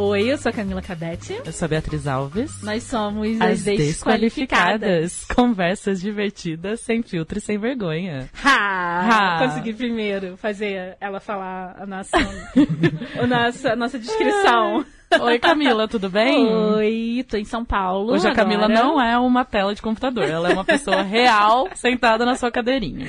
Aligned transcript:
Oi, 0.00 0.32
eu 0.32 0.38
sou 0.38 0.50
a 0.50 0.52
Camila 0.52 0.80
Cabete. 0.80 1.40
Eu 1.44 1.52
sou 1.52 1.66
a 1.66 1.68
Beatriz 1.68 2.06
Alves. 2.06 2.62
Nós 2.62 2.84
somos 2.84 3.40
as, 3.40 3.50
as 3.50 3.64
desqualificadas. 3.64 4.80
desqualificadas. 4.80 5.24
Conversas 5.34 6.00
divertidas, 6.00 6.80
sem 6.80 7.02
filtro 7.02 7.38
e 7.38 7.40
sem 7.40 7.58
vergonha. 7.58 8.30
Ha! 8.44 9.00
ha. 9.00 9.38
Consegui 9.48 9.74
primeiro 9.74 10.36
fazer 10.36 10.96
ela 11.00 11.18
falar 11.18 11.74
a 11.80 11.84
nossa, 11.84 12.16
a 13.20 13.26
nossa, 13.26 13.72
a 13.72 13.76
nossa 13.76 13.98
descrição. 13.98 14.86
Oi, 15.10 15.38
Camila, 15.38 15.88
tudo 15.88 16.10
bem? 16.10 16.46
Oi, 16.46 17.24
tô 17.28 17.36
em 17.36 17.44
São 17.44 17.64
Paulo. 17.64 18.12
Hoje 18.12 18.26
agora. 18.26 18.32
a 18.32 18.44
Camila 18.44 18.68
não 18.68 19.00
é 19.00 19.18
uma 19.18 19.44
tela 19.44 19.74
de 19.74 19.80
computador, 19.80 20.24
ela 20.24 20.50
é 20.50 20.52
uma 20.52 20.64
pessoa 20.64 21.00
real 21.02 21.68
sentada 21.74 22.26
na 22.26 22.36
sua 22.36 22.50
cadeirinha. 22.50 23.06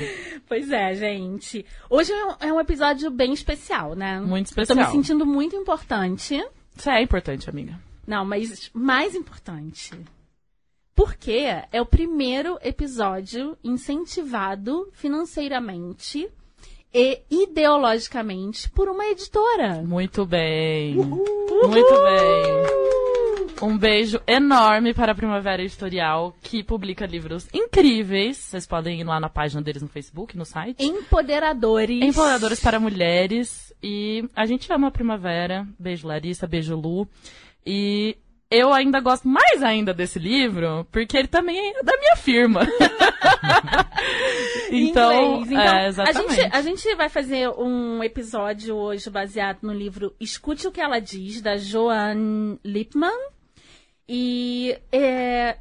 Pois 0.48 0.72
é, 0.72 0.96
gente. 0.96 1.66
Hoje 1.90 2.12
é 2.40 2.52
um 2.54 2.60
episódio 2.60 3.12
bem 3.12 3.34
especial, 3.34 3.96
né? 3.96 4.20
Muito 4.20 4.48
especial. 4.48 4.78
tô 4.78 4.84
me 4.84 4.90
sentindo 4.92 5.26
muito 5.26 5.56
importante. 5.56 6.42
Isso 6.76 6.90
é 6.90 7.02
importante, 7.02 7.50
amiga. 7.50 7.78
Não, 8.08 8.24
mas 8.24 8.72
mais 8.74 9.14
importante. 9.14 9.92
Porque 10.96 11.46
é 11.72 11.82
o 11.82 11.86
primeiro 11.86 12.58
episódio 12.62 13.58
incentivado 13.64 14.90
financeiramente 14.94 16.30
e 16.94 17.22
ideologicamente 17.30 18.70
por 18.70 18.90
uma 18.90 19.06
editora. 19.06 19.82
Muito 19.84 20.26
bem. 20.26 20.98
Uhul. 20.98 21.70
Muito 21.70 21.94
bem. 21.94 22.90
Um 23.62 23.78
beijo 23.78 24.22
enorme 24.26 24.94
para 24.94 25.12
a 25.12 25.16
Primavera 25.16 25.62
Editorial, 25.62 26.34
que 26.42 26.64
publica 26.64 27.06
livros 27.06 27.48
incríveis. 27.54 28.38
Vocês 28.38 28.66
podem 28.66 29.02
ir 29.02 29.04
lá 29.04 29.20
na 29.20 29.28
página 29.28 29.62
deles 29.62 29.82
no 29.82 29.90
Facebook, 29.90 30.38
no 30.38 30.46
site. 30.46 30.82
Empoderadores. 30.82 32.02
Empoderadores 32.02 32.62
para 32.62 32.80
mulheres. 32.80 33.74
E 33.84 34.24
a 34.34 34.46
gente 34.46 34.72
ama 34.72 34.88
a 34.88 34.92
primavera. 34.92 35.68
Beijo, 35.78 36.08
Larissa. 36.08 36.48
Beijo, 36.48 36.76
Lu. 36.76 37.06
E 37.66 38.18
eu 38.52 38.74
ainda 38.74 39.00
gosto 39.00 39.28
mais 39.28 39.62
ainda 39.62 39.94
desse 39.94 40.18
livro, 40.18 40.86
porque 40.92 41.16
ele 41.16 41.28
também 41.28 41.58
é 41.58 41.84
da 41.84 41.96
minha 41.98 42.16
firma. 42.16 42.62
então, 44.72 45.44
então 45.44 45.62
é, 45.62 45.88
exatamente. 45.88 46.32
A 46.32 46.44
gente, 46.44 46.56
a 46.56 46.62
gente 46.62 46.96
vai 46.96 47.10
fazer 47.10 47.50
um 47.50 48.04
episódio 48.04 48.76
hoje 48.76 49.10
baseado 49.10 49.60
no 49.62 49.74
livro 49.74 50.16
Escute 50.20 50.68
o 50.68 50.72
que 50.72 50.82
ela 50.82 51.00
diz, 51.00 51.42
da 51.42 51.58
Joanne 51.58 52.60
Lipman. 52.66 53.18
E 54.08 54.76
é 54.92 55.58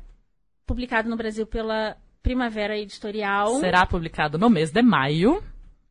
publicado 0.66 1.10
no 1.10 1.16
Brasil 1.16 1.46
pela 1.46 1.94
Primavera 2.22 2.78
Editorial. 2.78 3.60
Será 3.60 3.84
publicado 3.84 4.38
no 4.38 4.48
mês 4.48 4.70
de 4.70 4.80
maio. 4.80 5.42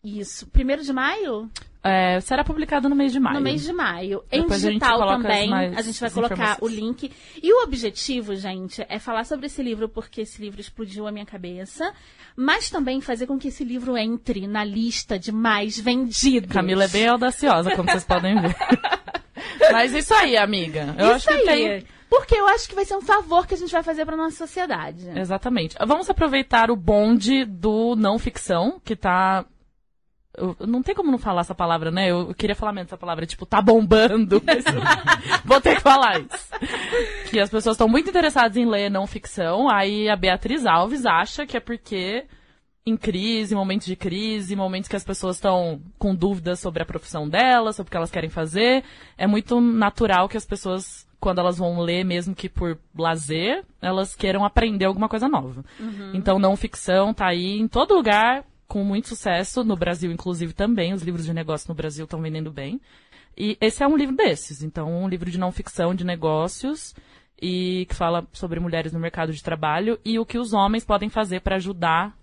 Isso. 0.03 0.48
Primeiro 0.48 0.81
de 0.81 0.92
maio? 0.92 1.48
É, 1.83 2.20
será 2.20 2.44
publicado 2.44 2.89
no 2.89 2.95
mês 2.95 3.11
de 3.11 3.20
maio. 3.20 3.38
No 3.38 3.42
mês 3.42 3.64
de 3.64 3.72
maio. 3.72 4.23
Em 4.31 4.42
Depois 4.42 4.61
digital 4.61 5.03
a 5.03 5.17
também, 5.17 5.53
a 5.53 5.81
gente 5.81 6.00
vai 6.00 6.09
colocar 6.09 6.58
o 6.61 6.67
link. 6.67 7.11
E 7.42 7.53
o 7.53 7.64
objetivo, 7.64 8.36
gente, 8.36 8.86
é 8.89 9.00
falar 9.00 9.23
sobre 9.25 9.45
esse 9.45 9.61
livro, 9.61 9.88
porque 9.88 10.22
esse 10.22 10.42
livro 10.42 10.59
explodiu 10.59 11.08
a 11.08 11.11
minha 11.11 11.25
cabeça, 11.25 11.94
mas 12.36 12.69
também 12.69 13.00
fazer 13.00 13.28
com 13.28 13.38
que 13.38 13.47
esse 13.47 13.64
livro 13.64 13.97
entre 13.97 14.47
na 14.47 14.64
lista 14.64 15.17
de 15.17 15.31
mais 15.31 15.80
vendidos. 15.80 16.52
Camila 16.52 16.86
é 16.86 16.88
bem 16.88 17.08
audaciosa, 17.08 17.75
como 17.75 17.89
vocês 17.89 18.03
podem 18.03 18.39
ver. 18.41 18.56
mas 19.72 19.94
isso 19.94 20.14
aí, 20.14 20.36
amiga. 20.36 20.95
Eu 20.97 21.16
isso 21.16 21.30
acho 21.30 21.44
que 21.44 21.50
aí. 21.50 21.67
tem. 21.67 21.88
Porque 22.09 22.36
eu 22.36 22.47
acho 22.47 22.69
que 22.69 22.75
vai 22.75 22.86
ser 22.86 22.95
um 22.95 23.02
favor 23.02 23.45
que 23.45 23.53
a 23.53 23.58
gente 23.58 23.72
vai 23.72 23.84
fazer 23.84 24.06
para 24.06 24.16
nossa 24.16 24.38
sociedade. 24.38 25.09
Exatamente. 25.16 25.75
Vamos 25.86 26.09
aproveitar 26.09 26.72
o 26.72 26.75
bonde 26.75 27.44
do 27.45 27.95
não 27.95 28.17
ficção, 28.17 28.80
que 28.84 28.94
está 28.94 29.46
eu, 30.38 30.56
não 30.68 30.84
tem 30.84 30.94
como 30.94 31.12
não 31.12 31.18
falar 31.18 31.42
essa 31.42 31.56
palavra, 31.56 31.90
né? 31.90 32.12
Eu, 32.12 32.30
eu 32.30 32.36
queria 32.36 32.56
falar 32.56 32.72
menos 32.72 32.90
essa 32.90 32.98
palavra, 32.98 33.25
tipo, 33.25 33.46
tá 33.46 33.59
bombando. 33.59 34.42
vou 35.44 35.59
ter 35.59 35.75
que 35.75 35.81
falar 35.81 36.22
isso. 36.22 37.30
Que 37.30 37.40
as 37.40 37.50
pessoas 37.50 37.74
estão 37.74 37.90
muito 37.90 38.09
interessadas 38.09 38.56
em 38.56 38.66
ler 38.66 38.92
não 38.92 39.08
ficção. 39.08 39.68
Aí 39.68 40.08
a 40.08 40.16
Beatriz 40.16 40.66
Alves 40.66 41.06
acha 41.06 41.46
que 41.48 41.58
é 41.58 41.59
porque 41.59 42.25
em 42.86 42.96
crise, 42.96 43.53
momentos 43.53 43.86
de 43.86 43.98
crise, 43.98 44.56
momentos 44.56 44.88
que 44.88 44.96
as 44.96 45.03
pessoas 45.03 45.36
estão 45.36 45.81
com 45.98 46.16
dúvidas 46.16 46.59
sobre 46.59 46.81
a 46.81 46.86
profissão 46.86 47.28
delas, 47.28 47.75
sobre 47.75 47.90
o 47.90 47.92
que 47.92 47.98
elas 47.98 48.12
querem 48.12 48.30
fazer, 48.30 48.81
é 49.18 49.28
muito 49.28 49.59
natural 49.59 50.30
que 50.30 50.38
as 50.38 50.46
pessoas, 50.46 51.06
quando 51.19 51.40
elas 51.40 51.58
vão 51.58 51.81
ler, 51.81 52.06
mesmo 52.06 52.34
que 52.34 52.48
por 52.48 52.80
lazer, 52.98 53.66
elas 53.81 54.16
queiram 54.16 54.46
aprender 54.46 54.86
alguma 54.86 55.09
coisa 55.09 55.28
nova. 55.28 55.66
Uhum. 55.78 56.12
Então, 56.14 56.40
não 56.40 56.56
ficção 56.56 57.14
tá 57.14 57.28
aí 57.28 57.59
em 57.59 57.68
todo 57.68 57.94
lugar, 57.94 58.46
com 58.67 58.83
muito 58.83 59.09
sucesso, 59.09 59.63
no 59.63 59.75
Brasil, 59.75 60.11
inclusive, 60.11 60.53
também. 60.53 60.94
Os 60.94 61.01
livros 61.01 61.25
de 61.25 61.33
negócio 61.33 61.69
no 61.69 61.75
Brasil 61.75 62.03
estão 62.05 62.22
vendendo 62.22 62.51
bem. 62.51 62.81
E 63.38 63.57
esse 63.61 63.83
é 63.83 63.88
um 63.88 63.95
livro 63.95 64.16
desses. 64.16 64.63
Então, 64.63 65.03
um 65.03 65.07
livro 65.07 65.29
de 65.29 65.38
não 65.38 65.51
ficção 65.51 65.94
de 65.94 66.03
negócios 66.03 66.94
e 67.41 67.85
que 67.88 67.95
fala 67.95 68.27
sobre 68.33 68.59
mulheres 68.59 68.91
no 68.91 69.00
mercado 69.00 69.31
de 69.31 69.44
trabalho 69.44 70.00
e 70.03 70.17
o 70.17 70.25
que 70.25 70.39
os 70.39 70.53
homens 70.53 70.83
podem 70.83 71.07
fazer 71.07 71.41
para 71.41 71.57
ajudar 71.57 72.17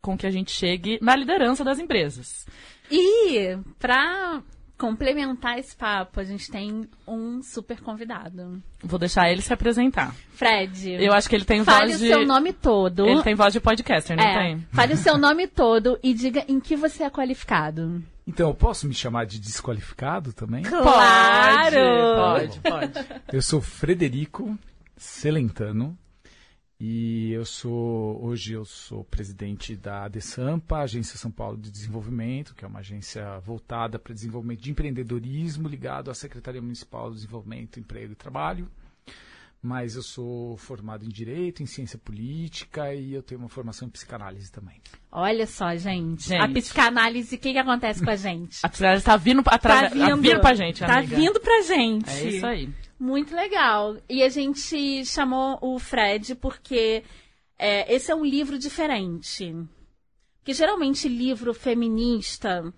com 0.00 0.16
que 0.16 0.26
a 0.26 0.30
gente 0.30 0.50
chegue 0.50 0.98
na 1.02 1.14
liderança 1.14 1.62
das 1.62 1.78
empresas. 1.78 2.46
E 2.90 3.58
para 3.78 4.42
complementar 4.78 5.58
esse 5.58 5.76
papo, 5.76 6.20
a 6.20 6.24
gente 6.24 6.48
tem 6.50 6.88
um 7.06 7.42
super 7.42 7.80
convidado. 7.80 8.62
Vou 8.82 8.98
deixar 8.98 9.30
ele 9.30 9.42
se 9.42 9.52
apresentar. 9.52 10.14
Fred. 10.30 10.92
Eu 10.92 11.12
acho 11.12 11.28
que 11.28 11.34
ele 11.34 11.44
tem 11.44 11.64
fale 11.64 11.88
voz 11.88 11.98
de... 11.98 12.08
Fale 12.08 12.14
o 12.14 12.26
seu 12.26 12.26
nome 12.26 12.52
todo. 12.52 13.06
Ele 13.06 13.22
tem 13.22 13.34
voz 13.34 13.52
de 13.52 13.60
podcaster, 13.60 14.16
não 14.16 14.24
é, 14.24 14.38
tem? 14.38 14.66
Fale 14.72 14.94
o 14.94 14.96
seu 14.96 15.18
nome 15.18 15.48
todo 15.48 15.98
e 16.02 16.14
diga 16.14 16.44
em 16.46 16.60
que 16.60 16.76
você 16.76 17.02
é 17.02 17.10
qualificado. 17.10 18.02
Então, 18.26 18.48
eu 18.50 18.54
posso 18.54 18.86
me 18.86 18.94
chamar 18.94 19.26
de 19.26 19.40
desqualificado 19.40 20.32
também? 20.32 20.62
Claro! 20.62 21.76
Pode, 22.16 22.60
pode. 22.60 22.92
pode. 22.92 23.22
Eu 23.32 23.42
sou 23.42 23.60
Frederico 23.60 24.56
Celentano, 24.96 25.98
e 26.80 27.32
eu 27.32 27.44
sou, 27.44 28.24
hoje 28.24 28.52
eu 28.52 28.64
sou 28.64 29.02
presidente 29.02 29.74
da 29.74 30.04
ADESAMPA, 30.04 30.78
Agência 30.78 31.18
São 31.18 31.30
Paulo 31.30 31.56
de 31.56 31.72
Desenvolvimento, 31.72 32.54
que 32.54 32.64
é 32.64 32.68
uma 32.68 32.78
agência 32.78 33.40
voltada 33.40 33.98
para 33.98 34.14
desenvolvimento 34.14 34.60
de 34.60 34.70
empreendedorismo 34.70 35.66
ligado 35.66 36.08
à 36.08 36.14
Secretaria 36.14 36.62
Municipal 36.62 37.08
do 37.08 37.16
Desenvolvimento, 37.16 37.80
Emprego 37.80 38.12
e 38.12 38.16
Trabalho. 38.16 38.70
Mas 39.60 39.96
eu 39.96 40.02
sou 40.02 40.56
formado 40.56 41.04
em 41.04 41.08
Direito, 41.08 41.64
em 41.64 41.66
Ciência 41.66 41.98
Política 41.98 42.94
e 42.94 43.12
eu 43.12 43.24
tenho 43.24 43.40
uma 43.40 43.48
formação 43.48 43.88
em 43.88 43.90
Psicanálise 43.90 44.52
também. 44.52 44.80
Olha 45.10 45.48
só, 45.48 45.74
gente. 45.74 46.28
gente. 46.28 46.40
A 46.40 46.48
psicanálise, 46.48 47.34
o 47.34 47.38
que, 47.40 47.52
que 47.54 47.58
acontece 47.58 48.04
com 48.04 48.10
a 48.10 48.14
gente? 48.14 48.60
A 48.62 48.68
psicanálise 48.68 49.02
está 49.02 49.16
vindo, 49.16 49.42
tá 49.42 49.58
vindo, 49.88 49.98
tá 49.98 50.14
vindo 50.14 50.40
pra 50.40 50.54
gente, 50.54 50.78
Tá 50.78 51.00
vindo 51.00 51.40
pra 51.40 51.60
gente. 51.62 52.08
É 52.08 52.24
isso 52.28 52.46
aí. 52.46 52.72
Muito 52.98 53.34
legal. 53.34 53.96
E 54.08 54.22
a 54.22 54.28
gente 54.28 55.04
chamou 55.04 55.58
o 55.60 55.78
Fred 55.78 56.34
porque 56.34 57.04
é, 57.58 57.92
esse 57.94 58.10
é 58.10 58.14
um 58.14 58.24
livro 58.24 58.58
diferente. 58.58 59.54
Porque 60.38 60.52
geralmente 60.52 61.08
livro 61.08 61.54
feminista 61.54 62.72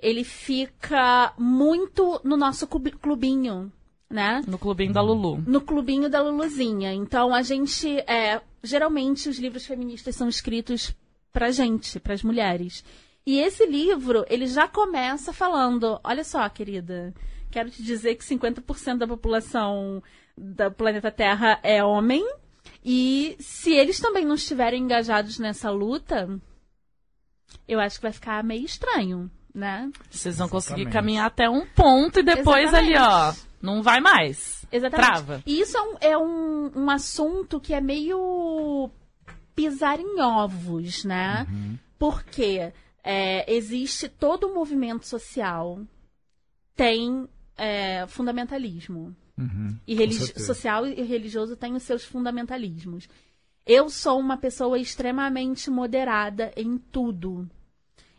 ele 0.00 0.24
fica 0.24 1.32
muito 1.38 2.20
no 2.24 2.36
nosso 2.36 2.66
clubinho, 2.66 3.70
né? 4.08 4.42
No 4.46 4.58
clubinho 4.58 4.92
da 4.92 5.02
Lulu. 5.02 5.42
No 5.46 5.60
clubinho 5.60 6.08
da 6.08 6.22
Luluzinha. 6.22 6.92
Então 6.92 7.34
a 7.34 7.42
gente 7.42 7.98
é, 8.10 8.40
geralmente 8.62 9.28
os 9.28 9.38
livros 9.38 9.66
feministas 9.66 10.16
são 10.16 10.28
escritos 10.28 10.94
pra 11.32 11.50
gente, 11.50 12.00
para 12.00 12.14
as 12.14 12.22
mulheres. 12.22 12.84
E 13.26 13.38
esse 13.38 13.66
livro, 13.66 14.24
ele 14.28 14.46
já 14.46 14.66
começa 14.66 15.32
falando, 15.32 16.00
olha 16.02 16.24
só, 16.24 16.48
querida, 16.48 17.14
Quero 17.50 17.70
te 17.70 17.82
dizer 17.82 18.14
que 18.14 18.24
50% 18.24 18.98
da 18.98 19.06
população 19.06 20.02
do 20.36 20.70
planeta 20.70 21.10
Terra 21.10 21.58
é 21.62 21.82
homem. 21.84 22.24
E 22.84 23.36
se 23.40 23.72
eles 23.72 23.98
também 24.00 24.24
não 24.24 24.34
estiverem 24.34 24.82
engajados 24.82 25.38
nessa 25.38 25.70
luta, 25.70 26.40
eu 27.66 27.80
acho 27.80 27.96
que 27.96 28.02
vai 28.02 28.12
ficar 28.12 28.42
meio 28.44 28.64
estranho, 28.64 29.30
né? 29.54 29.90
Vocês 30.10 30.38
vão 30.38 30.48
conseguir 30.48 30.88
caminhar 30.90 31.26
até 31.26 31.48
um 31.48 31.66
ponto 31.66 32.20
e 32.20 32.22
depois 32.22 32.68
Exatamente. 32.68 32.96
ali, 32.96 33.06
ó, 33.06 33.34
não 33.60 33.82
vai 33.82 34.00
mais. 34.00 34.64
Exatamente. 34.72 35.06
Trava. 35.06 35.42
E 35.44 35.60
isso 35.60 35.76
é 35.76 35.82
um, 35.82 35.96
é 36.00 36.18
um, 36.18 36.70
um 36.74 36.90
assunto 36.90 37.60
que 37.60 37.74
é 37.74 37.80
meio 37.80 38.90
pisar 39.54 39.98
em 39.98 40.20
ovos, 40.20 41.04
né? 41.04 41.46
Uhum. 41.50 41.78
Porque 41.98 42.72
é, 43.04 43.52
existe 43.52 44.08
todo 44.08 44.48
o 44.48 44.54
movimento 44.54 45.06
social 45.06 45.80
tem 46.74 47.28
é, 47.60 48.06
fundamentalismo. 48.06 49.14
Uhum, 49.38 49.78
e 49.86 49.94
religi 49.94 50.38
social 50.38 50.86
e 50.86 51.02
religioso 51.02 51.56
tem 51.56 51.74
os 51.74 51.82
seus 51.82 52.04
fundamentalismos. 52.04 53.08
Eu 53.66 53.88
sou 53.88 54.18
uma 54.18 54.36
pessoa 54.36 54.78
extremamente 54.78 55.70
moderada 55.70 56.52
em 56.56 56.78
tudo. 56.78 57.48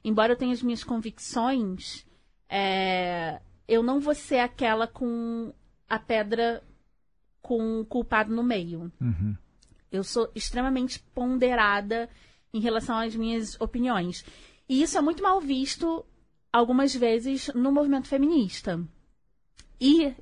Embora 0.04 0.34
eu 0.34 0.38
tenha 0.38 0.54
as 0.54 0.64
minhas 0.64 0.84
convicções, 0.84 2.06
é, 2.48 3.42
eu 3.68 3.84
não 3.84 4.00
vou 4.00 4.16
ser 4.16 4.40
aquela 4.40 4.88
com 4.88 5.54
a 5.90 6.00
pedra 6.00 6.64
com 7.42 7.82
o 7.82 7.86
culpado 7.86 8.34
no 8.34 8.44
meio. 8.44 8.92
Uhum. 9.02 9.36
Eu 9.92 10.04
sou 10.04 10.32
extremamente 10.34 11.00
ponderada 11.14 12.10
em 12.54 12.60
relação 12.60 12.98
às 12.98 13.16
minhas 13.16 13.60
opiniões. 13.60 14.24
E 14.70 14.82
isso 14.82 14.98
é 14.98 15.02
muito 15.02 15.22
mal 15.22 15.42
visto 15.42 16.06
algumas 16.54 16.96
vezes 16.96 17.48
no 17.54 17.72
movimento 17.72 18.08
feminista. 18.08 18.80
E 19.82 20.14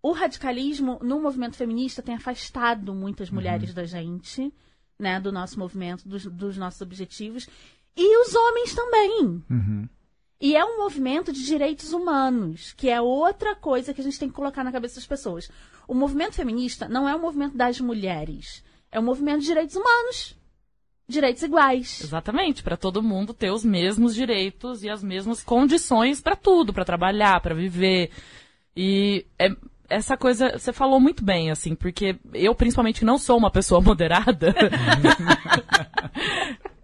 o 0.00 0.12
radicalismo 0.12 1.00
no 1.02 1.20
movimento 1.20 1.56
feminista 1.56 2.00
tem 2.00 2.14
afastado 2.14 2.94
muitas 2.94 3.28
mulheres 3.28 3.74
da 3.74 3.84
gente, 3.84 4.52
né, 4.96 5.18
do 5.18 5.32
nosso 5.32 5.58
movimento, 5.58 6.08
dos, 6.08 6.24
dos 6.24 6.56
nossos 6.56 6.80
objetivos, 6.80 7.48
e 7.96 8.16
os 8.22 8.34
homens 8.34 8.74
também. 8.74 9.42
Uhum. 9.50 9.88
E 10.40 10.56
é 10.56 10.64
um 10.64 10.78
movimento 10.78 11.32
de 11.32 11.44
direitos 11.44 11.92
humanos, 11.92 12.72
que 12.72 12.88
é 12.88 13.00
outra 13.00 13.54
coisa 13.54 13.92
que 13.92 14.00
a 14.00 14.04
gente 14.04 14.18
tem 14.18 14.28
que 14.28 14.34
colocar 14.34 14.64
na 14.64 14.72
cabeça 14.72 14.94
das 14.94 15.06
pessoas. 15.06 15.50
O 15.86 15.94
movimento 15.94 16.34
feminista 16.34 16.88
não 16.88 17.08
é 17.08 17.14
um 17.14 17.20
movimento 17.20 17.56
das 17.56 17.78
mulheres, 17.80 18.64
é 18.90 18.98
um 18.98 19.02
movimento 19.02 19.40
de 19.40 19.46
direitos 19.46 19.76
humanos. 19.76 20.36
Direitos 21.06 21.42
iguais. 21.42 22.02
Exatamente, 22.04 22.62
para 22.62 22.76
todo 22.76 23.02
mundo 23.02 23.34
ter 23.34 23.50
os 23.50 23.64
mesmos 23.64 24.14
direitos 24.14 24.84
e 24.84 24.88
as 24.88 25.02
mesmas 25.02 25.42
condições 25.42 26.20
para 26.20 26.36
tudo, 26.36 26.72
para 26.72 26.84
trabalhar, 26.84 27.40
para 27.40 27.52
viver. 27.52 28.10
E 28.76 29.26
é- 29.38 29.50
essa 29.88 30.16
coisa, 30.16 30.56
você 30.56 30.72
falou 30.72 31.00
muito 31.00 31.24
bem, 31.24 31.50
assim, 31.50 31.74
porque 31.74 32.16
eu, 32.32 32.54
principalmente, 32.54 33.04
não 33.04 33.18
sou 33.18 33.36
uma 33.36 33.50
pessoa 33.50 33.80
moderada, 33.82 34.54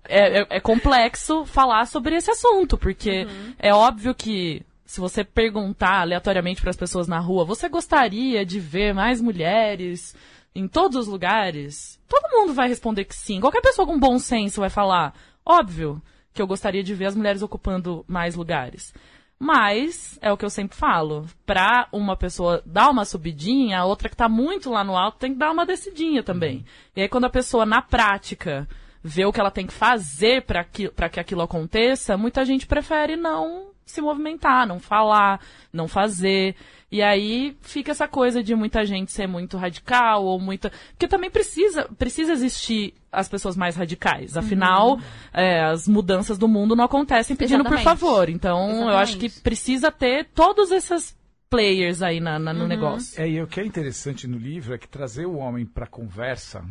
é, 0.09 0.41
é- 0.41 0.47
é 0.51 0.61
complexo 0.61 1.45
falar 1.45 1.87
sobre 1.87 2.17
esse 2.17 2.31
assunto, 2.31 2.77
porque 2.77 3.27
é 3.59 3.73
óbvio 3.73 4.15
que 4.15 4.63
se 4.85 5.01
você 5.01 5.25
perguntar 5.25 6.01
aleatoriamente 6.03 6.61
para 6.61 6.71
as 6.71 6.77
pessoas 6.77 7.09
na 7.09 7.19
rua, 7.19 7.45
você 7.45 7.69
gostaria 7.69 8.45
de 8.47 8.61
ver 8.61 8.95
mais 8.95 9.21
mulheres 9.21 10.15
em 10.55 10.69
todos 10.69 10.97
os 10.97 11.07
lugares? 11.09 11.99
Todo 12.09 12.31
mundo 12.31 12.55
vai 12.55 12.69
responder 12.69 13.05
que 13.05 13.15
sim. 13.15 13.41
Qualquer 13.41 13.61
pessoa 13.61 13.87
com 13.87 13.99
bom 13.99 14.19
senso 14.19 14.61
vai 14.61 14.71
falar, 14.71 15.13
óbvio 15.45 16.01
que 16.33 16.41
eu 16.41 16.47
gostaria 16.47 16.85
de 16.85 16.95
ver 16.95 17.07
as 17.07 17.17
mulheres 17.17 17.43
ocupando 17.43 18.05
mais 18.07 18.35
lugares. 18.37 18.95
Mas, 19.39 20.19
é 20.23 20.33
o 20.33 20.37
que 20.37 20.45
eu 20.45 20.51
sempre 20.51 20.77
falo, 20.77 21.27
pra 21.45 21.89
uma 21.93 22.17
pessoa 22.17 22.63
dar 22.65 22.89
uma 22.89 23.05
subidinha, 23.05 23.81
a 23.81 23.85
outra 23.85 24.09
que 24.09 24.17
tá 24.17 24.29
muito 24.29 24.71
lá 24.71 24.83
no 24.83 24.97
alto 24.97 25.19
tem 25.19 25.33
que 25.33 25.39
dar 25.39 25.51
uma 25.51 25.67
descidinha 25.67 26.23
também. 26.23 26.65
E 26.95 27.03
aí, 27.03 27.09
quando 27.09 27.27
a 27.27 27.31
pessoa, 27.31 27.67
na 27.67 27.83
prática, 27.83 28.67
vê 29.03 29.27
o 29.27 29.33
que 29.33 29.39
ela 29.39 29.51
tem 29.51 29.67
que 29.67 29.75
fazer 29.75 30.43
pra 30.43 30.65
que, 30.65 30.89
pra 30.89 31.09
que 31.09 31.21
aquilo 31.21 31.43
aconteça, 31.43 32.17
muita 32.17 32.45
gente 32.45 32.67
prefere 32.67 33.15
não 33.15 33.71
se 33.85 34.01
movimentar, 34.01 34.67
não 34.67 34.81
falar, 34.81 35.41
não 35.73 35.87
fazer. 35.87 36.57
E 36.91 37.03
aí 37.03 37.57
fica 37.63 37.91
essa 37.91 38.07
coisa 38.07 38.43
de 38.43 38.55
muita 38.55 38.85
gente 38.85 39.11
ser 39.11 39.27
muito 39.27 39.57
radical 39.57 40.25
ou 40.25 40.39
muita. 40.39 40.71
Porque 40.93 41.09
também 41.09 41.29
precisa, 41.31 41.85
precisa 41.99 42.33
existir 42.33 42.95
as 43.11 43.29
pessoas 43.29 43.57
mais 43.57 43.75
radicais. 43.75 44.37
Afinal, 44.37 44.99
é, 45.33 45.65
as 45.65 45.89
mudanças 45.89 46.39
do 46.39 46.47
mundo 46.47 46.77
não 46.77 46.85
acontecem 46.85 47.35
pedindo 47.35 47.65
por 47.65 47.73
Uhum. 47.73 47.79
Exatamente. 47.81 48.01
favor. 48.01 48.29
Então, 48.29 48.89
eu 48.89 48.97
acho 48.97 49.19
que 49.19 49.27
Exatamente. 49.27 49.43
precisa 49.43 49.91
ter 49.91 50.27
todos 50.35 50.71
esses 50.71 51.17
players 51.51 52.03
aí 52.03 52.21
na, 52.21 52.39
na- 52.39 52.53
no 52.55 52.63
Uhum. 52.63 52.67
negócio. 52.69 53.21
É, 53.21 53.29
e 53.29 53.43
o 53.43 53.47
que 53.49 53.61
é 53.61 53.67
interessante 53.67 54.27
no 54.29 54.39
livro 54.39 54.73
é 54.75 54.79
que 54.79 54.89
trazer 54.89 55.27
o 55.27 55.37
homem 55.37 55.67
para 55.67 55.87
conversa 55.87 56.65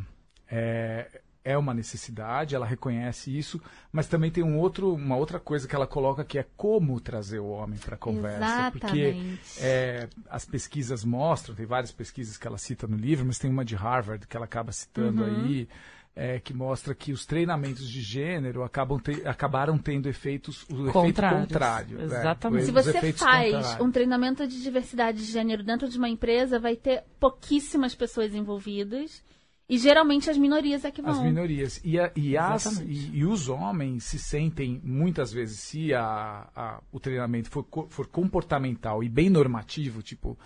é, 0.50 1.08
é 1.46 1.56
uma 1.56 1.76
necessidade, 1.76 2.56
ela 2.56 2.66
reconhece 2.66 3.30
isso, 3.38 3.62
mas 3.92 4.08
também 4.08 4.32
tem 4.32 4.44
um 4.44 4.58
outro, 4.58 4.94
uma 4.96 5.16
outra 5.16 5.40
coisa 5.40 5.68
que 5.68 5.76
ela 5.76 5.86
coloca 5.86 6.26
que 6.26 6.40
é 6.40 6.46
como 6.58 7.00
trazer 7.00 7.38
o 7.40 7.48
homem 7.50 7.78
para 7.78 7.96
conversa. 7.96 8.72
Porque 8.72 9.00
Exatamente. 9.00 9.60
é, 9.62 10.10
as 10.28 10.44
pesquisas 10.44 11.06
mostram, 11.06 11.54
tem 11.56 11.68
várias 11.68 11.92
pesquisas 11.92 12.36
que 12.36 12.48
ela 12.48 12.58
cita 12.58 12.88
no 12.88 12.98
livro, 12.98 13.24
mas 13.28 13.38
tem 13.38 13.52
uma 13.52 13.64
de 13.64 13.76
Harvard 13.76 14.26
que 14.28 14.36
ela 14.36 14.46
acaba 14.46 14.72
citando 14.72 15.24
aí, 15.24 15.70
é, 16.16 16.40
que 16.40 16.54
mostra 16.54 16.96
que 16.96 17.12
os 17.12 17.26
treinamentos 17.28 17.88
de 17.90 18.02
gênero 18.02 18.64
acabam 18.64 18.98
te- 19.00 19.22
acabaram 19.28 19.78
tendo 19.78 20.08
efeitos, 20.10 20.64
o 20.70 20.74
efeito 20.88 20.94
Contrários. 20.94 21.42
contrário. 21.42 21.98
né? 22.00 22.04
Exatamente. 22.06 22.60
Os 22.62 22.66
Se 22.66 22.72
você 22.72 23.14
faz 23.14 23.52
contrários. 23.54 23.82
um 23.86 23.92
treinamento 23.92 24.48
de 24.48 24.64
diversidade 24.64 25.20
de 25.20 25.32
gênero 25.32 25.62
dentro 25.62 25.88
de 25.88 25.98
uma 25.98 26.10
empresa, 26.10 26.58
vai 26.58 26.76
ter 26.76 27.04
pouquíssimas 27.20 27.94
pessoas 27.94 28.34
envolvidas. 28.34 29.22
E 29.68 29.78
geralmente 29.80 30.30
as 30.30 30.38
minorias 30.38 30.86
é 30.86 30.92
que 30.92 31.02
vão. 31.02 31.12
As 31.12 31.22
minorias. 31.22 31.82
E, 31.84 32.00
a- 32.00 32.12
e 32.16 32.38
as, 32.38 32.80
e, 32.82 33.10
e 33.18 33.26
os 33.26 33.50
homens 33.50 34.04
se 34.04 34.20
sentem, 34.20 34.80
muitas 34.84 35.34
vezes, 35.34 35.60
se 35.60 35.92
a, 35.94 36.48
a- 36.56 36.82
o 36.92 37.00
treinamento 37.00 37.50
for, 37.50 37.66
for 37.90 38.06
comportamental 38.08 39.04
e 39.04 39.10
bem 39.10 39.30
normativo, 39.30 40.04
tipo, 40.04 40.38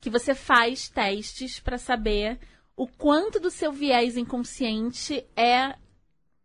que 0.00 0.08
você 0.08 0.34
faz 0.34 0.88
testes 0.88 1.60
para 1.60 1.76
saber 1.76 2.38
o 2.76 2.86
quanto 2.86 3.38
do 3.38 3.50
seu 3.50 3.72
viés 3.72 4.16
inconsciente 4.16 5.26
é 5.36 5.74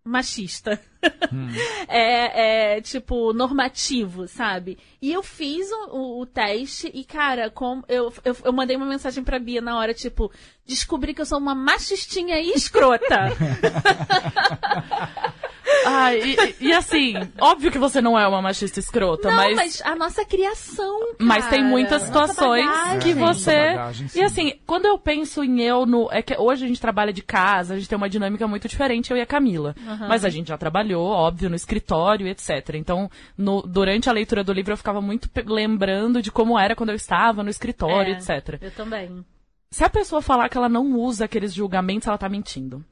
machista. 0.05 0.79
é, 1.87 2.75
é, 2.77 2.81
tipo, 2.81 3.33
normativo, 3.33 4.27
sabe? 4.27 4.77
E 5.01 5.11
eu 5.11 5.23
fiz 5.23 5.69
o, 5.71 5.89
o- 5.97 6.21
o 6.21 6.25
teste 6.25 6.89
e, 6.93 7.03
cara, 7.03 7.49
com, 7.49 7.81
eu, 7.87 8.13
eu, 8.23 8.35
eu 8.43 8.53
mandei 8.53 8.75
uma 8.77 8.85
mensagem 8.85 9.23
pra 9.23 9.39
Bia 9.39 9.61
na 9.61 9.77
hora, 9.77 9.93
tipo, 9.93 10.31
descobri 10.65 11.13
que 11.13 11.21
eu 11.21 11.25
sou 11.25 11.39
uma 11.39 11.55
machistinha 11.55 12.39
e 12.39 12.51
escrota. 12.51 13.05
Ah, 15.85 16.13
e, 16.15 16.55
e- 16.61 16.73
assim, 16.73 17.13
óbvio 17.39 17.71
que 17.71 17.77
você 17.77 18.01
não 18.01 18.17
é 18.17 18.27
uma 18.27 18.41
machista 18.41 18.79
escrota, 18.79 19.29
Não, 19.29 19.35
mas, 19.35 19.55
mas, 19.55 19.81
a 19.83 19.95
nossa 19.95 20.23
criação, 20.25 20.99
cara. 20.99 21.15
mas 21.19 21.47
tem 21.49 21.63
muitas 21.63 22.03
situações 22.03 22.65
bagagem. 22.65 22.99
que 22.99 23.09
É, 23.11 23.13
você. 23.13 23.55
bagagem. 23.75 24.07
E 24.15 24.21
assim, 24.21 24.53
quando 24.65 24.85
eu 24.85 24.97
penso 24.97 25.43
em 25.43 25.61
eu 25.61 25.85
no. 25.85 26.07
É 26.11 26.21
que 26.21 26.35
hoje 26.37 26.65
a 26.65 26.67
gente 26.67 26.79
trabalha 26.81 27.11
de 27.13 27.21
casa, 27.21 27.73
a 27.73 27.77
gente 27.77 27.89
tem 27.89 27.95
uma 27.97 28.09
dinâmica 28.09 28.47
muito 28.47 28.67
diferente, 28.67 29.11
eu 29.11 29.17
e 29.17 29.21
a 29.21 29.25
Camila. 29.25 29.75
Mas 30.07 30.23
a 30.25 30.29
gente 30.29 30.47
já 30.47 30.57
trabalhou, 30.57 31.05
óbvio, 31.07 31.49
no 31.49 31.55
escritório, 31.55 32.27
etc. 32.27 32.75
Então, 32.75 33.09
no- 33.37 33.61
durante 33.61 34.09
a 34.09 34.13
leitura 34.13 34.43
do 34.43 34.53
livro, 34.53 34.73
eu 34.73 34.77
ficava 34.77 35.01
muito 35.01 35.29
lembrando 35.45 36.21
de 36.21 36.31
como 36.31 36.57
era 36.57 36.75
quando 36.75 36.89
eu 36.89 36.95
estava 36.95 37.43
no 37.43 37.49
escritório, 37.49 38.13
É, 38.13 38.17
etc. 38.17 38.57
Eu 38.61 38.71
também. 38.71 39.25
Se 39.71 39.83
a 39.83 39.89
pessoa 39.89 40.21
falar 40.21 40.47
que 40.49 40.57
ela 40.57 40.69
não 40.69 40.93
usa 40.93 41.25
aqueles 41.25 41.53
julgamentos, 41.53 42.07
ela 42.07 42.17
tá 42.17 42.29
mentindo. 42.29 42.83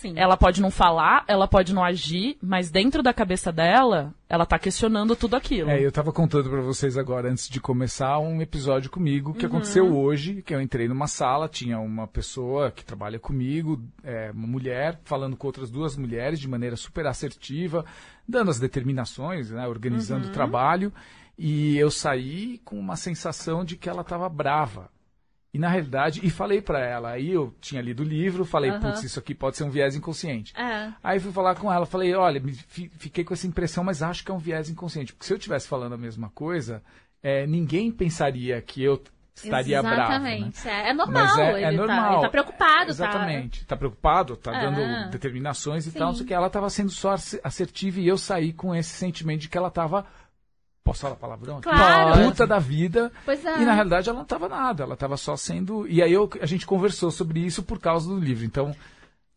Sim. 0.00 0.12
Ela 0.16 0.36
pode 0.36 0.60
não 0.60 0.70
falar, 0.70 1.24
ela 1.26 1.48
pode 1.48 1.74
não 1.74 1.82
agir, 1.82 2.38
mas 2.40 2.70
dentro 2.70 3.02
da 3.02 3.12
cabeça 3.12 3.50
dela, 3.50 4.14
ela 4.28 4.46
tá 4.46 4.56
questionando 4.56 5.16
tudo 5.16 5.34
aquilo. 5.34 5.68
É, 5.70 5.84
eu 5.84 5.90
tava 5.90 6.12
contando 6.12 6.48
pra 6.48 6.60
vocês 6.60 6.96
agora, 6.96 7.28
antes 7.28 7.48
de 7.48 7.60
começar, 7.60 8.16
um 8.20 8.40
episódio 8.40 8.90
comigo 8.92 9.30
Uhum. 9.30 9.34
que 9.36 9.44
aconteceu 9.44 9.92
hoje, 9.96 10.40
que 10.42 10.54
eu 10.54 10.60
entrei 10.60 10.86
numa 10.86 11.08
sala, 11.08 11.48
tinha 11.48 11.80
uma 11.80 12.06
pessoa 12.06 12.70
que 12.70 12.84
trabalha 12.84 13.18
comigo, 13.18 13.82
é, 14.04 14.30
uma 14.32 14.46
mulher, 14.46 15.00
falando 15.04 15.36
com 15.36 15.48
outras 15.48 15.68
duas 15.68 15.96
mulheres 15.96 16.38
de 16.38 16.46
maneira 16.46 16.76
super 16.76 17.04
assertiva, 17.04 17.84
dando 18.26 18.52
as 18.52 18.60
determinações, 18.60 19.50
né, 19.50 19.66
organizando 19.66 20.26
Uhum. 20.26 20.30
o 20.30 20.32
trabalho, 20.32 20.92
e 21.36 21.76
eu 21.76 21.90
saí 21.90 22.58
com 22.64 22.78
uma 22.78 22.94
sensação 22.94 23.64
de 23.64 23.76
que 23.76 23.88
ela 23.88 24.02
estava 24.02 24.28
brava. 24.28 24.90
E 25.52 25.58
na 25.58 25.68
realidade, 25.68 26.20
e 26.22 26.28
falei 26.28 26.60
pra 26.60 26.78
ela, 26.78 27.10
aí 27.12 27.30
eu 27.32 27.54
tinha 27.60 27.80
lido 27.80 28.00
o 28.00 28.06
livro, 28.06 28.44
falei, 28.44 28.70
Aham. 28.70 28.80
putz, 28.80 29.02
isso 29.02 29.18
aqui 29.18 29.34
pode 29.34 29.56
ser 29.56 29.64
um 29.64 29.70
viés 29.70 29.96
inconsciente. 29.96 30.52
É. 30.54 30.92
Aí 31.02 31.18
fui 31.18 31.32
falar 31.32 31.54
com 31.54 31.72
ela, 31.72 31.86
falei, 31.86 32.14
olha, 32.14 32.40
fiquei 32.68 33.24
com 33.24 33.32
essa 33.32 33.46
impressão, 33.46 33.82
mas 33.82 34.02
acho 34.02 34.22
que 34.24 34.30
é 34.30 34.34
um 34.34 34.38
viés 34.38 34.68
inconsciente. 34.68 35.12
Porque 35.14 35.24
se 35.26 35.32
eu 35.32 35.38
estivesse 35.38 35.66
falando 35.66 35.94
a 35.94 35.98
mesma 35.98 36.28
coisa, 36.34 36.82
é, 37.22 37.46
ninguém 37.46 37.90
pensaria 37.90 38.60
que 38.60 38.82
eu 38.84 39.02
estaria 39.34 39.80
bravo. 39.82 39.96
Né? 40.22 40.36
Exatamente. 40.36 40.68
É, 40.68 40.90
é 40.90 40.92
normal. 40.92 41.24
Mas 41.24 41.38
é, 41.38 41.52
ele, 41.52 41.64
é 41.64 41.70
Tá, 41.70 41.76
normal. 41.76 42.12
ele 42.12 42.20
tá 42.22 42.28
preocupado, 42.28 42.90
Exatamente. 42.90 43.64
Tá, 43.64 43.76
preocupado, 43.76 44.36
tá 44.36 44.54
É. 44.54 44.60
dando 44.70 45.10
determinações 45.10 45.86
e 45.86 45.90
Sim. 45.92 45.98
tal. 45.98 46.12
Só 46.12 46.24
que 46.24 46.34
ela 46.34 46.50
tava 46.50 46.68
sendo 46.68 46.90
só 46.90 47.14
assertiva 47.42 48.00
e 48.00 48.06
eu 48.06 48.18
saí 48.18 48.52
com 48.52 48.74
esse 48.74 48.90
sentimento 48.90 49.40
de 49.40 49.48
que 49.48 49.56
ela 49.56 49.70
tava. 49.70 50.04
Posso 50.88 51.00
falar 51.02 51.16
palavrão? 51.16 51.58
aqui? 51.58 51.64
Claro. 51.68 52.24
Puta 52.24 52.46
da 52.46 52.58
vida. 52.58 53.12
Pois 53.24 53.44
é. 53.44 53.60
E 53.62 53.64
na 53.64 53.74
realidade 53.74 54.08
ela 54.08 54.18
não 54.18 54.24
tava 54.26 54.48
nada, 54.48 54.82
ela 54.84 54.96
tava 54.96 55.16
só 55.16 55.36
sendo. 55.36 55.86
E 55.86 56.02
aí 56.02 56.12
eu- 56.12 56.28
a 56.40 56.46
gente 56.46 56.66
conversou 56.66 57.10
sobre 57.10 57.40
isso 57.40 57.62
por 57.62 57.78
causa 57.78 58.08
do 58.08 58.18
livro. 58.18 58.44
Então, 58.44 58.74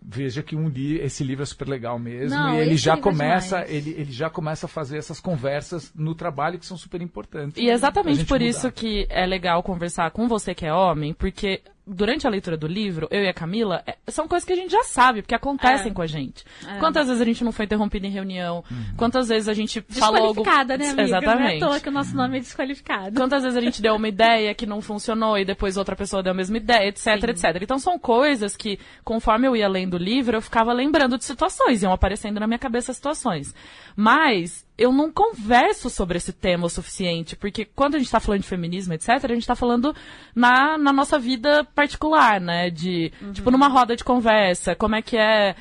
veja 0.01 0.41
que 0.41 0.55
um 0.55 0.67
li... 0.67 0.97
esse 0.99 1.23
livro 1.23 1.43
é 1.43 1.45
super 1.45 1.67
legal 1.67 1.99
mesmo. 1.99 2.37
Não, 2.37 2.55
e 2.55 2.59
ele 2.59 2.75
já 2.77 2.93
é 2.93 2.97
começa, 2.97 3.65
ele, 3.67 3.91
ele 3.91 4.11
já 4.11 4.29
começa 4.29 4.65
a 4.65 4.69
fazer 4.69 4.97
essas 4.97 5.19
conversas 5.19 5.91
no 5.93 6.15
trabalho 6.15 6.57
que 6.57 6.65
são 6.65 6.77
super 6.77 7.01
importantes. 7.01 7.61
E 7.61 7.69
é 7.69 7.73
exatamente 7.73 8.25
por 8.25 8.39
mudar. 8.39 8.45
isso 8.49 8.71
que 8.71 9.05
é 9.09 9.25
legal 9.25 9.61
conversar 9.61 10.09
com 10.11 10.27
você 10.27 10.55
que 10.55 10.65
é 10.65 10.73
homem, 10.73 11.13
porque 11.13 11.61
durante 11.93 12.25
a 12.25 12.29
leitura 12.29 12.55
do 12.55 12.67
livro, 12.67 13.07
eu 13.11 13.21
e 13.21 13.27
a 13.27 13.33
Camila, 13.33 13.83
é, 13.85 13.97
são 14.07 14.27
coisas 14.27 14.45
que 14.47 14.53
a 14.53 14.55
gente 14.55 14.71
já 14.71 14.83
sabe, 14.83 15.21
porque 15.21 15.35
acontecem 15.35 15.91
É. 15.91 15.93
com 15.93 16.01
a 16.01 16.07
gente. 16.07 16.45
É. 16.65 16.79
Quantas 16.79 17.07
vezes 17.07 17.21
a 17.21 17.25
gente 17.25 17.43
não 17.43 17.51
foi 17.51 17.65
interrompido 17.65 18.05
em 18.07 18.09
reunião? 18.09 18.63
Quantas 18.95 19.27
vezes 19.27 19.49
a 19.49 19.53
gente 19.53 19.81
falou 19.89 20.27
algo... 20.27 20.41
Desqualificada, 20.41 20.77
né, 20.77 20.85
amiga? 20.87 21.03
Exatamente. 21.03 21.41
Não 21.41 21.47
é 21.47 21.57
à 21.57 21.59
toa 21.59 21.79
que 21.81 21.89
o 21.89 21.91
nosso 21.91 22.15
nome 22.15 22.37
é 22.37 22.39
desqualificado. 22.39 23.15
Quantas 23.15 23.43
vezes 23.43 23.57
a 23.57 23.61
gente 23.61 23.81
deu 23.81 23.95
uma 23.95 24.07
ideia 24.07 24.53
que 24.55 24.65
não 24.65 24.81
funcionou 24.81 25.37
e 25.37 25.43
depois 25.43 25.75
outra 25.75 25.95
pessoa 25.95 26.23
deu 26.23 26.31
a 26.31 26.35
mesma 26.35 26.57
ideia, 26.57 26.87
etc, 26.87 27.03
Sim. 27.03 27.11
etc. 27.29 27.61
Então 27.61 27.77
são 27.77 27.99
coisas 27.99 28.55
que, 28.55 28.79
conforme 29.03 29.47
eu 29.47 29.55
ia 29.55 29.67
lendo 29.67 29.95
o 29.95 29.97
livro, 29.97 30.37
eu 30.37 30.41
ficava 30.41 30.71
lembrando 30.71 31.17
de 31.17 31.25
situações, 31.25 31.83
iam 31.83 31.91
aparecendo 31.91 32.39
na 32.39 32.47
minha 32.47 32.59
cabeça 32.59 32.93
situações. 32.93 33.53
Mas 33.95 34.65
eu 34.81 34.91
não 34.91 35.11
converso 35.11 35.91
sobre 35.91 36.17
esse 36.17 36.33
tema 36.33 36.65
o 36.65 36.69
suficiente, 36.69 37.35
porque 37.35 37.65
quando 37.65 37.95
a 37.95 37.99
gente 37.99 38.09
tá 38.09 38.19
falando 38.19 38.41
de 38.41 38.47
feminismo, 38.47 38.93
etc, 38.93 39.09
a 39.09 39.33
gente 39.33 39.45
tá 39.45 39.55
falando 39.55 39.95
na, 40.35 40.75
na 40.75 40.91
nossa 40.91 41.19
vida 41.19 41.63
particular, 41.75 42.41
né? 42.41 42.71
De, 42.71 43.11
tipo, 43.31 43.51
numa 43.51 43.67
roda 43.67 43.95
de 43.95 44.03
conversa, 44.03 44.75
como 44.75 44.95
é 44.95 45.01
que 45.01 45.17
é 45.17 45.55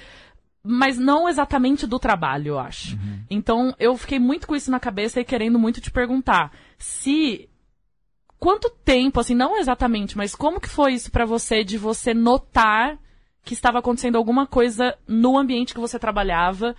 mas 0.63 0.99
não 0.99 1.27
exatamente 1.27 1.87
do 1.87 1.99
trabalho, 1.99 2.49
eu 2.49 2.59
acho. 2.59 2.95
Então, 3.31 3.75
eu 3.79 3.97
fiquei 3.97 4.19
muito 4.19 4.47
com 4.47 4.55
isso 4.55 4.71
na 4.71 4.79
cabeça 4.79 5.19
e 5.19 5.25
querendo 5.25 5.59
muito 5.59 5.81
te 5.81 5.91
perguntar 5.91 6.53
se 6.77 7.49
quanto 8.39 8.69
tempo, 8.69 9.21
assim, 9.21 9.35
não 9.35 9.57
exatamente, 9.57 10.19
mas 10.19 10.35
como 10.35 10.61
que 10.61 10.69
foi 10.69 10.93
isso 10.93 11.11
pra 11.11 11.25
você 11.25 11.65
de 11.65 11.79
você 11.79 12.13
notar 12.13 12.99
que 13.43 13.55
estava 13.55 13.79
acontecendo 13.79 14.17
alguma 14.17 14.47
coisa 14.47 14.97
no 15.09 15.39
ambiente 15.39 15.73
que 15.73 15.81
você 15.81 15.99
trabalhava 15.99 16.77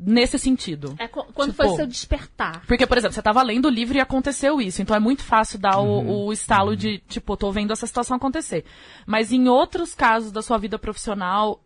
nesse 0.00 0.38
sentido? 0.38 0.94
É, 0.98 1.06
qu- 1.08 1.24
quando 1.32 1.50
Tipo- 1.50 1.64
foi 1.66 1.76
seu 1.76 1.86
despertar? 1.86 2.64
Porque, 2.66 2.86
por 2.86 2.96
exemplo, 2.98 3.14
você 3.14 3.20
estava 3.20 3.42
lendo 3.42 3.66
o 3.66 3.70
livro 3.70 3.96
e 3.96 4.00
aconteceu 4.00 4.60
isso, 4.60 4.80
então 4.82 4.96
é 4.96 5.00
muito 5.00 5.22
fácil 5.22 5.58
dar 5.58 5.78
o, 5.80 6.26
o 6.26 6.32
estalo 6.32 6.76
de, 6.76 6.98
tipo, 7.08 7.36
tô 7.36 7.50
vendo 7.52 7.72
essa 7.72 7.86
situação 7.86 8.16
acontecer. 8.16 8.64
Mas 9.06 9.32
em 9.32 9.48
outros 9.48 9.94
casos 9.94 10.32
da 10.32 10.42
sua 10.42 10.58
vida 10.58 10.78
profissional, 10.78 11.62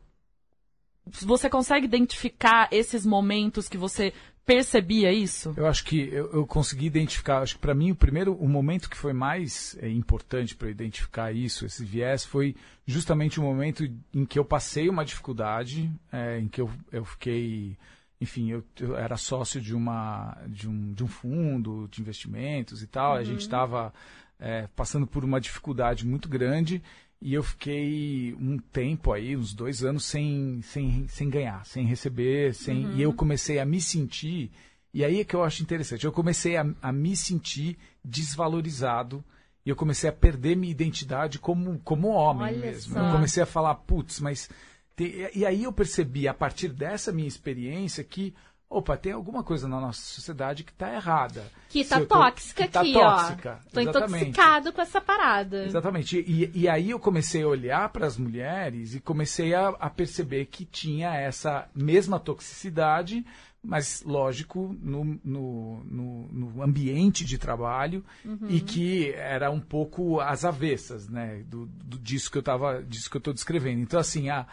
você 1.06 1.48
consegue 1.50 1.84
identificar 1.86 2.68
esses 2.70 3.04
momentos 3.04 3.68
que 3.68 3.76
você 3.76 4.12
percebia 4.46 5.12
isso? 5.12 5.54
Eu 5.56 5.66
acho 5.66 5.84
que 5.84 6.08
eu, 6.12 6.30
eu 6.32 6.46
consegui 6.46 6.86
identificar. 6.86 7.40
Acho 7.40 7.54
que 7.54 7.60
para 7.60 7.74
mim 7.74 7.90
o 7.90 7.94
primeiro, 7.96 8.34
o 8.34 8.48
momento 8.48 8.90
que 8.90 8.96
foi 8.96 9.12
mais 9.12 9.76
é, 9.80 9.88
importante 9.88 10.54
para 10.54 10.68
eu 10.68 10.72
identificar 10.72 11.32
isso, 11.32 11.64
esse 11.64 11.84
viés, 11.84 12.24
foi 12.24 12.54
justamente 12.86 13.40
o 13.40 13.42
momento 13.42 13.84
em 14.12 14.24
que 14.26 14.38
eu 14.38 14.44
passei 14.44 14.88
uma 14.88 15.04
dificuldade, 15.04 15.90
é, 16.12 16.38
em 16.40 16.48
que 16.48 16.60
eu, 16.60 16.70
eu 16.92 17.04
fiquei, 17.04 17.76
enfim, 18.24 18.50
eu, 18.50 18.64
eu 18.80 18.96
era 18.96 19.16
sócio 19.16 19.60
de 19.60 19.74
uma 19.74 20.36
de 20.48 20.68
um, 20.68 20.92
de 20.92 21.04
um 21.04 21.06
fundo 21.06 21.86
de 21.90 22.00
investimentos 22.00 22.82
e 22.82 22.86
tal. 22.86 23.14
A 23.14 23.22
gente 23.22 23.40
estava 23.40 23.92
passando 24.74 25.06
por 25.06 25.24
uma 25.24 25.40
dificuldade 25.40 26.06
muito 26.06 26.28
grande. 26.28 26.82
E 27.20 27.32
eu 27.32 27.42
fiquei 27.42 28.34
um 28.38 28.58
tempo 28.58 29.10
aí, 29.10 29.34
uns 29.34 29.54
dois 29.54 29.82
anos, 29.82 30.04
sem, 30.04 30.60
sem, 30.62 31.08
sem 31.08 31.30
ganhar, 31.30 31.64
sem 31.64 31.86
receber, 31.86 32.54
sem, 32.54 32.92
e 32.96 33.02
eu 33.02 33.14
comecei 33.14 33.58
a 33.58 33.64
me 33.64 33.80
sentir. 33.80 34.50
E 34.92 35.02
aí 35.02 35.20
é 35.20 35.24
que 35.24 35.34
eu 35.34 35.42
acho 35.42 35.62
interessante. 35.62 36.04
Eu 36.04 36.12
comecei 36.12 36.56
a, 36.58 36.66
a 36.82 36.92
me 36.92 37.16
sentir 37.16 37.78
desvalorizado 38.04 39.24
e 39.64 39.70
eu 39.70 39.76
comecei 39.76 40.10
a 40.10 40.12
perder 40.12 40.54
minha 40.54 40.70
identidade 40.70 41.38
como, 41.38 41.78
como 41.78 42.08
homem 42.08 42.42
Olha 42.48 42.58
mesmo. 42.58 42.92
só. 42.92 43.00
Eu 43.00 43.12
comecei 43.12 43.42
a 43.42 43.46
falar, 43.46 43.74
putz, 43.76 44.20
mas. 44.20 44.50
E 45.34 45.44
aí 45.44 45.64
eu 45.64 45.72
percebi, 45.72 46.28
a 46.28 46.34
partir 46.34 46.68
dessa 46.68 47.12
minha 47.12 47.28
experiência, 47.28 48.02
que. 48.04 48.34
Opa, 48.70 48.96
tem 48.96 49.12
alguma 49.12 49.44
coisa 49.44 49.68
na 49.68 49.78
nossa 49.80 50.00
sociedade 50.00 50.64
que 50.64 50.72
está 50.72 50.92
errada. 50.92 51.44
Que 51.68 51.84
Se 51.84 51.90
tá 51.90 52.00
eu 52.00 52.06
tô- 52.06 52.16
tóxica 52.18 52.64
que 52.66 52.72
tá 52.72 52.80
aqui, 52.80 52.92
tóxica, 52.92 53.60
ó. 53.64 53.70
Tô 53.72 53.80
exatamente. 53.80 54.22
intoxicado 54.30 54.72
com 54.72 54.82
essa 54.82 55.00
parada. 55.00 55.64
Exatamente. 55.66 56.18
E, 56.26 56.50
e 56.52 56.68
aí 56.68 56.90
eu 56.90 56.98
comecei 56.98 57.42
a 57.42 57.46
olhar 57.46 57.88
para 57.90 58.06
as 58.06 58.16
mulheres 58.16 58.94
e 58.94 59.00
comecei 59.00 59.54
a, 59.54 59.68
a 59.68 59.88
perceber 59.88 60.46
que 60.46 60.64
tinha 60.64 61.14
essa 61.14 61.68
mesma 61.72 62.18
toxicidade, 62.18 63.24
mas 63.62 64.02
lógico, 64.04 64.74
no, 64.80 65.04
no, 65.24 65.84
no, 65.84 66.28
no 66.32 66.62
ambiente 66.62 67.24
de 67.24 67.38
trabalho 67.38 68.04
e 68.48 68.60
que 68.60 69.12
era 69.12 69.50
um 69.52 69.60
pouco 69.60 70.20
às 70.20 70.44
avessas, 70.44 71.08
né? 71.08 71.44
Do, 71.46 71.66
do- 71.66 71.98
disso 71.98 72.30
que 72.30 72.38
eu 72.38 72.42
tava, 72.42 72.82
disso 72.82 73.08
que 73.08 73.16
eu 73.16 73.20
estou 73.20 73.34
descrevendo. 73.34 73.80
Então, 73.82 74.00
assim, 74.00 74.30
a, 74.30 74.46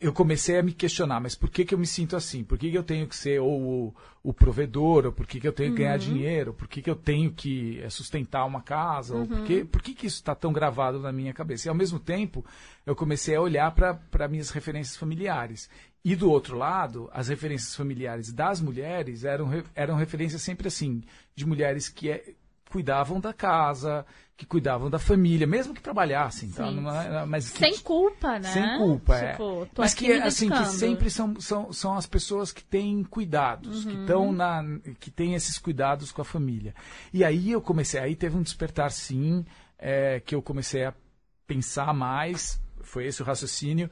eu 0.00 0.12
comecei 0.12 0.58
a 0.58 0.62
me 0.62 0.72
questionar, 0.72 1.20
mas 1.20 1.34
por 1.34 1.50
que, 1.50 1.64
que 1.64 1.74
eu 1.74 1.78
me 1.78 1.86
sinto 1.86 2.14
assim? 2.14 2.44
Por 2.44 2.56
que, 2.56 2.70
que 2.70 2.78
eu 2.78 2.84
tenho 2.84 3.06
que 3.06 3.16
ser 3.16 3.40
ou 3.40 3.60
o, 3.60 3.94
o 4.22 4.32
provedor? 4.32 5.06
Ou 5.06 5.12
por 5.12 5.26
que, 5.26 5.40
que 5.40 5.48
eu 5.48 5.52
tenho 5.52 5.72
que 5.72 5.78
ganhar 5.78 5.98
dinheiro? 5.98 6.54
Por 6.54 6.68
que, 6.68 6.80
que 6.80 6.88
eu 6.88 6.94
tenho 6.94 7.32
que 7.32 7.80
eh, 7.80 7.90
sustentar 7.90 8.44
uma 8.44 8.62
casa? 8.62 9.16
Ou 9.16 9.26
por, 9.26 9.42
que, 9.42 9.64
por 9.64 9.82
que, 9.82 9.92
que 9.92 10.06
isso 10.06 10.16
está 10.16 10.36
tão 10.36 10.52
gravado 10.52 11.00
na 11.00 11.10
minha 11.10 11.34
cabeça? 11.34 11.66
E 11.66 11.68
ao 11.68 11.74
mesmo 11.74 11.98
tempo, 11.98 12.44
eu 12.86 12.94
comecei 12.94 13.34
a 13.34 13.40
olhar 13.40 13.72
para 13.72 14.28
minhas 14.28 14.50
referências 14.50 14.96
familiares. 14.96 15.68
E 16.04 16.14
do 16.14 16.30
outro 16.30 16.56
lado, 16.56 17.10
as 17.12 17.26
referências 17.26 17.74
familiares 17.74 18.32
das 18.32 18.60
mulheres 18.60 19.24
eram, 19.24 19.50
eram 19.74 19.96
referências 19.96 20.42
sempre 20.42 20.68
assim, 20.68 21.02
de 21.34 21.44
mulheres 21.44 21.88
que 21.88 22.08
eh, 22.08 22.34
cuidavam 22.72 23.20
da 23.20 23.34
casa, 23.34 24.06
que 24.36 24.46
cuidavam 24.46 24.88
da 24.88 24.98
família, 24.98 25.46
mesmo 25.46 25.74
que 25.74 25.82
trabalhassem, 25.82 26.50
tá? 26.50 26.66
Sim. 26.66 26.84
É- 26.88 27.24
mas 27.26 27.50
que 27.50 27.58
Sem 27.58 27.78
culpa, 27.80 28.38
né? 28.38 28.48
sem 28.48 28.78
culpa, 28.78 29.14
é. 29.16 29.32
tipo, 29.32 29.68
Tô 29.74 29.82
Mas 29.82 29.92
aqui 29.92 30.06
que 30.06 30.14
me 30.14 30.20
assim 30.22 30.48
que 30.48 30.64
sempre 30.66 31.10
são, 31.10 31.38
são, 31.38 31.72
são 31.72 31.94
as 31.94 32.06
pessoas 32.06 32.50
que 32.50 32.64
têm 32.64 33.04
cuidados, 33.04 33.84
que 33.84 33.92
Uhum. 33.94 34.00
estão 34.00 34.32
na 34.32 34.64
que 34.98 35.10
têm 35.10 35.34
esses 35.34 35.58
cuidados 35.58 36.10
com 36.10 36.22
a 36.22 36.24
família. 36.24 36.74
E 37.12 37.22
aí 37.22 37.50
eu 37.52 37.60
comecei, 37.60 38.00
aí 38.00 38.16
teve 38.16 38.36
um 38.36 38.42
despertar 38.42 38.90
sim, 38.90 39.44
é, 39.78 40.18
que 40.24 40.34
eu 40.34 40.40
comecei 40.40 40.84
a 40.86 40.94
pensar 41.46 41.92
mais, 41.92 42.58
foi 42.80 43.06
esse 43.06 43.20
o 43.20 43.24
raciocínio 43.24 43.90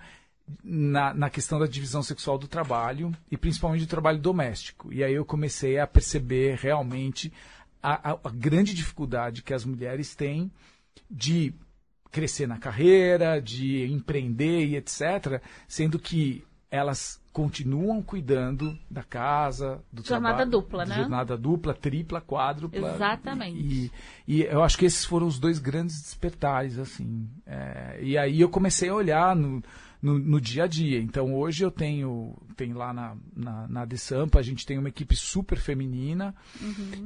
na, 0.64 1.14
na 1.14 1.30
questão 1.30 1.58
da 1.60 1.66
divisão 1.66 2.02
sexual 2.02 2.38
do 2.38 2.48
trabalho 2.48 3.12
e 3.30 3.36
principalmente 3.36 3.82
do 3.84 3.88
trabalho 3.88 4.18
doméstico. 4.18 4.92
E 4.92 5.04
aí 5.04 5.14
eu 5.14 5.24
comecei 5.24 5.78
a 5.78 5.86
perceber 5.86 6.56
realmente 6.56 7.32
a, 7.82 8.12
a- 8.12 8.18
a 8.24 8.30
grande 8.30 8.74
dificuldade 8.74 9.42
que 9.42 9.54
as 9.54 9.64
mulheres 9.64 10.14
têm 10.14 10.50
de 11.10 11.52
crescer 12.10 12.46
na 12.46 12.58
carreira, 12.58 13.40
de 13.40 13.86
empreender 13.90 14.66
e 14.66 14.76
etc., 14.76 15.40
sendo 15.68 15.98
que 15.98 16.44
elas 16.70 17.20
continuam 17.32 18.02
cuidando 18.02 18.76
da 18.90 19.02
casa, 19.04 19.82
do 19.92 20.04
Jornada 20.04 20.36
trabalho, 20.38 20.50
dupla, 20.50 20.84
né? 20.84 20.94
Jornada 20.96 21.36
dupla, 21.36 21.74
tripla, 21.74 22.20
quádrupla. 22.20 22.94
Exatamente. 22.94 23.58
E, 23.58 23.92
e 24.26 24.42
eu 24.42 24.62
acho 24.62 24.76
que 24.78 24.84
esses 24.84 25.04
foram 25.04 25.26
os 25.26 25.38
dois 25.38 25.58
grandes 25.58 26.00
despertares, 26.02 26.78
assim. 26.78 27.28
É, 27.46 27.98
e 28.02 28.18
aí 28.18 28.40
eu 28.40 28.48
comecei 28.48 28.88
a 28.88 28.94
olhar 28.94 29.34
no, 29.36 29.62
no, 30.02 30.18
no 30.18 30.40
dia 30.40 30.64
a 30.64 30.66
dia. 30.66 30.98
Então 31.00 31.34
hoje 31.34 31.64
eu 31.64 31.70
tenho, 31.70 32.36
tenho 32.56 32.76
lá 32.76 32.92
na, 32.92 33.16
na, 33.36 33.68
na 33.68 33.84
De 33.84 33.98
Sampa, 33.98 34.38
a 34.38 34.42
gente 34.42 34.64
tem 34.66 34.78
uma 34.78 34.88
equipe 34.88 35.14
super 35.16 35.58
feminina 35.58 36.34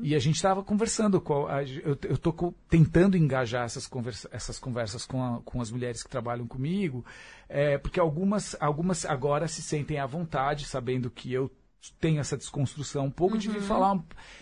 e 0.02 0.14
a 0.14 0.18
gente 0.18 0.36
estava 0.36 0.62
conversando, 0.62 1.20
com 1.20 1.46
a- 1.46 1.62
eu 1.62 1.94
estou 2.14 2.54
tentando 2.68 3.16
engajar 3.16 3.64
essas, 3.64 3.86
conversa, 3.86 4.28
essas 4.32 4.58
conversas 4.58 5.04
com, 5.06 5.22
a- 5.22 5.40
com 5.44 5.60
as 5.60 5.70
mulheres 5.70 6.02
que 6.02 6.08
trabalham 6.10 6.46
comigo, 6.46 7.04
é, 7.48 7.78
porque 7.78 7.98
algumas, 8.00 8.56
algumas 8.60 9.04
agora 9.04 9.48
se 9.48 9.62
sentem 9.62 9.98
à 9.98 10.06
vontade, 10.06 10.64
sabendo 10.66 11.10
que 11.10 11.32
eu 11.32 11.50
tenho 12.00 12.20
essa 12.20 12.36
desconstrução 12.36 13.06
um 13.06 13.10
pouco 13.10 13.36
de 13.36 13.48
vir 13.48 13.60
falar 13.60 13.98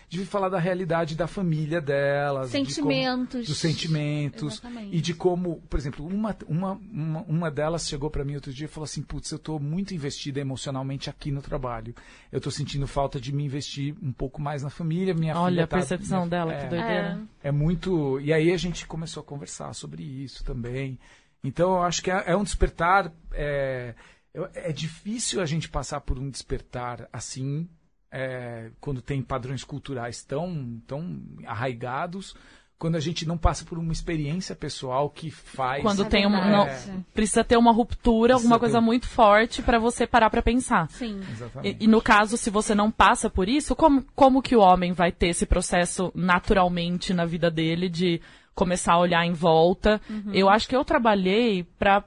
de 0.09 0.19
vir 0.19 0.27
falar 0.27 0.49
da 0.49 0.59
realidade 0.59 1.15
da 1.15 1.27
família 1.27 1.81
delas 1.81 2.51
de 2.51 2.59
como- 2.59 2.67
Sentimentos. 2.67 3.47
dos 3.49 3.59
sentimentos 3.59 4.55
Exatamente. 4.55 4.97
e 4.97 5.01
de 5.01 5.15
como, 5.15 5.61
por 5.71 5.79
exemplo, 5.79 6.07
uma, 6.07 6.37
uma, 6.47 6.73
uma, 6.73 7.23
uma 7.23 7.51
delas 7.51 7.89
chegou 7.89 8.11
para 8.11 8.25
mim 8.25 8.35
outro 8.35 8.53
dia 8.53 8.67
e 8.67 8.69
falou 8.69 8.85
assim: 8.85 9.03
Putz, 9.03 9.31
eu 9.31 9.37
estou 9.37 9.59
muito 9.59 9.95
investida 9.95 10.41
emocionalmente 10.41 11.09
aqui 11.09 11.31
no 11.31 11.41
trabalho. 11.43 11.95
Eu 12.31 12.39
estou 12.39 12.53
sentindo 12.53 12.87
falta 12.87 13.21
de 13.21 13.33
me 13.33 13.45
investir 13.45 13.95
um 14.03 14.13
pouco 14.13 14.41
mais 14.41 14.63
na 14.63 14.71
família. 14.71 15.15
Minha 15.15 15.37
Olha 15.37 15.53
filha 15.53 15.65
a 15.65 15.67
tá- 15.67 15.77
percepção 15.79 16.19
minha- 16.21 16.31
dela, 16.31 16.53
é, 16.53 16.61
que 16.61 16.67
doideira. 16.69 17.21
É. 17.43 17.49
é 17.49 17.53
muito. 17.53 18.21
E 18.21 18.33
aí 18.33 18.53
a 18.53 18.57
gente 18.57 18.87
começou 18.87 19.21
a 19.23 19.25
conversar 19.25 19.73
sobre 19.75 20.03
isso 20.03 20.45
também. 20.45 20.99
Então 21.45 21.71
eu 21.77 21.83
acho 21.83 22.03
que 22.03 22.11
é, 22.11 22.23
é 22.27 22.37
um 22.37 22.45
despertar. 22.45 23.11
É, 23.33 23.95
eu- 24.35 24.49
é 24.55 24.73
difícil 24.73 25.41
a 25.41 25.47
gente 25.47 25.69
passar 25.69 26.01
por 26.01 26.19
um 26.19 26.31
despertar 26.31 27.09
assim, 27.13 27.69
é, 28.11 28.71
quando 28.81 29.01
tem 29.03 29.23
padrões 29.23 29.65
culturais 29.65 30.23
tão, 30.23 30.81
tão 30.87 31.21
arraigados, 31.47 32.35
quando 32.79 32.97
a 32.97 33.01
gente 33.01 33.25
não 33.27 33.39
passa 33.39 33.65
por 33.65 33.79
uma 33.79 33.93
experiência 33.93 34.57
pessoal 34.57 35.09
que 35.09 35.31
faz. 35.31 35.83
Quando 35.83 36.03
é 36.05 36.09
tem 36.09 36.27
uma, 36.27 36.45
não, 36.51 36.65
verdade. 36.65 37.05
precisa 37.15 37.45
ter 37.45 37.57
uma 37.57 37.71
ruptura, 37.73 38.33
Precisa 38.35 38.35
alguma 38.49 38.57
ter 38.57 38.61
coisa 38.61 38.79
um- 38.81 38.83
muito 38.83 39.07
forte 39.07 39.63
pra 39.63 39.79
você 39.79 40.05
parar 40.05 40.29
pra 40.31 40.43
pensar. 40.43 40.89
Sim. 40.91 41.21
Exatamente. 41.31 41.77
E, 41.81 41.85
e 41.85 41.87
no 41.87 42.03
caso, 42.03 42.37
se 42.37 42.51
você 42.51 42.75
não 42.75 42.91
passa 42.91 43.31
por 43.31 43.49
isso, 43.49 43.77
como, 43.77 44.03
como 44.17 44.43
que 44.43 44.57
o 44.57 44.61
homem 44.61 44.93
vai 44.93 45.13
ter 45.13 45.29
esse 45.29 45.47
processo 45.47 46.11
naturalmente 46.13 47.15
na 47.15 47.25
vida 47.25 47.49
dele 47.49 47.89
de 47.89 48.21
começar 48.53 48.95
a 48.95 48.99
olhar 49.01 49.25
em 49.25 49.33
volta? 49.33 50.01
Eu 50.35 50.49
acho 50.51 50.69
que 50.69 50.75
eu 50.75 50.85
trabalhei 50.85 51.63
para 51.79 52.03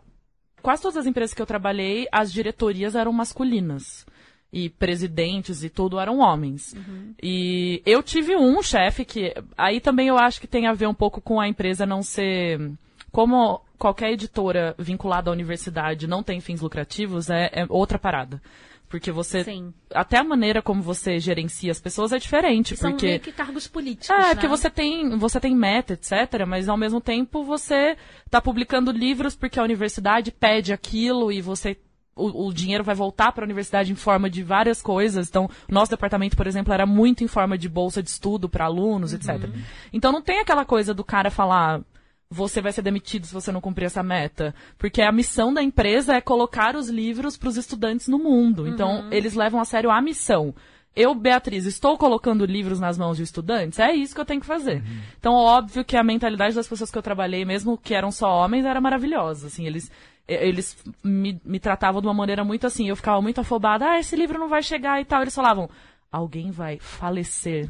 quase 0.65 0.81
todas 0.81 0.97
as 0.97 1.05
empresas 1.05 1.31
que 1.31 1.39
eu 1.39 1.45
trabalhei, 1.45 2.07
as 2.11 2.33
diretorias 2.33 2.95
eram 2.95 3.13
masculinas. 3.13 4.03
E 4.51 4.67
presidentes 4.69 5.63
e 5.63 5.69
tudo 5.69 5.99
eram 5.99 6.19
homens. 6.19 6.73
E 7.21 7.83
eu 7.85 8.01
tive 8.01 8.35
um 8.35 8.63
chefe 8.63 9.03
que. 9.03 9.33
Aí 9.55 9.79
também 9.79 10.07
eu 10.07 10.17
acho 10.17 10.39
que 10.41 10.47
tem 10.47 10.65
a 10.65 10.73
ver 10.73 10.87
um 10.87 10.93
pouco 10.93 11.21
com 11.21 11.39
a 11.39 11.47
empresa 11.47 11.85
não 11.85 12.01
ser 12.01 12.71
como 13.11 13.61
qualquer 13.77 14.11
editora 14.11 14.73
vinculada 14.79 15.29
à 15.29 15.33
universidade 15.33 16.07
não 16.07 16.23
tem 16.23 16.39
fins 16.39 16.61
lucrativos, 16.61 17.29
é, 17.29 17.49
é 17.51 17.65
outra 17.69 17.99
parada. 17.99 18.41
Porque 18.87 19.11
você. 19.11 19.43
Sim. 19.43 19.73
Até 19.93 20.19
a 20.19 20.23
maneira 20.23 20.61
como 20.61 20.81
você 20.81 21.19
gerencia 21.19 21.71
as 21.71 21.79
pessoas 21.79 22.11
é 22.11 22.19
diferente. 22.19 22.77
São 22.77 22.91
porque 22.91 23.07
meio 23.07 23.19
que 23.19 23.31
cargos 23.31 23.67
políticos, 23.67 24.09
é, 24.09 24.17
né? 24.17 24.29
porque 24.35 24.47
você 24.47 24.69
tem, 24.69 25.17
você 25.17 25.39
tem 25.39 25.55
meta, 25.55 25.93
etc., 25.93 26.45
mas 26.47 26.69
ao 26.69 26.77
mesmo 26.77 27.01
tempo 27.01 27.43
você 27.43 27.97
está 28.25 28.39
publicando 28.39 28.91
livros 28.91 29.35
porque 29.35 29.59
a 29.59 29.63
universidade 29.63 30.31
pede 30.31 30.71
aquilo 30.71 31.31
e 31.31 31.41
você. 31.41 31.77
O, 32.15 32.47
o 32.47 32.53
dinheiro 32.53 32.81
vai 32.81 32.95
voltar 32.95 33.33
para 33.33 33.43
a 33.43 33.47
universidade 33.47 33.91
em 33.91 33.95
forma 33.95 34.29
de 34.29 34.41
várias 34.41 34.81
coisas. 34.81 35.27
Então, 35.27 35.49
nosso 35.67 35.91
departamento, 35.91 36.37
por 36.37 36.47
exemplo, 36.47 36.73
era 36.73 36.85
muito 36.85 37.25
em 37.25 37.27
forma 37.27 37.57
de 37.57 37.67
bolsa 37.67 38.01
de 38.01 38.09
estudo 38.09 38.47
para 38.47 38.63
alunos, 38.63 39.11
etc. 39.11 39.49
Então, 39.91 40.13
não 40.13 40.21
tem 40.21 40.39
aquela 40.39 40.63
coisa 40.63 40.93
do 40.93 41.03
cara 41.03 41.29
falar 41.29 41.81
você 42.29 42.61
vai 42.61 42.71
ser 42.71 42.81
demitido 42.81 43.25
se 43.25 43.33
você 43.33 43.51
não 43.51 43.61
cumprir 43.61 43.85
essa 43.85 44.03
meta. 44.03 44.53
Porque 44.77 45.01
a 45.01 45.11
missão 45.11 45.53
da 45.53 45.61
empresa 45.61 46.15
é 46.15 46.21
colocar 46.21 46.75
os 46.75 46.89
livros 46.89 47.37
para 47.37 47.49
os 47.49 47.57
estudantes 47.57 48.07
no 48.07 48.17
mundo. 48.17 48.67
Então, 48.67 49.07
eles 49.11 49.33
levam 49.33 49.59
a 49.59 49.65
sério 49.65 49.91
a 49.91 50.01
missão. 50.01 50.53
Eu, 50.95 51.13
Beatriz, 51.13 51.65
estou 51.65 51.97
colocando 51.97 52.45
livros 52.45 52.79
nas 52.79 52.97
mãos 52.97 53.17
de 53.17 53.23
estudantes? 53.23 53.79
É 53.79 53.93
isso 53.93 54.15
que 54.15 54.21
eu 54.21 54.25
tenho 54.25 54.39
que 54.39 54.47
fazer. 54.47 54.81
Então, 55.19 55.33
óbvio 55.33 55.83
que 55.83 55.97
a 55.97 56.03
mentalidade 56.03 56.55
das 56.55 56.67
pessoas 56.67 56.89
que 56.89 56.97
eu 56.97 57.03
trabalhei, 57.03 57.43
mesmo 57.43 57.77
que 57.77 57.93
eram 57.93 58.11
só 58.11 58.29
homens, 58.29 58.65
era 58.65 58.79
maravilhosa. 58.79 59.47
Assim, 59.47 59.65
eles, 59.65 59.91
eles 60.25 60.77
me, 61.03 61.39
me 61.43 61.59
tratavam 61.59 61.99
de 61.99 62.07
uma 62.07 62.13
maneira 62.13 62.45
muito 62.45 62.65
assim. 62.65 62.87
Eu 62.87 62.95
ficava 62.95 63.21
muito 63.21 63.41
afobada. 63.41 63.85
Ah, 63.89 63.99
esse 63.99 64.15
livro 64.15 64.39
não 64.39 64.47
vai 64.47 64.63
chegar 64.63 65.01
e 65.01 65.05
tal. 65.05 65.21
Eles 65.21 65.35
falavam, 65.35 65.69
alguém 66.09 66.49
vai 66.49 66.79
falecer 66.79 67.69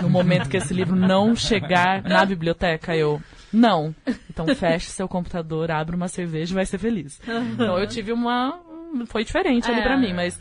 no 0.00 0.10
momento 0.10 0.48
que 0.48 0.56
esse 0.58 0.74
livro 0.74 0.94
não 0.94 1.34
chegar 1.34 2.02
na 2.02 2.24
biblioteca, 2.24 2.94
eu. 2.94 3.20
Não. 3.52 3.94
Então 4.30 4.46
feche 4.54 4.86
seu 4.90 5.06
computador, 5.08 5.70
abre 5.70 5.94
uma 5.96 6.08
cerveja 6.08 6.52
e 6.52 6.56
vai 6.56 6.66
ser 6.66 6.78
feliz. 6.78 7.20
Então 7.52 7.78
eu 7.78 7.86
tive 7.86 8.12
uma. 8.12 8.58
Foi 9.06 9.24
diferente 9.24 9.70
ali 9.70 9.80
É. 9.80 9.82
pra 9.82 9.96
mim, 9.96 10.12
mas. 10.12 10.38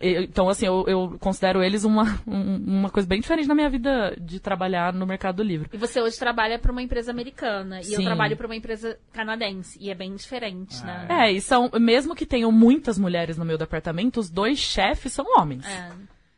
eu- 0.00 0.22
Então, 0.22 0.48
assim, 0.48 0.64
eu, 0.66 0.84
eu 0.88 1.16
considero 1.20 1.62
eles 1.62 1.84
uma, 1.84 2.04
um- 2.26 2.56
uma 2.78 2.88
coisa 2.90 3.06
bem 3.06 3.20
diferente 3.20 3.46
na 3.48 3.54
minha 3.54 3.68
vida 3.68 4.16
de 4.18 4.40
trabalhar 4.40 4.92
no 4.94 5.06
mercado 5.06 5.36
do 5.36 5.42
livro. 5.42 5.68
E 5.72 5.76
você 5.76 6.00
hoje 6.00 6.18
trabalha 6.18 6.58
para 6.58 6.72
uma 6.72 6.80
empresa 6.82 7.10
americana. 7.10 7.80
E 7.82 7.92
eu 7.92 7.98
Sim. 7.98 8.04
trabalho 8.04 8.36
para 8.36 8.46
uma 8.46 8.56
empresa 8.56 8.96
canadense. 9.12 9.76
E 9.80 9.90
é 9.90 9.94
bem 9.94 10.14
diferente, 10.14 10.82
né? 10.84 11.06
É, 11.08 11.30
e 11.32 11.40
são, 11.40 11.68
mesmo 11.78 12.14
que 12.14 12.24
tenham 12.24 12.50
muitas 12.50 12.98
mulheres 12.98 13.36
no 13.36 13.44
meu 13.44 13.58
departamento, 13.58 14.18
os 14.20 14.30
dois 14.30 14.58
chefes 14.58 15.12
são 15.12 15.26
homens. 15.36 15.66
É. 15.66 15.90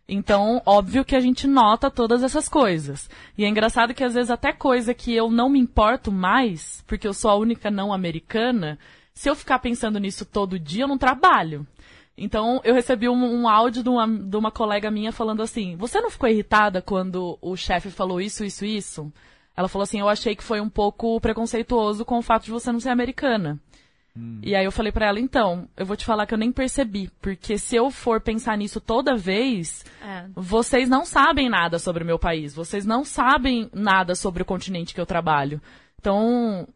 Então, 0.09 0.61
óbvio 0.67 1.05
que 1.05 1.17
a 1.17 1.21
gente 1.21 1.47
nota 1.47 1.91
todas 1.91 2.23
essas 2.23 2.49
coisas. 2.49 3.09
E 3.37 3.45
é 3.45 3.49
engraçado 3.49 3.95
que 3.95 4.05
às 4.05 4.15
vezes 4.15 4.31
até 4.31 4.53
coisa 4.53 4.93
que 4.93 5.15
eu 5.15 5.31
não 5.31 5.49
me 5.49 5.59
importo 5.59 6.11
mais, 6.11 6.83
porque 6.87 7.07
eu 7.07 7.15
sou 7.15 7.31
a 7.31 7.37
única 7.37 7.71
não 7.71 7.93
americana, 7.93 8.79
se 9.15 9.31
eu 9.31 9.35
ficar 9.35 9.59
pensando 9.59 9.99
nisso 9.99 10.25
todo 10.25 10.59
dia, 10.59 10.85
eu 10.85 10.89
não 10.89 10.99
trabalho. 10.99 11.67
Então, 12.17 12.61
eu 12.63 12.75
recebi 12.75 13.09
um, 13.09 13.43
um 13.43 13.49
áudio 13.49 13.83
de 13.83 13.89
uma, 13.89 14.07
de 14.07 14.37
uma 14.37 14.51
colega 14.51 14.91
minha 14.91 15.13
falando 15.13 15.43
assim: 15.43 15.77
Você 15.77 16.01
não 16.01 16.11
ficou 16.11 16.29
irritada 16.29 16.83
quando 16.83 17.39
o 17.41 17.57
chefe 17.57 17.91
falou 17.91 18.21
isso, 18.21 18.45
isso, 18.45 18.65
isso? 18.65 19.13
Ela 19.57 19.69
falou 19.69 19.85
assim: 19.85 20.01
Eu 20.01 20.09
achei 20.09 20.37
que 20.37 20.43
foi 20.43 20.61
um 20.61 20.69
pouco 20.69 21.21
preconceituoso 21.21 22.05
com 22.05 22.19
o 22.19 22.23
fato 22.23 22.45
de 22.45 22.51
você 22.51 22.71
não 22.71 22.81
ser 22.81 22.91
americana. 22.91 23.59
E 24.43 24.55
aí 24.55 24.65
eu 24.65 24.71
falei 24.73 24.93
pra 24.93 25.07
ela, 25.07 25.19
então, 25.19 25.67
eu 25.75 25.87
vou 25.87 25.97
te 25.97 26.05
falar 26.05 26.27
que 26.27 26.35
eu 26.35 26.39
nem 26.39 26.53
percebi, 26.53 27.11
porque 27.21 27.57
se 27.57 27.75
eu 27.77 27.91
for 27.91 28.21
pensar 28.21 28.59
nisso 28.59 28.79
toda 28.81 29.17
vez, 29.17 29.85
É. 30.03 30.27
vocês 30.35 30.87
não 30.89 31.05
sabem 31.07 31.49
nada 31.49 31.79
sobre 31.79 32.03
o 32.03 32.07
meu 32.07 32.19
país, 32.19 32.55
vocês 32.55 32.85
não 32.85 33.05
sabem 33.05 33.71
nada 33.73 34.15
sobre 34.15 34.43
o 34.43 34.47
continente 34.47 34.93
que 34.95 35.01
eu 35.01 35.07
trabalho. 35.07 35.63
Então, 35.99 36.69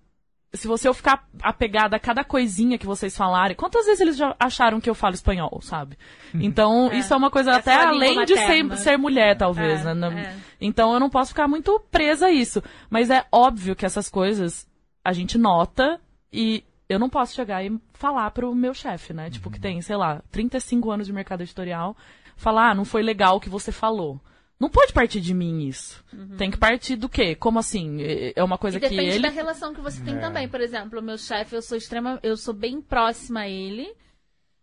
se 0.55 0.67
você 0.67 0.89
eu 0.89 0.95
ficar 0.95 1.29
apegada 1.43 1.97
a 1.97 2.01
cada 2.01 2.25
coisinha 2.25 2.79
que 2.79 2.87
vocês 2.87 3.15
falarem, 3.15 3.55
quantas 3.55 3.85
vezes 3.85 4.01
eles 4.01 4.17
já 4.17 4.35
acharam 4.41 4.81
que 4.81 4.89
eu 4.89 4.95
falo 4.95 5.15
espanhol, 5.15 5.61
sabe? 5.61 5.99
Então, 6.35 6.91
É. 6.91 6.97
isso 6.99 7.13
é 7.13 7.17
uma 7.19 7.31
coisa 7.31 7.51
É 7.51 7.55
até 7.57 7.77
língua 7.91 7.97
além 7.97 8.25
de 8.25 8.35
ser, 8.35 8.77
ser 8.79 8.97
mulher, 8.97 9.37
talvez, 9.37 9.85
É, 9.85 9.93
né? 9.93 10.33
É. 10.33 10.37
Então, 10.59 10.95
eu 10.95 11.01
não 11.01 11.11
posso 11.11 11.31
ficar 11.31 11.47
muito 11.49 11.79
presa 11.91 12.29
a 12.29 12.31
isso. 12.33 12.63
Mas 12.89 13.11
é 13.11 13.27
óbvio 13.31 13.77
que 13.77 13.85
essas 13.85 14.09
coisas 14.09 14.67
a 15.05 15.13
gente 15.13 15.37
nota 15.37 16.01
e 16.33 16.65
eu 16.89 16.99
não 16.99 17.09
posso 17.11 17.35
chegar 17.35 17.65
e 17.65 17.81
falar 17.93 18.31
pro 18.31 18.55
meu 18.55 18.73
chefe, 18.75 19.13
né? 19.13 19.29
Tipo, 19.31 19.51
que 19.51 19.61
tem, 19.61 19.81
sei 19.83 19.97
lá, 19.97 20.23
35 20.31 20.91
anos 20.91 21.07
de 21.07 21.13
mercado 21.13 21.43
editorial, 21.43 21.97
falar, 22.37 22.71
ah, 22.71 22.75
não 22.75 22.85
foi 22.85 23.03
legal 23.03 23.37
o 23.37 23.41
que 23.41 23.49
você 23.49 23.73
falou. 23.73 24.21
Não 24.59 24.71
pode 24.71 24.93
partir 24.95 25.21
de 25.21 25.35
mim 25.35 25.67
isso. 25.67 26.03
Tem 26.39 26.51
que 26.51 26.57
partir 26.57 26.97
do 26.97 27.09
quê? 27.11 27.35
Como 27.35 27.59
assim? 27.59 28.01
É- 28.01 28.33
É 28.37 28.43
uma 28.43 28.57
coisa 28.57 28.79
E 28.79 28.81
que 28.81 28.89
depende 28.89 29.11
ele. 29.11 29.23
da 29.23 29.29
relação 29.29 29.75
que 29.75 29.81
você 29.83 30.03
tem 30.03 30.19
também. 30.19 30.49
Por 30.49 30.61
exemplo, 30.63 30.99
o 30.99 31.03
meu 31.03 31.19
chefe, 31.19 31.55
eu 31.55 31.61
sou 31.61 31.77
extrema, 31.77 32.19
eu 32.23 32.37
sou 32.39 32.55
bem 32.55 32.81
próxima 32.81 33.41
a 33.41 33.49
ele. 33.49 33.93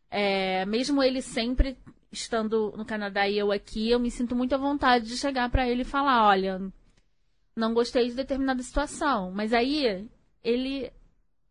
É, 0.09 0.65
mesmo 0.65 1.01
ele 1.03 1.21
sempre 1.21 1.77
estando 2.11 2.73
no 2.77 2.85
Canadá 2.85 3.27
e 3.27 3.37
eu 3.37 3.51
aqui, 3.51 3.89
eu 3.89 3.99
me 3.99 4.09
sinto 4.09 4.35
muito 4.35 4.53
à 4.53 4.57
vontade 4.57 5.05
de 5.07 5.17
chegar 5.17 5.49
pra 5.49 5.67
ele 5.67 5.81
e 5.81 5.85
falar, 5.85 6.27
olha, 6.27 6.59
não 7.55 7.73
gostei 7.73 8.07
de 8.09 8.15
determinada 8.15 8.61
situação. 8.63 9.31
Mas 9.31 9.53
aí 9.53 10.07
ele 10.43 10.91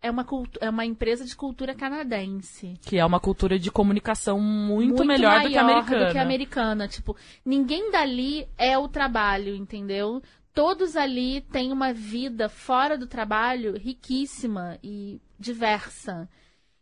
é 0.02 0.10
uma, 0.10 0.26
é 0.60 0.68
uma 0.68 0.84
empresa 0.84 1.24
de 1.24 1.36
cultura 1.36 1.74
canadense. 1.74 2.74
Que 2.82 2.98
é 2.98 3.04
uma 3.06 3.20
cultura 3.20 3.58
de 3.58 3.70
comunicação 3.70 4.40
muito, 4.40 5.04
melhor 5.04 5.42
do 5.42 5.48
que 5.48 5.56
a 5.56 5.60
americana. 5.62 6.06
do 6.06 6.12
que 6.12 6.18
a 6.18 6.22
americana. 6.22 6.88
Tipo, 6.88 7.16
ninguém 7.44 7.90
dali 7.90 8.48
é 8.58 8.76
o 8.76 8.88
trabalho, 8.88 9.54
entendeu? 9.54 10.20
Todos 10.52 10.96
ali 10.96 11.40
têm 11.40 11.72
uma 11.72 11.92
vida 11.92 12.48
fora 12.48 12.98
do 12.98 13.06
trabalho 13.06 13.78
riquíssima 13.78 14.76
e 14.82 15.20
diversa. 15.38 16.28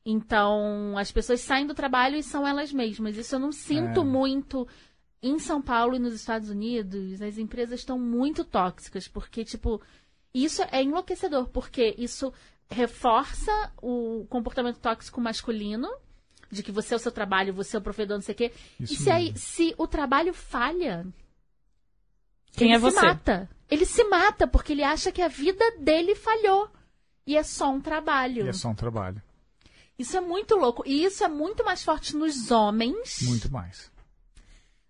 Então, 0.05 0.97
as 0.97 1.13
pessoas 1.13 1.41
saem 1.41 1.67
do 1.67 1.75
trabalho 1.75 2.17
e 2.17 2.23
são 2.23 2.49
elas 2.49 2.73
mesmas. 2.73 3.17
Isso 3.17 3.35
eu 3.35 3.39
não 3.39 3.53
sinto 3.53 4.01
É. 4.01 4.05
muito 4.05 4.67
em 5.23 5.39
São 5.39 5.61
Paulo 5.61 5.95
e 5.95 5.99
nos 5.99 6.15
Estados 6.15 6.49
Unidos. 6.49 7.21
As 7.21 7.37
empresas 7.37 7.81
estão 7.81 7.99
muito 7.99 8.45
tóxicas, 8.45 9.07
porque, 9.07 9.45
tipo, 9.45 9.81
isso 10.35 10.63
é 10.73 10.83
enlouquecedor, 10.83 11.49
porque 11.49 11.95
isso 11.99 12.33
reforça 12.71 13.73
o 13.83 14.27
comportamento 14.29 14.79
tóxico 14.79 15.21
masculino, 15.21 15.89
de 16.51 16.63
que 16.63 16.73
você 16.73 16.95
é 16.95 16.97
o 16.97 17.01
seu 17.01 17.13
trabalho, 17.13 17.53
você 17.55 17.77
é 17.77 17.79
o 17.79 17.83
provedor, 17.83 18.17
não 18.17 18.23
sei 18.23 18.35
o 18.35 18.39
quê. 18.39 18.53
Isso 18.79 18.95
e 18.95 18.97
se, 18.97 19.11
aí, 19.11 19.37
se 19.37 19.75
o 19.79 19.87
trabalho 19.87 20.33
falha, 20.33 21.07
Quem 22.53 22.69
ele 22.69 22.77
é 22.77 22.79
se 22.79 22.83
você? 22.97 23.07
mata. 23.07 23.51
Ele 23.69 23.85
se 23.87 24.03
mata 24.05 24.47
porque 24.49 24.73
ele 24.73 24.83
acha 24.83 25.13
que 25.13 25.23
a 25.23 25.29
vida 25.29 25.65
dele 25.79 26.15
falhou. 26.15 26.69
E 27.27 27.37
é 27.37 27.43
só 27.43 27.71
um 27.71 27.81
trabalho. 27.81 28.47
E 28.47 28.49
é 28.49 28.53
só 28.53 28.69
um 28.69 28.75
trabalho. 28.75 29.23
Isso 29.97 30.17
é 30.17 30.21
muito 30.21 30.57
louco. 30.57 30.83
E 30.87 31.05
isso 31.05 31.23
é 31.23 31.29
muito 31.29 31.65
mais 31.65 31.85
forte 31.85 32.17
nos 32.17 32.51
homens 32.51 33.21
Muito 33.23 33.53
mais. 33.53 33.93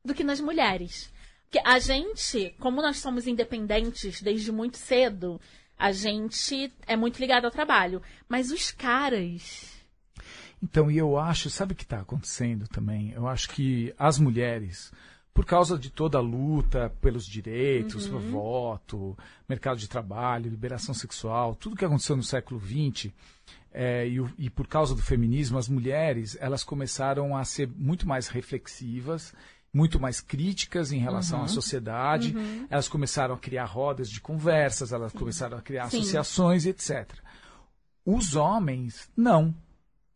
do 0.04 0.14
que 0.14 0.24
nas 0.24 0.40
mulheres. 0.40 1.12
Porque 1.50 1.60
a 1.68 1.78
gente, 1.80 2.54
como 2.60 2.80
nós 2.80 2.98
somos 2.98 3.26
independentes 3.26 4.22
desde 4.22 4.52
muito 4.52 4.78
cedo, 4.78 5.38
a 5.80 5.92
gente 5.92 6.70
é 6.86 6.94
muito 6.94 7.18
ligado 7.18 7.46
ao 7.46 7.50
trabalho. 7.50 8.02
Mas 8.28 8.50
os 8.50 8.70
caras. 8.70 9.80
Então, 10.62 10.90
e 10.90 10.98
eu 10.98 11.18
acho, 11.18 11.48
sabe 11.48 11.72
o 11.72 11.76
que 11.76 11.84
está 11.84 12.00
acontecendo 12.00 12.68
também? 12.68 13.12
Eu 13.12 13.26
acho 13.26 13.48
que 13.48 13.94
as 13.98 14.18
mulheres, 14.18 14.92
por 15.32 15.46
causa 15.46 15.78
de 15.78 15.88
toda 15.88 16.18
a 16.18 16.20
luta 16.20 16.92
pelos 17.00 17.24
direitos, 17.24 18.06
voto, 18.06 19.16
mercado 19.48 19.78
de 19.78 19.88
trabalho, 19.88 20.50
liberação 20.50 20.94
sexual, 20.94 21.54
tudo 21.54 21.76
que 21.76 21.84
aconteceu 21.84 22.14
no 22.14 22.22
século 22.22 22.60
XX, 22.60 23.10
é, 23.72 24.06
e, 24.06 24.22
e 24.36 24.50
por 24.50 24.66
causa 24.66 24.94
do 24.94 25.00
feminismo, 25.00 25.56
as 25.56 25.68
mulheres 25.68 26.36
elas 26.38 26.62
começaram 26.62 27.34
a 27.34 27.42
ser 27.42 27.66
muito 27.74 28.06
mais 28.06 28.28
reflexivas, 28.28 29.32
muito 29.72 30.00
mais 30.00 30.20
críticas 30.20 30.90
em 30.92 30.98
relação 30.98 31.42
à 31.42 31.48
sociedade. 31.48 32.34
Elas 32.68 32.88
começaram 32.88 33.34
a 33.34 33.38
criar 33.38 33.66
rodas 33.66 34.10
de 34.10 34.20
conversas, 34.20 34.92
elas 34.92 35.12
começaram 35.12 35.56
a 35.58 35.62
criar 35.62 35.88
Sim. 35.90 35.98
associações, 35.98 36.66
etc. 36.66 37.12
Os 38.04 38.34
homens, 38.34 39.08
não 39.16 39.54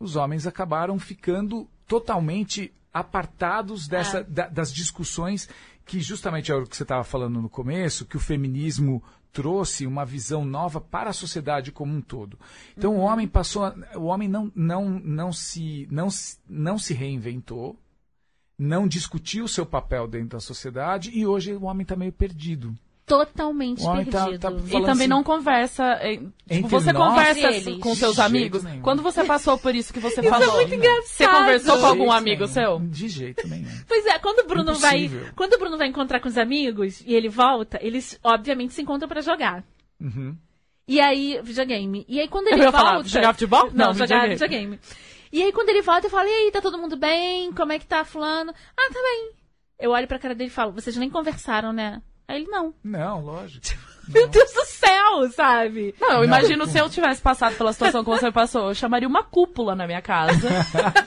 os 0.01 0.17
homens 0.17 0.47
acabaram 0.47 0.99
ficando 0.99 1.69
totalmente 1.87 2.73
apartados 2.93 3.87
dessa, 3.89 4.23
da- 4.25 4.49
das 4.49 4.73
discussões 4.73 5.49
que 5.87 6.01
justamente 6.01 6.51
é 6.51 6.55
o 6.55 6.67
que 6.67 6.77
você 6.77 6.83
estava 6.83 7.05
falando 7.05 7.41
no 7.41 7.49
começo, 7.49 8.05
que 8.07 8.17
o 8.17 8.21
feminismo 8.21 9.03
trouxe 9.33 9.87
uma 9.87 10.05
visão 10.05 10.45
nova 10.45 10.81
para 10.81 11.11
a 11.11 11.13
sociedade 11.13 11.73
como 11.73 11.93
um 11.95 12.01
todo. 12.01 12.39
Então 12.77 12.97
o 12.97 13.01
homem 13.01 13.27
passou, 13.27 13.65
o 13.97 14.05
homem 14.05 14.29
não, 14.29 14.51
não, 14.55 14.89
não, 14.91 15.33
se, 15.33 15.89
não, 15.91 16.09
não 16.49 16.79
se 16.79 16.95
reinventou, 16.95 17.79
não 18.65 18.89
discutiu 18.89 19.45
o 19.45 19.49
seu 19.49 19.67
papel 19.67 20.07
dentro 20.07 20.29
da 20.31 20.41
sociedade 20.41 21.11
e 21.13 21.27
hoje 21.27 21.53
o 21.53 21.65
homem 21.65 21.83
está 21.83 21.95
meio 21.95 22.13
perdido. 22.13 22.75
Totalmente 23.07 23.83
tá- 23.85 23.93
perdido. 23.97 24.13
tá 24.39 24.51
E 24.51 24.71
falando 24.71 24.71
também 24.71 24.93
assim, 24.93 25.07
não 25.09 25.23
conversa. 25.23 25.85
é, 26.01 26.17
tipo, 26.17 26.69
você 26.69 26.91
nós, 26.91 27.09
conversa 27.11 27.51
eles. 27.53 27.79
com 27.79 27.95
seus 27.95 28.19
amigos. 28.19 28.65
nenhum. 28.65 28.81
Quando 28.81 29.03
você 29.03 29.23
passou 29.25 29.59
por 29.59 29.75
isso 29.75 29.93
que 29.93 30.01
você 30.01 30.23
Isso 30.23 30.31
falou. 30.31 30.49
é 30.49 30.53
muito 30.57 30.75
engraçado. 30.75 31.05
Você 31.07 31.29
conversou 31.29 31.79
com 31.81 31.87
algum 31.87 32.11
amigo 32.11 32.45
nenhum. 32.45 32.55
seu? 32.55 32.79
De 32.81 33.09
jeito 33.09 33.47
nenhum. 33.47 33.69
Pois 33.87 34.07
é, 34.07 34.19
quando 34.19 34.39
o 34.39 34.47
Bruno 34.49 34.75
vai, 34.77 35.05
Impossível. 35.05 35.33
quando 35.37 35.53
o 35.53 35.59
Bruno 35.59 35.77
vai 35.77 35.89
encontrar 35.89 36.19
com 36.21 36.29
os 36.29 36.39
amigos 36.39 37.03
e 37.07 37.15
ele 37.15 37.29
volta, 37.29 37.79
eles 37.83 38.19
obviamente 38.25 38.73
se 38.73 38.81
encontram 38.81 39.07
pra 39.07 39.21
jogar. 39.21 39.63
Uhum. 40.01 40.35
E 40.89 40.99
aí, 40.99 41.41
videogame. 41.43 42.07
E 42.09 42.19
aí 42.21 42.29
quando 42.29 42.47
ele 42.49 42.57
Eu 42.61 42.65
ia 42.65 42.71
volta. 42.71 42.87
falar, 42.87 43.03
jogar 43.05 43.33
futebol? 43.35 43.67
Não, 43.75 43.87
Não, 43.89 43.93
jogar 43.95 44.27
videogame. 44.29 44.35
videogame. 44.35 44.79
E 45.35 45.43
aí 45.43 45.53
quando 45.53 45.69
ele 45.69 45.83
volta, 45.83 46.07
eu 46.07 46.11
falo, 46.11 46.29
e 46.29 46.33
aí, 46.33 46.51
tá 46.53 46.61
todo 46.61 46.79
mundo 46.79 46.97
bem? 46.97 47.53
Como 47.53 47.73
é 47.73 47.79
que 47.79 47.87
tá 47.87 48.05
fulano? 48.05 48.53
Ah, 48.77 48.89
tá 48.93 49.01
bem. 49.01 49.33
Eu 49.81 49.91
olho 49.91 50.07
pra 50.07 50.19
cara 50.19 50.33
dele 50.35 50.49
e 50.49 50.53
falo, 50.53 50.71
vocês 50.71 50.97
nem 50.97 51.11
conversaram, 51.11 51.73
né? 51.73 52.01
Aí 52.29 52.37
ele, 52.41 52.47
não. 52.47 52.73
Não, 52.85 53.21
lógico. 53.21 53.67
Meu 54.09 54.29
Deus 54.29 54.53
do 54.53 54.65
céu, 54.67 55.31
sabe? 55.33 55.95
Não, 56.01 56.19
eu 56.19 56.25
imagino 56.25 56.67
se 56.67 56.79
eu 56.79 56.89
tivesse 56.89 57.21
passado 57.23 57.57
pela 57.57 57.73
situação 57.73 58.05
que 58.05 58.11
você 58.11 58.31
passou, 58.31 58.69
eu 58.69 58.75
chamaria 58.75 59.09
uma 59.09 59.25
cúpula 59.25 59.75
na 59.75 59.87
minha 59.87 60.01
casa 60.03 60.49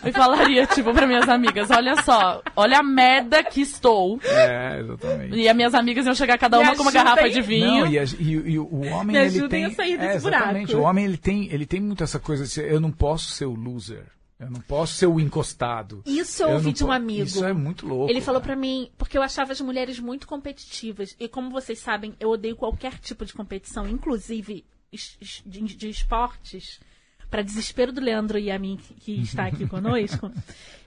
e 0.06 0.12
falaria, 0.12 0.66
tipo, 0.68 0.92
pra 0.94 1.06
minhas 1.08 1.30
amigas, 1.30 1.70
olha 1.72 2.02
só, 2.04 2.42
olha 2.56 2.80
a 2.80 2.84
merda 2.84 3.44
que 3.44 3.62
estou. 3.62 4.20
É, 4.24 4.80
exatamente. 4.80 5.36
E 5.38 5.48
as 5.48 5.56
minhas 5.56 5.74
amigas 5.76 6.06
iam 6.08 6.16
chegar 6.16 6.38
cada 6.40 6.58
Me 6.58 6.64
uma 6.66 6.76
com 6.76 6.82
uma 6.82 6.92
garrafa 6.92 7.30
de 7.30 7.42
vinho. 7.42 7.86
Não, 7.86 7.92
e, 7.92 8.00
a- 8.00 8.04
e- 8.04 8.52
e 8.54 8.60
o 8.60 8.82
homem 8.88 9.16
Me 9.16 9.18
ele 9.20 9.38
ajudem 9.38 9.50
tem 9.50 9.66
a 9.66 9.76
sair 9.76 9.98
desse 9.98 10.14
é, 10.14 10.16
exatamente. 10.16 10.68
buraco. 10.72 10.84
O 10.84 10.90
homem 10.90 11.06
ele 11.06 11.18
tem 11.18 11.48
ele 11.54 11.66
tem 11.68 11.80
muito 11.80 12.04
essa 12.04 12.20
coisa 12.20 12.44
de 12.44 12.50
ser, 12.50 12.72
eu 12.72 12.80
não 12.80 12.92
posso 12.92 13.32
ser 13.32 13.46
o 13.46 13.54
loser. 13.54 14.06
Eu 14.40 14.52
não 14.52 14.62
posso 14.62 14.94
ser 14.94 15.08
o 15.08 15.20
encostado. 15.20 16.04
Isso 16.06 16.44
eu, 16.44 16.50
Eu 16.50 16.54
ouvi 16.56 16.72
de 16.72 16.84
um 16.84 16.88
po- 16.88 16.94
amigo. 16.94 17.24
Isso 17.24 17.44
é 17.44 17.54
muito 17.54 17.88
louco. 17.88 18.12
Ele 18.12 18.22
falou 18.22 18.40
pra 18.40 18.56
mim, 18.56 18.92
porque 18.98 19.18
eu 19.18 19.24
achava 19.24 19.52
as 19.52 19.60
mulheres 19.62 20.00
muito 20.00 20.28
competitivas. 20.28 21.16
E 21.20 21.28
como 21.28 21.50
vocês 21.50 21.80
sabem, 21.80 22.14
eu 22.20 22.30
odeio 22.30 22.56
qualquer 22.56 23.00
tipo 23.00 23.26
de 23.26 23.34
competição, 23.34 23.88
inclusive 23.88 24.64
de, 25.46 25.62
de 25.62 25.90
esportes. 25.90 26.80
Pra 27.30 27.42
desespero 27.42 27.92
do 27.92 28.00
Leandro 28.00 28.40
e 28.40 28.50
a 28.50 28.58
mim, 28.58 28.80
que- 29.02 29.20
está 29.22 29.48
aqui 29.48 29.66
conosco. 29.68 30.32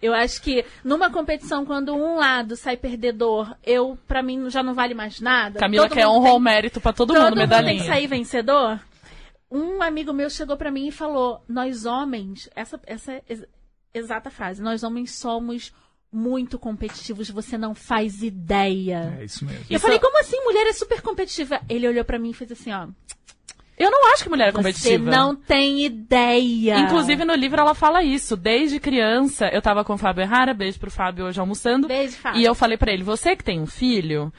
Eu 0.01 0.15
acho 0.15 0.41
que 0.41 0.65
numa 0.83 1.11
competição, 1.11 1.67
quando 1.67 1.93
um 1.95 2.17
lado 2.17 2.57
sai 2.57 2.79
perdedor, 2.79 3.55
eu, 3.63 3.99
pra 4.09 4.23
mim, 4.23 4.49
já 4.49 4.63
não 4.63 4.73
vale 4.73 4.95
mais 4.95 5.21
nada. 5.21 5.59
Camila 5.61 5.87
Todo 5.87 5.99
quer 5.99 6.07
mundo 6.07 6.17
honrar 6.17 6.33
tem- 6.33 6.41
mérito 6.41 6.81
pra 6.81 6.95
todo, 6.95 7.09
todo 7.09 7.17
mundo, 7.19 7.29
mundo 7.31 7.37
medalhinha. 7.41 7.73
tem 7.75 7.81
que 7.83 7.87
sair 7.87 8.07
vencedor. 8.07 8.81
Um 9.51 9.83
amigo 9.83 10.13
meu 10.13 10.31
chegou 10.31 10.57
pra 10.57 10.71
mim 10.71 10.87
e 10.89 10.93
falou: 10.93 11.43
Nós 11.49 11.85
homens, 11.85 12.49
essa, 12.55 12.81
essa 12.87 13.21
ex- 13.29 13.45
exata 13.93 14.31
frase, 14.31 14.63
nós 14.63 14.83
homens 14.83 15.13
somos 15.13 15.73
muito 16.13 16.59
competitivos, 16.59 17.31
você 17.31 17.57
não 17.57 17.75
faz 17.75 18.23
ideia. 18.23 19.17
É 19.21 19.25
isso 19.25 19.45
mesmo. 19.45 19.65
Eu 19.71 19.77
Isso- 19.77 19.85
falei, 19.85 19.99
como 20.01 20.19
assim? 20.21 20.41
Mulher 20.45 20.67
é 20.67 20.73
super 20.73 21.01
competitiva. 21.03 21.61
Ele 21.69 21.87
olhou 21.89 22.05
pra 22.05 22.19
mim 22.19 22.31
e 22.31 22.35
fez 22.35 22.51
assim, 22.53 22.73
ó. 22.73 22.89
Eu 23.79 23.91
não 23.91 24.13
acho 24.13 24.25
que 24.25 24.29
mulher 24.29 24.49
é 24.49 24.53
Você 24.53 24.57
competitiva. 24.59 25.11
não 25.11 25.35
tem 25.35 25.85
ideia. 25.87 26.79
Inclusive, 26.81 27.25
no 27.25 27.35
livro 27.35 27.61
ela 27.61 27.75
fala 27.75 28.03
isso. 28.05 28.37
Desde 28.37 28.79
criança, 28.79 29.47
eu 29.49 29.63
tava 29.63 29.83
com 29.85 29.95
o 29.95 29.99
Fábio 29.99 30.21
Errara, 30.23 30.53
beijo 30.53 30.79
pro 30.79 30.91
Fábio 30.91 31.25
hoje 31.25 31.41
almoçando. 31.41 31.89
Beijo, 31.89 32.17
Fábio. 32.19 32.41
E 32.41 32.45
eu 32.45 32.55
falei 32.55 32.77
pra 32.77 32.93
ele, 32.93 33.03
você 33.03 33.35
que 33.35 33.43
tem 33.45 33.59
um 33.59 33.67
filho, 33.67 34.31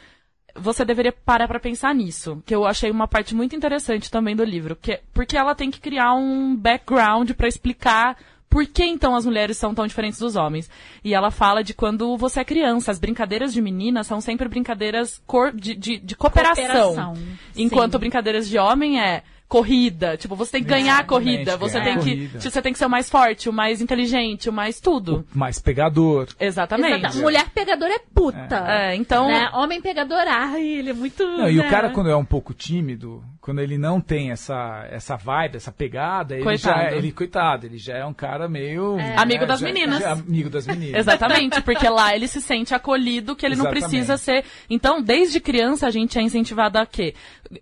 você 0.55 0.83
deveria 0.85 1.11
parar 1.11 1.47
pra 1.47 1.59
pensar 1.59 1.93
nisso. 1.93 2.41
Que 2.45 2.55
eu 2.55 2.65
achei 2.65 2.91
uma 2.91 3.07
parte 3.07 3.35
muito 3.35 3.55
interessante 3.55 4.11
também 4.11 4.35
do 4.35 4.43
livro. 4.43 4.75
Que, 4.75 4.99
porque 5.13 5.37
ela 5.37 5.55
tem 5.55 5.71
que 5.71 5.79
criar 5.79 6.13
um 6.13 6.55
background 6.55 7.31
pra 7.31 7.47
explicar 7.47 8.17
por 8.49 8.67
que 8.67 8.83
então 8.83 9.15
as 9.15 9.25
mulheres 9.25 9.57
são 9.57 9.73
tão 9.73 9.87
diferentes 9.87 10.19
dos 10.19 10.35
homens. 10.35 10.69
E 11.03 11.13
ela 11.13 11.31
fala 11.31 11.63
de 11.63 11.73
quando 11.73 12.17
você 12.17 12.41
é 12.41 12.43
criança. 12.43 12.91
As 12.91 12.99
brincadeiras 12.99 13.53
de 13.53 13.61
menina 13.61 14.03
são 14.03 14.19
sempre 14.19 14.49
brincadeiras 14.49 15.21
de, 15.55 15.73
de, 15.73 15.97
de 15.97 16.15
cooperação. 16.15 16.65
Cooperação, 16.65 17.13
Enquanto 17.55 17.93
sim. 17.93 17.99
brincadeiras 17.99 18.49
de 18.49 18.57
homem 18.57 19.01
é 19.01 19.23
corrida. 19.51 20.15
Tipo, 20.15 20.33
você 20.33 20.53
tem 20.53 20.63
que 20.63 20.69
ganhar 20.69 20.97
a 20.97 21.03
corrida. 21.03 21.57
Você 21.57 21.77
ganhar 21.77 21.83
tem 21.83 22.03
que. 22.03 22.09
corrida. 22.27 22.39
Você 22.39 22.61
tem 22.61 22.71
que 22.71 22.79
ser 22.79 22.85
o 22.85 22.89
mais 22.89 23.09
forte, 23.09 23.49
o 23.49 23.53
mais 23.53 23.81
inteligente, 23.81 24.47
o 24.49 24.53
mais 24.53 24.79
tudo. 24.79 25.25
Mais 25.33 25.59
pegador. 25.59 26.29
Exatamente. 26.39 27.05
Exata- 27.05 27.19
Mulher 27.19 27.49
pegadora 27.49 27.93
é 27.93 27.99
puta. 27.99 28.65
É, 28.65 28.95
então. 28.95 29.27
Né? 29.27 29.49
Homem 29.53 29.81
pegador, 29.81 30.23
ai, 30.25 30.65
ele 30.65 30.91
é 30.91 30.93
muito. 30.93 31.21
Não, 31.25 31.49
e 31.49 31.57
né? 31.57 31.67
o 31.67 31.69
cara, 31.69 31.89
quando 31.89 32.09
é 32.09 32.15
um 32.15 32.23
pouco 32.23 32.53
tímido, 32.53 33.21
quando 33.41 33.59
ele 33.59 33.75
não 33.75 33.99
tem 33.99 34.29
essa, 34.29 34.87
essa 34.91 35.15
vibe, 35.17 35.57
essa 35.57 35.71
pegada, 35.71 36.35
ele 36.35 36.43
já 36.57 36.73
Coitado. 36.73 36.93
é, 36.93 36.97
ele, 36.97 37.11
coitado, 37.11 37.65
ele 37.65 37.77
já 37.79 37.97
é 37.97 38.05
um 38.05 38.13
cara 38.13 38.47
meio. 38.47 38.97
né, 38.97 39.15
Amigo 39.17 39.47
das 39.47 39.59
já- 39.59 39.65
meninas. 39.65 39.99
já 39.99 40.09
é 40.09 40.11
amigo 40.11 40.49
das 40.49 40.67
meninas. 40.67 40.95
Exatamente, 41.01 41.59
porque 41.61 41.89
lá 41.89 42.15
ele 42.15 42.27
se 42.27 42.39
sente 42.39 42.75
acolhido, 42.75 43.35
que 43.35 43.43
ele 43.43 43.55
não 43.55 43.65
Exatamente. 43.65 43.89
precisa 43.89 44.15
ser. 44.17 44.45
Então, 44.69 45.01
desde 45.01 45.39
criança 45.39 45.87
a 45.87 45.89
gente 45.89 46.19
é 46.19 46.21
incentivado 46.21 46.77
a 46.77 46.85
quê? 46.85 47.15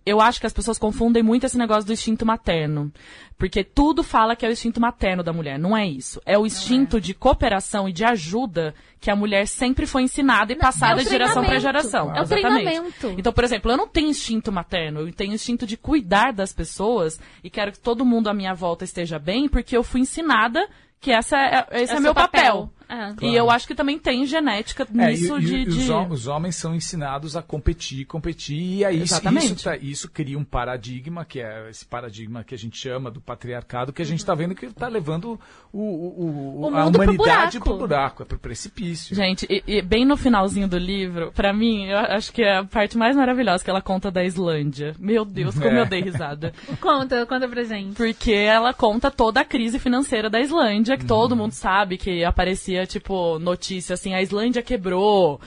Eu 0.06 0.20
acho 0.20 0.40
que 0.40 0.46
as 0.46 0.54
pessoas 0.54 0.78
confundem 0.78 1.24
muito 1.24 1.46
esse 1.46 1.58
negócio 1.58 1.86
do 1.86 1.94
instinto 1.94 2.26
materno. 2.26 2.92
Porque 3.40 3.64
tudo 3.64 4.04
fala 4.04 4.36
que 4.36 4.46
é 4.46 4.50
o 4.50 4.52
instinto 4.52 4.82
materno 4.82 5.24
da 5.24 5.32
mulher. 5.32 5.58
Não 5.58 5.76
é 5.76 5.88
isso. 5.88 6.22
É 6.26 6.38
o 6.38 6.46
instinto 6.46 7.00
de 7.00 7.14
cooperação 7.14 7.88
e 7.88 7.94
de 7.94 8.04
ajuda 8.04 8.76
que 9.00 9.10
a 9.10 9.16
mulher 9.16 9.48
sempre 9.48 9.88
foi 9.88 10.04
ensinada 10.04 10.52
e 10.52 10.58
passada 10.58 11.00
é 11.00 11.06
de 11.06 11.10
geração 11.10 11.46
para 11.46 11.58
geração. 11.58 12.14
É 12.14 12.20
o 12.20 12.24
Exatamente. 12.24 12.64
treinamento. 12.66 13.16
Então, 13.18 13.32
por 13.32 13.46
exemplo, 13.46 13.72
eu 13.72 13.78
não 13.78 13.88
tenho 13.88 14.10
instinto 14.10 14.52
materno, 14.52 15.00
eu 15.00 15.14
tenho 15.14 15.34
instinto 15.34 15.66
de 15.66 15.78
cuidar 15.78 16.34
das 16.34 16.52
pessoas 16.52 17.18
e 17.42 17.50
quero 17.50 17.72
que 17.72 17.80
todo 17.80 18.04
mundo 18.04 18.28
à 18.28 18.34
minha 18.34 18.54
volta 18.54 18.84
esteja 18.84 19.18
bem, 19.18 19.48
porque 19.48 19.78
eu 19.78 19.84
fui 19.84 20.02
ensinada 20.02 20.68
que 21.00 21.10
essa 21.10 21.38
é, 21.38 21.66
esse 21.82 21.94
é, 21.94 21.96
seu 21.96 22.02
meu 22.02 22.14
papel. 22.14 22.70
É. 22.90 23.14
E 23.26 23.36
eu 23.36 23.52
acho 23.52 23.68
que 23.68 23.76
também 23.76 24.00
tem 24.00 24.26
genética 24.26 24.88
É, 24.98 25.08
nisso 25.12 25.38
e, 25.38 25.44
e- 25.44 25.46
de. 25.46 25.56
e 25.58 25.68
os, 25.68 25.76
de- 25.86 25.92
hom- 25.92 26.10
os 26.10 26.26
homens 26.28 26.56
são 26.56 26.74
ensinados 26.76 27.36
a 27.36 27.42
competir, 27.42 28.06
competir, 28.06 28.78
e 28.80 28.84
aí 28.86 28.96
isso, 29.04 29.14
Exatamente. 29.14 29.54
isso, 29.54 29.64
tá- 29.64 29.78
isso 29.78 30.10
cria 30.10 30.38
um 30.40 30.44
paradigma, 30.44 31.24
que 31.24 31.40
é 31.40 31.70
esse 31.70 31.86
paradigma 31.86 32.44
que 32.44 32.56
a 32.56 32.58
gente 32.58 32.78
chama 32.78 33.12
do 33.12 33.22
patriarcado, 33.22 33.94
que 33.94 34.02
a 34.02 34.06
gente 34.06 34.20
está 34.20 34.34
vendo 34.34 34.56
que 34.56 34.66
está 34.66 34.88
levando 34.88 35.40
o, 35.72 35.80
o- 35.80 36.20
o- 36.20 36.62
O 36.62 36.76
a 36.76 36.86
mundo 36.86 36.98
pro 37.00 37.04
humanidade 37.14 37.60
buraco. 37.60 37.78
pro 37.78 37.88
buraco, 37.88 38.24
é 38.24 38.26
pro 38.26 38.40
precipício. 38.40 39.16
Gente, 39.16 39.46
e, 39.50 39.64
e 39.68 39.82
bem 39.82 40.04
no 40.06 40.18
finalzinho 40.18 40.68
do 40.68 40.78
livro, 40.78 41.32
pra 41.34 41.54
mim, 41.54 41.86
eu 41.86 41.98
acho 42.00 42.34
que 42.34 42.42
é 42.42 42.58
a 42.58 42.64
parte 42.64 42.98
mais 42.98 43.16
maravilhosa 43.16 43.64
que 43.64 43.70
ela 43.70 43.82
conta 43.82 44.10
da 44.10 44.24
Islândia. 44.24 44.96
Meu 44.98 45.24
Deus, 45.24 45.54
como 45.56 45.68
É. 45.78 45.82
eu 45.82 45.86
dei 45.86 46.02
risada. 46.02 46.54
Conta, 46.82 47.26
conta 47.26 47.48
pra 47.48 47.64
gente. 47.64 47.96
Porque 47.96 48.32
ela 48.32 48.74
conta 48.74 49.12
toda 49.12 49.42
a 49.42 49.46
crise 49.46 49.78
financeira 49.78 50.30
da 50.30 50.40
Islândia, 50.40 50.96
que 50.98 51.04
Uhum. 51.04 51.08
todo 51.08 51.36
mundo 51.36 51.52
sabe 51.52 51.98
que 51.98 52.24
aparecia, 52.24 52.79
tipo, 52.86 53.40
notícia 53.40 53.94
assim, 53.94 54.14
a 54.14 54.22
Islândia 54.22 54.62
quebrou. 54.62 55.40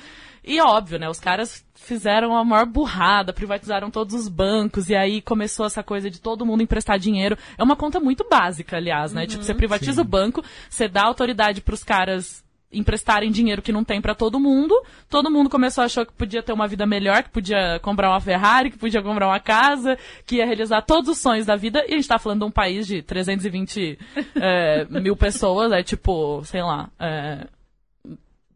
E 0.44 0.60
óbvio, 0.60 0.98
né? 0.98 1.08
Os 1.08 1.20
caras 1.20 1.64
fizeram 1.74 2.36
a 2.36 2.44
maior 2.44 2.66
burrada, 2.66 3.32
privatizaram 3.32 3.90
todos 3.90 4.14
os 4.14 4.28
bancos, 4.28 4.88
e 4.88 4.94
aí 4.94 5.20
começou 5.22 5.66
essa 5.66 5.82
coisa 5.82 6.10
de 6.10 6.20
todo 6.20 6.46
mundo 6.46 6.62
emprestar 6.62 6.98
dinheiro. 6.98 7.36
É 7.56 7.62
uma 7.62 7.76
conta 7.76 8.00
muito 8.00 8.26
básica, 8.28 8.76
aliás, 8.76 9.12
né? 9.12 9.26
Tipo, 9.26 9.42
você 9.42 9.54
privatiza 9.54 10.02
o 10.02 10.04
banco, 10.04 10.42
você 10.68 10.88
dá 10.88 11.04
autoridade 11.04 11.60
pros 11.60 11.84
caras 11.84 12.42
emprestarem 12.72 13.30
dinheiro 13.30 13.62
que 13.62 13.72
não 13.72 13.84
tem 13.84 14.00
pra 14.00 14.14
todo 14.14 14.40
mundo. 14.40 14.74
Todo 15.08 15.30
mundo 15.30 15.50
começou 15.50 15.82
a 15.82 15.84
achar 15.84 16.06
que 16.06 16.12
podia 16.12 16.42
ter 16.42 16.52
uma 16.52 16.66
vida 16.66 16.86
melhor, 16.86 17.22
que 17.22 17.30
podia 17.30 17.78
comprar 17.80 18.10
uma 18.10 18.20
Ferrari, 18.20 18.70
que 18.70 18.78
podia 18.78 19.02
comprar 19.02 19.28
uma 19.28 19.40
casa, 19.40 19.98
que 20.26 20.36
ia 20.36 20.46
realizar 20.46 20.82
todos 20.82 21.10
os 21.10 21.18
sonhos 21.18 21.46
da 21.46 21.56
vida. 21.56 21.84
E 21.86 21.92
a 21.92 21.96
gente 21.96 22.08
tá 22.08 22.18
falando 22.18 22.40
de 22.40 22.46
um 22.46 22.50
país 22.50 22.86
de 22.86 23.02
320 23.02 23.98
é, 24.36 24.86
mil 24.88 25.16
pessoas, 25.16 25.72
é 25.72 25.82
tipo, 25.82 26.42
sei 26.44 26.62
lá, 26.62 26.88
é, 26.98 27.46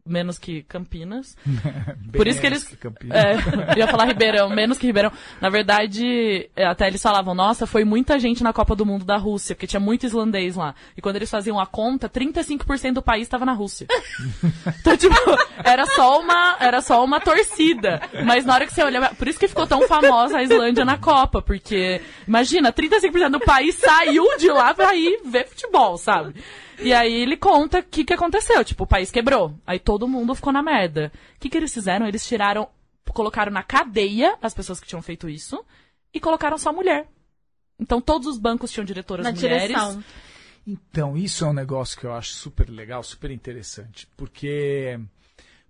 menos 0.07 0.37
que 0.37 0.63
Campinas. 0.63 1.35
Por 2.11 2.27
isso 2.27 2.39
que 2.39 2.47
eles. 2.47 2.63
Campinas. 2.79 3.17
É, 3.17 3.35
ia 3.77 3.87
falar 3.87 4.05
Ribeirão, 4.05 4.49
menos 4.49 4.77
que 4.77 4.87
Ribeirão. 4.87 5.11
Na 5.41 5.49
verdade, 5.49 6.49
é, 6.55 6.65
até 6.65 6.87
eles 6.87 7.01
falavam, 7.01 7.35
nossa, 7.35 7.67
foi 7.67 7.83
muita 7.83 8.19
gente 8.19 8.43
na 8.43 8.53
Copa 8.53 8.75
do 8.75 8.85
Mundo 8.85 9.05
da 9.05 9.17
Rússia, 9.17 9.55
porque 9.55 9.67
tinha 9.67 9.79
muito 9.79 10.05
islandês 10.05 10.55
lá. 10.55 10.73
E 10.95 11.01
quando 11.01 11.17
eles 11.17 11.29
faziam 11.29 11.59
a 11.59 11.65
conta, 11.65 12.09
35% 12.09 12.93
do 12.93 13.01
país 13.01 13.23
estava 13.23 13.45
na 13.45 13.53
Rússia. 13.53 13.87
Então, 14.79 14.95
tipo, 14.95 15.15
era 15.63 15.85
só 15.85 16.19
uma, 16.19 16.57
era 16.59 16.81
só 16.81 17.03
uma 17.03 17.19
torcida. 17.19 18.01
Mas 18.25 18.45
na 18.45 18.53
hora 18.53 18.65
que 18.65 18.73
você 18.73 18.83
olha, 18.83 19.09
por 19.15 19.27
isso 19.27 19.39
que 19.39 19.47
ficou 19.47 19.65
tão 19.65 19.87
famosa 19.87 20.37
a 20.37 20.43
Islândia 20.43 20.85
na 20.85 20.97
Copa, 20.97 21.41
porque 21.41 22.01
imagina, 22.27 22.71
35% 22.71 23.29
do 23.29 23.39
país 23.39 23.75
saiu 23.75 24.37
de 24.37 24.49
lá 24.49 24.73
pra 24.73 24.95
ir 24.95 25.19
ver 25.25 25.47
futebol, 25.47 25.97
sabe? 25.97 26.35
E 26.79 26.93
aí 26.93 27.13
ele 27.13 27.37
conta 27.37 27.79
o 27.79 27.83
que, 27.83 28.03
que 28.03 28.13
aconteceu. 28.13 28.63
Tipo, 28.63 28.83
o 28.83 28.87
país 28.87 29.11
quebrou. 29.11 29.53
Aí 29.65 29.79
todo 29.79 30.07
mundo 30.07 30.35
ficou 30.35 30.53
na 30.53 30.61
merda. 30.61 31.11
O 31.35 31.39
que, 31.39 31.49
que 31.49 31.57
eles 31.57 31.73
fizeram? 31.73 32.07
Eles 32.07 32.25
tiraram, 32.25 32.69
colocaram 33.09 33.51
na 33.51 33.63
cadeia 33.63 34.37
as 34.41 34.53
pessoas 34.53 34.79
que 34.79 34.87
tinham 34.87 35.01
feito 35.01 35.27
isso 35.29 35.63
e 36.13 36.19
colocaram 36.19 36.57
só 36.57 36.71
mulher. 36.71 37.07
Então 37.79 37.99
todos 38.01 38.27
os 38.27 38.37
bancos 38.37 38.71
tinham 38.71 38.85
diretoras 38.85 39.23
Na 39.25 39.31
mulheres. 39.31 39.67
direção. 39.67 40.03
Então, 40.69 41.15
isso 41.15 41.45
é 41.45 41.47
um 41.47 41.53
negócio 41.53 41.97
que 41.97 42.05
eu 42.05 42.13
acho 42.13 42.33
super 42.33 42.69
legal, 42.69 43.01
super 43.01 43.31
interessante. 43.31 44.05
Porque 44.17 44.99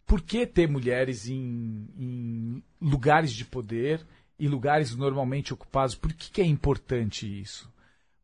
por 0.08 0.22
que 0.22 0.48
ter 0.48 0.68
mulheres 0.68 1.28
em, 1.30 1.88
em 1.98 2.64
lugares 2.82 3.32
de 3.32 3.46
poder 3.46 4.04
e 4.40 4.48
lugares 4.48 4.96
normalmente 4.96 5.54
ocupados? 5.54 5.94
Por 5.94 6.12
que, 6.14 6.32
que 6.32 6.42
é 6.42 6.46
importante 6.46 7.28
isso? 7.42 7.72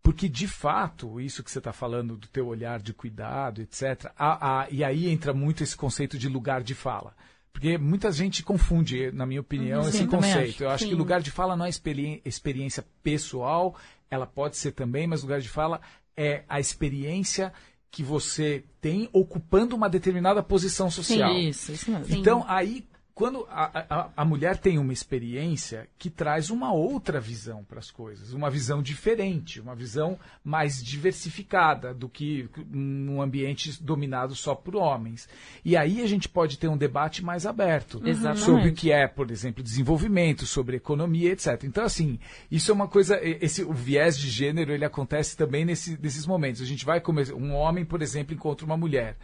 Porque, 0.03 0.27
de 0.27 0.47
fato, 0.49 1.19
isso 1.21 1.41
que 1.41 1.49
você 1.49 1.59
está 1.59 1.71
falando 1.71 2.17
do 2.17 2.27
teu 2.27 2.45
olhar 2.47 2.81
de 2.81 2.93
cuidado, 2.93 3.61
etc., 3.61 4.11
a- 4.19 4.63
a- 4.63 4.67
e 4.69 4.83
aí 4.83 5.07
entra 5.09 5.33
muito 5.33 5.63
esse 5.63 5.75
conceito 5.77 6.17
de 6.17 6.27
lugar 6.27 6.61
de 6.61 6.75
fala. 6.75 7.15
Porque 7.53 7.77
muita 7.77 8.11
gente 8.11 8.43
confunde, 8.43 9.11
na 9.13 9.25
minha 9.25 9.39
opinião, 9.39 9.81
Uhum, 9.81 9.87
esse 9.87 9.99
sim, 9.99 10.07
também 10.07 10.33
conceito. 10.33 10.49
acho. 10.55 10.63
Eu 10.65 10.69
acho 10.71 10.83
Sim. 10.83 10.89
que 10.89 10.95
lugar 10.95 11.21
de 11.21 11.31
fala 11.31 11.55
não 11.55 11.65
é 11.65 11.69
experi- 11.69 12.21
experiência 12.25 12.83
pessoal, 13.01 13.75
ela 14.11 14.27
pode 14.27 14.57
ser 14.57 14.73
também, 14.73 15.07
mas 15.07 15.21
lugar 15.21 15.39
de 15.39 15.47
fala 15.49 15.79
é 16.17 16.43
a 16.49 16.59
experiência 16.59 17.53
que 17.89 18.03
você 18.03 18.63
tem 18.81 19.07
ocupando 19.13 19.75
uma 19.75 19.87
determinada 19.87 20.41
posição 20.43 20.89
social. 20.91 21.31
Sim, 21.33 21.47
isso, 21.47 21.71
isso 21.71 21.91
mesmo. 21.91 22.13
Então, 22.15 22.43
aí, 22.47 22.83
quando 23.15 23.45
a, 23.47 23.85
a, 23.89 24.09
a, 24.17 24.25
mulher 24.25 24.57
tem 24.57 24.79
uma 24.79 24.91
experiência 24.91 25.87
que 25.99 26.09
traz 26.09 26.49
uma 26.49 26.73
outra 26.73 27.19
visão 27.19 27.63
para 27.63 27.77
as 27.77 27.91
coisas, 27.91 28.33
uma 28.33 28.49
visão 28.49 28.81
diferente, 28.81 29.61
uma 29.61 29.75
visão 29.75 30.17
mais 30.43 30.83
diversificada 30.83 31.93
do 31.93 32.09
que 32.09 32.49
num 32.71 33.21
ambiente 33.21 33.81
dominado 33.83 34.33
só 34.33 34.55
por 34.55 34.75
homens. 34.75 35.29
E 35.63 35.77
aí 35.77 36.01
a 36.01 36.07
gente 36.07 36.27
pode 36.27 36.57
ter 36.57 36.67
um 36.67 36.77
debate 36.77 37.23
mais 37.23 37.45
aberto 37.45 38.01
uhum. 38.03 38.35
sobre 38.35 38.69
o 38.69 38.73
que 38.73 38.91
é, 38.91 39.07
por 39.07 39.29
exemplo, 39.29 39.63
desenvolvimento, 39.63 40.47
sobre 40.47 40.77
economia, 40.77 41.31
etc. 41.31 41.65
Então, 41.65 41.83
assim, 41.83 42.17
isso 42.49 42.71
é 42.71 42.73
uma 42.73 42.87
coisa. 42.87 43.19
Esse, 43.21 43.63
o 43.63 43.73
viés 43.73 44.17
de 44.17 44.27
gênero 44.27 44.71
ele 44.71 44.85
acontece 44.85 45.37
também 45.37 45.63
nesse, 45.65 45.99
nesses 46.01 46.25
momentos. 46.25 46.63
A 46.63 46.65
gente 46.65 46.83
vai 46.83 46.99
começar. 46.99 47.35
Um 47.35 47.53
homem, 47.53 47.85
por 47.85 48.01
exemplo, 48.01 48.33
encontra 48.33 48.65
uma 48.65 48.75
mulher 48.75 49.15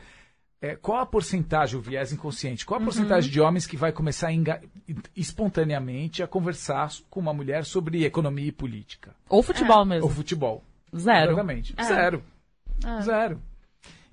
é, 0.61 0.75
qual 0.75 0.99
a 0.99 1.05
porcentagem, 1.05 1.79
o 1.79 1.81
viés 1.81 2.11
inconsciente, 2.11 2.65
qual 2.65 2.77
a 2.77 2.81
uhum. 2.81 2.85
porcentagem 2.85 3.31
de 3.31 3.39
homens 3.39 3.65
que 3.65 3.77
vai 3.77 3.91
começar 3.91 4.29
a 4.29 4.59
espontaneamente 5.15 6.21
a 6.21 6.27
conversar 6.27 6.89
com 7.09 7.19
uma 7.19 7.33
mulher 7.33 7.63
sobre 7.65 8.03
economia 8.03 8.47
e 8.47 8.51
política? 8.51 9.15
Ou 9.29 9.41
futebol 9.41 9.83
é. 9.83 9.85
mesmo. 9.85 10.03
Ou 10.05 10.09
futebol. 10.09 10.63
Zero. 10.95 11.31
Exatamente. 11.31 11.73
É. 11.77 11.83
Zero. 11.83 12.23
É. 12.85 13.01
Zero. 13.01 13.41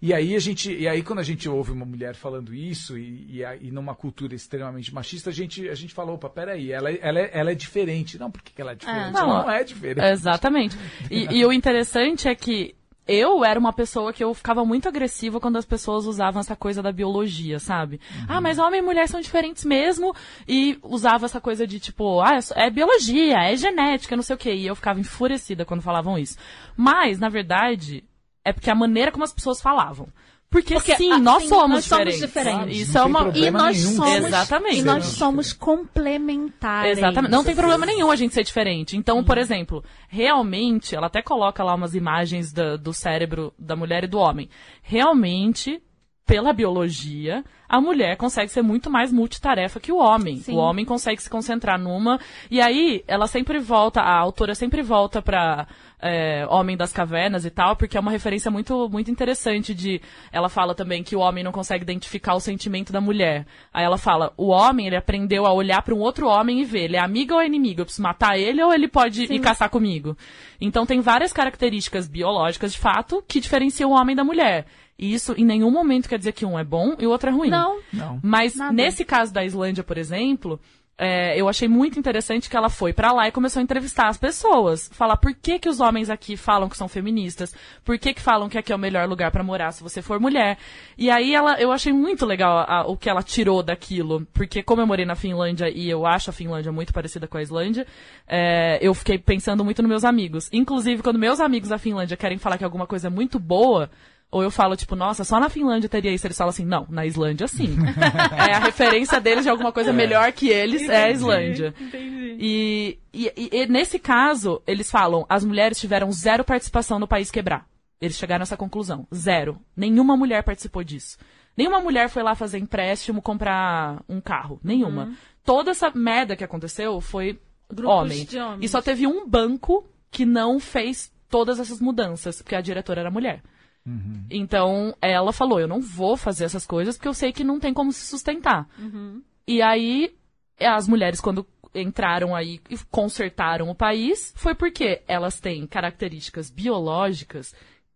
E 0.01 0.13
aí 0.13 0.37
a 0.37 0.39
gente, 0.39 0.73
e 0.73 0.87
aí 0.87 1.03
quando 1.03 1.21
a 1.21 1.23
gente 1.23 1.49
ouve 1.49 1.73
uma 1.73 1.87
mulher 1.87 2.15
falando 2.15 2.55
isso 2.55 2.99
e, 2.99 3.41
e, 3.41 3.43
e 3.63 3.71
numa 3.73 3.95
cultura 3.95 4.35
extremamente 4.35 4.95
machista, 4.95 5.31
a 5.31 5.33
gente, 5.33 5.69
a 5.69 5.75
gente 5.75 5.95
fala, 5.95 6.13
opa, 6.13 6.29
peraí, 6.29 6.71
ela, 6.71 6.93
ela, 6.93 7.19
é, 7.19 7.31
ela 7.33 7.51
é 7.51 7.55
diferente. 7.55 8.19
Não, 8.19 8.31
por 8.31 8.43
que 8.43 8.61
ela 8.61 8.73
é 8.73 8.75
diferente? 8.75 9.13
Não, 9.15 9.31
ela 9.31 9.43
não 9.43 9.51
é 9.51 9.65
diferente. 9.65 10.07
Exatamente. 10.07 10.77
E, 11.11 11.39
e 11.39 11.45
o 11.45 11.53
interessante 11.53 12.29
é 12.29 12.35
que 12.35 12.77
eu 13.07 13.45
era 13.45 13.59
uma 13.59 13.73
pessoa 13.73 14.13
que 14.13 14.23
eu 14.23 14.35
ficava 14.35 14.65
muito 14.65 14.89
agressiva 14.89 15.39
quando 15.39 15.57
as 15.57 15.65
pessoas 15.65 16.07
usavam 16.07 16.41
essa 16.41 16.57
coisa 16.57 16.83
da 16.83 16.91
biologia, 16.91 17.59
sabe? 17.61 18.01
Uhum. 18.11 18.27
Ah, 18.29 18.41
mas 18.41 18.59
homem 18.59 18.81
e 18.81 18.83
mulher 18.83 19.09
são 19.09 19.21
diferentes 19.21 19.65
mesmo. 19.65 20.15
E 20.47 20.79
usava 20.83 21.27
essa 21.27 21.41
coisa 21.41 21.67
de 21.67 21.79
tipo, 21.79 22.21
ah, 22.21 22.39
é 22.55 22.69
biologia, 22.69 23.39
é 23.39 23.57
genética, 23.57 24.17
não 24.17 24.23
sei 24.23 24.35
o 24.35 24.39
quê. 24.39 24.55
E 24.55 24.67
eu 24.67 24.75
ficava 24.75 24.99
enfurecida 24.99 25.65
quando 25.65 25.83
falavam 25.83 26.19
isso. 26.19 26.37
Mas, 26.77 27.19
na 27.19 27.29
verdade, 27.29 28.03
é 28.45 28.53
porque 28.53 28.71
a 28.71 28.75
maneira 28.75 29.13
como 29.13 29.25
as 29.25 29.33
pessoas 29.33 29.61
falavam. 29.61 30.09
Porque, 30.57 30.73
Porque 30.73 30.97
sim, 30.97 31.13
a, 31.13 31.19
nós, 31.19 31.43
sim 31.43 31.51
somos, 31.51 31.71
nós 31.71 31.85
somos 31.85 32.19
diferentes. 32.19 32.89
Isso 32.89 32.97
é 32.97 33.05
uma 33.05 33.31
e 33.35 33.51
nós 33.51 33.77
nenhum, 33.77 33.97
somos 33.97 34.25
exatamente. 34.25 34.79
E 34.79 34.83
nós 34.83 35.05
somos 35.05 35.53
complementares. 35.53 36.97
Exatamente. 36.97 37.31
Não 37.31 37.45
tem 37.45 37.55
problema 37.55 37.85
nenhum 37.85 38.11
a 38.11 38.17
gente 38.17 38.33
ser 38.33 38.43
diferente. 38.43 38.97
Então, 38.97 39.23
por 39.23 39.37
exemplo, 39.37 39.85
realmente, 40.09 40.97
ela 40.97 41.09
até 41.09 41.21
coloca 41.21 41.63
lá 41.63 41.75
umas 41.75 41.95
imagens 41.95 42.55
do, 42.55 42.79
do 42.79 42.95
cérebro 42.95 43.53
da 43.59 43.77
mulher 43.77 44.05
e 44.05 44.07
do 44.07 44.17
homem. 44.17 44.49
Realmente, 44.81 45.79
pela 46.27 46.53
biologia, 46.53 47.45
a 47.69 47.81
mulher 47.81 48.17
consegue 48.17 48.51
ser 48.51 48.61
muito 48.61 48.91
mais 48.91 49.13
multitarefa 49.13 49.79
que 49.79 49.93
o 49.93 49.99
homem. 49.99 50.39
Sim. 50.39 50.55
O 50.55 50.57
homem 50.57 50.85
consegue 50.85 51.23
se 51.23 51.31
concentrar 51.31 51.79
numa. 51.79 52.19
E 52.51 52.61
aí, 52.61 53.05
ela 53.07 53.29
sempre 53.29 53.61
volta, 53.61 54.01
a 54.01 54.19
autora 54.19 54.53
sempre 54.57 54.83
volta 54.83 55.23
pra 55.23 55.69
é, 56.03 56.45
Homem 56.51 56.77
das 56.77 56.93
Cavernas 56.93 57.45
e 57.45 57.51
tal, 57.51 57.77
porque 57.77 57.97
é 57.97 58.01
uma 58.01 58.11
referência 58.11 58.51
muito, 58.51 58.89
muito 58.89 59.09
interessante 59.09 59.73
de. 59.73 60.01
Ela 60.33 60.49
fala 60.49 60.75
também 60.75 61.05
que 61.05 61.15
o 61.15 61.21
homem 61.21 61.45
não 61.45 61.53
consegue 61.53 61.85
identificar 61.85 62.35
o 62.35 62.41
sentimento 62.41 62.93
da 62.93 63.01
mulher. 63.01 63.47
Aí 63.73 63.85
ela 63.85 63.97
fala: 63.97 64.33
o 64.37 64.49
homem, 64.49 64.89
ele 64.89 64.97
aprendeu 64.97 65.47
a 65.47 65.53
olhar 65.53 65.81
para 65.83 65.95
um 65.95 66.01
outro 66.01 66.27
homem 66.27 66.61
e 66.61 66.65
ver, 66.65 66.85
ele 66.85 66.97
é 66.97 67.01
amigo 67.01 67.35
ou 67.35 67.41
é 67.41 67.47
inimigo? 67.47 67.83
Eu 67.83 67.85
preciso 67.85 68.03
matar 68.03 68.37
ele 68.37 68.61
ou 68.63 68.75
ele 68.75 68.89
pode 68.89 69.29
Sim. 69.29 69.35
ir 69.35 69.41
caçar 69.41 69.71
comigo? 69.71 70.17
Então 70.61 70.85
tem 70.85 71.01
várias 71.01 71.33
características 71.33 72.09
biológicas, 72.09 72.73
de 72.73 72.79
fato, 72.79 73.23
que 73.29 73.39
diferenciam 73.39 73.91
o 73.91 73.95
homem 73.95 74.17
da 74.17 74.25
mulher. 74.25 74.67
E 74.99 75.13
isso 75.13 75.35
em 75.37 75.45
nenhum 75.45 75.71
momento 75.71 76.09
quer 76.09 76.19
dizer 76.19 76.33
que 76.33 76.47
um 76.47 76.59
é 76.59 76.65
bom 76.65 76.95
e 76.99 77.07
o 77.07 77.11
outro 77.11 77.29
é 77.29 77.33
ruim. 77.33 77.51
Não. 77.51 77.81
não. 77.93 78.21
Mas 78.23 78.57
Nada. 78.57 78.73
nesse 78.73 79.05
caso 79.05 79.33
da 79.33 79.45
Islândia, 79.45 79.85
por 79.85 79.99
exemplo, 79.99 80.59
é, 80.99 81.39
eu 81.39 81.47
achei 81.47 81.69
muito 81.69 81.99
interessante 81.99 82.49
que 82.49 82.57
ela 82.57 82.71
foi 82.71 82.93
para 82.93 83.13
lá 83.13 83.29
e 83.29 83.33
começou 83.33 83.61
a 83.61 83.63
entrevistar 83.63 84.09
as 84.09 84.17
pessoas. 84.17 84.89
Falar 84.93 85.19
por 85.19 85.35
que, 85.35 85.59
que 85.59 85.69
os 85.69 85.79
homens 85.79 86.09
aqui 86.09 86.37
falam 86.37 86.69
que 86.69 86.77
são 86.77 86.89
feministas, 86.89 87.55
por 87.85 87.99
que, 87.99 88.15
que 88.15 88.21
falam 88.21 88.49
que 88.49 88.57
aqui 88.57 88.73
é 88.73 88.77
o 88.77 88.79
melhor 88.79 89.07
lugar 89.07 89.31
para 89.31 89.45
morar 89.45 89.73
se 89.73 89.83
você 89.83 90.01
for 90.01 90.19
mulher. 90.19 90.57
E 90.97 91.11
aí 91.11 91.35
ela, 91.35 91.61
eu 91.61 91.71
achei 91.71 91.93
muito 91.93 92.25
legal 92.25 92.65
a, 92.67 92.87
o 92.87 92.97
que 92.97 93.11
ela 93.11 93.23
tirou 93.23 93.63
daquilo, 93.63 94.27
porque 94.33 94.63
como 94.63 94.81
eu 94.81 94.87
morei 94.87 95.05
na 95.05 95.15
Finlândia 95.15 95.69
e 95.69 95.89
eu 95.89 96.07
acho 96.07 96.31
a 96.31 96.33
Finlândia 96.33 96.73
muito 96.73 96.95
parecida 96.95 97.29
com 97.29 97.37
a 97.37 97.43
Islândia, 97.43 97.87
é, 98.27 98.79
eu 98.81 98.95
fiquei 98.95 99.19
pensando 99.19 99.63
muito 99.63 99.83
nos 99.83 99.91
meus 99.91 100.05
amigos. 100.05 100.49
Inclusive, 100.51 101.03
quando 101.03 101.19
meus 101.19 101.41
amigos 101.41 101.69
da 101.69 101.79
Finlândia 101.79 102.17
querem 102.17 102.39
falar 102.39 102.57
que 102.57 102.65
alguma 102.65 102.87
coisa 102.87 103.09
é 103.09 103.11
muito 103.11 103.39
boa, 103.39 103.91
ou 104.31 104.43
eu 104.43 104.51
falo, 104.51 104.77
tipo, 104.77 104.97
nossa, 104.97 105.25
só 105.25 105.39
na 105.39 105.49
Finlândia 105.49 105.89
teria 105.89 106.13
isso. 106.13 106.27
Eles 106.27 106.37
falam 106.37 106.51
assim, 106.51 106.65
não, 106.65 106.87
na 106.91 107.07
Islândia 107.07 107.47
sim. 107.47 107.77
é 108.37 108.55
a 108.55 108.59
referência 108.59 109.21
deles 109.21 109.45
de 109.45 109.51
alguma 109.51 109.73
coisa 109.73 109.91
é. 109.91 109.93
melhor 109.93 110.33
que 110.33 110.49
eles 110.49 110.83
entendi, 110.83 110.95
é 110.95 111.05
a 111.05 111.11
Islândia. 111.11 111.75
Entendi. 111.81 112.37
E, 112.39 112.99
e, 113.13 113.33
e, 113.53 113.67
nesse 113.67 113.99
caso, 113.99 114.61
eles 114.67 114.91
falam, 114.91 115.25
as 115.29 115.45
mulheres 115.45 115.79
tiveram 115.79 116.11
zero 116.13 116.45
participação 116.45 116.99
no 116.99 117.09
país 117.09 117.31
quebrar. 117.31 117.67
Eles 118.01 118.17
chegaram 118.17 118.43
a 118.43 118.45
essa 118.45 118.57
conclusão. 118.57 119.07
Zero. 119.15 119.59
Nenhuma 119.77 120.17
mulher 120.17 120.43
participou 120.43 120.85
disso. 120.85 121.17
Nenhuma 121.57 121.81
mulher 121.81 122.11
foi 122.11 122.23
lá 122.23 122.35
fazer 122.35 122.59
empréstimo, 122.59 123.23
comprar 123.23 124.03
um 124.09 124.21
carro. 124.21 124.61
Nenhuma. 124.63 125.05
Uhum. 125.05 125.17
Toda 125.43 125.71
essa 125.71 125.91
merda 125.95 126.37
que 126.37 126.45
aconteceu 126.45 127.01
foi 127.01 127.41
Grupos 127.73 127.95
homem. 127.95 128.29
E 128.61 128.69
só 128.69 128.83
teve 128.83 129.07
um 129.07 129.27
banco 129.27 129.89
que 130.11 130.27
não 130.27 130.61
fez 130.61 131.13
todas 131.29 131.59
essas 131.59 131.81
mudanças, 131.81 132.43
porque 132.43 132.55
a 132.55 132.61
diretora 132.61 133.01
era 133.01 133.11
mulher. 133.11 133.43
Uhum. 133.87 134.25
Então, 134.31 134.95
ela 135.01 135.33
falou: 135.33 135.61
eu 135.61 135.69
não 135.69 135.81
vou 135.81 136.17
fazer 136.17 136.45
essas 136.45 136.67
coisas 136.67 136.97
porque 136.97 137.09
eu 137.09 137.15
sei 137.15 137.33
que 137.33 137.45
não 137.45 137.61
tem 137.61 137.73
como 137.73 137.93
se 137.93 138.07
sustentar. 138.07 138.69
Uhum. 138.79 139.23
E 139.47 139.63
aí, 139.63 140.15
as 140.61 140.89
mulheres, 140.89 141.21
quando 141.21 141.47
entraram 141.75 142.35
aí 142.35 142.61
e 142.71 142.77
consertaram 142.91 143.69
o 143.69 143.75
país, 143.75 144.33
foi 144.37 144.55
porque 144.55 145.03
elas 145.07 145.39
têm 145.39 145.67
características 145.67 146.51
biológicas 146.51 147.55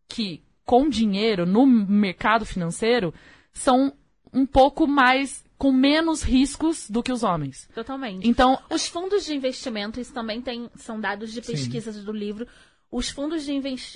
que, 0.09 0.43
com 0.65 0.89
dinheiro, 0.89 1.47
no 1.47 1.67
mercado 1.67 2.45
financeiro, 2.45 3.13
são 3.53 3.93
um 4.33 4.47
pouco 4.47 4.87
mais 4.87 5.45
com 5.59 5.73
menos 5.73 6.23
riscos 6.23 6.89
do 6.89 7.03
que 7.03 7.13
os 7.13 7.23
homens. 7.23 7.69
Totalmente. 7.75 8.27
Então, 8.27 8.59
os 8.71 8.89
fundos 8.89 9.27
de 9.27 9.35
investimento, 9.35 10.01
isso 10.01 10.13
também 10.13 10.41
tem, 10.41 10.71
são 10.77 10.99
dados 10.99 11.33
de 11.33 11.43
pesquisas 11.43 11.97
Sim. 11.97 12.05
do 12.05 12.13
livro, 12.13 12.47
os 12.91 13.09
fundos 13.09 13.45
de 13.45 13.53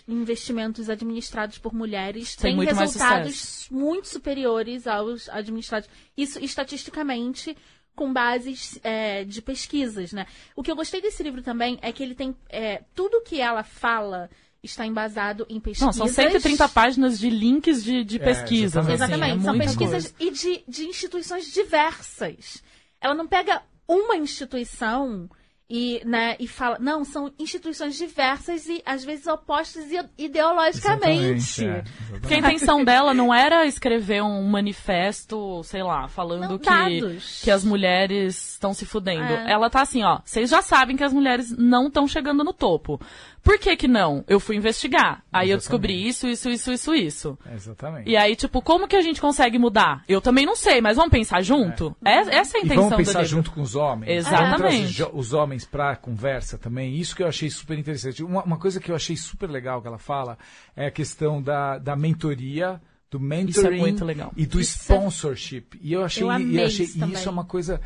investimentos 0.07 0.89
administrados 0.89 1.59
por 1.59 1.75
mulheres 1.75 2.37
têm 2.37 2.57
resultados 2.65 3.67
muito 3.71 4.07
superiores 4.07 4.87
aos 4.87 5.29
administrados. 5.29 5.89
Isso 6.17 6.39
estatisticamente 6.39 7.57
com 7.95 8.13
bases 8.13 8.79
é, 8.83 9.25
de 9.25 9.43
pesquisas, 9.43 10.13
né? 10.13 10.27
O 10.55 10.63
que 10.63 10.71
eu 10.71 10.77
gostei 10.77 11.01
desse 11.01 11.23
livro 11.23 11.43
também 11.43 11.79
é 11.83 11.93
que 11.93 12.03
ele 12.03 12.15
tem 12.15 12.37
é, 12.49 12.83
tudo 12.95 13.23
que 13.23 13.41
ela 13.41 13.63
fala 13.63 14.31
está 14.63 14.87
embasado 14.87 15.47
em 15.49 15.61
pesquisas. 15.61 15.97
Não, 15.97 16.07
são 16.07 16.15
130 16.15 16.69
páginas 16.69 17.19
de 17.19 17.29
links 17.29 17.85
de, 17.85 18.03
de 18.03 18.17
é, 18.17 18.19
pesquisas. 18.19 18.89
Exatamente, 18.89 19.33
assim, 19.33 19.41
é 19.41 19.45
são 19.45 19.59
pesquisas 19.59 20.13
coisa. 20.13 20.15
e 20.19 20.31
de, 20.31 20.65
de 20.67 20.87
instituições 20.87 21.53
diversas. 21.53 22.63
Ela 23.01 23.15
não 23.15 23.27
pega 23.27 23.63
uma 23.87 24.17
instituição 24.17 25.29
e, 25.69 26.03
né, 26.05 26.37
e 26.39 26.47
fala, 26.47 26.79
não, 26.79 27.05
são 27.05 27.33
instituições 27.39 27.97
diversas 27.97 28.69
e 28.69 28.83
às 28.85 29.03
vezes 29.03 29.27
opostas 29.27 29.87
ideologicamente. 30.19 31.65
É, 31.65 31.83
Porque 32.21 32.35
a 32.35 32.39
intenção 32.39 32.85
dela 32.85 33.15
não 33.15 33.33
era 33.33 33.65
escrever 33.65 34.23
um 34.23 34.43
manifesto, 34.43 35.63
sei 35.65 35.83
lá, 35.83 36.07
falando 36.07 36.51
não, 36.51 36.59
que, 36.59 37.19
que 37.45 37.51
as 37.51 37.65
mulheres 37.65 38.53
estão 38.53 38.75
se 38.75 38.85
fudendo. 38.85 39.33
É. 39.33 39.53
Ela 39.53 39.71
tá 39.71 39.81
assim, 39.81 40.03
ó, 40.03 40.21
vocês 40.23 40.51
já 40.51 40.61
sabem 40.61 40.97
que 40.97 41.05
as 41.05 41.13
mulheres 41.13 41.51
não 41.57 41.89
estão 41.89 42.07
chegando 42.07 42.45
no 42.45 42.53
topo. 42.53 43.01
Por 43.45 43.59
que 43.59 43.77
que 43.77 43.87
não? 43.87 44.25
Eu 44.27 44.41
fui 44.41 44.57
investigar. 44.57 45.23
Aí 45.31 45.51
Exatamente. 45.51 45.51
eu 45.51 45.57
descobri 45.59 46.09
isso, 46.09 46.27
isso, 46.27 46.49
isso, 46.49 46.73
isso, 46.73 46.95
isso. 46.95 47.39
Exatamente. 47.55 48.09
E 48.09 48.17
aí, 48.17 48.35
tipo, 48.35 48.63
como 48.63 48.89
que 48.89 48.97
a 48.97 49.03
gente 49.03 49.21
consegue 49.21 49.59
mudar? 49.59 50.03
Eu 50.09 50.23
também 50.23 50.47
não 50.47 50.57
sei, 50.57 50.81
mas 50.81 50.97
vamos 50.97 51.11
pensar 51.11 51.43
junto? 51.43 51.95
É. 52.03 52.15
É, 52.15 52.37
essa 52.37 52.57
é 52.57 52.61
a 52.61 52.65
intenção 52.65 52.87
e 52.87 52.91
vamos 52.91 53.07
pensar 53.07 53.25
junto 53.25 53.51
com 53.51 53.61
os 53.61 53.77
homens. 53.77 54.11
Exatamente. 54.11 55.03
Vamos 55.03 55.27
os 55.27 55.33
homens 55.35 55.65
pra 55.67 55.95
conversa 55.95 56.57
também. 56.57 56.97
Isso 56.97 57.15
que 57.15 57.23
eu 57.23 57.29
achei 57.29 57.51
super 57.51 57.79
interessante. 57.79 58.25
Uma, 58.25 58.43
uma, 58.43 58.59
coisa 58.59 58.81
que 58.81 58.91
eu 58.91 58.97
achei 58.97 59.17
super 59.17 59.51
legal 59.51 59.83
que 59.83 59.89
ela 59.89 59.99
fala 59.99 60.39
é 60.75 60.87
a 60.87 60.91
questão 60.91 61.43
da, 61.43 61.77
da 61.77 61.95
mentoria 61.95 62.81
do 63.11 63.21
mentoring 63.21 63.97
é 64.11 64.31
e 64.37 64.47
do 64.47 64.59
isso 64.59 64.93
é 64.93 64.97
sponsorship. 64.97 65.79
E 65.81 65.93
eu 65.93 66.03
achei, 66.03 66.25
eu 66.25 66.41
e 66.41 66.63
achei 66.63 66.87
isso 66.87 67.29
é 67.29 67.31
uma 67.31 67.45
coisa 67.45 67.81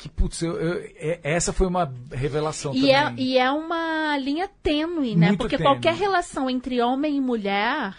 que, 0.00 0.08
putz, 0.08 0.40
eu, 0.40 0.58
eu, 0.58 0.90
é, 0.96 1.20
essa 1.22 1.52
foi 1.52 1.66
uma 1.66 1.92
revelação 2.10 2.74
e 2.74 2.80
também. 2.80 2.94
É, 2.94 3.14
e 3.16 3.38
é 3.38 3.50
uma 3.50 4.16
linha 4.16 4.48
tênue, 4.62 5.14
né? 5.14 5.28
Muito 5.28 5.38
Porque 5.38 5.58
tênue. 5.58 5.70
qualquer 5.70 5.94
relação 5.94 6.48
entre 6.48 6.80
homem 6.80 7.16
e 7.16 7.20
mulher, 7.20 7.94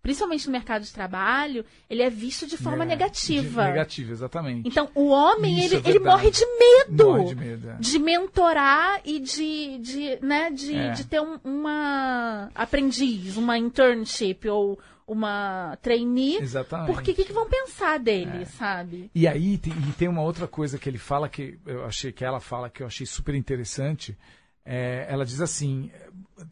principalmente 0.00 0.46
no 0.46 0.52
mercado 0.52 0.82
de 0.82 0.90
trabalho, 0.90 1.62
ele 1.90 2.02
é 2.02 2.08
visto 2.08 2.46
de 2.46 2.56
forma 2.56 2.84
é, 2.84 2.86
negativa. 2.86 3.64
De, 3.64 3.68
negativa, 3.68 4.12
exatamente. 4.12 4.66
Então, 4.66 4.88
o 4.94 5.08
homem, 5.08 5.62
ele, 5.62 5.76
é 5.76 5.82
ele 5.84 5.98
morre 5.98 6.30
de 6.30 6.44
medo. 6.58 7.04
Morre 7.04 7.24
de 7.26 7.34
medo, 7.34 7.70
é. 7.70 7.76
De 7.78 7.98
mentorar 7.98 9.00
e 9.04 9.20
de, 9.20 9.78
de, 9.78 10.18
né, 10.22 10.50
de, 10.50 10.74
é. 10.74 10.90
de 10.92 11.04
ter 11.04 11.20
um, 11.20 11.38
uma 11.44 12.50
aprendiz, 12.54 13.36
uma 13.36 13.58
internship 13.58 14.48
ou 14.48 14.78
uma 15.06 15.76
trainee. 15.82 16.38
Exatamente. 16.38 16.92
Porque 16.92 17.10
o 17.10 17.14
que, 17.14 17.24
que 17.24 17.32
vão 17.32 17.48
pensar 17.48 17.98
dele, 17.98 18.46
sabe? 18.46 19.10
E 19.14 19.26
aí 19.26 19.58
tem, 19.58 19.72
e 19.72 19.92
tem 19.92 20.08
uma 20.08 20.22
outra 20.22 20.46
coisa 20.46 20.78
que 20.78 20.88
ele 20.88 20.98
fala 20.98 21.28
que 21.28 21.58
eu 21.66 21.84
achei 21.84 22.12
que 22.12 22.24
ela 22.24 22.40
fala 22.40 22.70
que 22.70 22.82
eu 22.82 22.86
achei 22.86 23.06
super 23.06 23.34
interessante. 23.34 24.16
É, 24.64 25.06
ela 25.08 25.24
diz 25.24 25.40
assim, 25.40 25.90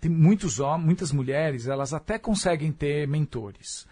tem 0.00 0.10
muitos 0.10 0.58
homens, 0.58 0.84
muitas 0.84 1.12
mulheres, 1.12 1.66
elas 1.66 1.94
até 1.94 2.18
conseguem 2.18 2.72
ter 2.72 3.06
mentores. 3.06 3.86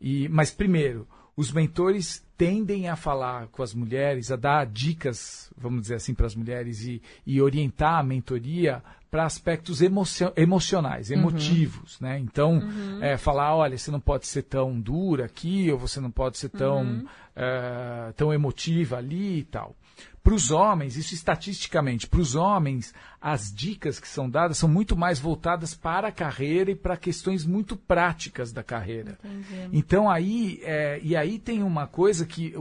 E, 0.00 0.28
mas 0.28 0.50
primeiro, 0.50 1.08
os 1.36 1.50
mentores 1.50 2.24
tendem 2.36 2.88
a 2.88 2.96
falar 2.96 3.46
com 3.48 3.62
as 3.62 3.72
mulheres, 3.72 4.30
a 4.30 4.36
dar 4.36 4.66
dicas, 4.66 5.50
vamos 5.56 5.82
dizer 5.82 5.94
assim, 5.94 6.12
para 6.12 6.26
as 6.26 6.34
mulheres 6.34 6.82
e, 6.82 7.00
e 7.26 7.40
orientar 7.40 8.00
a 8.00 8.02
mentoria 8.02 8.82
para 9.12 9.26
aspectos 9.26 9.82
emocio 9.82 10.32
emocionais, 10.34 11.10
emotivos, 11.10 12.00
né? 12.00 12.18
Então, 12.18 12.62
é, 13.02 13.18
falar, 13.18 13.54
olha, 13.54 13.76
você 13.76 13.90
não 13.90 14.00
pode 14.00 14.26
ser 14.26 14.44
tão 14.44 14.80
dura 14.80 15.26
aqui, 15.26 15.70
ou 15.70 15.78
você 15.78 16.00
não 16.00 16.10
pode 16.10 16.38
ser 16.38 16.48
tão, 16.48 17.04
é, 17.36 18.10
tão 18.16 18.32
emotiva 18.32 18.96
ali 18.96 19.40
e 19.40 19.44
tal. 19.44 19.76
Para 20.22 20.34
os 20.34 20.50
homens, 20.50 20.96
isso 20.96 21.12
estatisticamente, 21.12 22.06
para 22.06 22.20
os 22.20 22.36
homens, 22.36 22.94
as 23.20 23.52
dicas 23.52 23.98
que 23.98 24.08
são 24.08 24.30
dadas 24.30 24.56
são 24.56 24.68
muito 24.68 24.96
mais 24.96 25.18
voltadas 25.18 25.74
para 25.74 26.08
a 26.08 26.12
carreira 26.12 26.70
e 26.70 26.76
para 26.76 26.96
questões 26.96 27.44
muito 27.44 27.76
práticas 27.76 28.52
da 28.52 28.62
carreira. 28.62 29.18
Então 29.72 30.08
aí, 30.08 30.60
é, 30.62 31.00
e 31.02 31.14
aí 31.16 31.38
tem 31.40 31.62
uma 31.62 31.88
coisa 31.88 32.24
que 32.24 32.54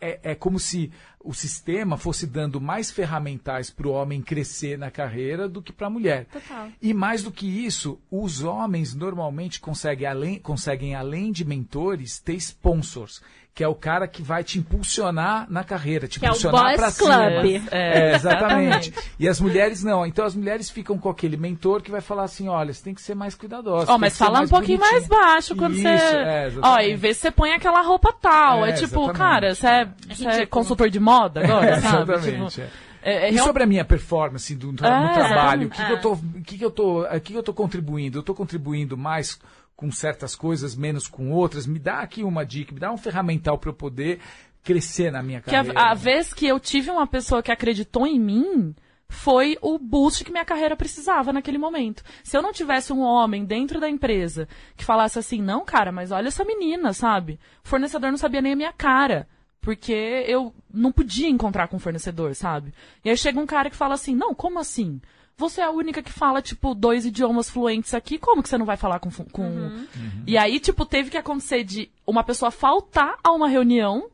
é, 0.00 0.32
é 0.32 0.34
como 0.34 0.58
se 0.58 0.92
o 1.24 1.32
sistema 1.32 1.96
fosse 1.96 2.26
dando 2.26 2.60
mais 2.60 2.90
ferramentais 2.90 3.70
para 3.70 3.88
o 3.88 3.92
homem 3.92 4.20
crescer 4.20 4.78
na 4.78 4.90
carreira 4.90 5.48
do 5.48 5.62
que 5.62 5.72
para 5.72 5.86
a 5.86 5.90
mulher. 5.90 6.26
Total. 6.26 6.68
E 6.80 6.92
mais 6.92 7.22
do 7.22 7.32
que 7.32 7.46
isso, 7.46 7.98
os 8.10 8.42
homens 8.42 8.94
normalmente 8.94 9.58
conseguem 9.58 10.06
além, 10.06 10.38
conseguem, 10.38 10.94
além 10.94 11.32
de 11.32 11.44
mentores, 11.44 12.18
ter 12.18 12.34
sponsors, 12.34 13.22
que 13.54 13.62
é 13.62 13.68
o 13.68 13.74
cara 13.74 14.08
que 14.08 14.20
vai 14.20 14.42
te 14.42 14.58
impulsionar 14.58 15.46
na 15.48 15.62
carreira, 15.62 16.08
te 16.08 16.18
Que 16.18 16.26
é 16.26 16.28
impulsionar 16.28 16.62
Boys 16.64 16.76
para 16.76 16.90
cima. 16.90 17.30
Club. 17.40 17.62
É, 17.70 18.14
exatamente. 18.16 18.92
E 19.18 19.28
as 19.28 19.40
mulheres 19.40 19.84
não. 19.84 20.04
Então 20.04 20.24
as 20.24 20.34
mulheres 20.34 20.68
ficam 20.70 20.98
com 20.98 21.08
aquele 21.08 21.36
mentor 21.36 21.80
que 21.80 21.90
vai 21.90 22.00
falar 22.00 22.24
assim: 22.24 22.48
olha, 22.48 22.72
você 22.72 22.82
tem 22.82 22.94
que 22.94 23.00
ser 23.00 23.14
mais 23.14 23.34
cuidadosa. 23.36 23.84
Ó, 23.84 23.94
tem 23.94 23.98
mas 24.00 24.18
fala 24.18 24.40
um 24.40 24.48
pouquinho 24.48 24.80
mais 24.80 25.06
baixo 25.06 25.54
quando 25.54 25.74
Isso, 25.74 25.82
você. 25.82 25.88
é, 25.88 26.50
Ó, 26.62 26.80
e 26.80 26.96
vê 26.96 27.14
se 27.14 27.20
você 27.20 27.30
põe 27.30 27.52
aquela 27.52 27.80
roupa 27.82 28.12
tal. 28.20 28.64
É, 28.66 28.70
É, 28.70 28.72
tipo, 28.72 28.86
exatamente. 29.04 29.18
cara, 29.18 29.54
você 29.54 29.66
é, 29.68 29.84
você 29.84 30.24
é 30.24 30.26
ridículo. 30.32 30.46
consultor 30.48 30.90
de 30.90 30.98
moda 30.98 31.44
agora, 31.44 31.66
É, 31.70 31.80
sabe? 31.80 32.12
exatamente. 32.12 32.54
Tipo, 32.54 32.66
é. 33.04 33.12
é, 33.12 33.28
é 33.28 33.30
E 33.30 33.38
sobre 33.38 33.62
a 33.62 33.66
minha 33.66 33.84
performance 33.84 34.52
do, 34.56 34.72
no 34.72 34.78
É, 34.84 35.12
trabalho, 35.14 35.68
o 35.68 35.70
que, 35.70 35.84
que 35.86 35.92
eu 35.92 36.00
tô, 36.00 36.12
o 36.14 36.42
que, 36.44 36.58
que 36.58 36.64
eu 36.64 36.70
tô, 36.72 37.02
o 37.04 37.20
que, 37.20 37.32
que 37.32 37.38
eu 37.38 37.42
tô 37.42 37.54
contribuindo? 37.54 38.18
Eu 38.18 38.22
tô 38.24 38.34
contribuindo 38.34 38.96
mais 38.96 39.38
com 39.84 39.90
certas 39.90 40.34
coisas, 40.34 40.74
menos 40.74 41.06
com 41.06 41.30
outras. 41.30 41.66
Me 41.66 41.78
dá 41.78 41.98
aqui 41.98 42.24
uma 42.24 42.44
dica, 42.46 42.72
me 42.72 42.80
dá 42.80 42.90
um 42.90 42.96
ferramental 42.96 43.58
para 43.58 43.68
eu 43.68 43.74
poder 43.74 44.18
crescer 44.62 45.12
na 45.12 45.22
minha 45.22 45.42
que 45.42 45.50
a, 45.50 45.52
carreira. 45.52 45.90
a 45.90 45.92
vez 45.92 46.32
que 46.32 46.46
eu 46.46 46.58
tive 46.58 46.90
uma 46.90 47.06
pessoa 47.06 47.42
que 47.42 47.52
acreditou 47.52 48.06
em 48.06 48.18
mim 48.18 48.74
foi 49.10 49.58
o 49.60 49.78
boost 49.78 50.24
que 50.24 50.32
minha 50.32 50.44
carreira 50.44 50.74
precisava 50.74 51.34
naquele 51.34 51.58
momento. 51.58 52.02
Se 52.22 52.34
eu 52.34 52.40
não 52.40 52.50
tivesse 52.50 52.94
um 52.94 53.00
homem 53.00 53.44
dentro 53.44 53.78
da 53.78 53.88
empresa 53.88 54.48
que 54.74 54.86
falasse 54.86 55.18
assim, 55.18 55.42
não, 55.42 55.66
cara, 55.66 55.92
mas 55.92 56.10
olha 56.10 56.28
essa 56.28 56.46
menina, 56.46 56.94
sabe? 56.94 57.38
O 57.62 57.68
fornecedor 57.68 58.10
não 58.10 58.16
sabia 58.16 58.40
nem 58.40 58.54
a 58.54 58.56
minha 58.56 58.72
cara. 58.72 59.28
Porque 59.60 60.24
eu 60.26 60.54
não 60.72 60.92
podia 60.92 61.28
encontrar 61.28 61.68
com 61.68 61.76
o 61.76 61.80
fornecedor, 61.80 62.34
sabe? 62.34 62.72
E 63.04 63.10
aí 63.10 63.16
chega 63.16 63.40
um 63.40 63.46
cara 63.46 63.70
que 63.70 63.76
fala 63.76 63.94
assim, 63.94 64.14
não, 64.14 64.34
como 64.34 64.58
assim? 64.58 65.00
Você 65.36 65.60
é 65.60 65.64
a 65.64 65.70
única 65.70 66.02
que 66.02 66.12
fala, 66.12 66.40
tipo, 66.40 66.74
dois 66.74 67.04
idiomas 67.04 67.50
fluentes 67.50 67.92
aqui, 67.92 68.18
como 68.18 68.42
que 68.42 68.48
você 68.48 68.56
não 68.56 68.66
vai 68.66 68.76
falar 68.76 69.00
com... 69.00 69.10
com... 69.10 69.86
E 70.26 70.38
aí, 70.38 70.60
tipo, 70.60 70.86
teve 70.86 71.10
que 71.10 71.16
acontecer 71.16 71.64
de 71.64 71.90
uma 72.06 72.22
pessoa 72.22 72.50
faltar 72.50 73.18
a 73.22 73.32
uma 73.32 73.48
reunião 73.48 74.08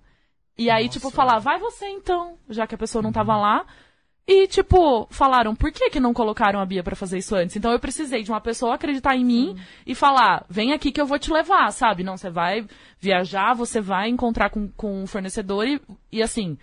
e 0.61 0.68
aí, 0.68 0.90
tipo, 0.90 1.11
falar, 1.11 1.38
vai 1.38 1.59
você 1.59 1.88
então, 1.88 2.37
já 2.46 2.66
que 2.66 2.74
a 2.74 2.78
pessoa 2.78 3.00
não 3.00 3.11
tava 3.11 3.35
lá. 3.35 3.64
E, 4.26 4.46
tipo, 4.46 5.06
falaram, 5.11 5.56
por 5.56 5.72
que 5.72 5.88
que 5.88 5.98
não 5.98 6.12
colocaram 6.12 6.61
a 6.61 6.66
Bia 6.66 6.83
pra 6.83 6.94
fazer 6.94 7.16
isso 7.16 7.35
antes? 7.35 7.56
Então 7.56 7.72
eu 7.72 7.80
precisei 7.80 8.22
de 8.22 8.30
uma 8.30 8.42
pessoa 8.42 8.74
acreditar 8.74 9.16
em 9.16 9.24
mim 9.24 9.59
e 9.87 9.94
falar, 9.94 10.44
vem 10.48 10.72
aqui 10.74 10.92
que 10.92 11.00
eu 11.00 11.06
vou 11.06 11.18
te 11.18 11.33
levar, 11.33 11.72
sabe? 11.72 12.04
Não, 12.04 12.16
você 12.16 12.28
vai 12.28 12.66
viajar, 13.00 13.54
você 13.54 13.80
vai 13.80 14.09
encontrar 14.11 14.50
com, 14.50 14.68
com 14.68 15.02
um 15.02 15.06
fornecedor 15.06 15.66
e, 15.66 15.80
e 16.12 16.22
assim, 16.22 16.59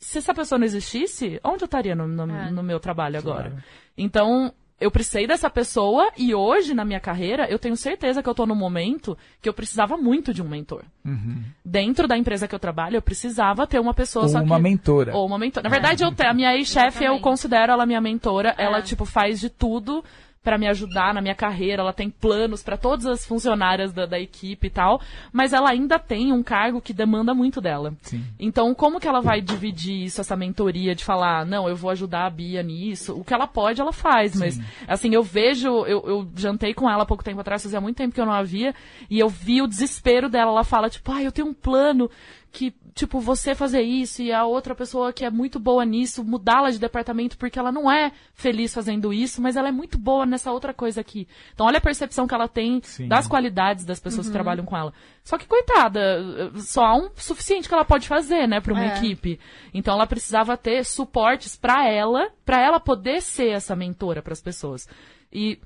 se 0.00 0.18
essa 0.18 0.32
pessoa 0.34 0.58
não 0.58 0.64
existisse, 0.64 1.38
onde 1.44 1.62
eu 1.62 1.66
estaria 1.66 1.94
no, 1.94 2.08
no, 2.08 2.34
É. 2.34 2.50
no 2.50 2.62
meu 2.62 2.80
trabalho 2.80 3.18
agora? 3.18 3.50
Claro. 3.50 3.62
Então, 3.96 4.52
eu 4.80 4.90
precisei 4.90 5.26
dessa 5.26 5.50
pessoa 5.50 6.10
e 6.16 6.34
hoje, 6.34 6.72
na 6.72 6.86
minha 6.86 6.98
carreira, 6.98 7.46
eu 7.50 7.58
tenho 7.58 7.76
certeza 7.76 8.22
que 8.22 8.28
eu 8.30 8.34
tô 8.34 8.46
no 8.46 8.54
momento 8.54 9.16
que 9.42 9.46
eu 9.46 9.52
precisava 9.52 9.98
muito 9.98 10.32
de 10.32 10.40
um 10.40 10.48
mentor. 10.48 10.84
Uhum. 11.04 11.42
Dentro 11.62 12.08
da 12.08 12.16
empresa 12.16 12.48
que 12.48 12.54
eu 12.54 12.58
trabalho, 12.58 12.96
eu 12.96 13.02
precisava 13.02 13.66
ter 13.66 13.78
uma 13.78 13.92
pessoa 13.92 14.22
Ou 14.24 14.28
só 14.30 14.40
uma 14.42 14.56
que... 14.56 14.62
mentora. 14.62 15.14
Ou 15.14 15.26
uma 15.26 15.38
mentora. 15.38 15.64
Na 15.64 15.68
verdade, 15.70 16.02
eu 16.02 16.10
te- 16.14 16.24
a 16.24 16.32
minha 16.32 16.56
ex-chefe, 16.56 17.04
eu 17.04 17.20
considero 17.20 17.70
ela 17.72 17.84
minha 17.84 18.00
mentora. 18.00 18.54
Ela, 18.56 18.78
É. 18.78 18.82
tipo, 18.82 19.04
faz 19.04 19.38
de 19.38 19.50
tudo 19.50 20.02
pra 20.42 20.56
me 20.56 20.66
ajudar 20.68 21.12
na 21.12 21.20
minha 21.20 21.34
carreira. 21.34 21.82
Ela 21.82 21.92
tem 21.92 22.08
planos 22.08 22.62
pra 22.62 22.76
todas 22.76 23.06
as 23.06 23.26
funcionárias 23.26 23.92
da, 23.92 24.06
da 24.06 24.18
equipe 24.18 24.66
e 24.66 24.70
tal. 24.70 25.00
Mas 25.32 25.52
ela 25.52 25.70
ainda 25.70 25.98
tem 25.98 26.32
um 26.32 26.42
cargo 26.42 26.80
que 26.80 26.92
demanda 26.92 27.34
muito 27.34 27.60
dela. 27.60 27.94
Sim. 28.02 28.24
Então, 28.38 28.74
como 28.74 28.98
que 28.98 29.08
ela 29.08 29.20
vai 29.20 29.40
dividir 29.40 30.04
isso, 30.04 30.20
essa 30.20 30.36
mentoria 30.36 30.94
de 30.94 31.04
falar, 31.04 31.44
não, 31.44 31.68
eu 31.68 31.76
vou 31.76 31.90
ajudar 31.90 32.26
a 32.26 32.30
Bia 32.30 32.62
nisso? 32.62 33.18
O 33.18 33.24
que 33.24 33.34
ela 33.34 33.46
pode, 33.46 33.80
ela 33.80 33.92
faz. 33.92 34.34
Mas, 34.34 34.58
assim, 34.88 35.14
eu 35.14 35.22
vejo, 35.22 35.68
eu, 35.86 36.02
eu 36.06 36.28
jantei 36.34 36.72
com 36.72 36.88
ela 36.90 37.02
há 37.02 37.06
pouco 37.06 37.24
tempo 37.24 37.40
atrás, 37.40 37.62
fazia 37.62 37.80
muito 37.80 37.96
tempo 37.96 38.14
que 38.14 38.20
eu 38.20 38.26
não 38.26 38.32
a 38.32 38.42
via, 38.42 38.74
e 39.10 39.18
eu 39.18 39.28
vi 39.28 39.60
o 39.60 39.66
desespero 39.66 40.28
dela. 40.28 40.50
Ela 40.50 40.64
fala, 40.64 40.88
tipo, 40.88 41.12
ah, 41.12 41.22
eu 41.22 41.32
tenho 41.32 41.48
um 41.48 41.54
plano 41.54 42.10
que, 42.52 42.74
tipo, 42.94 43.20
você 43.20 43.54
fazer 43.54 43.82
isso 43.82 44.22
e 44.22 44.32
a 44.32 44.44
outra 44.44 44.74
pessoa 44.74 45.12
que 45.12 45.24
é 45.24 45.30
muito 45.30 45.58
boa 45.60 45.84
nisso, 45.84 46.24
mudá-la 46.24 46.70
de 46.70 46.78
departamento 46.78 47.38
porque 47.38 47.58
ela 47.58 47.70
não 47.70 47.90
é 47.90 48.10
feliz 48.34 48.74
fazendo 48.74 49.12
isso, 49.12 49.40
mas 49.40 49.56
ela 49.56 49.68
é 49.68 49.72
muito 49.72 49.96
boa 49.96 50.26
nessa 50.26 50.50
outra 50.50 50.74
coisa 50.74 51.00
aqui. 51.00 51.28
Então, 51.54 51.66
olha 51.66 51.78
a 51.78 51.80
percepção 51.80 52.26
que 52.26 52.34
ela 52.34 52.48
tem 52.48 52.80
Sim. 52.82 53.06
das 53.08 53.26
qualidades 53.26 53.84
das 53.84 54.00
pessoas 54.00 54.26
que 54.26 54.32
trabalham 54.32 54.64
com 54.64 54.76
ela. 54.76 54.92
Só 55.22 55.38
que, 55.38 55.46
coitada, 55.46 56.50
só 56.56 56.84
há 56.84 56.96
um 56.96 57.10
suficiente 57.14 57.68
que 57.68 57.74
ela 57.74 57.84
pode 57.84 58.08
fazer, 58.08 58.48
né, 58.48 58.60
pra 58.60 58.72
uma 58.74 58.84
É. 58.84 58.96
equipe. 58.96 59.38
Então, 59.72 59.94
ela 59.94 60.06
precisava 60.06 60.56
ter 60.56 60.84
suportes 60.84 61.56
pra 61.56 61.88
ela, 61.88 62.30
pra 62.44 62.60
ela 62.60 62.80
poder 62.80 63.22
ser 63.22 63.50
essa 63.50 63.76
mentora 63.76 64.22
pras 64.22 64.40
pessoas. 64.42 64.88
E, 65.32 65.60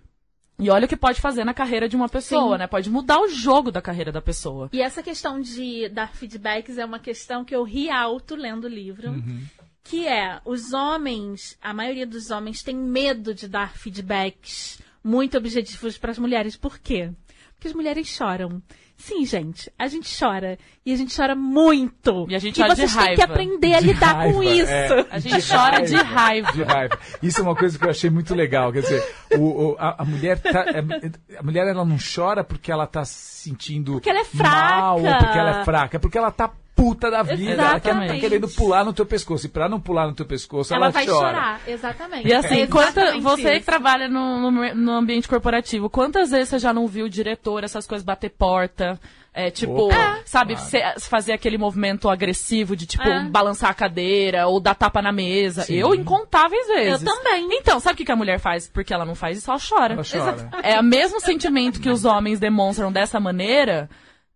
e 0.59 0.71
olha 0.71 0.87
o 0.87 0.89
que 0.89 0.97
pode 0.97 1.21
fazer 1.21 1.45
na 1.45 1.53
carreira 1.53 1.89
de 1.89 1.97
uma 1.97 2.09
pessoa, 2.09 2.55
Sim. 2.55 2.59
né? 2.59 2.67
Pode 2.67 2.89
mudar 2.89 3.21
o 3.21 3.29
jogo 3.29 3.73
da 3.73 3.83
carreira 3.83 4.13
da 4.13 4.23
pessoa. 4.23 4.69
E 4.73 4.81
essa 4.81 5.03
questão 5.03 5.41
de 5.41 5.89
dar 5.89 6.15
feedbacks 6.15 6.79
é 6.79 6.85
uma 6.85 6.99
questão 6.99 7.45
que 7.45 7.55
eu 7.55 7.65
ri 7.65 7.91
alto 7.91 8.37
lendo 8.37 8.65
o 8.65 8.69
livro. 8.69 9.13
Que 9.83 10.07
é, 10.07 10.41
os 10.45 10.73
homens, 10.73 11.59
a 11.61 11.75
maioria 11.75 12.07
dos 12.07 12.31
homens 12.31 12.63
tem 12.63 12.75
medo 12.75 13.35
de 13.35 13.49
dar 13.49 13.77
feedbacks 13.77 14.81
muito 15.03 15.37
objetivos 15.37 15.99
para 15.99 16.13
as 16.13 16.19
mulheres. 16.19 16.57
Por 16.57 16.79
quê? 16.79 17.11
Porque 17.55 17.69
as 17.69 17.75
mulheres 17.75 18.07
choram. 18.07 18.63
Sim, 18.97 19.25
gente, 19.27 19.71
a 19.79 19.87
gente 19.89 20.09
chora. 20.19 20.57
E 20.87 20.93
a 20.93 20.97
gente 20.97 21.15
chora 21.15 21.35
muito. 21.35 22.27
E 22.31 22.35
a 22.35 22.39
gente 22.39 22.59
chora 22.61 22.75
de 22.75 22.83
vocês 22.83 22.93
têm 22.95 23.03
que 23.15 23.21
raiva. 23.21 23.25
aprender 23.33 23.75
a 23.75 23.81
De 23.81 23.87
lidar 23.87 24.15
com 24.15 24.39
raiva, 24.39 24.45
isso. 24.45 24.73
é. 24.73 25.07
A 25.11 25.19
gente 25.19 25.49
chora 25.49 25.81
de 25.83 25.95
raiva. 25.97 26.53
De 26.53 26.63
raiva. 26.63 26.99
Isso 27.23 27.41
é 27.41 27.43
uma 27.43 27.55
coisa 27.57 27.79
que 27.79 27.85
eu 27.85 27.91
achei 27.91 28.09
muito 28.09 28.35
legal. 28.35 28.73
Quer 28.73 28.81
dizer, 28.83 29.15
o- 29.37 29.73
o- 29.73 29.77
a, 29.79 30.03
a 30.03 30.05
mulher 30.05 30.39
tá, 30.39 30.65
é- 30.69 31.39
a 31.39 31.43
mulher 31.43 31.67
ela 31.67 31.85
não 31.85 31.97
chora 31.99 32.43
porque 32.45 32.71
ela 32.73 32.87
tá 32.87 33.05
se 33.05 33.43
sentindo 33.45 33.93
Porque 33.95 34.09
ela 34.09 34.21
é 34.21 34.25
mal 34.35 34.97
ou 34.99 35.03
fraca. 35.05 35.25
porque 35.25 35.39
ela 35.39 35.51
é 35.61 35.65
fraca, 35.65 35.97
é 35.97 36.01
porque 36.01 36.19
ela 36.19 36.31
tá 36.31 36.51
puta 36.85 37.11
da 37.11 37.23
vida. 37.23 37.53
Ela 37.53 37.81
quer, 37.81 37.81
tá 37.81 37.91
Exatamente. 37.91 38.21
querendo 38.21 38.49
pular 38.49 38.85
no 38.85 38.93
teu 38.93 39.07
pescoço. 39.07 39.47
E 39.47 39.49
pra 39.49 39.69
não 39.69 39.81
pular 39.81 40.07
no 40.07 40.15
teu 40.15 40.27
pescoço, 40.27 40.75
Ela 40.75 40.87
ela, 40.87 40.93
vai 40.93 41.07
chora. 41.07 41.19
chorar, 41.29 41.61
exatamente. 41.67 42.29
E 42.29 42.35
assim, 42.35 42.61
É 42.61 42.67
quanta, 42.67 43.01
exatamente 43.01 43.23
você 43.23 43.59
que 43.61 43.65
trabalha 43.67 44.09
no, 44.09 44.51
no, 44.51 44.75
no 44.75 44.93
ambiente 44.93 45.27
corporativo, 45.29 45.89
quantas 45.89 46.31
vezes 46.31 46.49
você 46.51 46.59
já 46.59 46.73
não 46.73 46.87
viu 46.87 47.07
o 47.07 47.11
diretor, 47.11 47.65
essas 47.65 47.87
coisas, 47.87 48.05
bater 48.05 48.31
porta? 48.31 48.99
É, 49.37 49.51
tipo, 49.51 49.87
Opa, 49.87 50.21
sabe, 50.25 50.55
claro. 50.55 50.69
se- 51.01 51.09
fazer 51.11 51.33
aquele 51.33 51.59
movimento 51.59 52.09
agressivo 52.09 52.77
de, 52.77 52.87
tipo, 52.87 53.03
É. 53.03 53.25
balançar 53.25 53.69
a 53.69 53.75
cadeira 53.75 54.47
ou 54.47 54.61
dar 54.61 54.77
tapa 54.77 55.03
na 55.03 55.11
mesa. 55.11 55.63
Sim. 55.63 55.75
Eu, 55.75 55.93
incontáveis 55.93 56.65
vezes. 56.69 57.03
Eu 57.03 57.05
também. 57.15 57.49
Então, 57.51 57.81
sabe 57.81 57.95
o 57.95 57.97
que 57.97 58.05
que 58.05 58.13
a 58.13 58.17
mulher 58.17 58.39
faz? 58.39 58.69
Porque 58.69 58.95
ela 58.95 59.05
não 59.05 59.17
faz 59.17 59.39
isso, 59.39 59.51
ela 59.51 59.59
chora. 59.59 59.95
Ela 59.95 60.05
chora. 60.05 60.49
É 60.63 60.79
o 60.79 60.85
mesmo 60.85 61.19
sentimento 61.21 61.81
que 61.81 61.91
os 61.91 62.05
homens 62.05 62.39
demonstram 62.39 62.93
dessa 62.93 63.19
maneira, 63.19 63.91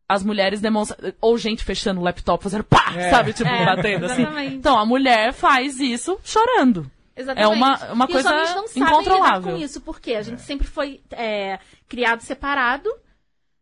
as 0.08 0.22
mulheres 0.24 0.60
demonstram. 0.60 1.12
Ou 1.20 1.36
gente 1.36 1.62
fechando 1.64 2.00
o 2.00 2.04
laptop, 2.04 2.42
fazendo 2.42 2.64
pá, 2.64 2.92
É. 2.96 3.10
sabe? 3.10 3.32
Tipo, 3.32 3.50
É, 3.50 3.64
batendo 3.66 4.06
assim. 4.06 4.22
exatamente. 4.22 4.54
Então, 4.56 4.78
a 4.78 4.86
mulher 4.86 5.32
faz 5.32 5.78
isso 5.78 6.18
chorando. 6.24 6.90
Exatamente. 7.16 7.44
É 7.44 7.48
uma- 7.56 7.92
uma 7.92 8.04
e 8.04 8.12
coisa 8.12 8.42
os 8.42 8.54
não 8.54 8.86
incontrolável. 8.86 9.52
com 9.52 9.58
isso, 9.58 9.80
porque 9.80 10.14
a 10.14 10.22
gente 10.22 10.40
sempre 10.42 10.66
foi 10.66 11.00
é, 11.10 11.58
criado 11.88 12.20
separado, 12.20 12.88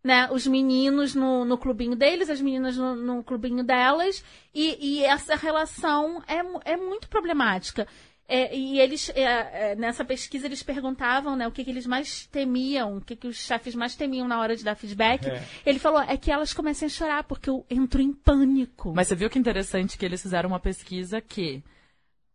né? 0.04 0.28
Os 0.30 0.46
meninos 0.46 1.14
no, 1.14 1.44
no 1.44 1.56
clubinho 1.58 1.96
deles, 1.96 2.28
as 2.30 2.40
meninas 2.40 2.76
no, 2.76 2.94
no 2.94 3.24
clubinho 3.24 3.64
delas, 3.64 4.22
e, 4.54 4.76
e 4.98 5.04
essa 5.04 5.34
relação 5.34 6.22
é, 6.28 6.72
é 6.72 6.76
muito 6.76 7.08
problemática. 7.08 7.88
É, 8.28 8.56
e 8.56 8.80
eles, 8.80 9.08
é, 9.14 9.22
é, 9.72 9.74
nessa 9.76 10.04
pesquisa, 10.04 10.46
eles 10.46 10.60
perguntavam 10.62 11.36
né, 11.36 11.46
o 11.46 11.52
que, 11.52 11.62
que 11.64 11.70
eles 11.70 11.86
mais 11.86 12.26
temiam, 12.26 12.96
o 12.96 13.00
que, 13.00 13.14
que 13.14 13.28
os 13.28 13.36
chefes 13.36 13.74
mais 13.76 13.94
temiam 13.94 14.26
na 14.26 14.40
hora 14.40 14.56
de 14.56 14.64
dar 14.64 14.74
feedback. 14.74 15.26
É. 15.28 15.42
Ele 15.64 15.78
falou, 15.78 16.00
é 16.00 16.16
que 16.16 16.32
elas 16.32 16.52
comecem 16.52 16.86
a 16.86 16.88
chorar, 16.88 17.22
porque 17.24 17.48
eu 17.48 17.64
entro 17.70 18.02
em 18.02 18.12
pânico. 18.12 18.92
Mas 18.94 19.06
você 19.06 19.14
viu 19.14 19.30
que 19.30 19.38
interessante 19.38 19.96
que 19.96 20.04
eles 20.04 20.20
fizeram 20.20 20.48
uma 20.48 20.58
pesquisa 20.58 21.20
que 21.20 21.62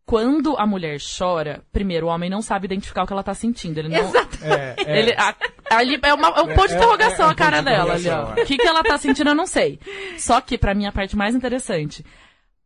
quando 0.05 0.57
a 0.57 0.65
mulher 0.65 0.97
chora, 1.17 1.61
primeiro, 1.71 2.07
o 2.07 2.09
homem 2.09 2.29
não 2.29 2.41
sabe 2.41 2.65
identificar 2.65 3.03
o 3.03 3.07
que 3.07 3.13
ela 3.13 3.23
tá 3.23 3.33
sentindo. 3.33 3.77
Ele 3.77 3.89
não. 3.89 3.97
Exato. 3.99 4.37
É, 4.43 4.75
é. 4.85 4.99
Ele, 4.99 5.13
a- 5.17 5.35
ali 5.69 5.99
é, 6.01 6.13
uma, 6.13 6.27
é 6.29 6.41
um 6.41 6.47
ponto 6.55 6.67
de 6.67 6.73
É, 6.73 6.77
interrogação 6.77 7.25
é, 7.25 7.27
é 7.27 7.27
um 7.27 7.31
a 7.31 7.35
cara 7.35 7.61
dela 7.61 7.93
ali, 7.93 8.09
ó. 8.09 8.33
é. 8.35 8.43
O 8.43 8.45
que, 8.45 8.57
que 8.57 8.67
ela 8.67 8.83
tá 8.83 8.97
sentindo, 8.97 9.29
eu 9.29 9.35
não 9.35 9.45
sei. 9.47 9.79
Só 10.17 10.41
que, 10.41 10.57
pra 10.57 10.73
mim, 10.73 10.85
a 10.85 10.91
parte 10.91 11.15
mais 11.15 11.33
interessante. 11.35 12.03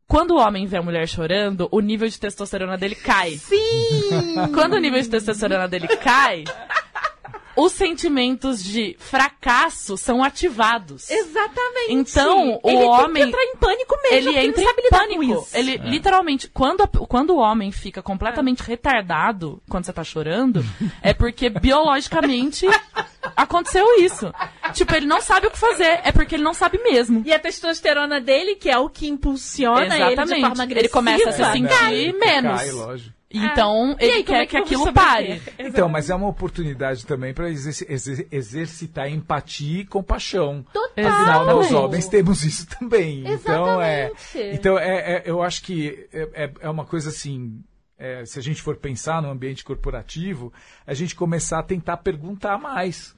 Quando 0.08 0.32
o 0.32 0.38
homem 0.38 0.68
vê 0.68 0.78
a 0.78 0.84
mulher 0.84 1.08
chorando, 1.08 1.68
o 1.72 1.80
nível 1.80 2.08
de 2.08 2.20
testosterona 2.20 2.78
dele 2.78 2.94
cai. 2.94 3.32
Sim! 3.32 4.10
Quando 4.54 4.74
o 4.74 4.80
nível 4.80 5.02
de 5.02 5.10
testosterona 5.10 5.68
dele 5.68 5.88
cai, 5.88 6.44
os 7.56 7.72
sentimentos 7.72 8.64
de 8.64 8.96
fracasso 9.00 9.98
são 9.98 10.24
ativados. 10.24 11.10
Exatamente. 11.10 11.94
Então, 11.94 12.60
o 12.64 12.70
ele 12.70 12.84
homem- 12.84 13.14
tem 13.14 13.22
que 13.24 13.28
entrar 13.30 13.44
em 13.44 13.56
pânico 13.56 13.96
mesmo, 14.04 14.30
Ele 14.30 14.40
entra 14.48 14.62
não 14.62 14.68
sabe 14.70 14.82
em 14.82 14.84
lidar 14.86 15.00
pânico. 15.00 15.16
com 15.26 15.40
isso. 15.42 15.58
Ele, 15.58 15.78
literalmente, 15.78 16.48
quando, 16.50 16.82
a- 16.84 16.88
quando 16.88 17.30
o 17.32 17.38
homem 17.38 17.72
fica 17.72 18.02
completamente 18.02 18.62
retardado 18.64 19.62
quando 19.70 19.86
você 19.86 19.94
tá 19.94 20.04
chorando, 20.04 20.64
é 21.02 21.14
porque 21.14 21.50
biologicamente 21.50 22.66
aconteceu 23.36 23.86
isso. 24.00 24.32
Tipo, 24.74 24.96
ele 24.96 25.06
não 25.06 25.22
sabe 25.22 25.48
o 25.48 25.52
que 25.52 25.58
fazer, 25.58 26.00
é 26.04 26.12
porque 26.12 26.36
ele 26.36 26.44
não 26.44 26.54
sabe 26.54 26.78
mesmo. 26.84 27.24
E 27.26 27.34
a 27.34 27.40
testosterona 27.40 28.20
dele, 28.20 28.56
que 28.56 28.70
é 28.70 28.78
o 28.78 28.90
que 28.90 29.08
impulsiona 29.08 29.84
ele 29.96 30.06
de 30.08 30.14
Exatamente. 30.14 30.42
forma 30.48 30.64
agressiva. 30.64 30.80
Ele 30.80 30.90
começa 30.90 31.30
a 31.30 31.34
se 31.34 31.42
É, 31.42 31.52
sentir 31.52 32.14
né? 32.14 32.20
menos. 32.20 32.62
Cai, 32.62 32.72
lógico. 32.72 33.15
Então, 33.38 33.96
E 34.00 34.04
ele 34.06 34.12
aí, 34.14 34.24
quer 34.24 34.42
é 34.42 34.46
que, 34.46 34.54
vamos 34.54 34.68
aquilo 34.72 34.94
pare. 34.94 35.42
Então, 35.60 35.90
mas 35.90 36.10
é 36.10 36.16
uma 36.16 36.28
oportunidade 36.28 37.06
também 37.06 37.34
para 37.34 37.50
exercitar 37.50 39.10
empatia 39.10 39.82
e 39.82 39.86
compaixão. 39.86 40.66
Total. 40.74 41.06
Afinal, 41.06 41.46
nós 41.46 41.58
Exatamente. 41.66 41.74
homens 41.76 42.08
temos 42.08 42.44
isso 42.44 42.68
também. 42.68 43.24
Então, 43.28 43.82
é, 43.82 44.06
Exatamente. 44.12 44.56
então 44.56 44.80
é, 44.80 44.98
é- 45.18 45.24
eu 45.26 45.42
acho 45.42 45.62
que 45.64 46.08
é, 46.14 46.30
é- 46.46 46.52
é 46.62 46.70
uma 46.70 46.86
coisa 46.86 47.10
assim. 47.10 47.62
É, 47.98 48.26
se 48.26 48.38
a 48.38 48.42
gente 48.42 48.62
for 48.62 48.76
pensar 48.76 49.22
no 49.22 49.30
ambiente 49.30 49.64
corporativo, 49.64 50.52
a 50.86 50.94
gente 50.94 51.16
começar 51.16 51.60
a 51.60 51.64
tentar 51.64 51.98
perguntar 51.98 52.58
mais. 52.58 53.16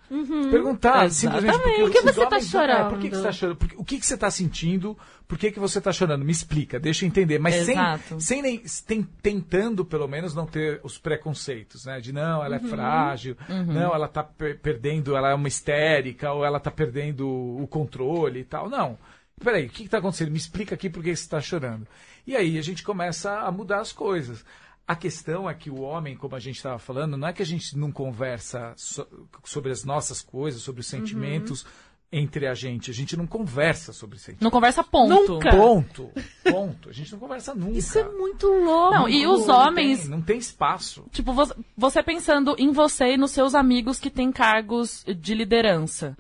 Perguntar 0.52 1.10
simplesmente 1.12 1.54
porque 1.58 1.70
Exatamente. 1.70 1.82
Por 1.82 1.92
que 1.92 2.02
você 2.02 2.22
tá 2.22 2.28
homens- 2.28 2.54
é, 2.54 2.90
por 2.90 3.00
que, 3.00 3.10
que 3.10 3.16
chorando? 3.16 3.22
você 3.22 3.24
tá 3.28 3.32
chorando? 3.32 3.56
Por 3.58 3.68
o 3.82 3.84
que, 3.86 4.00
que 4.00 4.06
você 4.06 4.14
está 4.14 4.32
sentindo? 4.32 4.98
Por 5.28 5.38
que, 5.38 5.52
que 5.52 5.60
você 5.60 5.78
está 5.80 5.92
chorando? 5.92 6.24
Me 6.24 6.32
explica, 6.32 6.80
deixa 6.80 7.04
eu 7.04 7.08
entender. 7.08 7.38
Mas 7.40 7.56
sem, 7.56 7.74
Exato. 7.76 8.22
sem 8.22 8.42
nem 8.42 8.64
tem- 8.86 9.04
tentando, 9.22 9.84
pelo 9.84 10.08
menos, 10.08 10.34
não 10.34 10.46
ter 10.46 10.80
os 10.84 10.98
preconceitos, 10.98 11.86
né? 11.86 12.00
De 12.00 12.14
não, 12.14 12.44
ela 12.44 12.56
é 12.56 12.60
frágil, 12.60 13.36
não, 13.68 13.94
ela 13.94 14.06
está 14.06 14.24
perdendo, 14.24 15.18
ela 15.18 15.32
é 15.32 15.34
uma 15.34 15.48
histérica, 15.48 16.32
ou 16.32 16.46
ela 16.46 16.58
está 16.60 16.72
perdendo 16.72 17.28
o 17.28 17.68
controle 17.68 18.40
e 18.42 18.46
tal. 18.46 18.70
Não. 18.70 18.98
Peraí, 19.44 19.66
o 19.66 19.70
que 19.70 19.84
está 19.84 19.98
acontecendo? 19.98 20.32
Me 20.32 20.38
explica 20.38 20.74
aqui 20.76 20.90
por 20.90 21.04
que 21.04 21.10
você 21.16 21.22
está 21.24 21.42
chorando. 21.42 21.86
E 22.26 22.36
aí 22.36 22.58
a 22.58 22.62
gente 22.62 22.82
começa 22.84 23.40
a 23.40 23.52
mudar 23.52 23.82
as 23.82 23.92
coisas. 23.92 24.44
A 24.88 24.96
questão 24.96 25.50
é 25.50 25.54
que 25.54 25.70
o 25.70 25.82
homem, 25.82 26.16
como 26.16 26.34
a 26.36 26.40
gente 26.40 26.56
estava 26.56 26.80
falando, 26.80 27.18
não 27.18 27.28
é 27.28 27.34
que 27.34 27.42
a 27.42 27.46
gente 27.46 27.78
não 27.78 27.92
conversa 27.92 28.74
so- 28.78 29.06
sobre 29.44 29.72
as 29.72 29.84
nossas 29.84 30.22
coisas, 30.22 30.62
sobre 30.62 30.80
os 30.80 30.88
sentimentos 30.88 31.66
entre 32.10 32.48
a 32.48 32.54
gente. 32.54 32.90
A 32.90 32.94
gente 32.94 33.18
não 33.18 33.28
conversa 33.28 33.92
sobre 33.92 34.18
sentimentos. 34.18 34.44
Não 34.44 34.50
conversa 34.50 34.82
ponto. 34.82 35.34
Nunca. 35.34 35.50
Ponto. 35.50 36.10
Ponto. 36.50 36.90
A 36.90 36.94
gente 36.94 37.12
não 37.12 37.20
conversa 37.20 37.54
nunca. 37.54 37.78
Isso 37.78 38.00
é 38.00 38.08
muito 38.08 38.48
louco. 38.48 38.94
Não, 38.94 39.10
e 39.10 39.28
os 39.28 39.46
Não 39.46 39.56
homens, 39.56 40.02
tem- 40.04 40.10
não 40.10 40.22
tem 40.22 40.38
espaço. 40.38 41.04
Tipo, 41.12 41.34
vo- 41.34 41.54
você 41.76 42.02
pensando 42.02 42.56
em 42.58 42.72
você 42.72 43.16
e 43.16 43.18
nos 43.18 43.32
seus 43.32 43.54
amigos 43.54 44.00
que 44.00 44.10
têm 44.10 44.32
cargos 44.32 45.04
de 45.06 45.34
liderança. 45.36 46.18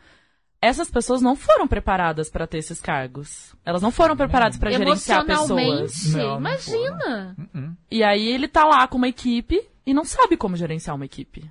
Essas 0.61 0.89
pessoas 0.89 1.21
não 1.21 1.35
foram 1.35 1.67
preparadas 1.67 2.29
para 2.29 2.47
ter 2.47 2.57
esses 2.57 2.81
cargos. 2.81 3.53
Elas 3.63 3.81
não 3.81 3.91
foram 3.91 4.17
preparadas 4.17 4.57
para 4.57 4.71
gerenciar 4.71 5.23
pessoas. 5.25 5.49
Emocionalmente, 5.51 6.09
Não, 6.11 6.27
não 6.27 6.39
imagina. 6.39 7.35
E 7.91 8.03
aí 8.03 8.27
ele 8.27 8.47
tá 8.47 8.63
lá 8.65 8.87
com 8.87 8.97
uma 8.97 9.07
equipe 9.07 9.61
e 9.85 9.93
não 9.93 10.03
sabe 10.03 10.35
como 10.35 10.55
gerenciar 10.55 10.95
uma 10.95 11.05
equipe. 11.05 11.45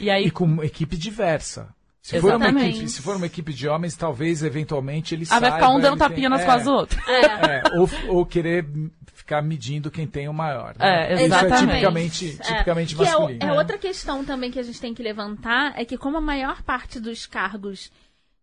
E 0.00 0.08
aí 0.10 0.26
E 0.26 0.30
com 0.30 0.44
uma 0.44 0.64
equipe 0.64 0.96
diversa. 0.96 1.68
Se 2.00 2.20
for, 2.20 2.34
uma 2.36 2.44
Exatamente. 2.44 2.68
equipe, 2.76 2.88
se 2.90 3.00
for 3.02 3.16
uma 3.16 3.24
equipe 3.26 3.52
de 3.54 3.66
homens, 3.66 3.96
talvez, 3.96 4.42
eventualmente, 4.42 5.14
ele 5.14 5.26
ah, 5.30 5.40
vai 5.40 5.52
ficar 5.52 5.68
um 5.70 5.72
saiba, 5.72 5.80
dando 5.88 5.98
tapinha 5.98 6.28
tem- 6.28 6.28
nas 6.28 6.42
é, 6.42 6.44
costas 6.44 6.64
do 6.64 6.72
outro. 6.72 7.00
É, 7.10 7.62
ou, 7.78 7.88
ou 8.18 8.26
querer 8.26 8.66
ficar 9.14 9.40
medindo 9.40 9.90
quem 9.90 10.06
tem 10.06 10.28
o 10.28 10.32
maior. 10.34 10.74
né? 10.78 11.12
É, 11.12 11.14
Isso 11.14 11.22
é 11.22 11.26
exatamente. 11.26 11.60
tipicamente, 11.66 12.38
tipicamente 12.42 12.94
que 12.94 13.02
é, 13.02 13.04
o- 13.16 13.20
masculino. 13.20 13.44
é 13.44 13.52
outra 13.54 13.78
questão 13.78 14.22
também 14.22 14.50
que 14.50 14.58
a 14.58 14.62
gente 14.62 14.78
tem 14.78 14.92
que 14.92 15.02
levantar, 15.02 15.72
é 15.80 15.84
que 15.86 15.96
como 15.96 16.18
a 16.18 16.20
maior 16.20 16.62
parte 16.62 17.00
dos 17.00 17.24
cargos 17.24 17.90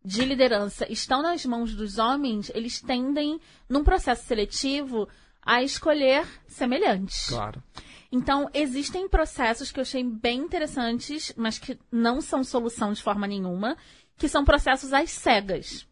de 0.04 0.26
liderança 0.26 0.86
estão 0.92 1.22
nas 1.22 1.46
mãos 1.46 1.76
dos 1.76 1.98
homens, 1.98 2.52
eles 2.56 2.82
tendem, 2.82 3.40
num 3.70 3.84
processo 3.84 4.26
seletivo, 4.26 5.08
a 5.42 5.62
escolher 5.64 6.26
semelhantes. 6.48 7.28
Claro. 7.28 7.62
Então, 8.12 8.50
existem 8.54 9.08
processos 9.08 9.72
que 9.72 9.80
eu 9.80 9.84
achei 9.84 10.04
bem 10.04 10.40
interessantes, 10.40 11.34
mas 11.38 11.58
que 11.58 11.78
não 11.92 12.20
são 12.20 12.44
solução 12.44 12.92
de 12.94 13.02
forma 13.02 13.26
nenhuma, 13.26 13.78
que 14.18 14.28
são 14.28 14.44
processos 14.44 14.92
às 14.94 15.12
cegas. 15.12 15.88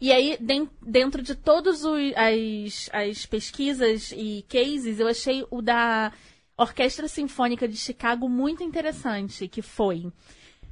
E 0.00 0.12
aí, 0.12 0.36
den- 0.40 0.68
dentro 0.80 1.22
de 1.22 1.34
todas 1.34 1.82
as, 1.84 2.90
as 2.92 3.26
pesquisas 3.26 4.12
e 4.14 4.44
cases, 4.48 5.00
eu 5.00 5.08
achei 5.08 5.44
o 5.50 5.60
da 5.60 6.12
Orquestra 6.56 7.08
Sinfônica 7.08 7.66
de 7.66 7.76
Chicago 7.76 8.28
muito 8.28 8.62
interessante, 8.62 9.48
que 9.48 9.62
foi 9.62 10.12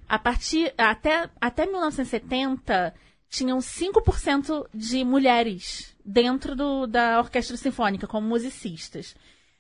a 0.09 0.19
partir 0.19 0.73
até, 0.79 1.29
até 1.41 1.67
1970 1.67 2.95
tinham 3.29 3.59
5% 3.59 4.67
de 4.73 5.05
mulheres 5.05 5.95
dentro 6.05 6.55
do- 6.55 6.87
da 6.87 7.19
orquestra 7.19 7.57
sinfônica 7.57 8.07
como 8.07 8.27
musicistas. 8.29 9.15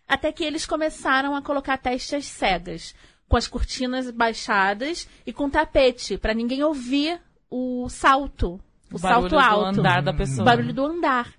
Até 0.09 0.31
que 0.31 0.45
eles 0.45 0.65
começaram 0.65 1.35
a 1.35 1.43
colocar 1.43 1.77
testes 1.79 2.27
cegas, 2.27 2.95
com 3.29 3.37
as 3.37 3.49
cortinas 3.49 4.09
baixadas 4.11 5.09
e 5.27 5.33
com 5.33 5.51
tapete, 5.51 6.17
para 6.17 6.33
ninguém 6.33 6.63
ouvir 6.63 7.21
o 7.51 7.89
salto, 7.89 8.61
o, 8.93 8.97
O 8.97 8.99
barulho 9.01 9.31
salto 9.31 9.39
alto, 9.39 9.73
do 9.75 9.81
andar 9.81 10.03
da 10.03 10.13
o 10.13 10.45
barulho 10.45 10.73
do 10.73 10.85
andar. 10.87 11.33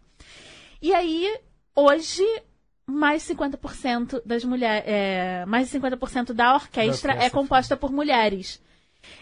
E 0.82 0.94
aí, 0.94 1.34
hoje, 1.74 2.24
mais 2.86 3.24
50% 3.24 4.22
das 4.26 4.44
mulheres, 4.44 4.84
é, 4.86 5.46
mais 5.46 5.68
de 5.70 5.80
50% 5.80 6.34
da 6.34 6.54
orquestra 6.56 7.14
Da 7.14 7.14
orquestra, 7.14 7.14
é 7.26 7.30
composta 7.30 7.78
por 7.78 7.90
mulheres. 7.92 8.62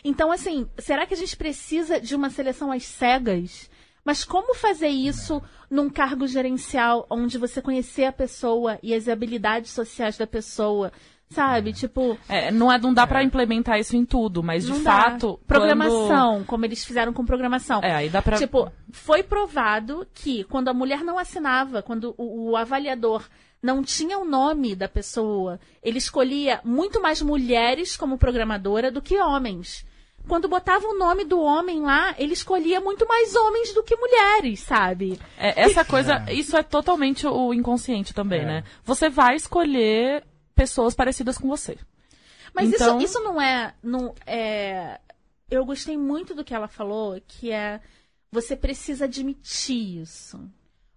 Então, 0.04 0.32
assim, 0.32 0.68
será 0.78 1.06
que 1.06 1.14
a 1.14 1.18
gente 1.18 1.36
precisa 1.36 2.00
de 2.00 2.16
uma 2.16 2.30
seleção 2.30 2.72
às 2.72 2.84
cegas? 2.84 3.70
Mas 4.04 4.24
como 4.24 4.54
fazer 4.54 4.90
isso 4.90 5.42
num 5.70 5.90
cargo 5.90 6.28
gerencial 6.28 7.08
onde 7.10 7.40
você 7.40 7.62
conhecer 7.62 8.06
a 8.06 8.12
pessoa 8.12 8.78
e 8.84 8.94
as 8.94 9.08
habilidades 9.08 9.72
sociais 9.72 10.18
da 10.18 10.28
pessoa? 10.28 10.92
Sabe? 11.28 11.74
Tipo, 11.74 12.16
É, 12.30 12.52
não, 12.52 12.72
é, 12.72 12.78
não 12.78 12.94
dá 12.94 13.08
pra 13.08 13.24
implementar 13.24 13.80
isso 13.80 13.96
em 13.96 14.06
tudo, 14.06 14.44
mas 14.44 14.64
de 14.64 14.74
dá. 14.74 14.92
fato. 14.92 15.40
Programação, 15.48 16.44
como 16.44 16.66
eles 16.66 16.86
fizeram 16.86 17.12
com 17.12 17.26
programação. 17.26 17.82
Quando... 17.82 17.92
É, 17.92 17.96
aí 17.96 18.10
dá 18.10 18.22
pra. 18.22 18.38
Tipo, 18.38 18.72
foi 18.92 19.24
provado 19.24 20.06
que 20.14 20.44
quando 20.44 20.68
a 20.68 20.74
mulher 20.74 21.04
não 21.04 21.18
assinava, 21.18 21.82
quando 21.82 22.14
o, 22.16 22.52
o 22.52 22.56
avaliador 22.56 23.24
não 23.66 23.82
tinha 23.84 24.20
o 24.20 24.24
nome 24.26 24.76
da 24.76 24.88
pessoa, 24.88 25.59
ele 25.82 25.97
escolhia 25.97 26.61
muito 26.63 27.01
mais 27.01 27.20
mulheres 27.20 27.97
como 27.97 28.16
programadora 28.16 28.91
do 28.91 29.01
que 29.01 29.18
homens. 29.18 29.84
Quando 30.28 30.47
botava 30.47 30.86
o 30.88 30.97
nome 30.97 31.24
do 31.26 31.39
homem 31.39 31.82
lá, 31.82 32.13
ele 32.20 32.34
escolhia 32.34 32.80
muito 32.80 33.07
mais 33.07 33.36
homens 33.36 33.74
do 33.74 33.82
que 33.84 33.95
mulheres, 33.95 34.59
sabe? 34.59 35.20
É, 35.36 35.63
essa 35.63 35.84
coisa, 35.84 36.24
isso 36.32 36.55
é 36.55 36.61
totalmente 36.61 37.26
o 37.26 37.53
inconsciente 37.55 38.13
também, 38.13 38.41
É. 38.41 38.45
né? 38.45 38.63
Você 38.84 39.09
vai 39.09 39.36
escolher 39.36 40.24
pessoas 40.53 40.93
parecidas 40.93 41.38
com 41.39 41.47
você. 41.47 41.76
Mas 42.53 42.72
Então- 42.72 42.97
isso, 42.99 43.05
isso 43.18 43.20
não 43.24 43.41
é, 43.41 43.74
não 43.82 44.13
é. 44.28 44.99
Eu 45.49 45.66
gostei 45.66 45.97
muito 45.97 46.36
do 46.36 46.43
que 46.43 46.53
ela 46.53 46.68
falou, 46.68 47.20
que 47.28 47.51
é 47.51 47.80
você 48.32 48.55
precisa 48.55 49.05
admitir 49.05 50.01
isso. 50.01 50.39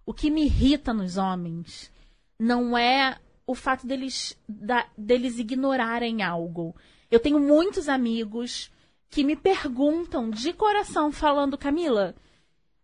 O 0.05 0.13
que 0.13 0.29
me 0.29 0.43
irrita 0.45 0.93
nos 0.93 1.17
homens 1.17 1.91
não 2.39 2.77
é 2.77 3.17
o 3.45 3.53
fato 3.53 3.85
deles, 3.85 4.37
da- 4.47 4.87
deles 4.97 5.37
ignorarem 5.39 6.21
algo. 6.23 6.75
Eu 7.11 7.19
tenho 7.19 7.39
muitos 7.39 7.89
amigos 7.89 8.71
que 9.09 9.23
me 9.23 9.35
perguntam 9.35 10.29
de 10.29 10.53
coração, 10.53 11.11
falando, 11.11 11.57
Camila, 11.57 12.15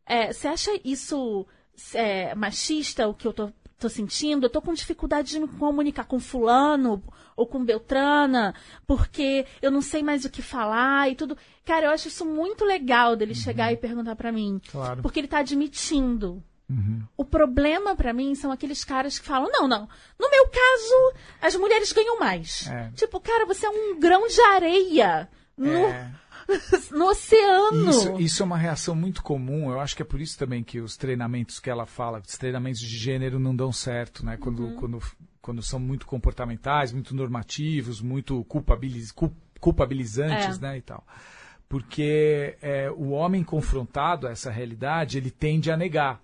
é, 0.06 0.34
você 0.34 0.48
acha 0.48 0.72
isso 0.84 1.46
é, 1.94 2.34
machista, 2.36 3.08
o 3.08 3.14
que 3.14 3.28
eu 3.28 3.34
tô, 3.34 3.52
tô 3.80 3.88
sentindo? 3.90 4.46
Eu 4.46 4.50
tô 4.50 4.62
com 4.62 4.74
dificuldade 4.74 5.30
de 5.30 5.40
me 5.40 5.48
comunicar 5.48 6.06
com 6.06 6.20
fulano 6.20 7.04
ou 7.36 7.46
com 7.46 7.64
Beltrana, 7.64 8.56
porque 8.88 9.46
eu 9.62 9.70
não 9.70 9.82
sei 9.82 10.02
mais 10.02 10.26
o 10.26 10.30
que 10.32 10.42
falar 10.42 11.12
e 11.12 11.16
tudo. 11.16 11.38
Cara, 11.64 11.88
eu 11.88 11.92
acho 11.92 12.08
isso 12.08 12.26
muito 12.26 12.66
legal 12.66 13.16
dele 13.16 13.36
chegar 13.36 13.72
e 13.72 13.78
perguntar 13.78 14.16
pra 14.16 14.32
mim. 14.32 14.60
Claro. 14.72 15.02
Porque 15.04 15.20
ele 15.20 15.28
tá 15.28 15.40
admitindo. 15.40 16.42
O 17.16 17.24
problema 17.24 17.96
pra 17.96 18.12
mim 18.12 18.34
são 18.34 18.52
aqueles 18.52 18.84
caras 18.84 19.20
que 19.20 19.26
falam: 19.28 19.50
não, 19.52 19.68
não, 19.68 19.88
no 20.20 20.30
meu 20.32 20.48
caso, 20.48 21.14
as 21.42 21.56
mulheres 21.56 21.92
ganham 21.92 22.20
mais. 22.20 22.68
É. 22.68 22.90
Tipo, 22.96 23.20
cara, 23.20 23.46
você 23.46 23.66
é 23.66 23.70
um 23.70 24.00
grão 24.00 24.28
de 24.28 24.42
areia 24.42 25.30
no, 25.56 25.70
É. 25.72 26.12
no 26.92 27.06
oceano. 27.10 27.90
Isso, 27.90 28.20
isso 28.20 28.42
é 28.44 28.46
uma 28.46 28.58
reação 28.58 28.96
muito 28.96 29.22
comum. 29.22 29.70
Eu 29.72 29.80
acho 29.80 29.96
que 29.96 30.02
é 30.02 30.06
por 30.06 30.20
isso 30.20 30.38
também 30.40 30.64
que 30.64 30.80
os 30.82 30.98
treinamentos 30.98 31.60
que 31.60 31.70
ela 31.70 31.86
fala, 31.86 32.20
os 32.26 32.38
treinamentos 32.38 32.80
de 32.82 32.98
gênero 32.98 33.38
não 33.40 33.56
dão 33.56 33.72
certo, 33.72 34.26
né? 34.26 34.36
Quando, 34.38 34.74
quando, 34.76 35.00
quando 35.42 35.62
são 35.62 35.80
muito 35.80 36.08
comportamentais, 36.08 36.92
muito 36.92 37.16
normativos, 37.16 38.02
muito 38.02 38.44
culpabiliz, 38.46 39.12
cul- 39.12 39.36
culpabilizantes, 39.60 40.58
É. 40.58 40.62
né? 40.62 40.78
E 40.78 40.82
tal. 40.82 41.06
Porque 41.70 42.58
é, 42.62 42.90
o 42.92 43.10
homem 43.10 43.44
confrontado 43.44 44.28
a 44.28 44.32
essa 44.32 44.50
realidade, 44.52 45.18
ele 45.18 45.30
tende 45.32 45.72
a 45.72 45.78
negar. 45.78 46.22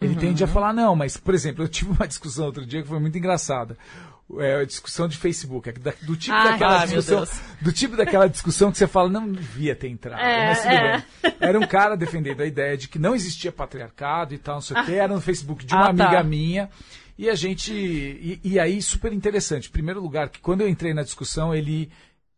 Ele 0.00 0.14
tende 0.16 0.42
a 0.42 0.46
falar, 0.46 0.72
não, 0.72 0.96
mas, 0.96 1.16
por 1.16 1.34
exemplo, 1.34 1.62
eu 1.62 1.68
tive 1.68 1.90
uma 1.90 2.06
discussão 2.08 2.46
outro 2.46 2.64
dia 2.64 2.82
que 2.82 2.88
foi 2.88 2.98
muito 2.98 3.18
engraçada. 3.18 3.76
É, 4.38 4.60
a 4.60 4.64
discussão 4.64 5.08
de 5.08 5.16
Facebook, 5.16 5.68
é 5.68 5.72
da- 5.72 5.92
do 6.02 6.16
tipo 6.16 6.32
Ai, 6.36 6.52
daquela 6.52 6.86
meu 6.86 6.98
discussão, 7.00 7.26
do 7.60 7.72
tipo 7.72 7.96
daquela 7.96 8.28
discussão 8.28 8.70
que 8.70 8.78
você 8.78 8.86
fala, 8.86 9.08
não 9.08 9.30
devia 9.30 9.74
ter 9.74 9.88
entrado, 9.88 10.20
É, 10.20 10.46
mas 10.46 10.62
tudo 10.62 10.70
é. 10.72 10.92
bem. 11.22 11.34
Era 11.40 11.58
um 11.58 11.66
cara 11.66 11.96
defendendo 11.96 12.40
a 12.40 12.46
ideia 12.46 12.76
de 12.76 12.86
que 12.86 12.96
não 12.98 13.12
existia 13.14 13.50
patriarcado 13.50 14.32
e 14.32 14.38
tal, 14.38 14.54
não 14.54 14.62
sei 14.62 14.76
o 14.80 14.84
quê. 14.84 14.92
Era 14.92 15.12
no 15.12 15.20
Facebook 15.20 15.66
de 15.66 15.74
uma 15.74 15.86
Ah, 15.90 15.94
tá. 15.94 16.04
amiga 16.06 16.22
minha. 16.22 16.70
E 17.18 17.28
a 17.28 17.34
gente. 17.34 17.72
E, 17.74 18.40
e 18.44 18.58
aí, 18.58 18.80
super 18.80 19.12
interessante. 19.12 19.68
Em 19.68 19.72
primeiro 19.72 20.00
lugar, 20.00 20.28
que 20.30 20.38
quando 20.38 20.60
eu 20.62 20.68
entrei 20.68 20.94
na 20.94 21.02
discussão, 21.02 21.52
ele 21.54 21.90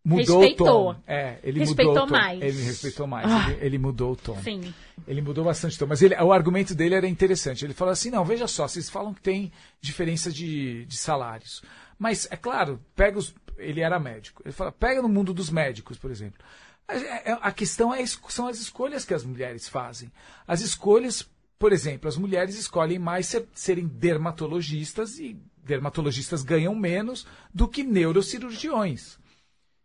mudou 0.05 0.41
Respeitou. 0.41 0.91
o 0.91 0.95
tom. 0.95 1.01
É, 1.07 1.39
ele 1.43 1.61
Respeitou 1.61 1.95
mudou 1.95 2.07
mais. 2.09 2.43
Ele 2.43 2.63
respeitou 2.63 3.07
mais. 3.07 3.31
Ah. 3.31 3.51
Ele, 3.51 3.65
ele 3.67 3.79
mudou 3.79 4.13
o 4.13 4.17
tom. 4.17 4.41
Sim. 4.43 4.75
Ele 5.07 5.21
mudou 5.23 5.45
bastante 5.45 5.77
o 5.77 5.79
tom. 5.79 5.87
Mas 5.87 6.03
ele- 6.03 6.15
o 6.17 6.33
argumento 6.33 6.75
dele 6.75 6.95
era 6.95 7.07
interessante. 7.09 7.65
Ele 7.65 7.75
falou 7.75 7.93
assim: 7.93 8.11
não, 8.11 8.25
veja 8.25 8.47
só, 8.47 8.67
vocês 8.67 8.91
falam 8.91 9.15
que 9.15 9.21
tem 9.21 9.53
diferença 9.81 10.31
de, 10.33 10.85
de 10.87 10.97
salários. 10.97 11.63
Mas, 11.99 12.27
é 12.31 12.37
claro, 12.37 12.81
pega 12.97 13.19
os. 13.19 13.35
Ele 13.59 13.81
era 13.81 13.99
médico. 14.01 14.43
Ele 14.45 14.53
fala: 14.53 14.73
pega 14.73 15.01
no 15.03 15.09
mundo 15.09 15.33
dos 15.33 15.51
médicos, 15.51 15.97
por 15.99 16.11
exemplo. 16.11 16.43
A, 16.89 16.95
a- 16.95 17.39
a 17.49 17.53
questão 17.53 17.95
é, 17.95 18.05
são 18.07 18.49
as 18.49 18.59
escolhas 18.59 19.05
que 19.05 19.15
as 19.15 19.25
mulheres 19.25 19.69
fazem. 19.69 20.11
As 20.49 20.61
escolhas, 20.63 21.25
por 21.59 21.73
exemplo, 21.73 22.09
as 22.09 22.17
mulheres 22.17 22.57
escolhem 22.59 22.99
mais 22.99 23.27
ser- 23.27 23.47
serem 23.55 23.87
dermatologistas 23.87 25.19
e 25.21 25.37
dermatologistas 25.65 26.43
ganham 26.43 26.75
menos 26.75 27.25
do 27.55 27.69
que 27.69 27.85
neurocirurgiões. 27.85 29.17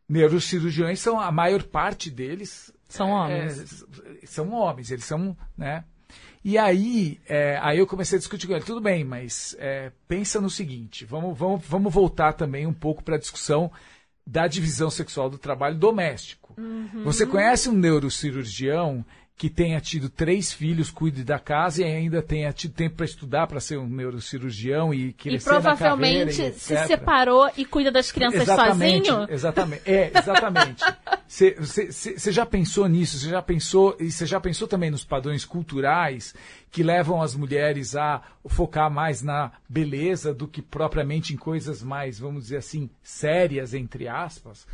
Neurocirurgiões 0.07 0.99
são 0.99 1.19
a 1.19 1.31
maior 1.31 1.63
parte 1.63 2.09
deles 2.09 2.73
São 2.87 3.09
é, 3.09 3.11
homens. 3.11 3.85
são 4.25 4.51
homens, 4.51 4.91
eles 4.91 5.05
são, 5.05 5.35
né? 5.57 5.83
E 6.43 6.57
aí, 6.57 7.19
é, 7.27 7.59
aí 7.61 7.77
eu 7.77 7.85
comecei 7.85 8.15
a 8.15 8.19
discutir 8.19 8.47
com 8.47 8.53
ele, 8.53 8.63
tudo 8.63 8.79
bem, 8.79 9.03
mas 9.03 9.55
é, 9.59 9.91
pensa 10.07 10.39
no 10.39 10.49
seguinte, 10.49 11.03
vamos, 11.03 11.37
vamos, 11.37 11.65
vamos 11.67 11.93
voltar 11.93 12.33
também 12.33 12.65
um 12.65 12.73
pouco 12.73 13.03
para 13.03 13.15
a 13.15 13.19
discussão 13.19 13.69
da 14.25 14.47
divisão 14.47 14.89
sexual 14.89 15.29
do 15.29 15.37
trabalho 15.37 15.77
doméstico. 15.77 16.55
Você 17.03 17.25
conhece 17.25 17.69
um 17.69 17.73
neurocirurgião 17.73 19.05
que 19.37 19.51
tenha 19.51 19.79
tido 19.79 20.09
três 20.09 20.51
filhos, 20.51 20.89
cuide 20.89 21.23
da 21.23 21.37
casa 21.37 21.83
e 21.83 21.85
ainda 21.85 22.23
tenha 22.23 22.51
tido 22.51 22.73
tempo 22.73 22.95
para 22.95 23.05
estudar 23.05 23.45
para 23.45 23.59
ser 23.59 23.77
um 23.77 23.87
neurocirurgião 23.87 24.91
e 24.91 25.09
E 25.09 25.13
crescer 25.13 25.45
carreira 25.49 25.75
provavelmente 25.75 26.41
e 26.41 26.53
se 26.53 26.87
separou 26.87 27.47
e 27.55 27.63
cuida 27.63 27.91
das 27.91 28.11
crianças 28.11 28.41
Exatamente, 28.41 29.07
sozinho. 29.07 29.27
exatamente. 29.29 29.81
É, 29.85 30.11
exatamente. 30.17 30.83
Você 31.27 32.31
já 32.31 32.45
pensou 32.45 32.87
nisso? 32.87 33.19
Você 33.19 33.29
já 33.29 33.41
pensou 33.41 33.95
e 33.99 34.09
você 34.09 34.25
já 34.25 34.39
pensou 34.39 34.67
também 34.67 34.89
nos 34.89 35.03
padrões 35.03 35.43
culturais 35.43 36.33
que 36.71 36.81
levam 36.81 37.21
as 37.21 37.35
mulheres 37.35 37.95
a 37.97 38.21
focar 38.47 38.89
mais 38.89 39.21
na 39.21 39.51
beleza 39.67 40.33
do 40.33 40.47
que 40.47 40.61
propriamente 40.61 41.33
em 41.33 41.37
coisas 41.37 41.83
mais, 41.83 42.17
vamos 42.17 42.43
dizer 42.43 42.57
assim, 42.57 42.89
sérias 43.03 43.73
entre 43.73 44.07
aspas? 44.07 44.65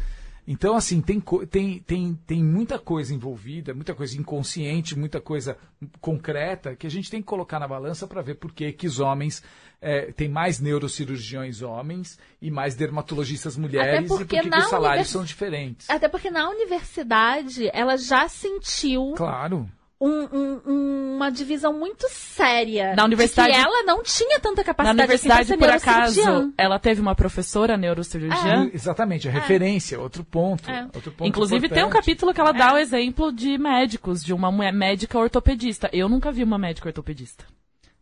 Então, 0.46 0.76
assim, 0.76 1.00
tem, 1.02 1.24
tem, 1.50 1.80
tem, 1.80 2.16
tem 2.28 2.44
muita 2.44 2.78
coisa 2.78 3.14
envolvida, 3.16 3.74
muita 3.74 3.94
coisa 3.96 4.18
inconsciente, 4.20 4.98
muita 4.98 5.22
coisa 5.22 5.58
concreta 6.02 6.76
que 6.76 6.86
a 6.86 6.90
gente 6.90 7.10
tem 7.10 7.22
que 7.22 7.26
colocar 7.28 7.60
na 7.60 7.68
balança 7.68 8.06
para 8.08 8.22
ver 8.22 8.36
por 8.36 8.52
que, 8.52 8.72
que 8.74 8.86
os 8.86 9.00
homens 9.00 9.42
eh, 9.82 10.12
têm 10.12 10.28
mais 10.28 10.60
neurocirurgiões 10.60 11.62
homens 11.62 12.20
e 12.42 12.52
mais 12.52 12.76
dermatologistas 12.76 13.56
mulheres 13.56 14.06
e 14.06 14.08
por 14.08 14.20
porque 14.20 14.42
que, 14.42 14.50
os 14.50 14.66
salários 14.66 14.84
univers- 14.90 15.10
são 15.10 15.24
diferentes. 15.24 15.90
Até 15.90 16.10
porque 16.10 16.30
na 16.30 16.50
universidade 16.50 17.70
ela 17.74 17.98
já 17.98 18.28
sentiu 18.28 19.14
Claro. 19.16 19.70
Um- 20.02 20.28
um- 20.66 21.16
uma 21.16 21.30
divisão 21.30 21.72
muito 21.74 22.08
séria. 22.10 22.96
Na 22.96 23.06
universidade- 23.06 23.52
De 23.54 23.58
que 23.58 23.64
ela 23.64 23.84
não 23.84 24.04
tinha 24.04 24.40
tanta 24.40 24.62
Na 24.62 24.66
capacidade 24.66 25.00
universidade, 25.00 25.42
assim 25.42 25.58
por 25.58 25.68
pra 25.68 25.80
ser 25.80 25.90
acaso, 25.90 26.54
ela 26.58 26.80
teve 26.80 27.00
uma 27.02 27.16
professora 27.16 27.78
neurocirurgiã. 27.78 28.70
Exatamente, 28.74 29.28
a 29.28 29.32
referência, 29.32 30.00
outro 30.00 30.24
ponto. 30.24 30.70
É. 30.70 30.84
Outro 30.94 31.12
ponto 31.12 31.28
Inclusive, 31.28 31.70
tem 31.70 31.84
um 31.84 31.88
importante. 31.88 32.06
capítulo 32.06 32.34
que 32.34 32.42
ela 32.42 32.52
dá 32.52 32.74
o 32.74 32.78
exemplo 32.78 33.32
de 33.32 33.58
médicos, 33.58 34.24
de 34.24 34.34
uma 34.34 34.52
mulher 34.52 34.74
médica 34.74 35.18
ortopedista. 35.18 35.90
Eu 35.94 36.10
nunca 36.10 36.32
vi 36.32 36.44
uma 36.44 36.58
médica 36.58 36.90
ortopedista. 36.90 37.46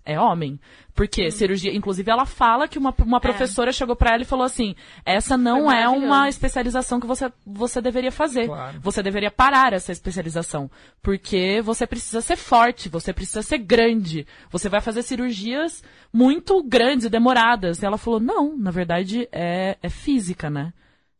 É 0.04 0.20
homem. 0.20 0.60
Porque 0.94 1.28
Hum. 1.28 1.32
cirurgia. 1.32 1.74
Inclusive, 1.76 2.10
ela 2.10 2.26
fala 2.26 2.68
que 2.68 2.78
uma, 2.78 2.94
uma 3.04 3.20
professora 3.20 3.72
chegou 3.72 3.96
pra 3.96 4.14
ela 4.14 4.24
e 4.24 4.26
falou 4.26 4.46
assim: 4.46 4.76
essa 5.06 5.38
não 5.38 5.72
é 5.72 5.88
uma 5.88 6.28
especialização 6.28 7.00
que 7.00 7.08
você, 7.08 7.32
você 7.46 7.82
deveria 7.82 8.12
fazer. 8.12 8.48
Claro. 8.48 8.80
Você 8.82 9.02
deveria 9.04 9.32
parar 9.32 9.74
essa 9.74 9.92
especialização. 9.92 10.70
Porque 11.02 11.62
você 11.62 11.88
precisa 11.88 12.22
ser 12.22 12.36
forte, 12.36 12.90
você 12.90 13.14
precisa 13.14 13.42
ser 13.42 13.60
grande. 13.60 14.26
Você 14.50 14.70
vai 14.70 14.82
fazer 14.82 15.04
cirurgias 15.04 15.84
muito 16.12 16.62
grandes 16.64 17.06
e 17.06 17.10
demoradas. 17.10 17.82
E 17.82 17.86
ela 17.86 17.98
falou: 17.98 18.20
não, 18.20 18.58
na 18.58 18.72
verdade 18.72 19.28
é, 19.32 19.78
é 19.82 19.90
física, 19.90 20.50
né? 20.50 20.74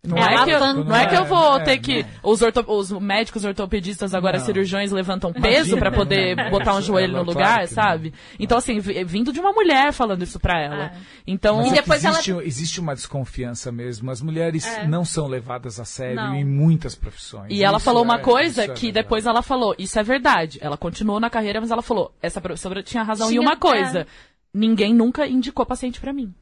Não 0.04 0.18
É 0.18 0.34
é, 0.34 0.44
que 0.46 0.50
eu, 0.50 0.60
não 0.84 0.96
é 0.96 1.06
que 1.06 1.16
eu 1.16 1.26
vou 1.26 1.58
É, 1.58 1.64
ter 1.64 1.78
que. 1.78 2.04
Os, 2.24 2.42
orto- 2.42 2.66
os 2.68 2.90
médicos 2.92 3.46
ortopedistas, 3.46 4.16
agora 4.16 4.40
Não. 4.40 4.46
cirurgiões, 4.46 4.92
levantam 4.92 5.32
peso 5.32 5.78
pra 5.78 5.92
poder 5.92 6.36
não. 6.36 6.50
botar 6.50 6.74
um 6.74 6.80
É, 6.80 6.82
joelho 6.82 7.18
no 7.18 7.26
claro 7.26 7.30
lugar, 7.30 7.60
que 7.68 7.68
sabe? 7.68 8.10
não. 8.10 8.36
Então, 8.40 8.58
assim, 8.58 8.80
vi- 8.80 9.04
vindo 9.04 9.32
de 9.32 9.40
uma 9.40 9.52
mulher 9.54 9.94
falando 9.94 10.24
isso 10.24 10.40
pra 10.40 10.60
ela. 10.60 10.86
É. 10.86 10.92
Então, 11.28 11.58
Mas 11.58 11.68
E 11.68 11.70
é 11.70 11.74
depois 11.74 12.04
ela- 12.04 12.16
existe, 12.16 12.32
existe 12.44 12.80
uma 12.80 12.96
desconfiança 12.96 13.72
mesmo. 13.72 14.10
As 14.10 14.22
mulheres 14.22 14.66
É. 14.66 14.88
não 14.88 15.06
são 15.06 15.28
levadas 15.28 15.80
a 15.80 15.86
sério 15.86 16.16
Não. 16.16 16.34
em 16.34 16.44
muitas 16.44 16.96
profissões. 16.96 17.46
E 17.52 17.64
ela 17.64 17.78
Isso 17.78 17.86
falou 17.86 18.02
uma 18.02 18.16
é- 18.16 18.20
coisa 18.20 18.64
é 18.64 18.68
que 18.70 18.92
depois 18.92 19.28
ela 19.28 19.44
falou, 19.44 19.76
isso 19.78 20.00
é 20.00 20.04
verdade. 20.04 20.58
Ela 20.64 20.78
continuou 20.78 21.20
na 21.20 21.30
carreira, 21.30 21.62
mas 21.62 21.70
ela 21.70 21.84
falou, 21.84 22.12
essa 22.24 22.42
professora 22.42 22.82
tinha 22.82 23.04
razão 23.04 23.28
em 23.28 23.34
Tinha- 23.34 23.42
uma 23.42 23.56
coisa. 23.56 24.00
é. 24.00 24.06
Ninguém 24.52 24.96
nunca 24.96 25.28
indicou 25.28 25.64
paciente 25.64 26.00
pra 26.02 26.12
mim. 26.12 26.34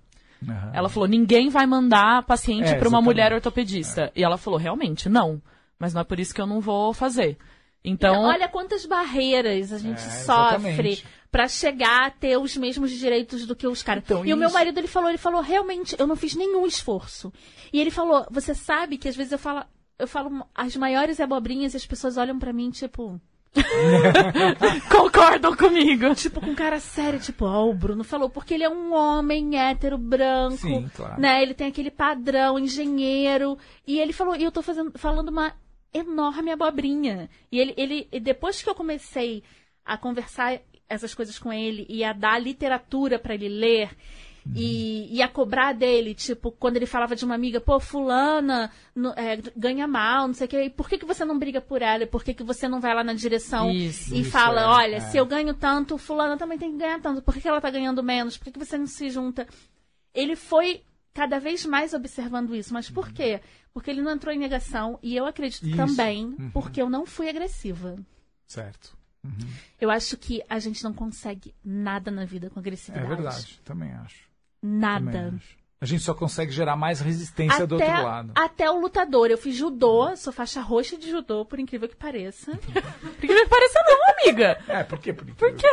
Aham. 0.47 0.71
Ela 0.73 0.89
falou, 0.89 1.07
ninguém 1.07 1.49
vai 1.49 1.65
mandar 1.65 2.23
paciente 2.23 2.69
É, 2.69 2.75
pra 2.75 2.87
uma 2.89 3.01
mulher 3.01 3.33
ortopedista. 3.33 4.11
E 4.15 4.23
ela 4.23 4.37
falou, 4.37 4.57
realmente, 4.59 5.09
não. 5.09 5.41
Mas 5.77 5.93
não 5.93 6.01
é 6.01 6.03
por 6.03 6.19
isso 6.19 6.33
que 6.33 6.41
eu 6.41 6.47
não 6.47 6.59
vou 6.61 6.93
fazer. 6.93 7.37
Então, 7.83 8.11
Então, 8.13 8.23
olha 8.25 8.47
quantas 8.49 8.85
barreiras 8.85 9.71
a 9.71 9.77
gente 9.77 10.01
É, 10.01 10.09
sofre 10.09 11.03
pra 11.31 11.47
chegar 11.47 12.07
a 12.07 12.09
ter 12.09 12.37
os 12.37 12.57
mesmos 12.57 12.91
direitos 12.91 13.45
do 13.45 13.55
que 13.55 13.67
os 13.67 13.81
caras. 13.83 14.03
Então, 14.03 14.25
e 14.25 14.33
o 14.33 14.37
meu 14.37 14.47
isso- 14.47 14.53
marido 14.57 14.77
ele 14.77 14.87
falou, 14.87 15.09
ele 15.09 15.17
falou, 15.17 15.41
realmente, 15.41 15.95
eu 15.97 16.05
não 16.07 16.15
fiz 16.15 16.35
nenhum 16.35 16.65
esforço. 16.65 17.31
E 17.71 17.79
ele 17.79 17.91
falou, 17.91 18.25
você 18.29 18.53
sabe 18.53 18.97
que 18.97 19.07
às 19.07 19.15
vezes 19.15 19.31
eu 19.31 19.39
falo, 19.39 19.63
eu 19.97 20.07
falo 20.07 20.45
as 20.55 20.75
maiores 20.75 21.19
abobrinhas 21.21 21.73
e 21.73 21.77
as 21.77 21.85
pessoas 21.85 22.17
olham 22.17 22.37
pra 22.39 22.51
mim, 22.51 22.69
tipo, 22.71 23.19
concordam 24.91 25.55
comigo. 25.55 26.13
tipo 26.15 26.39
com 26.39 26.55
cara 26.55 26.79
sério, 26.79 27.19
tipo, 27.19 27.45
ó, 27.45 27.67
o 27.67 27.73
Bruno 27.73 28.03
falou, 28.03 28.29
porque 28.29 28.53
ele 28.53 28.63
é 28.63 28.69
um 28.69 28.93
homem 28.93 29.57
hétero, 29.57 29.97
branco, 29.97 30.57
Sim, 30.57 30.89
claro. 30.95 31.19
né? 31.19 31.41
Ele 31.41 31.53
tem 31.53 31.67
aquele 31.67 31.91
padrão, 31.91 32.59
engenheiro. 32.59 33.57
E 33.85 33.99
ele 33.99 34.13
falou, 34.13 34.35
e 34.35 34.43
eu 34.43 34.51
tô 34.51 34.61
fazendo, 34.61 34.91
falando 34.95 35.29
uma 35.29 35.53
enorme 35.93 36.51
abobrinha. 36.51 37.29
E 37.51 37.59
ele, 37.59 37.73
ele, 37.77 38.07
e 38.11 38.19
depois 38.19 38.61
que 38.61 38.69
eu 38.69 38.75
comecei 38.75 39.43
a 39.85 39.97
conversar 39.97 40.59
essas 40.87 41.13
coisas 41.13 41.37
com 41.37 41.53
ele 41.53 41.85
e 41.89 42.03
a 42.03 42.13
dar 42.13 42.39
literatura 42.39 43.19
pra 43.19 43.33
ele 43.33 43.49
ler. 43.49 43.89
E, 44.55 45.15
e 45.15 45.21
a 45.21 45.27
cobrar 45.27 45.73
dele, 45.73 46.13
tipo, 46.15 46.51
quando 46.51 46.77
ele 46.77 46.85
falava 46.85 47.15
de 47.15 47.23
uma 47.23 47.35
amiga, 47.35 47.61
pô, 47.61 47.79
fulana 47.79 48.71
no- 48.95 49.13
é, 49.15 49.37
ganha 49.55 49.87
mal, 49.87 50.27
não 50.27 50.33
sei 50.33 50.45
o 50.45 50.49
quê, 50.49 50.63
e 50.63 50.69
por 50.69 50.89
que, 50.89 50.97
que 50.97 51.05
você 51.05 51.23
não 51.25 51.37
briga 51.37 51.61
por 51.61 51.81
ela? 51.81 52.03
E 52.03 52.07
por 52.07 52.23
que, 52.23 52.33
que 52.33 52.43
você 52.43 52.67
não 52.67 52.79
vai 52.81 52.93
lá 52.95 53.03
na 53.03 53.13
direção 53.13 53.69
Isso, 53.71 54.13
e 54.15 54.21
isso, 54.21 54.31
fala, 54.31 54.61
é, 54.61 54.65
olha, 54.65 54.95
é. 54.95 54.99
se 55.01 55.17
eu 55.17 55.25
ganho 55.25 55.53
tanto, 55.53 55.97
fulana 55.97 56.37
também 56.37 56.57
tem 56.57 56.71
que 56.71 56.77
ganhar 56.77 56.99
tanto, 57.01 57.21
por 57.21 57.33
que, 57.33 57.41
que 57.41 57.47
ela 57.47 57.61
tá 57.61 57.69
ganhando 57.69 58.01
menos? 58.01 58.37
Por 58.37 58.45
que, 58.45 58.51
que 58.51 58.59
você 58.59 58.77
não 58.77 58.87
se 58.87 59.09
junta? 59.09 59.47
Ele 60.13 60.35
foi 60.35 60.83
cada 61.13 61.39
vez 61.39 61.65
mais 61.65 61.93
observando 61.93 62.55
isso, 62.55 62.73
mas 62.73 62.89
por 62.89 63.11
quê? 63.11 63.41
Porque 63.73 63.91
ele 63.91 64.01
não 64.01 64.11
entrou 64.13 64.33
em 64.33 64.39
negação, 64.39 64.97
e 65.03 65.15
eu 65.15 65.25
acredito 65.25 65.67
Isso. 65.67 65.75
também, 65.77 66.25
Uhum. 66.39 66.49
porque 66.51 66.81
eu 66.81 66.89
não 66.89 67.05
fui 67.05 67.29
agressiva. 67.29 67.97
Certo. 68.47 68.97
Eu 69.81 69.91
acho 69.91 70.15
que 70.17 70.41
a 70.49 70.59
gente 70.59 70.81
não 70.83 70.93
consegue 70.93 71.53
nada 71.63 72.09
na 72.09 72.23
vida 72.23 72.49
com 72.49 72.59
É 72.59 72.61
agressividade. 72.61 73.07
verdade, 73.07 73.59
também 73.65 73.91
acho. 73.91 74.28
Nada. 74.61 75.33
A 75.81 75.85
gente 75.85 76.03
só 76.03 76.13
consegue 76.13 76.51
gerar 76.51 76.75
mais 76.75 76.99
resistência 76.99 77.65
do 77.65 77.75
outro 77.75 77.87
lado. 77.87 78.33
Até 78.35 78.69
o 78.69 78.81
lutador. 78.81 79.31
Eu 79.31 79.37
fiz 79.37 79.55
judô, 79.55 80.13
sou 80.17 80.33
faixa 80.33 80.59
roxa 80.59 80.97
de 80.97 81.09
judô, 81.09 81.45
por 81.45 81.57
incrível 81.57 81.87
que 81.87 81.95
pareça. 81.95 82.51
por 82.51 83.23
incrível 83.23 83.43
que 83.43 83.49
pareça, 83.49 83.79
não, 83.87 84.09
amiga. 84.19 84.59
É, 84.67 84.83
por 84.83 84.99
quê? 84.99 85.13
Por, 85.13 85.25
por 85.25 85.53
quê? 85.53 85.67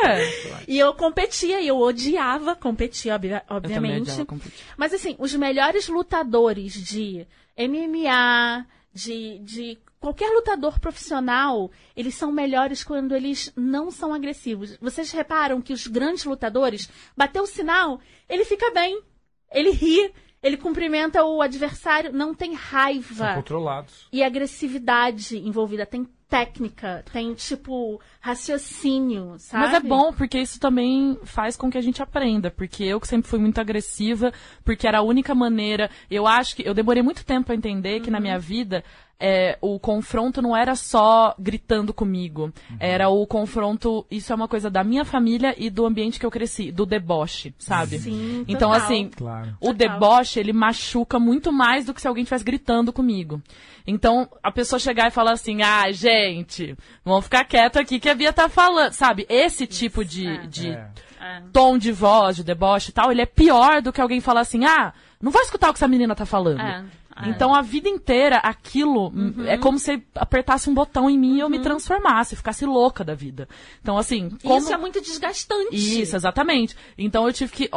E 0.69 0.79
eu 0.79 0.95
competia, 0.95 1.61
e 1.61 1.67
eu 1.67 1.77
odiava 1.79 2.55
competir, 2.55 3.11
obviamente. 3.49 4.17
Eu 4.17 4.27
competir. 4.27 4.65
Mas 4.77 4.95
assim, 4.95 5.17
os 5.19 5.35
melhores 5.35 5.89
lutadores 5.89 6.73
de 6.73 7.27
MMA, 7.59 8.65
de, 8.95 9.39
de 9.41 9.79
qualquer 10.07 10.31
lutador 10.31 10.79
profissional, 10.79 11.69
eles 11.97 12.15
são 12.15 12.31
melhores 12.31 12.85
quando 12.85 13.13
eles 13.13 13.53
não 13.57 13.91
são 13.91 14.15
agressivos. 14.15 14.77
Vocês 14.81 15.11
reparam 15.11 15.61
que 15.61 15.73
os 15.73 15.89
grandes 15.89 16.25
lutadores, 16.25 16.89
bateu 17.17 17.43
o 17.43 17.47
sinal, 17.47 17.99
ele 18.29 18.45
fica 18.45 18.71
bem. 18.71 19.03
Ele 19.51 19.71
ri, 19.71 20.13
ele 20.41 20.57
cumprimenta 20.57 21.25
o 21.25 21.43
adversário, 21.43 22.13
não 22.13 22.33
tem 22.33 22.55
raiva. 22.55 23.15
São 23.15 23.35
controlados. 23.35 24.07
E 24.13 24.23
agressividade 24.23 25.39
envolvida, 25.39 25.85
tem 25.85 26.07
técnica, 26.29 27.05
tem 27.13 27.35
tipo 27.35 28.01
raciocínio, 28.21 29.37
sabe? 29.39 29.65
Mas 29.65 29.75
é 29.75 29.81
bom 29.81 30.13
porque 30.13 30.39
isso 30.39 30.59
também 30.59 31.19
faz 31.25 31.57
com 31.57 31.71
que 31.71 31.79
a 31.79 31.81
gente 31.81 32.03
aprenda, 32.03 32.51
porque 32.51 32.85
eu 32.85 33.01
que 33.01 33.07
sempre 33.07 33.29
fui 33.29 33.39
muito 33.39 33.61
agressiva, 33.61 34.33
porque 34.65 34.87
era 34.87 34.99
a 34.99 35.03
única 35.03 35.35
maneira, 35.35 35.89
eu 36.11 36.27
acho 36.27 36.57
que 36.57 36.67
eu 36.67 36.75
demorei 36.75 37.03
muito 37.03 37.25
tempo 37.25 37.53
a 37.53 37.55
entender 37.55 37.99
uhum. 37.99 38.03
que 38.03 38.11
na 38.11 38.21
minha 38.21 38.39
vida 38.39 38.83
é, 39.19 39.57
o 39.61 39.79
confronto 39.81 40.43
não 40.43 40.55
era 40.55 40.75
só 40.75 41.35
gritando 41.39 41.95
comigo. 41.95 42.53
Uhum. 42.71 42.77
Era 42.79 43.09
o 43.09 43.27
confronto. 43.27 44.07
Isso 44.11 44.33
é 44.33 44.37
uma 44.37 44.49
coisa 44.49 44.71
da 44.71 44.85
minha 44.85 45.05
família 45.05 45.55
e 45.57 45.71
do 45.71 45.87
ambiente 45.87 46.21
que 46.21 46.27
eu 46.27 46.31
cresci, 46.31 46.71
do 46.71 46.85
deboche, 46.85 47.55
sabe? 47.59 47.99
Sim, 47.99 48.45
então, 48.47 48.71
total. 48.71 48.85
assim, 48.85 49.11
claro. 49.17 49.57
o 49.61 49.73
deboche, 49.73 50.39
ele 50.39 50.53
machuca 50.53 51.19
muito 51.19 51.51
mais 51.51 51.87
do 51.87 51.95
que 51.95 52.01
se 52.01 52.09
alguém 52.09 52.23
estivesse 52.23 52.45
gritando 52.45 52.93
comigo. 52.93 53.41
Então, 53.87 54.29
a 54.43 54.51
pessoa 54.51 54.79
chegar 54.79 55.09
e 55.09 55.13
falar 55.13 55.33
assim, 55.33 55.63
ah, 55.63 55.91
gente, 55.93 56.77
vamos 57.05 57.25
ficar 57.25 57.45
quieto 57.45 57.79
aqui 57.79 57.99
que 57.99 58.11
a 58.11 58.15
Bia 58.15 58.33
tá 58.33 58.49
falando. 58.49 58.93
Sabe? 58.93 59.25
Esse 59.29 59.67
tipo 59.67 60.05
de, 60.05 60.27
é. 60.27 60.47
de 60.47 60.69
é. 60.71 61.43
tom 61.53 61.79
de 61.79 61.91
voz, 61.91 62.37
de 62.37 62.45
deboche 62.45 62.91
e 62.91 62.93
tal, 62.93 63.11
ele 63.11 63.23
é 63.23 63.27
pior 63.27 63.81
do 63.81 63.93
que 63.93 64.01
alguém 64.01 64.21
falar 64.21 64.41
assim, 64.41 64.65
ah, 64.65 64.93
não 65.23 65.31
vai 65.31 65.43
escutar 65.43 65.71
o 65.71 65.73
que 65.73 65.79
essa 65.79 65.89
menina 65.89 66.15
tá 66.15 66.27
falando. 66.27 66.61
É. 66.61 66.85
Então 67.25 67.55
a 67.55 67.63
vida 67.63 67.89
inteira 67.89 68.37
aquilo 68.39 69.09
uhum. 69.09 69.45
é 69.47 69.57
como 69.57 69.79
se 69.79 70.03
apertasse 70.15 70.69
um 70.69 70.75
botão 70.75 71.09
em 71.09 71.19
mim 71.19 71.31
uhum. 71.31 71.37
e 71.37 71.41
eu 71.41 71.49
me 71.49 71.57
uhum. 71.57 71.63
transformasse, 71.63 72.37
ficasse 72.37 72.67
louca 72.67 73.03
da 73.03 73.15
vida. 73.15 73.49
Então 73.81 73.97
assim, 73.97 74.31
como... 74.43 74.59
isso 74.59 74.73
é 74.73 74.77
muito 74.77 75.01
desgastante. 75.01 75.75
Isso, 75.75 76.15
exatamente. 76.15 76.77
Então 76.99 77.27
eu 77.27 77.33
tive 77.33 77.53
que 77.53 77.71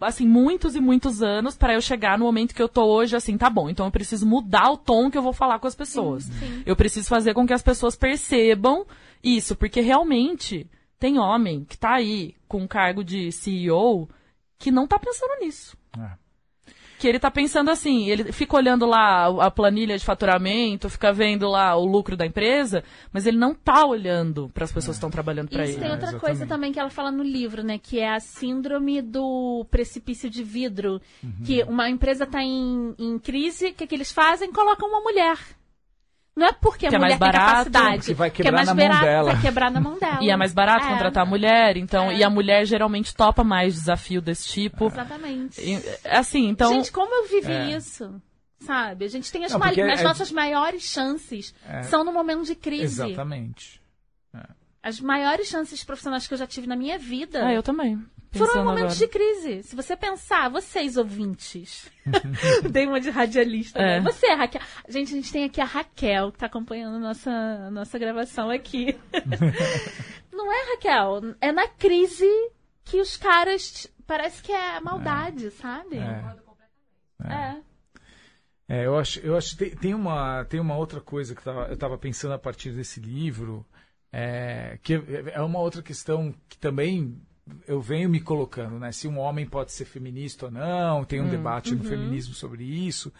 assim 0.00 0.26
muitos 0.26 0.74
e 0.74 0.80
muitos 0.80 1.22
anos 1.22 1.56
para 1.56 1.74
eu 1.74 1.80
chegar 1.80 2.18
no 2.18 2.24
momento 2.24 2.54
que 2.54 2.62
eu 2.62 2.68
tô 2.68 2.84
hoje 2.84 3.14
assim, 3.14 3.36
tá 3.36 3.50
bom. 3.50 3.68
Então 3.68 3.84
eu 3.84 3.92
preciso 3.92 4.26
mudar 4.26 4.70
o 4.70 4.78
tom 4.78 5.10
que 5.10 5.18
eu 5.18 5.22
vou 5.22 5.32
falar 5.32 5.58
com 5.58 5.66
as 5.66 5.74
pessoas. 5.74 6.24
Sim, 6.24 6.32
sim. 6.32 6.62
Eu 6.64 6.74
preciso 6.74 7.08
fazer 7.08 7.34
com 7.34 7.46
que 7.46 7.52
as 7.52 7.62
pessoas 7.62 7.96
percebam 7.96 8.86
isso, 9.22 9.54
porque 9.56 9.80
realmente 9.80 10.66
tem 10.98 11.18
homem 11.18 11.64
que 11.64 11.76
tá 11.76 11.96
aí 11.96 12.34
com 12.48 12.62
um 12.62 12.66
cargo 12.66 13.04
de 13.04 13.30
CEO 13.30 14.08
que 14.58 14.70
não 14.70 14.86
tá 14.86 14.98
pensando 14.98 15.38
nisso. 15.40 15.76
É 15.98 16.25
que 16.98 17.06
ele 17.06 17.18
tá 17.18 17.30
pensando 17.30 17.70
assim, 17.70 18.08
ele 18.08 18.32
fica 18.32 18.56
olhando 18.56 18.86
lá 18.86 19.26
a 19.44 19.50
planilha 19.50 19.98
de 19.98 20.04
faturamento, 20.04 20.88
fica 20.88 21.12
vendo 21.12 21.48
lá 21.48 21.76
o 21.76 21.84
lucro 21.84 22.16
da 22.16 22.26
empresa, 22.26 22.82
mas 23.12 23.26
ele 23.26 23.36
não 23.36 23.54
tá 23.54 23.84
olhando 23.84 24.50
para 24.54 24.64
as 24.64 24.72
pessoas 24.72 24.96
que 24.96 24.98
estão 24.98 25.10
trabalhando 25.10 25.48
para 25.48 25.62
ele. 25.62 25.72
Isso 25.72 25.80
tem 25.80 25.90
outra 25.90 26.16
é, 26.16 26.18
coisa 26.18 26.46
também 26.46 26.72
que 26.72 26.80
ela 26.80 26.90
fala 26.90 27.10
no 27.10 27.22
livro, 27.22 27.62
né, 27.62 27.78
que 27.78 28.00
é 28.00 28.14
a 28.14 28.20
síndrome 28.20 29.02
do 29.02 29.66
precipício 29.70 30.30
de 30.30 30.42
vidro, 30.42 31.00
uhum. 31.22 31.32
que 31.44 31.62
uma 31.64 31.88
empresa 31.90 32.24
está 32.24 32.42
em, 32.42 32.94
em 32.98 33.18
crise, 33.18 33.68
o 33.68 33.74
que, 33.74 33.86
que 33.86 33.94
eles 33.94 34.12
fazem? 34.12 34.52
Colocam 34.52 34.88
uma 34.88 35.00
mulher. 35.00 35.38
Não 36.36 36.46
é 36.46 36.52
porque 36.52 36.86
que 36.86 36.94
a 36.94 36.98
é 36.98 37.00
mulher 37.00 37.18
mais 37.18 37.18
barato, 37.18 37.70
tem 37.70 37.72
capacidade. 37.72 38.06
Que 38.06 38.14
vai 38.14 38.30
quebrar 38.30 38.42
que 38.42 38.48
é 38.48 38.52
mais 38.52 38.68
na 38.68 38.74
barato, 38.74 38.94
mão 38.94 39.04
dela. 39.04 39.32
Vai 39.32 39.42
quebrar 39.42 39.70
na 39.70 39.80
mão 39.80 39.98
dela. 39.98 40.18
E 40.22 40.30
é 40.30 40.36
mais 40.36 40.52
barato 40.52 40.86
é. 40.86 40.90
contratar 40.90 41.22
a 41.22 41.26
mulher, 41.26 41.78
então, 41.78 42.10
é. 42.10 42.16
e 42.16 42.24
a 42.24 42.28
mulher 42.28 42.66
geralmente 42.66 43.14
topa 43.14 43.42
mais 43.42 43.72
desafio 43.72 44.20
desse 44.20 44.46
tipo. 44.48 44.86
Exatamente. 44.86 45.60
E, 45.60 45.82
assim, 46.04 46.46
então. 46.46 46.74
Gente, 46.74 46.92
como 46.92 47.14
eu 47.14 47.28
vivi 47.28 47.52
é. 47.52 47.76
isso? 47.76 48.20
Sabe? 48.60 49.06
A 49.06 49.08
gente 49.08 49.32
tem 49.32 49.44
as, 49.44 49.52
Não, 49.52 49.62
as 49.62 50.00
é 50.00 50.02
nossas 50.02 50.30
maiores 50.30 50.82
chances 50.82 51.54
é. 51.66 51.82
são 51.84 52.04
no 52.04 52.12
momento 52.12 52.44
de 52.44 52.54
crise. 52.54 53.02
Exatamente. 53.02 53.80
As 54.82 55.00
maiores 55.00 55.48
chances 55.48 55.82
profissionais 55.82 56.28
que 56.28 56.34
eu 56.34 56.38
já 56.38 56.46
tive 56.46 56.66
na 56.66 56.76
minha 56.76 56.98
vida. 56.98 57.44
Ah, 57.44 57.52
eu 57.52 57.62
também. 57.62 57.98
Foram 58.32 58.64
momentos 58.64 58.98
de 58.98 59.08
crise. 59.08 59.62
Se 59.62 59.74
você 59.74 59.96
pensar, 59.96 60.50
vocês 60.50 60.96
ouvintes. 60.96 61.90
Dei 62.70 62.86
uma 62.86 63.00
de 63.00 63.10
radialista. 63.10 63.78
Né? 63.78 63.96
É. 63.96 64.00
Né? 64.00 64.10
Você, 64.10 64.26
Raquel. 64.34 64.60
Gente, 64.88 65.12
a 65.12 65.16
gente 65.16 65.32
tem 65.32 65.44
aqui 65.44 65.60
a 65.60 65.64
Raquel, 65.64 66.32
que 66.32 66.38
tá 66.38 66.46
acompanhando 66.46 66.96
a 66.96 67.00
nossa, 67.00 67.70
nossa 67.70 67.98
gravação 67.98 68.50
aqui. 68.50 68.98
Não 70.32 70.52
é, 70.52 70.72
Raquel? 70.72 71.34
É 71.40 71.52
na 71.52 71.68
crise 71.68 72.30
que 72.84 73.00
os 73.00 73.16
caras. 73.16 73.86
Parece 74.06 74.42
que 74.42 74.52
é 74.52 74.80
maldade, 74.80 75.46
é. 75.46 75.50
sabe? 75.50 75.96
É. 75.98 77.32
é. 77.32 77.66
É, 78.68 78.84
eu 78.84 78.98
acho, 78.98 79.20
eu 79.20 79.36
acho 79.36 79.56
que 79.56 79.56
tem, 79.56 79.76
tem, 79.76 79.94
uma, 79.94 80.44
tem 80.44 80.58
uma 80.58 80.76
outra 80.76 81.00
coisa 81.00 81.34
que 81.34 81.48
eu 81.48 81.72
estava 81.72 81.96
pensando 81.96 82.34
a 82.34 82.38
partir 82.38 82.72
desse 82.72 82.98
livro, 82.98 83.64
é, 84.12 84.78
que 84.82 84.94
é 85.32 85.40
uma 85.40 85.60
outra 85.60 85.82
questão 85.82 86.34
que 86.48 86.58
também 86.58 87.20
eu 87.66 87.80
venho 87.80 88.08
me 88.08 88.20
colocando, 88.20 88.78
né? 88.78 88.90
Se 88.92 89.06
um 89.06 89.18
homem 89.18 89.46
pode 89.46 89.72
ser 89.72 89.84
feminista 89.84 90.46
ou 90.46 90.50
não, 90.50 91.04
tem 91.04 91.20
um 91.20 91.26
hum, 91.26 91.30
debate 91.30 91.72
uhum. 91.72 91.78
no 91.78 91.84
feminismo 91.84 92.34
sobre 92.34 92.64
isso. 92.64 93.12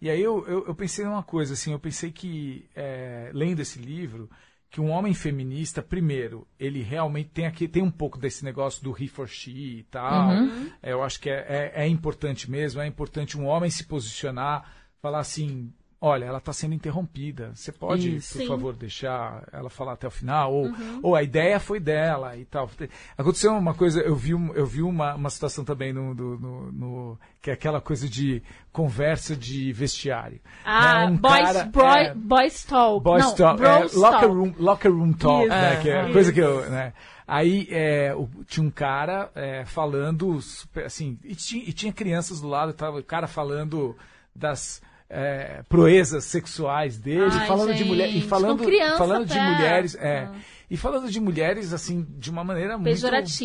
E 0.00 0.10
aí 0.10 0.22
eu, 0.22 0.46
eu, 0.46 0.66
eu, 0.66 0.74
pensei 0.74 1.04
numa 1.04 1.22
coisa, 1.22 1.54
assim, 1.54 1.72
eu 1.72 1.78
pensei 1.78 2.10
que, 2.10 2.68
é, 2.74 3.30
lendo 3.32 3.60
esse 3.60 3.78
livro, 3.78 4.28
que 4.70 4.80
um 4.80 4.90
homem 4.90 5.14
feminista, 5.14 5.80
primeiro, 5.82 6.46
ele 6.58 6.82
realmente 6.82 7.30
tem 7.30 7.46
aqui 7.46 7.68
tem 7.68 7.82
um 7.82 7.90
pouco 7.90 8.18
desse 8.18 8.44
negócio 8.44 8.82
do 8.82 8.94
he 9.00 9.06
for 9.06 9.28
she 9.28 9.78
e 9.78 9.82
tal. 9.84 10.30
Uhum. 10.30 10.70
É, 10.82 10.92
eu 10.92 11.02
acho 11.02 11.20
que 11.20 11.30
é, 11.30 11.72
é, 11.76 11.84
é 11.84 11.88
importante 11.88 12.50
mesmo, 12.50 12.80
é 12.80 12.86
importante 12.86 13.38
um 13.38 13.46
homem 13.46 13.70
se 13.70 13.84
posicionar, 13.84 14.68
falar 15.00 15.20
assim, 15.20 15.72
olha, 16.04 16.26
ela 16.26 16.36
está 16.36 16.52
sendo 16.52 16.74
interrompida. 16.74 17.52
Você 17.54 17.72
pode, 17.72 18.16
Isso, 18.16 18.34
por 18.34 18.42
sim. 18.42 18.46
favor, 18.46 18.74
deixar 18.74 19.42
ela 19.50 19.70
falar 19.70 19.94
até 19.94 20.06
o 20.06 20.10
final? 20.10 20.52
Ou, 20.52 20.66
uhum. 20.66 21.00
ou 21.02 21.16
a 21.16 21.22
ideia 21.22 21.58
foi 21.58 21.80
dela 21.80 22.36
e 22.36 22.44
tal. 22.44 22.70
Aconteceu 23.16 23.52
uma 23.52 23.72
coisa, 23.72 24.02
eu 24.02 24.14
vi, 24.14 24.32
eu 24.32 24.66
vi 24.66 24.82
uma, 24.82 25.14
uma 25.14 25.30
situação 25.30 25.64
também 25.64 25.94
no, 25.94 26.14
no, 26.14 26.38
no, 26.38 26.72
no 26.72 27.18
que 27.40 27.50
é 27.50 27.54
aquela 27.54 27.80
coisa 27.80 28.06
de 28.06 28.42
conversa 28.70 29.34
de 29.34 29.72
vestiário. 29.72 30.40
Ah, 30.62 31.06
né? 31.06 31.12
um 31.12 31.16
boys, 31.16 31.40
cara, 31.40 31.64
boy, 31.64 31.98
é, 31.98 32.14
boys 32.14 32.64
talk. 32.64 33.02
Boys 33.02 33.24
Não, 33.24 33.34
talk. 33.34 33.62
É, 33.62 33.78
locker, 33.78 33.98
talk. 33.98 34.26
Room, 34.26 34.54
locker 34.58 34.92
room 34.92 35.12
talk, 35.14 35.46
Isso, 35.46 35.54
né? 35.54 35.80
Que 35.80 35.88
é 35.88 36.10
é, 36.10 36.12
coisa 36.12 36.32
que 36.32 36.40
eu... 36.40 36.68
Né? 36.68 36.92
Aí 37.26 37.66
é, 37.70 38.14
o, 38.14 38.28
tinha 38.44 38.66
um 38.66 38.70
cara 38.70 39.30
é, 39.34 39.64
falando, 39.64 40.38
assim, 40.84 41.18
e 41.24 41.34
tinha, 41.34 41.64
e 41.64 41.72
tinha 41.72 41.90
crianças 41.90 42.42
do 42.42 42.48
lado, 42.48 42.74
tava 42.74 42.98
o 42.98 43.02
cara 43.02 43.26
falando 43.26 43.96
das 44.36 44.82
é, 45.08 45.62
proezas 45.68 46.24
sexuais 46.24 46.98
dele, 46.98 47.30
Ai, 47.32 47.46
falando 47.46 47.68
gente, 47.68 47.82
de 47.82 47.84
mulher 47.84 48.08
e 48.08 48.20
falando, 48.22 48.64
falando 48.96 49.26
de 49.26 49.38
mulheres, 49.38 49.94
é, 49.96 50.24
ah. 50.24 50.34
e 50.70 50.76
falando 50.76 51.10
de 51.10 51.20
mulheres 51.20 51.72
assim 51.72 52.06
de 52.18 52.30
uma 52.30 52.42
maneira 52.42 52.76
muito 52.78 52.90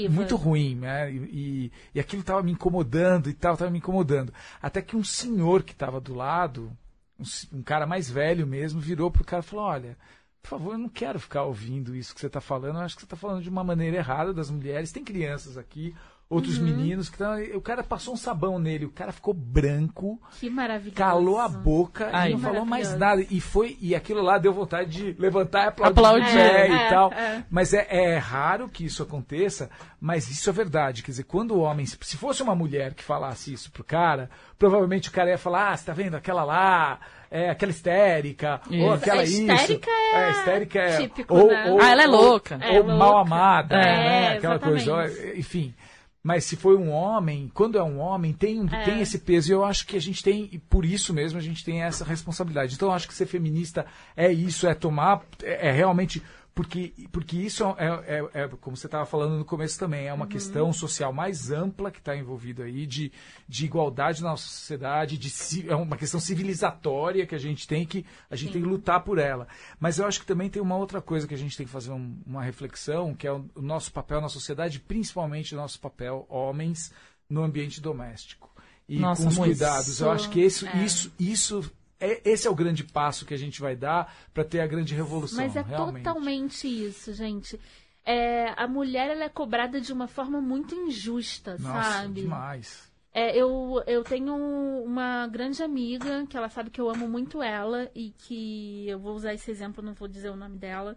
muito 0.10 0.36
ruim, 0.36 0.76
né? 0.76 1.12
E, 1.12 1.72
e 1.94 2.00
aquilo 2.00 2.22
estava 2.22 2.42
me 2.42 2.52
incomodando 2.52 3.30
e 3.30 3.34
tal, 3.34 3.54
estava 3.54 3.72
me 3.72 3.78
incomodando. 3.80 4.34
Até 4.62 4.82
que 4.82 4.96
um 4.96 5.04
senhor 5.04 5.64
que 5.64 5.74
estava 5.74 6.00
do 6.00 6.14
lado, 6.14 6.72
um, 7.20 7.58
um, 7.60 7.62
cara 7.62 7.86
mais 7.86 8.10
velho 8.10 8.48
mesmo, 8.48 8.80
virou 8.80 9.12
pro 9.12 9.26
cara 9.26 9.44
e 9.44 9.46
falou: 9.46 9.66
"Olha, 9.66 9.98
por 10.42 10.50
favor, 10.50 10.74
eu 10.74 10.80
não 10.80 10.90
quero 10.90 11.20
ficar 11.20 11.44
ouvindo 11.44 11.96
isso 11.96 12.14
que 12.16 12.22
você 12.22 12.28
está 12.28 12.42
falando. 12.42 12.78
Eu 12.78 12.82
acho 12.82 12.96
que 12.96 13.02
você 13.02 13.06
está 13.06 13.18
falando 13.18 13.44
de 13.44 13.50
uma 13.50 13.64
maneira 13.64 13.98
errada 13.98 14.34
das 14.34 14.50
mulheres. 14.50 14.92
Tem 14.92 15.04
crianças 15.04 15.58
aqui 15.58 15.94
outros 16.30 16.60
uhum. 16.60 16.66
meninos 16.66 17.10
que 17.10 17.18
tão, 17.18 17.42
o 17.56 17.62
cara 17.62 17.84
passou 17.84 18.14
um 18.14 18.18
sabão 18.18 18.60
nele, 18.60 18.86
o 18.86 18.92
cara 18.92 19.12
ficou 19.12 19.34
branco. 19.34 20.22
Que 20.40 20.50
maravilhoso. 20.50 20.96
Calou 20.96 21.40
a 21.40 21.48
boca 21.50 22.10
Ai, 22.14 22.30
e 22.30 22.34
não 22.34 22.40
falou 22.40 22.66
mais 22.66 22.96
nada 22.96 23.26
e 23.30 23.42
foi 23.42 23.76
e 23.82 23.96
aquilo 23.96 24.22
lá 24.22 24.38
deu 24.38 24.54
vontade 24.54 24.92
de 24.92 25.20
levantar 25.20 25.64
e 25.64 25.68
aplaudir, 25.68 26.00
aplaudir. 26.00 26.38
É, 26.38 26.70
e 26.70 26.74
é, 26.74 26.90
tal. 26.90 27.12
É. 27.12 27.44
Mas 27.50 27.74
é, 27.74 27.88
é, 27.90 28.18
raro 28.18 28.70
que 28.70 28.86
isso 28.86 29.02
aconteça, 29.02 29.72
mas 30.00 30.30
isso 30.30 30.48
é 30.50 30.54
verdade, 30.54 31.02
quer 31.02 31.12
dizer, 31.12 31.24
quando 31.24 31.56
o 31.56 31.62
homem, 31.62 31.86
se 31.86 32.16
fosse 32.16 32.44
uma 32.44 32.54
mulher 32.54 32.94
que 32.94 33.04
falasse 33.04 33.52
isso 33.52 33.72
pro 33.72 33.84
cara, 33.84 34.30
provavelmente 34.58 35.10
o 35.10 35.12
cara 35.12 35.32
ia 35.32 35.38
falar: 35.38 35.72
"Ah, 35.72 35.78
você 35.78 35.86
tá 35.86 35.94
vendo 35.94 36.16
aquela 36.16 36.44
lá, 36.44 37.00
é 37.32 37.50
aquela 37.50 37.72
histérica, 37.72 38.62
isso. 38.70 38.84
ou 38.84 38.94
aquela 38.94 39.22
a 39.22 39.24
histérica 39.24 39.90
isso. 39.90 40.16
É, 40.16 40.28
é 40.28 40.32
histérica 40.32 40.80
é 40.80 40.98
típico, 40.98 41.36
ou, 41.36 41.48
né? 41.48 41.72
ou, 41.72 41.82
ah, 41.82 41.90
ela 41.90 42.04
é 42.04 42.08
louca. 42.08 42.60
Ou, 42.62 42.76
é 42.76 42.80
ou 42.80 42.86
mal 42.86 43.18
amada, 43.18 43.76
é, 43.76 43.80
né? 43.80 44.38
Aquela 44.38 44.56
exatamente. 44.56 44.86
coisa, 44.86 45.38
enfim. 45.38 45.74
Mas 46.22 46.44
se 46.44 46.56
foi 46.58 46.76
um 46.76 46.90
homem, 46.90 47.50
quando 47.54 47.78
é 47.78 47.84
um 47.84 47.98
homem, 48.00 48.34
tem, 48.34 48.68
É. 48.72 48.84
tem 48.84 49.00
esse 49.00 49.20
peso. 49.20 49.50
E 49.50 49.54
eu 49.54 49.64
acho 49.64 49.88
que 49.88 49.96
a 49.96 50.02
gente 50.02 50.22
tem, 50.22 50.50
e 50.52 50.60
por 50.60 50.84
isso 50.86 51.14
mesmo, 51.14 51.40
a 51.40 51.42
gente 51.42 51.64
tem 51.64 51.82
essa 51.82 52.04
responsabilidade. 52.04 52.76
Então 52.76 52.90
eu 52.90 52.94
acho 52.94 53.08
que 53.08 53.14
ser 53.14 53.26
feminista 53.26 53.86
é 54.18 54.32
isso, 54.32 54.68
é 54.68 54.74
tomar, 54.74 55.22
é, 55.42 55.70
é 55.70 55.72
realmente 55.72 56.22
porque, 56.60 56.94
porque 57.10 57.38
isso 57.38 57.64
é, 57.78 58.20
é, 58.34 58.44
é 58.44 58.48
como 58.60 58.76
você 58.76 58.88
estava 58.88 59.06
falando 59.06 59.38
no 59.38 59.46
começo 59.46 59.80
também, 59.80 60.08
é 60.08 60.14
uma 60.14 60.26
Uhum. 60.26 60.30
questão 60.32 60.74
social 60.74 61.14
mais 61.14 61.52
ampla 61.52 61.90
que 61.90 62.00
está 62.00 62.18
envolvida 62.18 62.64
aí, 62.66 62.86
de, 62.86 63.14
de 63.48 63.64
igualdade 63.64 64.22
na 64.22 64.32
nossa 64.32 64.44
sociedade, 64.46 65.18
de, 65.18 65.70
é 65.70 65.76
uma 65.76 65.96
questão 65.96 66.20
civilizatória 66.20 67.26
que 67.26 67.34
a 67.34 67.38
gente 67.40 67.66
tem 67.66 67.86
que, 67.86 68.06
a 68.30 68.36
gente 68.36 68.52
tem 68.52 68.62
que 68.62 68.68
lutar 68.68 69.02
por 69.06 69.18
ela. 69.20 69.48
Mas 69.80 70.00
eu 70.00 70.06
acho 70.06 70.20
que 70.20 70.26
também 70.26 70.50
tem 70.50 70.62
uma 70.62 70.76
outra 70.76 71.02
coisa 71.02 71.26
que 71.26 71.34
a 71.34 71.38
gente 71.38 71.56
tem 71.56 71.66
que 71.66 71.72
fazer 71.72 71.92
um- 71.92 72.20
uma 72.26 72.44
reflexão, 72.44 73.14
que 73.16 73.26
é 73.26 73.32
o, 73.32 73.46
o 73.56 73.62
nosso 73.62 73.90
papel 73.94 74.20
na 74.20 74.28
sociedade, 74.28 74.82
principalmente 74.82 75.54
o 75.54 75.58
nosso 75.58 75.80
papel, 75.80 76.26
homens, 76.28 76.92
no 77.30 77.42
ambiente 77.42 77.80
doméstico. 77.80 78.50
E 78.88 79.00
Nossa, 79.00 79.22
com 79.24 79.30
os 79.30 79.38
cuidados. 79.38 80.02
Eu 80.02 80.12
acho 80.12 80.30
que 80.30 80.42
isso, 80.42 80.68
É. 80.68 80.84
isso, 80.84 81.10
isso 81.18 81.72
é, 82.00 82.22
esse 82.30 82.48
é 82.48 82.50
o 82.50 82.56
grande 82.56 82.84
passo 82.84 83.26
que 83.26 83.34
a 83.34 83.38
gente 83.38 83.60
vai 83.60 83.76
dar 83.76 84.16
para 84.34 84.44
ter 84.44 84.62
a 84.62 84.68
grande 84.68 84.96
revolução. 84.96 85.38
Mas 85.38 85.56
é 85.56 85.62
realmente. 85.62 86.04
totalmente 86.04 86.68
isso, 86.68 87.14
gente. 87.14 87.60
É, 88.06 88.54
a 88.56 88.68
mulher 88.68 89.12
ela 89.12 89.26
é 89.26 89.30
cobrada 89.30 89.80
de 89.82 89.92
uma 89.92 90.08
forma 90.08 90.42
muito 90.42 90.74
injusta, 90.74 91.58
Nossa, 91.60 91.92
sabe? 91.92 92.22
demais. 92.22 92.90
É, 93.12 93.36
eu, 93.36 93.84
eu 93.86 94.04
tenho 94.04 94.36
uma 94.84 95.28
grande 95.28 95.62
amiga 95.62 96.26
que 96.28 96.38
ela 96.38 96.48
sabe 96.48 96.70
que 96.70 96.80
eu 96.80 96.90
amo 96.90 97.08
muito 97.08 97.42
ela 97.42 97.90
e 97.94 98.12
que 98.12 98.88
eu 98.88 99.00
vou 99.00 99.16
usar 99.16 99.34
esse 99.34 99.50
exemplo, 99.50 99.84
não 99.84 99.94
vou 99.94 100.08
dizer 100.08 100.30
o 100.30 100.36
nome 100.36 100.58
dela. 100.58 100.96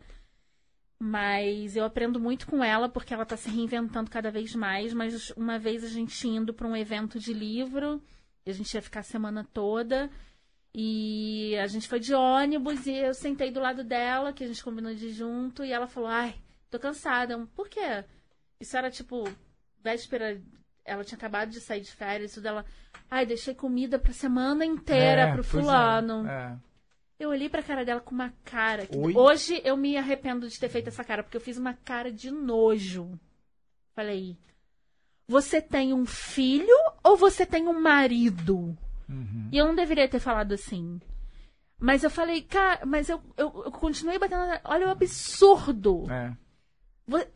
Mas 0.99 1.75
eu 1.75 1.85
aprendo 1.85 2.21
muito 2.21 2.47
com 2.47 2.63
ela 2.63 2.89
porque 2.89 3.13
ela 3.13 3.27
tá 3.27 3.37
se 3.37 3.51
reinventando 3.51 4.11
cada 4.11 4.31
vez 4.31 4.55
mais. 4.55 4.95
Mas 4.95 5.31
uma 5.31 5.59
vez 5.59 5.83
a 5.83 5.89
gente 5.89 6.29
indo 6.29 6.55
para 6.55 6.69
um 6.69 6.77
evento 6.77 7.19
de 7.19 7.33
livro, 7.33 8.01
a 8.47 8.53
gente 8.53 8.73
ia 8.73 8.83
ficar 8.83 9.01
a 9.01 9.03
semana 9.03 9.45
toda. 9.53 10.09
E 10.75 11.57
a 11.59 11.67
gente 11.67 11.87
foi 11.87 12.01
de 12.01 12.15
ônibus 12.15 12.87
e 12.87 12.93
eu 12.97 13.13
sentei 13.13 13.51
do 13.51 13.61
lado 13.61 13.85
dela, 13.85 14.33
que 14.33 14.43
a 14.43 14.47
gente 14.47 14.65
combinou 14.65 14.95
de 14.95 15.09
ir 15.09 15.13
junto, 15.13 15.65
e 15.65 15.73
ela 15.73 15.87
falou: 15.87 16.09
Ai, 16.09 16.35
tô 16.71 16.79
cansada. 16.79 17.35
Eu, 17.35 17.47
Por 17.49 17.69
quê? 17.69 18.05
Isso 18.59 18.77
era 18.77 18.91
tipo, 18.91 19.25
véspera. 19.83 20.41
Ela 20.85 21.05
tinha 21.05 21.17
acabado 21.17 21.51
de 21.51 21.61
sair 21.61 21.81
de 21.81 21.93
férias, 21.93 22.33
tudo 22.33 22.49
ela. 22.49 22.65
Ai, 23.11 23.27
deixei 23.27 23.55
comida 23.55 23.99
pra 23.99 24.13
semana 24.13 24.65
inteira 24.65 25.23
É, 25.23 25.33
pro 25.33 25.41
é, 25.41 25.45
fulano. 25.45 26.27
é. 26.27 26.59
Eu 27.21 27.31
olhei 27.31 27.49
pra 27.49 27.63
cara 27.63 27.85
dela 27.85 28.01
com 28.01 28.15
uma 28.15 28.33
cara. 28.45 28.87
que-? 28.87 28.99
Hoje 29.17 29.61
eu 29.65 29.77
me 29.77 29.97
arrependo 29.97 30.49
de 30.49 30.59
ter 30.59 30.69
feito 30.69 30.89
essa 30.89 31.05
cara, 31.05 31.23
porque 31.23 31.37
eu 31.37 31.41
fiz 31.41 31.57
uma 31.57 31.75
cara 31.75 32.11
de 32.11 32.31
nojo. 32.31 33.17
Falei: 33.95 34.37
Você 35.29 35.61
tem 35.61 35.93
um 35.93 36.07
filho 36.07 36.75
ou 37.05 37.17
você 37.17 37.45
tem 37.45 37.69
um 37.69 37.79
marido? 37.79 38.77
Uhum. 39.09 39.49
E 39.53 39.59
eu 39.59 39.67
não 39.67 39.75
deveria 39.75 40.09
ter 40.09 40.19
falado 40.21 40.53
assim. 40.53 41.01
Mas 41.79 42.05
eu 42.05 42.11
falei, 42.11 42.43
cara, 42.43 42.87
mas 42.87 43.09
eu, 43.09 43.21
eu, 43.37 43.63
eu 43.67 43.73
continuei 43.73 44.19
batendo. 44.19 44.47
na- 44.47 44.61
Olha 44.65 44.87
o 44.87 44.91
absurdo. 44.91 46.07
É. 46.11 46.33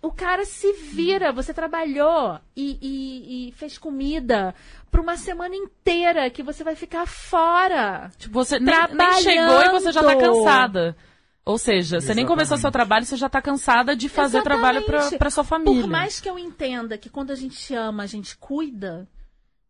O 0.00 0.12
cara 0.12 0.44
se 0.44 0.72
vira, 0.74 1.32
você 1.32 1.52
trabalhou 1.52 2.38
e, 2.56 2.78
e- 2.80 3.48
e 3.48 3.52
fez 3.52 3.76
comida 3.76 4.54
por 4.90 5.00
uma 5.00 5.16
semana 5.16 5.54
inteira 5.56 6.30
que 6.30 6.42
você 6.42 6.62
vai 6.62 6.76
ficar 6.76 7.04
fora. 7.06 8.10
Tipo, 8.16 8.32
você 8.34 8.60
nem, 8.60 8.74
nem 8.94 9.12
chegou 9.20 9.62
e 9.64 9.70
você 9.70 9.90
já 9.92 10.02
tá 10.02 10.16
cansada. 10.16 10.96
Ou 11.44 11.58
seja, 11.58 12.00
você 12.00 12.14
nem 12.14 12.24
começou 12.24 12.56
Exatamente. 12.56 12.60
seu 12.62 12.70
trabalho, 12.72 13.04
você 13.04 13.16
já 13.16 13.28
tá 13.28 13.42
cansada 13.42 13.94
de 13.96 14.08
fazer 14.08 14.42
trabalho 14.42 14.82
pra, 14.84 14.96
Exatamente. 14.98 15.18
pra 15.18 15.30
sua 15.30 15.44
família. 15.44 15.80
Por 15.82 15.90
mais 15.90 16.20
que 16.20 16.28
eu 16.28 16.38
entenda 16.38 16.96
que 16.96 17.10
quando 17.10 17.32
a 17.32 17.36
gente 17.36 17.74
ama, 17.74 18.04
a 18.04 18.06
gente 18.06 18.36
cuida, 18.36 19.08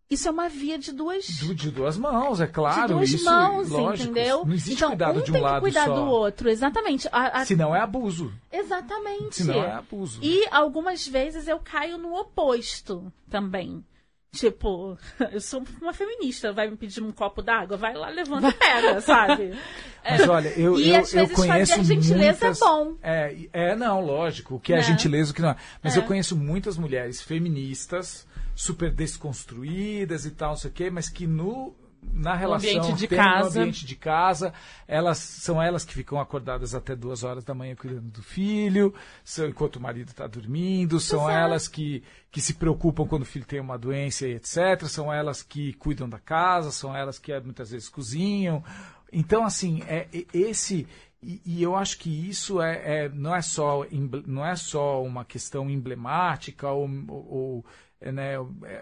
isso 0.09 0.29
é 0.29 0.31
uma 0.31 0.49
via 0.49 0.79
de 0.79 0.93
duas, 0.93 1.27
Du- 1.27 1.55
De 1.55 1.71
duas 1.71 1.97
mãos, 1.99 2.41
é 2.41 2.47
claro. 2.47 2.89
de 2.89 2.93
duas 2.95 3.11
isso, 3.11 3.25
mãos, 3.25 3.69
lógico, 3.69 4.11
entendeu? 4.13 4.45
Não 4.45 4.55
existe 4.55 4.75
então, 4.75 4.89
cuidado 4.91 5.19
um 5.21 5.23
de 5.23 5.31
um 5.31 5.35
tem 5.35 5.43
lado 5.43 5.55
que 5.57 5.61
cuidar 5.63 5.85
só. 5.87 5.95
do 5.95 6.05
outro, 6.07 6.49
exatamente. 6.49 7.09
A- 7.11 7.41
a- 7.41 7.45
Senão 7.45 7.75
é 7.75 7.81
abuso. 7.81 8.33
Exatamente. 8.53 9.37
Senão 9.37 9.63
é 9.65 9.73
abuso. 9.73 10.21
E 10.23 10.47
algumas 10.51 11.07
vezes 11.09 11.49
eu 11.49 11.59
caio 11.59 11.99
no 11.99 12.15
oposto 12.15 13.13
também. 13.31 13.85
Tipo, 14.33 14.99
eu 15.33 15.41
sou 15.41 15.65
uma 15.81 15.95
feminista, 15.95 16.53
vai 16.53 16.69
me 16.71 16.77
pedir 16.77 17.03
um 17.03 17.11
copo 17.11 17.41
d'água? 17.41 17.77
Vai 17.79 17.95
lá, 17.95 18.09
levanta 18.11 18.49
e 18.49 18.53
pega, 18.53 19.01
sabe? 19.03 19.59
Mas 20.05 20.29
olha, 20.29 20.49
eu, 20.51 20.79
E 20.79 20.91
eu, 20.91 21.01
às 21.01 21.13
eu 21.15 21.21
vezes 21.27 21.35
conheço 21.37 21.73
fazer 21.77 21.95
gentileza 21.95 22.47
muitas... 22.47 22.61
é 22.61 22.65
bom. 22.65 22.95
É, 23.03 23.37
é, 23.53 23.75
não, 23.77 24.01
lógico. 24.05 24.57
O 24.57 24.61
que 24.61 24.73
é, 24.75 24.77
Né? 24.77 24.83
gentileza, 24.83 25.33
o 25.33 25.35
que 25.35 25.41
não 25.43 25.51
é. 25.51 25.57
Mas 25.83 25.97
É. 25.97 25.99
eu 25.99 26.03
conheço 26.03 26.37
muitas 26.37 26.77
mulheres 26.77 27.23
feministas, 27.23 28.27
super 28.57 28.91
desconstruídas 28.91 30.25
e 30.25 30.31
tal, 30.31 30.51
não 30.51 30.57
sei 30.57 30.71
o 30.71 30.75
quê, 30.75 30.91
mas 30.91 31.11
que 31.11 31.27
no, 31.27 31.77
na 32.03 32.35
relação, 32.35 32.71
ambiente 32.71 32.93
de 32.95 33.07
casa. 33.07 33.61
ambiente 33.61 33.85
de 33.85 33.95
casa, 33.95 34.53
elas 34.89 35.19
são 35.19 35.63
elas 35.63 35.85
que 35.85 35.93
ficam 35.93 36.19
acordadas 36.19 36.75
até 36.75 36.97
duas 36.97 37.23
horas 37.23 37.45
da 37.45 37.55
manhã 37.55 37.77
cuidando 37.77 38.09
do 38.09 38.23
filho, 38.23 38.95
são, 39.23 39.47
enquanto 39.47 39.77
o 39.77 39.81
marido 39.81 40.09
está 40.09 40.27
dormindo, 40.27 40.99
são 40.99 41.25
Exato. 41.29 41.39
elas 41.39 41.69
que, 41.69 42.03
que 42.31 42.41
se 42.41 42.55
preocupam 42.55 43.07
quando 43.07 43.23
o 43.23 43.27
filho 43.27 43.45
tem 43.45 43.61
uma 43.61 43.77
doença 43.79 44.27
e 44.27 44.35
etc. 44.35 44.87
São 44.87 45.13
elas 45.13 45.43
que 45.43 45.75
cuidam 45.75 46.09
da 46.09 46.19
casa, 46.19 46.71
são 46.73 46.97
elas 46.97 47.19
que 47.19 47.39
muitas 47.41 47.71
vezes 47.71 47.89
cozinham. 47.91 48.65
Então, 49.13 49.45
assim, 49.45 49.83
é, 49.87 50.09
esse. 50.33 50.87
E, 51.23 51.41
e 51.45 51.63
eu 51.63 51.75
acho 51.75 51.99
que 51.99 52.11
isso 52.29 52.61
é, 52.61 53.05
é- 53.05 53.09
não, 53.09 53.35
é 53.35 53.43
só, 53.43 53.85
não 54.27 54.47
é 54.47 54.55
só 54.55 55.03
uma 55.03 55.25
questão 55.25 55.69
emblemática 55.69 56.71
ou, 56.71 56.89
ou- 57.09 57.65
né, 58.01 58.35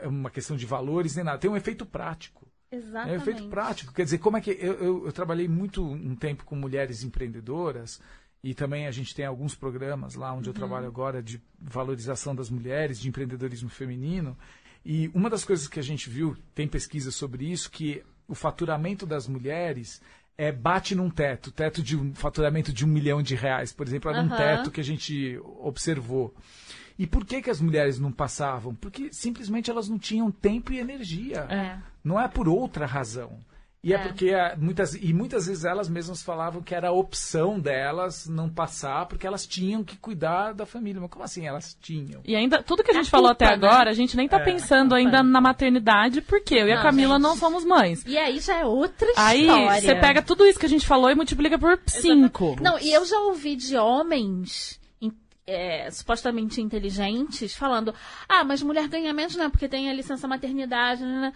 é 0.02 0.08
uma 0.08 0.30
questão 0.30 0.56
de 0.56 0.66
valores 0.66 1.16
nem 1.16 1.24
nada. 1.24 1.38
Tem 1.38 1.50
um 1.50 1.56
efeito 1.56 1.86
prático. 1.86 2.46
É 2.70 2.76
um 2.76 2.78
Exatamente. 2.78 3.16
efeito 3.16 3.48
prático. 3.48 3.92
Quer 3.92 4.04
dizer, 4.04 4.18
como 4.18 4.36
é 4.36 4.40
que. 4.40 4.50
Eu, 4.50 4.74
eu, 4.74 5.06
eu 5.06 5.12
trabalhei 5.12 5.48
muito 5.48 5.84
um 5.84 6.16
tempo 6.16 6.44
com 6.44 6.56
mulheres 6.56 7.04
empreendedoras 7.04 8.00
e 8.42 8.52
também 8.52 8.86
a 8.86 8.90
gente 8.90 9.14
tem 9.14 9.24
alguns 9.24 9.54
programas 9.54 10.14
lá 10.14 10.32
onde 10.32 10.50
eu 10.50 10.54
trabalho 10.54 10.86
agora 10.86 11.22
de 11.22 11.40
valorização 11.58 12.34
das 12.34 12.50
mulheres, 12.50 13.00
de 13.00 13.08
empreendedorismo 13.08 13.70
feminino. 13.70 14.36
E 14.84 15.10
uma 15.14 15.30
das 15.30 15.44
coisas 15.44 15.66
que 15.66 15.80
a 15.80 15.82
gente 15.82 16.10
viu, 16.10 16.36
tem 16.54 16.68
pesquisa 16.68 17.10
sobre 17.10 17.50
isso, 17.50 17.70
que 17.70 18.02
o 18.28 18.34
faturamento 18.34 19.06
das 19.06 19.26
mulheres 19.26 20.02
é, 20.36 20.52
bate 20.52 20.94
num 20.94 21.08
teto, 21.08 21.50
teto 21.50 21.82
de 21.82 21.96
um 21.96 22.14
faturamento 22.14 22.72
de 22.72 22.84
um 22.84 22.88
milhão 22.88 23.22
de 23.22 23.34
reais, 23.34 23.72
por 23.72 23.86
exemplo, 23.86 24.10
era 24.10 24.20
um 24.20 24.26
Aham. 24.26 24.36
teto 24.36 24.70
que 24.70 24.80
a 24.80 24.84
gente 24.84 25.38
observou. 25.60 26.34
E 26.98 27.06
por 27.06 27.24
que, 27.24 27.42
que 27.42 27.50
as 27.50 27.60
mulheres 27.60 27.98
não 27.98 28.12
passavam? 28.12 28.74
Porque 28.74 29.12
simplesmente 29.12 29.70
elas 29.70 29.88
não 29.88 29.98
tinham 29.98 30.30
tempo 30.30 30.72
e 30.72 30.78
energia. 30.78 31.46
É. 31.50 31.76
Não 32.04 32.20
é 32.20 32.28
por 32.28 32.48
outra 32.48 32.86
razão. 32.86 33.38
E 33.82 33.92
é, 33.92 33.96
É. 33.96 33.98
porque 33.98 34.30
ah, 34.30 34.56
muitas, 34.58 34.94
e 34.94 35.12
muitas 35.12 35.46
vezes 35.46 35.62
elas 35.64 35.90
mesmas 35.90 36.22
falavam 36.22 36.62
que 36.62 36.74
era 36.74 36.88
a 36.88 36.92
opção 36.92 37.60
delas 37.60 38.26
não 38.26 38.48
passar 38.48 39.04
porque 39.04 39.26
elas 39.26 39.44
tinham 39.44 39.84
que 39.84 39.98
cuidar 39.98 40.54
da 40.54 40.64
família. 40.64 40.98
Mas 41.02 41.10
como 41.10 41.22
assim 41.22 41.46
elas 41.46 41.76
tinham? 41.82 42.22
E 42.24 42.34
ainda, 42.34 42.62
tudo 42.62 42.82
que 42.82 42.90
a 42.92 42.94
gente 42.94 43.08
A 43.08 43.10
falou 43.10 43.28
culpa, 43.30 43.44
até 43.44 43.56
né? 43.58 43.66
agora, 43.66 43.90
a 43.90 43.92
gente 43.92 44.16
nem 44.16 44.26
tá 44.26 44.38
É. 44.38 44.44
pensando 44.44 44.94
ainda 44.94 45.22
na 45.22 45.38
maternidade, 45.40 46.22
porque 46.22 46.54
eu 46.54 46.66
e 46.68 46.72
a 46.72 46.76
Não, 46.76 46.82
Camila 46.82 47.14
gente. 47.16 47.22
não 47.24 47.36
somos 47.36 47.62
mães. 47.62 48.02
E 48.06 48.16
aí 48.16 48.38
já 48.40 48.60
é 48.60 48.64
outra 48.64 49.06
Aí 49.16 49.42
história. 49.42 49.80
você 49.82 49.94
pega 49.96 50.22
tudo 50.22 50.46
isso 50.46 50.58
que 50.58 50.66
a 50.66 50.68
gente 50.70 50.86
falou 50.86 51.10
e 51.10 51.14
multiplica 51.14 51.58
por 51.58 51.78
cinco. 51.86 52.56
Não, 52.62 52.78
e 52.78 52.90
eu 52.90 53.04
já 53.04 53.18
ouvi 53.18 53.54
de 53.56 53.76
homens 53.76 54.80
é, 55.46 55.90
supostamente 55.90 56.60
inteligentes 56.60 57.54
falando: 57.54 57.94
ah, 58.28 58.44
mas 58.44 58.62
mulher 58.62 58.88
ganha 58.88 59.12
menos, 59.12 59.36
não, 59.36 59.50
porque 59.50 59.68
tem 59.68 59.88
a 59.90 59.92
licença 59.94 60.26
maternidade. 60.28 61.02
Né, 61.02 61.20
né. 61.20 61.32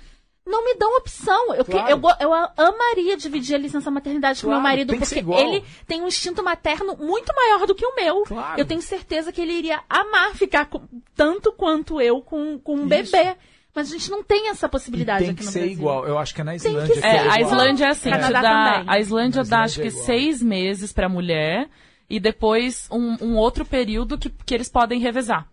Não 0.47 0.65
me 0.65 0.75
dão 0.77 0.97
opção. 0.97 1.55
Eu, 1.55 1.63
que- 1.63 1.73
Claro. 1.73 1.91
eu, 1.91 2.01
eu 2.21 2.33
a- 2.33 2.53
amaria 2.57 3.19
dividir 3.19 3.55
a 3.55 3.59
licença 3.59 3.91
maternidade 3.91 4.41
com 4.41 4.47
Claro, 4.47 4.63
meu 4.63 4.71
marido, 4.71 4.97
porque 4.97 5.19
ele 5.19 5.63
tem 5.87 6.01
um 6.01 6.09
instinto 6.09 6.43
materno 6.43 6.97
muito 6.97 7.31
maior 7.37 7.67
do 7.67 7.75
que 7.75 7.85
o 7.85 7.95
meu. 7.95 8.23
Claro. 8.23 8.59
Eu 8.59 8.65
tenho 8.65 8.81
certeza 8.81 9.31
que 9.31 9.43
ele 9.43 9.53
iria 9.53 9.81
amar 9.91 10.35
ficar 10.35 10.65
com- 10.65 10.89
tanto 11.15 11.53
quanto 11.53 12.01
eu 12.01 12.23
com, 12.23 12.59
com 12.59 12.77
um 12.77 12.87
Isso. 12.87 13.13
bebê. 13.13 13.37
Mas 13.75 13.89
a 13.91 13.93
gente 13.93 14.11
não 14.11 14.25
tem 14.25 14.49
essa 14.49 14.67
E 14.67 14.71
possibilidade 14.71 15.27
tem 15.27 15.35
que 15.35 15.45
ser 15.45 15.59
Brasil. 15.61 15.73
igual. 15.77 16.07
Eu 16.07 16.19
acho 16.19 16.35
que 16.35 16.41
é 16.41 16.45
na 16.45 16.53
Tem 16.53 16.61
que 16.61 16.69
Islândia 16.69 16.95
ser 16.95 17.05
É, 17.07 17.17
é 17.17 17.29
a. 17.29 17.41
Islândia 17.43 17.85
é 17.85 17.89
assim, 17.91 18.11
te 18.11 18.33
dá, 18.33 18.85
a 18.87 18.99
Islândia 18.99 19.43
A 19.43 19.45
dá 19.45 19.59
Islândia 19.59 19.59
acho 19.65 19.81
é 19.81 19.83
que 19.83 19.89
igual. 19.91 20.05
seis 20.07 20.43
meses 20.43 20.93
pra 20.95 21.09
mulher 21.11 21.69
e 22.09 22.19
depois 22.21 22.89
um, 22.91 23.17
um 23.23 23.37
outro 23.37 23.65
período 23.65 24.17
que, 24.19 24.31
que 24.31 24.55
eles 24.55 24.69
podem 24.69 24.99
revezar. 25.01 25.47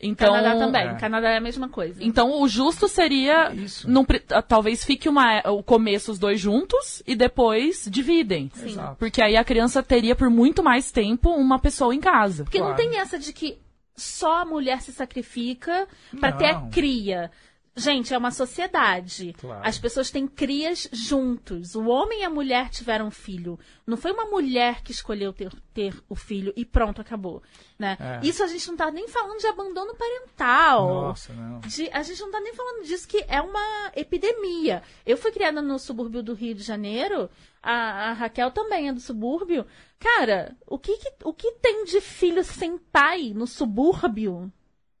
Então, 0.00 0.32
Canadá 0.32 0.56
também. 0.56 0.86
É. 0.88 0.94
Canadá 0.94 1.28
é 1.30 1.36
a 1.38 1.40
mesma 1.40 1.68
coisa. 1.68 2.02
então 2.04 2.40
o 2.40 2.46
justo 2.46 2.86
seria 2.86 3.52
Isso. 3.52 3.90
não 3.90 4.04
pre- 4.04 4.20
talvez 4.46 4.84
fique 4.84 5.08
uma, 5.08 5.40
o 5.50 5.60
começo 5.60 6.12
os 6.12 6.20
dois 6.20 6.38
juntos 6.38 7.02
e 7.04 7.16
depois 7.16 7.88
dividem. 7.90 8.48
Sim. 8.54 8.66
Exato. 8.68 8.96
Porque 8.96 9.20
aí 9.20 9.36
a 9.36 9.42
criança 9.44 9.82
teria 9.82 10.14
por 10.14 10.30
muito 10.30 10.62
mais 10.62 10.92
tempo 10.92 11.30
uma 11.30 11.58
pessoa 11.58 11.92
em 11.92 11.98
casa. 12.00 12.44
Porque 12.44 12.60
não 12.60 12.68
Claro. 12.74 12.80
tem 12.90 12.96
essa 13.00 13.18
de 13.18 13.32
que 13.32 13.58
só 13.96 14.42
a 14.42 14.44
mulher 14.44 14.80
se 14.82 14.92
sacrifica 14.92 15.88
pra 16.20 16.30
ter 16.30 16.46
a 16.50 16.60
Não. 16.60 16.70
cria. 16.70 17.32
Gente, 17.78 18.12
é 18.12 18.18
uma 18.18 18.30
sociedade. 18.30 19.34
Claro. 19.38 19.60
As 19.66 19.78
pessoas 19.78 20.10
têm 20.10 20.26
crias 20.26 20.88
juntos. 20.92 21.74
O 21.74 21.86
homem 21.86 22.20
e 22.20 22.24
a 22.24 22.30
mulher 22.30 22.68
tiveram 22.70 23.06
um 23.06 23.10
filho. 23.10 23.58
Não 23.86 23.96
foi 23.96 24.12
uma 24.12 24.26
mulher 24.26 24.82
que 24.82 24.90
escolheu 24.92 25.32
ter, 25.32 25.52
ter 25.72 25.94
o 26.08 26.14
filho 26.16 26.52
e 26.56 26.64
pronto, 26.64 27.00
acabou. 27.00 27.42
Né? 27.78 27.96
É. 28.00 28.26
Isso 28.26 28.42
a 28.42 28.46
gente 28.48 28.66
não 28.68 28.76
tá 28.76 28.90
nem 28.90 29.06
falando 29.08 29.38
de 29.38 29.46
abandono 29.46 29.94
parental. 29.94 30.88
Nossa, 30.88 31.32
não. 31.32 31.60
De- 31.60 31.88
a 31.92 32.02
gente 32.02 32.20
não 32.20 32.30
tá 32.30 32.40
nem 32.40 32.52
falando 32.54 32.84
disso, 32.84 33.06
que 33.06 33.24
é 33.28 33.40
uma 33.40 33.92
epidemia. 33.94 34.82
Eu 35.06 35.16
fui 35.16 35.30
criada 35.30 35.62
no 35.62 35.78
subúrbio 35.78 36.22
do 36.22 36.34
Rio 36.34 36.54
de 36.54 36.62
Janeiro, 36.62 37.30
a, 37.62 38.10
a 38.10 38.12
Raquel 38.12 38.50
também 38.50 38.88
é 38.88 38.92
do 38.92 39.00
subúrbio. 39.00 39.64
Cara, 39.98 40.56
o 40.66 40.78
que, 40.78 40.96
que- 40.96 41.12
o 41.24 41.32
que 41.32 41.52
tem 41.62 41.84
de 41.84 42.00
filho 42.00 42.42
sem 42.42 42.76
pai 42.76 43.32
no 43.34 43.46
subúrbio? 43.46 44.52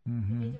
Uhum. 0.06 0.54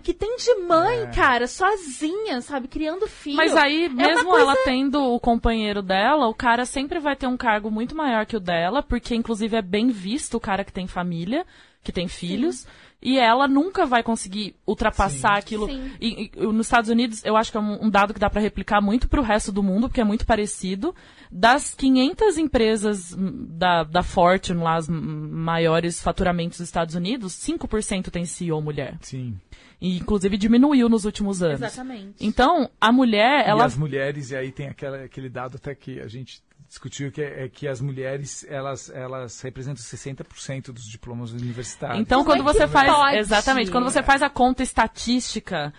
O 0.00 0.02
que 0.02 0.14
tem 0.14 0.34
de 0.38 0.54
mãe, 0.66 1.00
É. 1.02 1.06
cara, 1.08 1.46
sozinha, 1.46 2.40
sabe, 2.40 2.68
criando 2.68 3.06
filho. 3.06 3.36
Mas 3.36 3.54
aí, 3.54 3.84
é 3.84 3.88
mesmo 3.90 4.30
coisa- 4.30 4.40
ela 4.40 4.56
tendo 4.64 4.98
o 4.98 5.20
companheiro 5.20 5.82
dela, 5.82 6.26
o 6.26 6.34
cara 6.34 6.64
sempre 6.64 6.98
vai 6.98 7.14
ter 7.14 7.26
um 7.26 7.36
cargo 7.36 7.70
muito 7.70 7.94
maior 7.94 8.24
que 8.24 8.36
o 8.36 8.40
dela, 8.40 8.82
porque 8.82 9.14
inclusive 9.14 9.54
é 9.56 9.62
bem 9.62 9.88
visto 9.88 10.38
o 10.38 10.40
cara 10.40 10.64
que 10.64 10.72
tem 10.72 10.86
família, 10.86 11.44
que 11.84 11.92
tem 11.92 12.08
filhos, 12.08 12.66
e 13.02 13.18
ela 13.18 13.46
nunca 13.48 13.84
vai 13.86 14.02
conseguir 14.02 14.54
ultrapassar 14.66 15.34
Sim. 15.34 15.38
aquilo. 15.38 15.66
Sim. 15.66 15.92
E, 16.00 16.30
e 16.34 16.40
nos 16.46 16.66
Estados 16.66 16.88
Unidos, 16.90 17.22
eu 17.24 17.36
acho 17.36 17.50
que 17.50 17.56
é 17.56 17.60
um, 17.60 17.86
um 17.86 17.90
dado 17.90 18.12
que 18.14 18.20
dá 18.20 18.28
pra 18.30 18.40
replicar 18.40 18.80
muito 18.80 19.08
pro 19.08 19.22
resto 19.22 19.52
do 19.52 19.62
mundo, 19.62 19.88
porque 19.88 20.00
é 20.00 20.04
muito 20.04 20.26
parecido. 20.26 20.94
Das 21.30 21.74
500 21.74 22.36
empresas 22.38 23.12
hum, 23.14 23.46
da, 23.50 23.84
da 23.84 24.02
Fortune, 24.02 24.62
lá, 24.62 24.76
as 24.76 24.88
maiores 24.88 26.02
faturamentos 26.02 26.58
dos 26.58 26.68
Estados 26.68 26.94
Unidos, 26.94 27.32
5% 27.34 28.10
tem 28.10 28.24
CEO 28.24 28.60
mulher. 28.60 28.96
Sim. 29.00 29.38
E, 29.80 29.96
inclusive, 29.96 30.36
diminuiu 30.36 30.88
nos 30.88 31.04
últimos 31.04 31.42
anos. 31.42 31.62
Exatamente. 31.62 32.14
Então, 32.20 32.70
a 32.80 32.92
mulher, 32.92 33.46
E 33.46 33.50
ela 33.50 33.64
as 33.64 33.76
mulheres, 33.76 34.30
e 34.30 34.36
aí 34.36 34.52
tem 34.52 34.68
aquela, 34.68 35.04
aquele 35.04 35.30
dado 35.30 35.56
até 35.56 35.74
que 35.74 36.00
a 36.00 36.06
gente 36.06 36.42
discutiu, 36.68 37.10
que 37.10 37.22
é, 37.22 37.44
é 37.44 37.48
que 37.48 37.66
as 37.66 37.80
mulheres, 37.80 38.46
elas, 38.48 38.90
elas 38.90 39.40
representam 39.40 39.82
60% 39.82 40.66
dos 40.66 40.84
diplomas 40.84 41.32
universitários. 41.32 41.98
Então, 41.98 42.24
quando 42.24 42.40
é 42.40 42.44
você 42.44 42.68
faz. 42.68 42.92
pode? 42.92 43.16
Exatamente, 43.16 43.70
quando 43.70 43.84
você 43.84 44.02
faz 44.02 44.22
a 44.22 44.30
conta 44.30 44.62
estatística, 44.62 45.72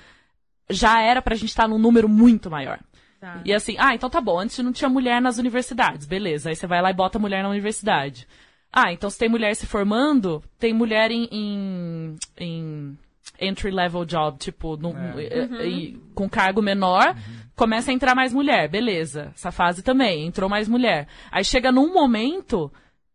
já 0.69 0.99
era 1.01 1.21
pra 1.21 1.35
gente 1.35 1.49
estar 1.49 1.67
num 1.67 1.77
número 1.77 2.09
muito 2.09 2.49
maior. 2.49 2.79
Tá. 3.21 3.39
E 3.45 3.53
assim, 3.53 3.75
ah, 3.77 3.93
então 3.93 4.09
tá 4.09 4.19
bom, 4.19 4.39
antes 4.39 4.57
não 4.57 4.73
tinha 4.73 4.89
mulher 4.89 5.21
nas 5.21 5.37
universidades, 5.37 6.07
beleza. 6.07 6.49
Aí 6.49 6.55
você 6.55 6.65
vai 6.65 6.81
lá 6.81 6.89
e 6.89 6.95
bota 6.95 7.19
mulher 7.19 7.43
na 7.43 7.49
universidade. 7.49 8.27
Ah, 8.73 8.91
então 8.91 9.09
se 9.09 9.17
tem 9.19 9.29
mulher 9.29 9.55
se 9.55 9.67
formando, 9.67 10.43
tem 10.57 10.73
mulher 10.73 11.11
em, 11.11 11.27
em, 11.31 12.15
em 12.37 12.97
entry-level 13.39 14.05
job, 14.05 14.37
tipo, 14.37 14.77
num- 14.77 14.95
É. 15.19 15.23
e- 15.63 15.67
e- 15.67 16.01
com 16.13 16.29
cargo 16.29 16.61
menor, 16.61 17.15
começa 17.55 17.91
a 17.91 17.93
entrar 17.93 18.15
mais 18.15 18.33
mulher, 18.33 18.69
beleza. 18.69 19.31
Essa 19.35 19.51
fase 19.51 19.81
também, 19.83 20.25
entrou 20.27 20.49
mais 20.49 20.67
mulher. 20.67 21.07
Aí 21.31 21.43
chega 21.43 21.71
num 21.71 21.93
momento 21.93 22.71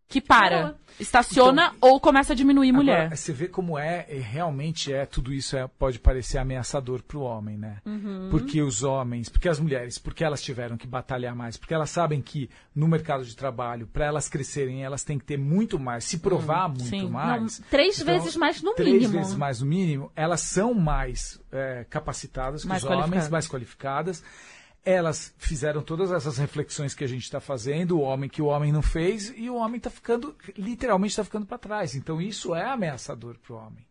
que 0.08 0.20
para, 0.20 0.76
estaciona 1.00 1.74
ou 1.80 2.00
começa 2.00 2.32
a 2.32 2.36
diminuir 2.36 2.72
mulher. 2.72 3.00
Agora, 3.06 3.16
você 3.16 3.32
vê 3.32 3.48
como 3.48 3.76
é, 3.78 4.06
e 4.08 4.18
realmente 4.18 4.92
é, 4.92 5.04
tudo 5.04 5.32
isso 5.32 5.56
é, 5.56 5.66
pode 5.66 5.98
parecer 5.98 6.38
ameaçador 6.38 7.02
para 7.02 7.18
o 7.18 7.22
homem, 7.22 7.58
né? 7.58 7.78
Uhum. 7.84 8.28
Porque 8.30 8.62
os 8.62 8.82
homens, 8.82 9.28
porque 9.28 9.48
as 9.48 9.58
mulheres, 9.58 9.98
porque 9.98 10.22
elas 10.22 10.40
tiveram 10.42 10.76
que 10.76 10.86
batalhar 10.86 11.34
mais, 11.34 11.56
porque 11.56 11.74
elas 11.74 11.90
sabem 11.90 12.22
que 12.22 12.48
no 12.74 12.86
mercado 12.86 13.24
de 13.24 13.34
trabalho, 13.34 13.86
para 13.86 14.06
elas 14.06 14.28
crescerem, 14.28 14.84
elas 14.84 15.02
têm 15.02 15.18
que 15.18 15.24
ter 15.24 15.36
muito 15.36 15.78
mais, 15.78 16.04
se 16.04 16.18
provar 16.18 16.68
muito 16.68 16.84
sim. 16.84 17.02
Não, 17.02 17.10
mais. 17.10 17.60
três 17.68 18.00
Então, 18.00 18.14
vezes 18.14 18.36
mais 18.36 18.62
no 18.62 18.74
três 18.74 18.92
mínimo. 18.92 19.12
vezes 19.12 19.34
mais 19.34 19.60
no 19.60 19.66
mínimo, 19.66 20.12
elas 20.14 20.40
são 20.40 20.72
mais 20.72 21.40
é, 21.50 21.84
capacitadas 21.90 22.62
que 22.62 22.68
Mais 22.68 22.84
os 22.84 22.90
homens, 22.90 23.28
mais 23.28 23.48
qualificadas. 23.48 24.22
Elas 24.86 25.34
fizeram 25.36 25.82
todas 25.82 26.12
essas 26.12 26.38
reflexões 26.38 26.94
que 26.94 27.02
a 27.02 27.08
gente 27.08 27.24
está 27.24 27.40
fazendo, 27.40 27.98
o 27.98 28.02
homem 28.02 28.30
que 28.30 28.40
o 28.40 28.46
homem 28.46 28.70
não 28.70 28.82
fez, 28.82 29.34
e 29.36 29.50
o 29.50 29.56
homem 29.56 29.78
está 29.78 29.90
ficando, 29.90 30.34
literalmente 30.56 31.10
está 31.10 31.24
ficando 31.24 31.44
para 31.44 31.58
trás. 31.58 31.96
Então 31.96 32.22
isso 32.22 32.54
é 32.54 32.64
ameaçador 32.64 33.36
para 33.38 33.54
o 33.54 33.58
homem. 33.58 33.84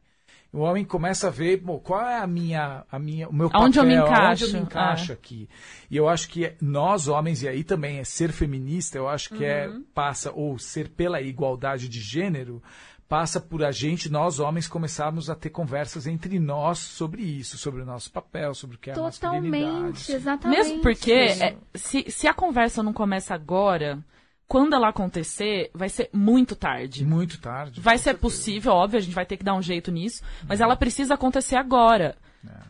O 0.56 0.60
homem 0.60 0.86
começa 0.86 1.28
a 1.28 1.30
ver, 1.30 1.62
qual 1.84 2.08
é 2.08 2.18
a 2.18 2.26
minha, 2.26 2.86
a 2.90 2.98
minha, 2.98 3.28
o 3.28 3.34
meu 3.34 3.50
Aonde 3.52 3.78
eu 3.78 3.84
me 3.84 3.98
papel, 3.98 4.14
encaixo, 4.14 4.46
eu 4.46 4.54
me 4.54 4.60
encaixo 4.60 5.12
aqui. 5.12 5.50
E 5.92 5.98
eu 5.98 6.08
acho 6.08 6.30
que 6.30 6.54
nós 6.62 7.10
homens 7.10 7.44
e 7.44 7.48
aí 7.50 7.62
também 7.62 8.00
é 8.00 8.06
ser 8.06 8.32
feminista, 8.32 8.98
eu 8.98 9.10
acho 9.10 9.32
que 9.36 9.44
é 9.44 9.70
passa 9.94 10.32
ou 10.32 10.58
ser 10.58 10.88
pela 10.88 11.20
igualdade 11.20 11.90
de 11.90 12.00
gênero 12.00 12.64
passa 13.08 13.40
por 13.40 13.64
a 13.64 13.72
gente, 13.72 14.12
nós 14.12 14.40
homens, 14.40 14.68
começarmos 14.68 15.30
a 15.30 15.36
ter 15.36 15.50
conversas 15.50 16.08
entre 16.08 16.40
nós 16.40 16.80
sobre 16.80 17.22
isso, 17.22 17.58
sobre 17.58 17.82
o 17.82 17.86
nosso 17.86 18.12
papel, 18.12 18.54
sobre 18.54 18.76
o 18.76 18.80
que 18.80 18.90
é 18.90 18.94
a 18.94 18.98
masculinidade. 19.00 19.64
Totalmente, 19.66 20.12
exatamente. 20.12 20.58
Mesmo 20.58 20.82
porque 20.82 21.14
é, 21.14 21.56
se, 21.76 22.06
se 22.10 22.28
a 22.28 22.34
conversa 22.34 22.82
não 22.82 22.94
começa 22.94 23.34
agora, 23.36 24.04
quando 24.48 24.74
ela 24.74 24.90
acontecer, 24.90 25.70
vai 25.74 25.90
ser 25.90 26.10
muito 26.12 26.56
tarde. 26.56 27.06
Muito 27.06 27.40
tarde. 27.40 27.80
Vai 27.80 27.98
ser 27.98 28.06
certeza. 28.06 28.22
possível, 28.22 28.74
óbvio, 28.74 28.98
a 28.98 29.02
gente 29.02 29.16
vai 29.16 29.26
ter 29.26 29.38
que 29.38 29.44
dar 29.44 29.56
um 29.56 29.62
jeito 29.62 29.92
nisso, 29.92 30.24
mas 30.48 30.60
ela 30.60 30.76
precisa 30.76 31.14
acontecer 31.14 31.56
agora. 31.56 32.16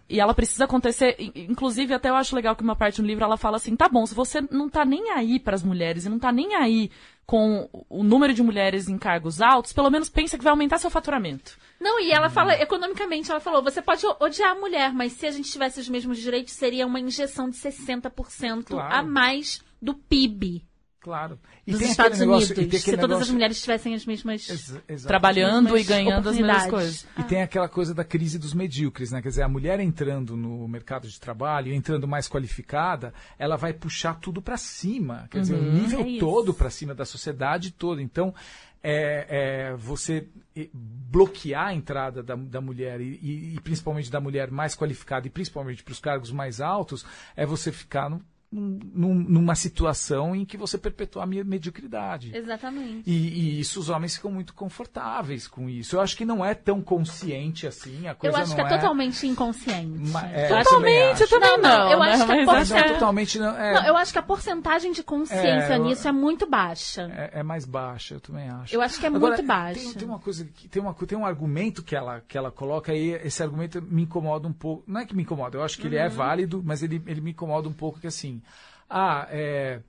E 0.07 0.21
ela 0.21 0.33
precisa 0.33 0.65
acontecer, 0.65 1.15
in- 1.19 1.31
inclusive 1.49 1.93
até 1.93 2.09
eu 2.09 2.15
acho 2.15 2.35
legal 2.35 2.55
que 2.55 2.63
uma 2.63 2.75
parte 2.75 3.01
no 3.01 3.07
livro 3.07 3.25
ela 3.25 3.35
fala 3.37 3.57
assim, 3.57 3.75
tá 3.75 3.89
bom, 3.89 4.05
se 4.05 4.13
você 4.15 4.39
não 4.39 4.69
tá 4.69 4.85
nem 4.85 5.11
aí 5.11 5.37
para 5.39 5.55
as 5.55 5.63
mulheres 5.63 6.05
e 6.05 6.09
não 6.09 6.19
tá 6.19 6.31
nem 6.31 6.55
aí 6.55 6.89
com 7.25 7.67
o 7.89 8.03
número 8.03 8.33
de 8.33 8.43
mulheres 8.43 8.87
em 8.87 8.97
cargos 8.97 9.41
altos, 9.41 9.73
pelo 9.73 9.89
menos 9.89 10.09
pensa 10.09 10.37
que 10.37 10.43
vai 10.43 10.51
aumentar 10.51 10.77
seu 10.77 10.89
faturamento. 10.89 11.57
Não, 11.79 11.99
e 11.99 12.11
ela 12.11 12.29
fala, 12.29 12.53
economicamente, 12.53 13.31
ela 13.31 13.39
falou, 13.39 13.63
você 13.63 13.81
pode 13.81 14.05
odiar 14.19 14.51
a 14.51 14.59
mulher, 14.59 14.93
mas 14.93 15.13
se 15.13 15.25
a 15.25 15.31
gente 15.31 15.51
tivesse 15.51 15.79
os 15.79 15.89
mesmos 15.89 16.19
direitos, 16.19 16.53
seria 16.53 16.85
uma 16.85 16.99
injeção 16.99 17.49
de 17.49 17.57
60% 17.57 18.65
Claro. 18.67 18.93
a 18.95 19.01
mais 19.03 19.61
do 19.81 19.93
PIB 19.93 20.63
Claro. 21.05 21.37
E 21.67 21.71
dos 21.71 21.79
tem 21.81 21.91
Estados 21.91 22.13
aquele 22.13 22.25
negócio, 22.31 22.55
Unidos. 22.55 22.65
e 22.65 22.69
tem 22.71 22.79
Se 22.79 22.85
todas 22.97 23.03
as 23.03 23.09
negócio- 23.11 23.33
mulheres 23.33 23.61
tivessem 23.61 23.93
as 23.93 24.05
mesmas... 24.07 24.49
Ex-. 24.89 25.03
Trabalhando 25.05 25.69
e 25.69 25.73
mesmas 25.73 25.87
ganhando 25.87 26.29
as 26.29 26.35
mesmas 26.35 26.65
coisas. 26.65 27.07
E 27.19 27.23
tem 27.23 27.43
aquela 27.43 27.69
coisa 27.69 27.93
da 27.93 28.03
crise 28.03 28.39
dos 28.39 28.55
medíocres, 28.55 29.11
né? 29.11 29.21
Quer 29.21 29.29
dizer, 29.29 29.43
a 29.43 29.47
mulher 29.47 29.79
entrando 29.79 30.35
no 30.35 30.67
mercado 30.67 31.07
de 31.07 31.19
trabalho, 31.19 31.71
entrando 31.71 32.07
mais 32.07 32.27
qualificada, 32.27 33.13
ela 33.37 33.55
vai 33.55 33.71
puxar 33.71 34.15
tudo 34.19 34.41
para 34.41 34.57
cima. 34.57 35.27
Quer 35.29 35.41
dizer, 35.41 35.53
o 35.55 35.61
nível 35.71 35.99
É 36.01 36.17
todo 36.19 36.51
para 36.55 36.71
cima 36.71 36.95
da 36.95 37.05
sociedade 37.05 37.69
toda. 37.69 38.01
Então, 38.01 38.33
é, 38.81 39.69
é, 39.69 39.75
você 39.75 40.27
bloquear 40.73 41.67
a 41.67 41.73
entrada 41.75 42.23
da, 42.23 42.35
da 42.35 42.61
mulher 42.61 42.99
e, 42.99 43.19
e- 43.21 43.53
e 43.55 43.59
principalmente 43.61 44.09
da 44.11 44.19
mulher 44.19 44.49
mais 44.51 44.75
qualificada 44.75 45.27
e 45.27 45.29
principalmente 45.29 45.83
para 45.83 45.91
os 45.91 45.99
cargos 45.99 46.31
mais 46.31 46.59
altos, 46.61 47.05
é 47.35 47.45
você 47.45 47.71
ficar 47.71 48.09
num- 48.09 48.21
num- 48.59 49.13
numa 49.15 49.55
situação 49.55 50.35
em 50.35 50.45
que 50.45 50.55
você 50.57 50.77
perpetua 50.77 51.23
a 51.23 51.25
me- 51.25 51.43
mediocridade. 51.43 52.31
Exatamente. 52.35 53.03
E, 53.05 53.13
e 53.13 53.59
isso 53.59 53.79
os 53.79 53.89
homens 53.89 54.15
ficam 54.15 54.31
muito 54.31 54.53
confortáveis 54.53 55.47
com 55.47 55.69
isso. 55.69 55.95
Eu 55.95 56.01
acho 56.01 56.15
que 56.15 56.23
não 56.25 56.43
é 56.43 56.53
tão 56.53 56.81
consciente 56.81 57.67
assim. 57.67 58.07
A 58.07 58.11
Eu 58.11 58.15
coisa 58.15 58.37
acho 58.39 58.55
que 58.55 58.61
não 58.61 58.67
é 58.67 58.77
totalmente 58.77 59.27
inconsciente. 59.27 60.11
Ma- 60.11 60.27
é, 60.31 60.51
Eu 60.51 60.57
eu 60.57 60.63
também 60.65 60.95
Totalmente, 61.15 61.21
eu 61.21 61.29
também 61.29 61.49
Não, 61.49 61.57
não. 61.57 61.79
não, 61.85 61.91
eu 61.91 61.99
né? 61.99 62.05
acho 62.11 62.25
que 62.25 62.31
a 62.31 62.45
não 62.45 62.77
é- 62.77 62.79
é 62.79 62.93
totalmente. 62.93 63.39
Não, 63.39 63.57
é, 63.57 63.73
Não, 63.73 63.85
eu 63.87 63.97
acho 63.97 64.11
que 64.13 64.19
a 64.19 64.23
porcentagem 64.23 64.91
de 64.91 65.03
consciência 65.03 65.73
É, 65.73 65.77
eu- 65.77 65.83
nisso 65.83 66.07
é 66.07 66.11
muito 66.11 66.47
baixa. 66.49 67.09
é, 67.13 67.39
é 67.39 67.43
mais 67.43 67.65
baixa, 67.65 68.15
eu 68.15 68.19
também 68.19 68.47
acho. 68.49 68.73
Eu 68.75 68.81
acho 68.81 68.99
que 68.99 69.05
é 69.05 69.09
Agora, 69.09 69.35
muito 69.35 69.47
baixa. 69.47 69.79
Tem, 69.79 69.93
tem 69.93 70.07
uma 70.07 70.19
coisa 70.19 70.45
que 70.45 70.67
tem, 70.67 70.81
uma, 70.81 70.93
tem 70.93 71.17
um 71.17 71.25
argumento 71.25 71.83
que 71.83 71.95
ela, 71.95 72.21
que 72.27 72.37
ela 72.37 72.51
coloca 72.51 72.91
aí, 72.91 73.11
esse 73.23 73.41
argumento 73.43 73.81
me 73.81 74.03
incomoda 74.03 74.47
um 74.47 74.53
pouco. 74.53 74.83
Não 74.87 75.01
é 75.01 75.05
que 75.05 75.15
me 75.15 75.23
incomoda, 75.23 75.57
eu 75.57 75.63
acho 75.63 75.77
que 75.77 75.87
ele 75.87 75.97
Uhum. 75.97 76.03
é 76.03 76.09
válido, 76.09 76.61
mas 76.65 76.81
ele, 76.83 77.01
ele 77.05 77.21
me 77.21 77.31
incomoda 77.31 77.67
um 77.67 77.73
pouco 77.73 77.99
que 77.99 78.07
assim. 78.07 78.41
Ah, 78.89 79.27
é. 79.29 79.79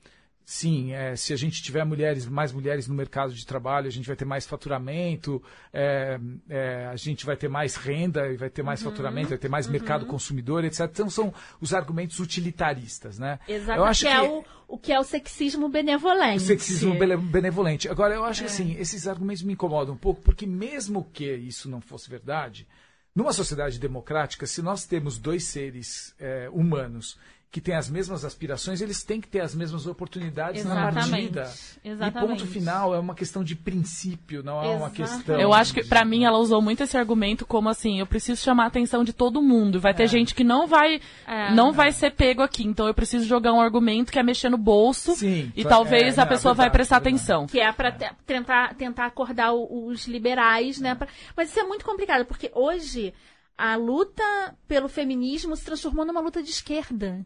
Sim, 0.48 0.92
é, 0.92 1.16
se 1.16 1.32
a 1.32 1.36
gente 1.36 1.60
tiver 1.60 1.84
mulheres, 1.84 2.24
mais 2.24 2.52
mulheres 2.52 2.86
no 2.86 2.94
mercado 2.94 3.34
de 3.34 3.44
trabalho, 3.44 3.88
a 3.88 3.90
gente 3.90 4.06
vai 4.06 4.14
ter 4.14 4.24
mais 4.24 4.46
faturamento, 4.46 5.42
é, 5.72 6.20
é, 6.48 6.86
a 6.86 6.94
gente 6.94 7.26
vai 7.26 7.36
ter 7.36 7.48
mais 7.48 7.74
renda 7.74 8.28
e 8.32 8.36
vai 8.36 8.48
ter 8.48 8.60
Uhum. 8.62 8.66
mais 8.66 8.80
faturamento, 8.80 9.30
vai 9.30 9.38
ter 9.38 9.48
mais 9.48 9.66
mercado 9.66 10.06
consumidor, 10.06 10.64
etc. 10.64 10.82
Então 10.82 11.10
são 11.10 11.34
os 11.60 11.74
argumentos 11.74 12.20
utilitaristas, 12.20 13.18
né? 13.18 13.40
Exato, 13.48 13.80
Eu 13.80 13.84
acho 13.84 14.02
que, 14.02 14.08
é 14.08 14.22
o, 14.22 14.44
o 14.68 14.78
que 14.78 14.92
é 14.92 15.00
o 15.00 15.02
sexismo 15.02 15.68
benevolente. 15.68 16.36
o 16.36 16.46
sexismo 16.46 16.94
benevolente. 17.18 17.88
Agora, 17.88 18.14
eu 18.14 18.24
É. 18.24 18.28
acho 18.28 18.42
que 18.42 18.46
assim, 18.46 18.76
esses 18.78 19.08
argumentos 19.08 19.42
me 19.42 19.54
incomodam 19.54 19.94
um 19.94 19.98
pouco, 19.98 20.22
porque 20.22 20.46
mesmo 20.46 21.10
que 21.12 21.24
isso 21.34 21.68
não 21.68 21.80
fosse 21.80 22.08
verdade, 22.08 22.68
numa 23.12 23.32
sociedade 23.32 23.80
democrática, 23.80 24.46
se 24.46 24.62
nós 24.62 24.84
temos 24.86 25.18
dois 25.18 25.42
seres 25.42 26.14
é, 26.20 26.48
humanos 26.52 27.18
que 27.56 27.60
têm 27.62 27.74
as 27.74 27.88
mesmas 27.88 28.22
aspirações, 28.22 28.82
eles 28.82 29.02
têm 29.02 29.18
que 29.18 29.26
ter 29.28 29.40
as 29.40 29.54
mesmas 29.54 29.86
oportunidades 29.86 30.62
na 30.62 30.90
Exatamente. 30.90 31.10
partida. 31.10 31.50
E 31.82 31.88
Exatamente. 31.88 32.28
ponto 32.40 32.46
final 32.46 32.94
é 32.94 32.98
uma 32.98 33.14
questão 33.14 33.42
de 33.42 33.56
princípio, 33.56 34.42
não 34.42 34.62
é 34.62 34.66
uma 34.66 34.88
Exatamente. 34.88 34.96
questão. 34.96 35.40
Eu 35.40 35.54
acho 35.54 35.72
que, 35.72 35.82
pra 35.82 36.04
mim, 36.04 36.24
ela 36.24 36.36
usou 36.36 36.60
muito 36.60 36.82
esse 36.82 36.98
argumento 36.98 37.46
como 37.46 37.70
assim, 37.70 37.98
eu 37.98 38.06
preciso 38.06 38.42
chamar 38.42 38.64
a 38.64 38.66
atenção 38.66 39.02
de 39.02 39.14
todo 39.14 39.40
mundo. 39.40 39.80
Vai 39.80 39.94
ter 39.94 40.06
gente 40.06 40.34
que 40.34 40.44
não 40.44 40.66
vai, 40.66 41.00
É. 41.26 41.50
não 41.54 41.72
vai 41.72 41.92
ser 41.92 42.10
pego 42.10 42.42
aqui. 42.42 42.62
Então 42.62 42.86
eu 42.86 42.92
preciso 42.92 43.24
jogar 43.24 43.54
um 43.54 43.60
argumento 43.60 44.12
que 44.12 44.18
é 44.18 44.22
mexer 44.22 44.50
no 44.50 44.58
bolso. 44.58 45.14
Sim, 45.16 45.50
e 45.56 45.62
é, 45.62 45.64
talvez 45.66 46.16
não, 46.18 46.24
a 46.24 46.26
pessoa 46.26 46.52
vai 46.52 46.64
verdade, 46.66 46.72
prestar 46.76 46.96
atenção. 46.98 47.46
Que 47.46 47.58
é 47.60 47.72
pra 47.72 47.90
te- 47.90 48.12
tentar, 48.26 48.74
tentar 48.74 49.06
acordar 49.06 49.54
os 49.54 50.06
liberais, 50.06 50.78
né? 50.78 50.94
Pra- 50.94 51.08
Mas 51.34 51.48
isso 51.48 51.58
é 51.58 51.64
muito 51.64 51.86
complicado, 51.86 52.26
porque 52.26 52.50
hoje 52.54 53.14
a 53.56 53.76
luta 53.76 54.22
pelo 54.68 54.88
feminismo 54.90 55.56
se 55.56 55.64
transformou 55.64 56.04
numa 56.04 56.20
luta 56.20 56.42
de 56.42 56.50
esquerda. 56.50 57.24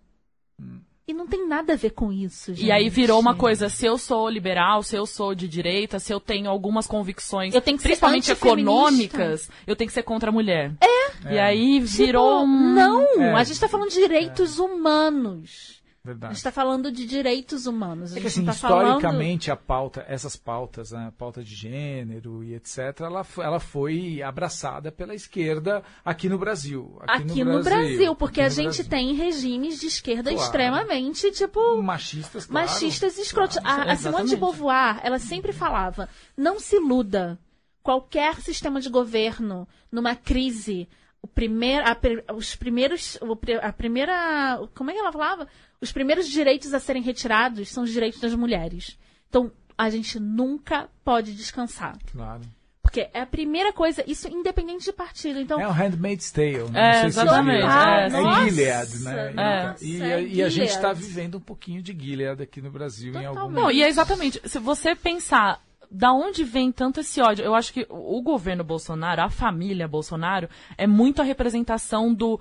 E 1.09 1.13
não 1.13 1.27
tem 1.27 1.49
nada 1.49 1.73
a 1.73 1.77
ver 1.77 1.91
com 1.91 2.13
isso, 2.13 2.55
gente. 2.55 2.67
E 2.67 2.71
aí 2.71 2.89
virou 2.89 3.19
uma 3.19 3.35
coisa, 3.35 3.69
se 3.69 3.85
eu 3.85 3.99
sou 3.99 4.29
liberal, 4.29 4.81
se 4.85 4.95
eu 4.95 5.05
sou 5.05 5.35
de 5.35 5.49
direita, 5.49 5.99
se 5.99 6.13
eu 6.13 6.21
tenho 6.21 6.49
algumas 6.49 6.87
convicções, 6.87 7.53
Eu 7.53 7.61
tenho 7.61 7.77
que 7.77 7.83
principalmente 7.83 8.31
econômicas, 8.31 9.51
eu 9.67 9.75
tenho 9.75 9.89
que 9.89 9.95
ser 9.95 10.05
contra 10.05 10.31
a 10.31 10.33
mulher. 10.33 10.73
É. 10.81 11.35
E 11.35 11.39
aí 11.39 11.81
virou 11.81 12.43
Tipo, 12.43 12.53
um... 12.53 12.75
Não, 12.75 13.23
É. 13.23 13.35
a 13.35 13.43
gente 13.43 13.59
tá 13.59 13.67
falando 13.69 13.89
de 13.89 13.97
direitos 13.97 14.61
humanos. 14.61 15.80
A 16.03 16.07
Verdade. 16.09 16.35
gente 16.35 16.43
tá 16.45 16.51
falando 16.51 16.91
de 16.91 17.05
direitos 17.07 17.67
humanos. 17.67 18.15
A 18.15 18.17
É 18.17 18.21
que 18.23 18.27
assim, 18.29 18.43
tá 18.43 18.55
falando... 18.55 18.97
historicamente 18.97 19.51
a 19.51 19.57
pauta, 19.57 20.03
essas 20.09 20.35
pautas, 20.35 20.93
né, 20.93 21.09
a 21.09 21.13
pauta 21.13 21.45
de 21.45 21.55
gênero 21.55 22.43
e 22.43 22.55
etc, 22.55 23.01
ela, 23.01 23.23
foi- 23.23 23.45
ela 23.45 23.61
foi 23.61 24.23
abraçada 24.23 24.91
pela 24.91 25.15
esquerda 25.15 25.83
aqui 26.03 26.27
no 26.27 26.39
Brasil. 26.39 26.99
Aqui 27.07 27.45
no 27.45 27.63
Brasil, 27.63 28.15
porque 28.17 28.41
aqui 28.41 28.47
a 28.47 28.49
gente 28.49 28.83
Brasil. 28.83 28.89
tem 28.89 29.15
regimes 29.15 29.79
de 29.79 29.87
esquerda 29.89 30.31
Claro. 30.31 30.43
extremamente, 30.43 31.31
tipo, 31.33 31.83
machistas, 31.83 32.47
claro. 32.47 32.67
machistas 32.67 33.19
e 33.19 33.21
escrotos. 33.21 33.59
Claro. 33.59 33.91
A, 33.91 33.93
a 33.93 33.97
Simone 33.97 34.31
de. 34.31 34.37
Beauvoir, 34.37 35.01
ela 35.03 35.19
sempre 35.19 35.53
falava: 35.53 36.09
não 36.35 36.59
se 36.59 36.77
iluda. 36.77 37.39
Qualquer 37.83 38.41
sistema 38.41 38.81
de 38.81 38.89
governo, 38.91 39.67
numa 39.93 40.15
crise, 40.15 40.87
o 41.23 41.27
primeiro, 41.29 41.85
a 41.87 42.35
os 42.35 42.57
primeiros, 42.57 43.19
a 43.63 43.73
primeira, 43.73 44.61
como 44.75 44.91
é 44.91 44.95
que 44.95 44.99
ela 44.99 45.13
falava? 45.13 45.47
Os 45.81 45.93
primeiros 45.93 46.29
direitos 46.29 46.73
a 46.73 46.81
serem 46.81 47.03
retirados 47.03 47.69
são 47.69 47.85
os 47.85 47.91
direitos 47.91 48.21
das 48.21 48.35
mulheres. 48.35 48.99
Então, 49.29 49.53
a 49.77 49.89
gente 49.91 50.19
nunca 50.19 50.89
pode 51.05 51.33
descansar. 51.35 51.97
Claro. 52.13 52.43
Porque 52.83 53.09
é 53.13 53.21
a 53.21 53.27
primeira 53.27 53.73
coisa, 53.73 54.03
isso 54.07 54.27
independente 54.27 54.85
de 54.87 54.93
partido. 54.93 55.39
Então, 55.39 55.61
É 55.61 55.69
o 55.69 55.71
Handmaid's 55.71 56.31
Tale, 56.33 56.69
né? 56.71 56.81
É, 56.81 56.87
Não 56.87 56.93
sei 56.93 57.01
se 57.13 57.21
exatamente, 57.21 57.57
viram. 57.57 57.71
é, 57.71 58.07
é 58.07 58.11
nossa. 58.11 58.45
Gilead, 58.51 58.99
né? 59.01 59.15
É. 59.15 59.31
E, 59.31 59.33
Nossa, 59.35 59.85
é 59.85 60.23
e 60.23 60.43
a 60.43 60.49
gente 60.49 60.71
está 60.71 60.93
vivendo 60.93 61.37
um 61.37 61.41
pouquinho 61.41 61.83
de 61.83 61.97
Gilead 61.97 62.43
aqui 62.43 62.61
no 62.61 62.71
Brasil 62.71 63.13
em 63.15 63.25
algum 63.25 63.41
Totalmente. 63.41 63.63
Não, 63.63 63.71
e 63.71 63.83
é 63.83 63.89
exatamente, 63.89 64.41
se 64.45 64.59
você 64.59 64.97
pensar 64.97 65.63
da 65.91 66.13
onde 66.13 66.45
vem 66.45 66.71
tanto 66.71 67.01
esse 67.01 67.21
ódio, 67.21 67.45
eu 67.45 67.55
acho 67.55 67.73
que 67.73 67.87
o 67.89 68.23
governo 68.23 68.63
Bolsonaro, 68.63 69.23
a 69.23 69.29
família 69.29 69.89
Bolsonaro, 69.89 70.49
é 70.79 70.87
muito 70.87 71.21
a 71.21 71.25
representação 71.25 72.15
do 72.15 72.39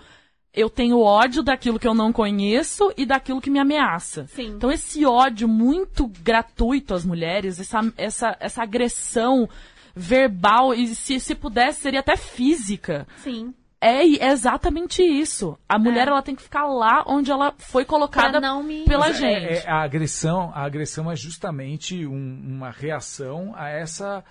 eu 0.54 0.70
tenho 0.70 1.00
ódio 1.00 1.44
daquilo 1.44 1.80
que 1.80 1.88
eu 1.88 1.94
não 1.94 2.12
conheço 2.12 2.92
e 2.98 3.06
daquilo 3.06 3.42
que 3.42 3.52
me 3.52 3.60
ameaça. 3.60 4.26
Sim. 4.28 4.48
Então 4.56 4.72
esse 4.72 5.06
ódio 5.06 5.48
muito 5.48 6.08
gratuito 6.08 6.94
às 6.94 7.06
mulheres, 7.06 7.60
essa, 7.60 7.94
essa, 7.96 8.38
essa 8.40 8.64
agressão 8.64 9.48
verbal 9.96 10.74
e 10.74 10.88
se, 10.88 11.20
se 11.20 11.36
pudesse 11.36 11.82
seria 11.82 12.00
até 12.00 12.16
física. 12.16 13.08
sim. 13.18 13.54
É, 13.82 14.04
é 14.04 14.32
exatamente 14.32 15.02
isso. 15.02 15.58
A 15.68 15.80
mulher 15.80 16.08
ela 16.10 16.22
tem 16.22 16.36
que 16.36 16.42
ficar 16.42 16.66
lá 16.68 17.04
onde 17.08 17.32
ela 17.32 17.54
foi 17.58 17.86
colocada 17.86 18.40
me- 18.62 18.84
pela 18.84 19.08
Mas 19.08 19.22
é- 19.22 19.40
gente. 19.42 19.66
é- 19.66 19.70
a 19.70 19.82
agressão, 19.82 20.52
a 20.54 20.64
agressão 20.64 21.10
é 21.10 21.16
justamente 21.16 22.06
um- 22.06 22.42
uma 22.46 22.72
reação 22.72 23.54
a 23.56 23.70
essa, 23.70 24.24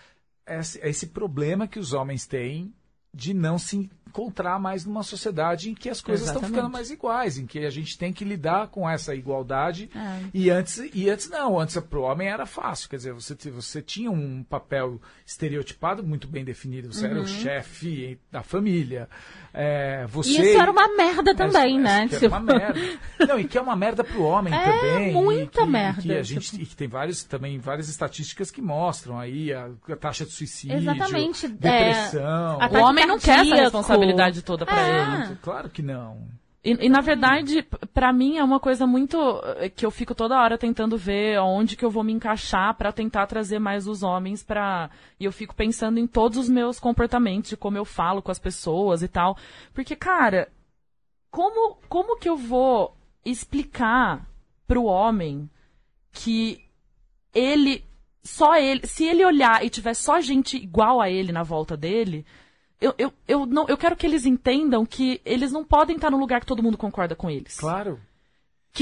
esse, 0.47 0.83
a 0.83 0.89
esse 0.89 1.07
problema 1.09 1.67
que 1.67 1.79
os 1.79 1.93
homens 1.95 2.27
têm 2.27 2.75
de 3.15 3.33
não 3.33 3.57
se 3.59 3.91
encontrar 4.09 4.59
mais 4.59 4.85
numa 4.85 5.03
sociedade 5.03 5.71
em 5.71 5.75
que 5.75 5.89
as 5.89 6.01
coisas 6.01 6.27
estão 6.27 6.41
Exatamente. 6.41 6.57
ficando 6.57 6.73
mais 6.73 6.91
iguais, 6.91 7.39
em 7.39 7.47
que 7.47 7.61
a 7.61 7.71
gente 7.71 7.97
tem 7.99 8.13
que 8.13 8.25
lidar 8.25 8.69
com 8.69 8.89
essa 8.89 9.15
igualdade. 9.15 9.91
É. 9.95 10.21
E 10.35 10.51
antes, 10.51 10.79
e 10.95 11.09
antes 11.11 11.29
não, 11.29 11.59
antes 11.59 11.77
para 11.79 11.99
o 11.99 12.03
homem 12.03 12.29
era 12.29 12.47
fácil, 12.47 12.89
quer 12.89 12.97
dizer, 12.97 13.13
você, 13.13 13.35
você 13.51 13.81
tinha 13.83 14.11
um 14.11 14.43
papel 14.43 15.01
estereotipado 15.27 16.03
muito 16.03 16.27
bem 16.27 16.45
definido, 16.45 16.93
você 16.93 17.05
Uhum. 17.07 17.11
era 17.13 17.21
o 17.21 17.27
chefe 17.27 18.19
da 18.33 18.43
família. 18.43 19.09
É, 19.53 20.07
você, 20.07 20.31
E 20.31 20.51
isso 20.53 20.61
era 20.61 20.71
uma 20.71 20.89
merda 20.97 21.35
também, 21.35 21.79
é, 21.79 21.81
né? 21.83 22.05
É 22.05 22.19
Tipo, 22.19 22.27
uma 22.37 22.41
merda. 22.41 22.81
Não, 23.27 23.39
e 23.41 23.45
que 23.49 23.57
é 23.59 23.61
uma 23.61 23.75
merda 23.77 24.05
pro 24.05 24.23
homem 24.23 24.53
É, 24.59 24.63
também. 24.73 25.13
muita 25.13 25.63
e 25.63 25.65
que, 25.65 25.71
merda, 25.71 26.01
E 26.01 26.03
que 26.05 26.13
a 26.13 26.23
gente 26.23 26.51
tipo. 26.51 26.63
e 26.63 26.67
que 26.67 26.77
tem 26.77 26.87
vários, 26.89 27.25
também 27.25 27.59
várias 27.59 27.89
estatísticas 27.89 28.51
que 28.51 28.61
mostram 28.63 29.19
aí 29.19 29.53
a, 29.53 29.69
a 29.91 29.97
taxa 29.97 30.25
de 30.25 30.33
suicídio, 30.33 30.77
Exatamente, 30.77 31.47
é, 31.47 31.49
depressão. 31.49 32.61
a 32.61 32.69
O 32.69 32.77
homem 32.83 33.07
não 33.07 33.19
quer 33.19 33.41
essa 33.41 33.51
cardíaco. 33.57 33.77
Responsabilidade 33.99 34.43
toda 34.43 34.65
pra 34.67 34.81
É. 34.81 35.25
ele. 35.27 35.37
Claro 35.43 35.69
que 35.69 35.83
não. 35.83 36.27
E, 36.65 36.87
e, 36.87 36.89
na 36.89 37.01
verdade, 37.01 37.63
p- 37.63 37.87
pra 37.95 38.13
mim 38.13 38.37
é 38.37 38.43
uma 38.45 38.59
coisa 38.59 38.87
muito 38.87 39.17
eh, 39.59 39.69
que 39.69 39.87
eu 39.87 39.91
fico 39.91 40.15
toda 40.15 40.39
hora 40.39 40.59
tentando 40.59 40.99
ver 40.99 41.39
onde 41.41 41.77
que 41.77 41.85
eu 41.85 41.91
vou 41.91 42.03
me 42.03 42.13
encaixar 42.13 42.75
pra 42.75 42.93
tentar 42.93 43.27
trazer 43.27 43.59
mais 43.61 43.87
os 43.87 44.03
homens 44.03 44.43
pra. 44.43 44.91
E 45.21 45.25
eu 45.25 45.33
fico 45.33 45.55
pensando 45.55 45.99
em 45.99 46.07
todos 46.07 46.37
os 46.37 46.49
meus 46.49 46.81
comportamentos, 46.81 47.51
de 47.51 47.57
como 47.57 47.79
eu 47.79 47.85
falo 47.85 48.21
com 48.21 48.31
as 48.33 48.41
pessoas 48.41 49.03
e 49.03 49.09
tal. 49.09 49.37
Porque, 49.73 49.95
cara, 49.95 50.49
como 51.31 51.77
como 51.89 52.19
que 52.19 52.29
eu 52.29 52.37
vou 52.37 52.97
explicar 53.25 54.27
pro 54.67 54.85
homem 54.85 55.49
que 56.13 56.61
ele 57.33 57.85
só 58.23 58.57
ele, 58.57 58.87
se 58.87 59.05
ele 59.05 59.25
olhar 59.25 59.65
e 59.65 59.71
tiver 59.71 59.95
só 59.95 60.21
gente 60.21 60.57
igual 60.57 61.01
a 61.01 61.09
ele 61.09 61.31
na 61.33 61.43
volta 61.45 61.77
dele, 61.77 62.27
eu, 62.81 62.95
eu, 62.97 63.13
eu, 63.27 63.47
não, 63.47 63.67
eu 63.69 63.77
quero 63.77 63.97
que 63.97 64.07
eles 64.07 64.25
entendam 64.25 64.87
que 64.87 65.21
eles 65.25 65.51
não 65.51 65.65
podem 65.65 65.97
estar 65.97 66.11
no 66.11 66.19
lugar 66.19 66.41
que 66.41 66.47
todo 66.47 66.63
mundo 66.63 66.79
concorda 66.79 67.15
com 67.15 67.29
eles. 67.29 67.57
Claro. 67.57 68.01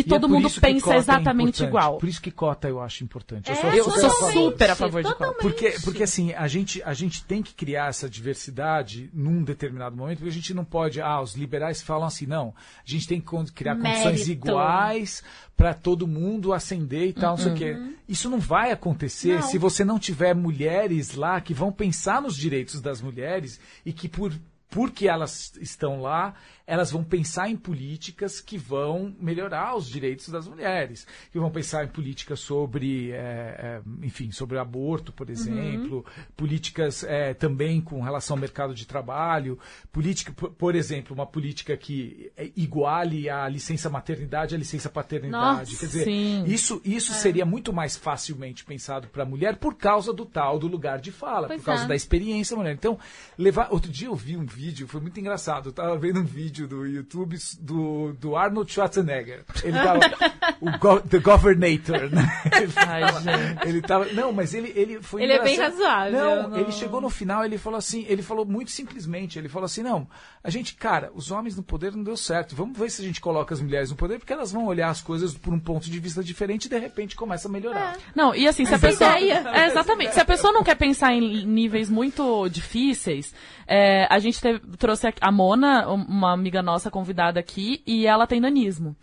Que 0.03 0.11
é 0.11 0.19
todo 0.19 0.29
por 0.29 0.35
mundo 0.35 0.51
pensa 0.61 0.95
é 0.95 0.97
exatamente 0.99 1.63
importante. 1.63 1.69
igual. 1.69 1.99
Por 1.99 2.09
isso 2.09 2.21
que 2.23 2.31
cota 2.31 2.69
eu 2.69 2.81
acho 2.81 3.05
importante. 3.05 3.49
Eu 3.51 3.55
É, 3.57 3.61
sou, 3.61 3.71
Eu 3.71 3.85
super 3.85 4.01
sou 4.11 4.31
super 4.33 4.71
a 4.71 4.75
favor 4.77 5.03
de 5.03 5.15
cota. 5.15 5.35
Porque, 5.41 5.71
porque 5.85 6.03
assim, 6.03 6.33
a 6.35 6.47
gente, 6.49 6.83
a 6.83 6.93
gente 6.95 7.25
tem 7.25 7.43
que 7.43 7.55
criar 7.55 7.89
essa 7.89 8.09
diversidade 8.09 9.11
num 9.13 9.43
determinado 9.43 9.97
momento, 9.97 10.19
porque 10.19 10.31
a 10.31 10.33
gente 10.33 10.53
não 10.55 10.65
pode. 10.65 11.01
Ah, 11.01 11.21
os 11.21 11.35
liberais 11.35 11.83
falam 11.83 12.07
assim, 12.07 12.27
não. 12.27 12.55
A 12.79 12.83
gente 12.91 13.07
tem 13.07 13.21
que 13.21 13.53
criar 13.53 13.77
condições 13.77 14.27
Mérito. 14.27 14.31
iguais 14.31 15.23
para 15.57 15.73
todo 15.75 16.07
mundo 16.07 16.53
ascender 16.53 17.09
e 17.09 17.13
tal, 17.13 17.31
não 17.31 17.39
sei 17.39 17.47
o 17.47 17.51
Uhum. 17.51 17.57
quê. 17.57 17.77
Isso 18.09 18.29
não 18.29 18.39
vai 18.39 18.71
acontecer 18.73 19.37
Não. 19.37 19.43
se 19.43 19.59
você 19.59 19.85
não 19.85 19.99
tiver 19.99 20.35
mulheres 20.35 21.15
lá 21.15 21.41
que 21.41 21.55
vão 21.55 21.73
pensar 21.73 22.21
nos 22.21 22.37
direitos 22.37 22.81
das 22.81 23.01
mulheres 23.01 23.59
e 23.85 23.93
que 23.93 24.09
por. 24.09 24.33
Porque 24.69 25.07
elas 25.09 25.53
estão 25.61 26.03
lá, 26.03 26.35
elas 26.67 26.91
vão 26.91 27.05
pensar 27.05 27.49
em 27.49 27.57
políticas 27.57 28.41
que 28.41 28.59
vão 28.59 29.15
melhorar 29.21 29.77
os 29.77 29.87
direitos 29.87 30.29
das 30.29 30.49
mulheres, 30.49 31.07
que 31.31 31.39
vão 31.39 31.51
pensar 31.51 31.85
em 31.85 31.89
políticas 31.89 32.41
sobre, 32.41 33.13
é, 33.13 33.17
é, 33.17 33.83
enfim, 34.03 34.33
sobre 34.33 34.59
aborto, 34.59 35.13
por 35.13 35.31
exemplo, 35.31 36.05
políticas 36.37 37.05
é, 37.05 37.35
também 37.35 37.81
com 37.81 38.03
relação 38.03 38.35
ao 38.35 38.41
mercado 38.41 38.75
de 38.75 38.85
trabalho, 38.85 39.59
política, 39.93 40.33
por, 40.33 40.75
exemplo, 40.75 41.15
uma 41.15 41.27
política 41.27 41.77
que 41.77 42.33
é, 42.37 42.51
iguale 42.57 43.31
a 43.31 43.49
licença 43.49 43.89
maternidade 43.89 44.55
à 44.55 44.59
licença 44.59 44.91
paternidade. 44.91 45.71
Nossa, 45.71 45.81
Quer 45.81 45.87
dizer, 45.87 46.05
sim. 46.05 46.45
isso, 46.47 46.81
isso 46.85 47.13
seria 47.13 47.47
muito 47.47 47.73
mais 47.73 47.97
facilmente 47.97 48.65
pensado 48.65 49.07
para 49.07 49.23
a 49.23 49.27
mulher 49.27 49.57
por 49.57 49.75
causa 49.77 50.13
do 50.13 50.27
tal 50.27 50.59
do 50.59 50.67
lugar 50.67 50.99
de 50.99 51.13
fala, 51.13 51.47
Pois 51.47 51.61
por 51.61 51.67
causa 51.67 51.85
é. 51.85 51.89
da 51.89 51.95
experiência 51.95 52.57
da 52.57 52.63
mulher. 52.63 52.75
Então, 52.75 52.99
levar. 53.39 53.69
Outro 53.71 53.91
dia 53.91 54.09
eu 54.09 54.15
vi 54.17 54.37
um 54.37 54.45
vídeo, 54.45 54.89
foi 54.89 55.01
muito 55.01 55.21
engraçado. 55.21 55.69
Eu 55.69 55.73
tava 55.73 55.97
vendo 55.97 56.21
um 56.21 56.25
vídeo 56.25 56.56
do 56.65 56.87
YouTube 56.87 57.37
do, 57.61 58.13
do 58.15 58.37
Arnold 58.37 58.71
Schwarzenegger. 58.73 59.45
Ele 59.65 59.73
tava. 59.79 60.01
o 60.61 60.79
go, 60.79 61.01
The 61.01 61.19
Governator, 61.19 62.09
né? 62.11 62.41
Ele 62.57 62.73
Ai, 62.77 63.01
tava, 63.01 63.21
gente. 63.21 63.69
ele 63.69 63.81
tava. 63.83 64.05
Não, 64.13 64.33
mas 64.33 64.55
ele, 64.55 64.73
ele 64.77 65.03
foi. 65.03 65.23
Ele 65.25 65.33
é 65.33 65.43
bem 65.43 65.55
engraçado. 65.55 65.79
razoável, 65.83 66.13
Não, 66.43 66.49
não- 66.51 66.59
ele 66.59 66.71
chegou 66.73 67.01
no 67.01 67.11
final, 67.11 67.45
ele 67.45 67.59
falou 67.59 67.79
assim, 67.79 68.05
ele 68.09 68.23
falou 68.23 68.45
muito 68.45 68.71
simplesmente, 68.71 69.39
ele 69.39 69.49
falou 69.49 69.67
assim, 69.67 69.83
não, 69.83 70.07
a 70.43 70.51
gente, 70.51 70.75
cara, 70.75 71.11
os 71.15 71.31
homens 71.31 71.57
no 71.57 71.63
poder 71.63 71.93
não 71.97 72.05
deu 72.05 72.17
certo. 72.17 72.55
Vamos 72.55 72.79
ver 72.79 72.91
se 72.91 73.03
a 73.03 73.05
gente 73.05 73.21
coloca 73.21 73.53
as 73.53 73.61
mulheres 73.61 73.91
no 73.91 73.97
poder, 73.97 74.19
porque 74.19 74.33
elas 74.33 74.53
vão 74.53 74.67
olhar 74.67 74.89
as 74.91 75.01
coisas 75.03 75.35
por 75.35 75.53
um 75.53 75.59
ponto 75.59 75.91
de 75.91 75.99
vista 75.99 76.23
diferente 76.23 76.67
e 76.67 76.69
de 76.69 76.79
repente 76.79 77.17
começa 77.17 77.49
a 77.49 77.51
melhorar. 77.51 77.97
Não, 78.15 78.35
e 78.35 78.47
assim, 78.47 78.65
se 78.65 78.75
a 78.75 78.79
pessoa. 78.79 79.17
É, 79.17 79.67
exatamente. 79.67 80.13
Se 80.15 80.21
a 80.21 80.25
pessoa 80.25 80.53
não 80.53 80.63
quer 80.63 80.75
pensar 80.77 81.13
em 81.13 81.45
níveis 81.47 81.89
muito 81.89 82.49
difíceis, 82.49 83.35
é, 83.67 84.07
a 84.11 84.19
gente 84.19 84.41
teve- 84.41 84.61
trouxe 84.79 85.07
a 85.21 85.33
Mona, 85.33 85.89
um- 85.91 86.05
uma 86.05 86.37
amiga 86.47 86.63
nossa 86.63 86.91
convidada 86.91 87.41
aqui, 87.41 87.83
e 87.85 88.07
ela 88.07 88.27
tem 88.27 88.39
nanismo. 88.41 88.95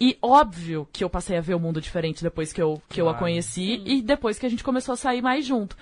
E 0.00 0.16
óbvio 0.22 0.88
que 0.92 1.02
eu 1.02 1.10
passei 1.10 1.36
a 1.36 1.40
ver 1.40 1.54
o 1.54 1.60
mundo 1.60 1.80
diferente 1.80 2.22
depois 2.22 2.52
que 2.52 2.62
eu, 2.62 2.80
que 2.88 3.00
eu 3.00 3.08
a 3.08 3.12
Claro. 3.12 3.24
conheci 3.26 3.82
e 3.84 4.00
depois 4.00 4.38
que 4.38 4.46
a 4.46 4.48
gente 4.48 4.62
começou 4.62 4.92
a 4.92 4.96
sair 4.96 5.20
mais 5.20 5.44
junto. 5.44 5.76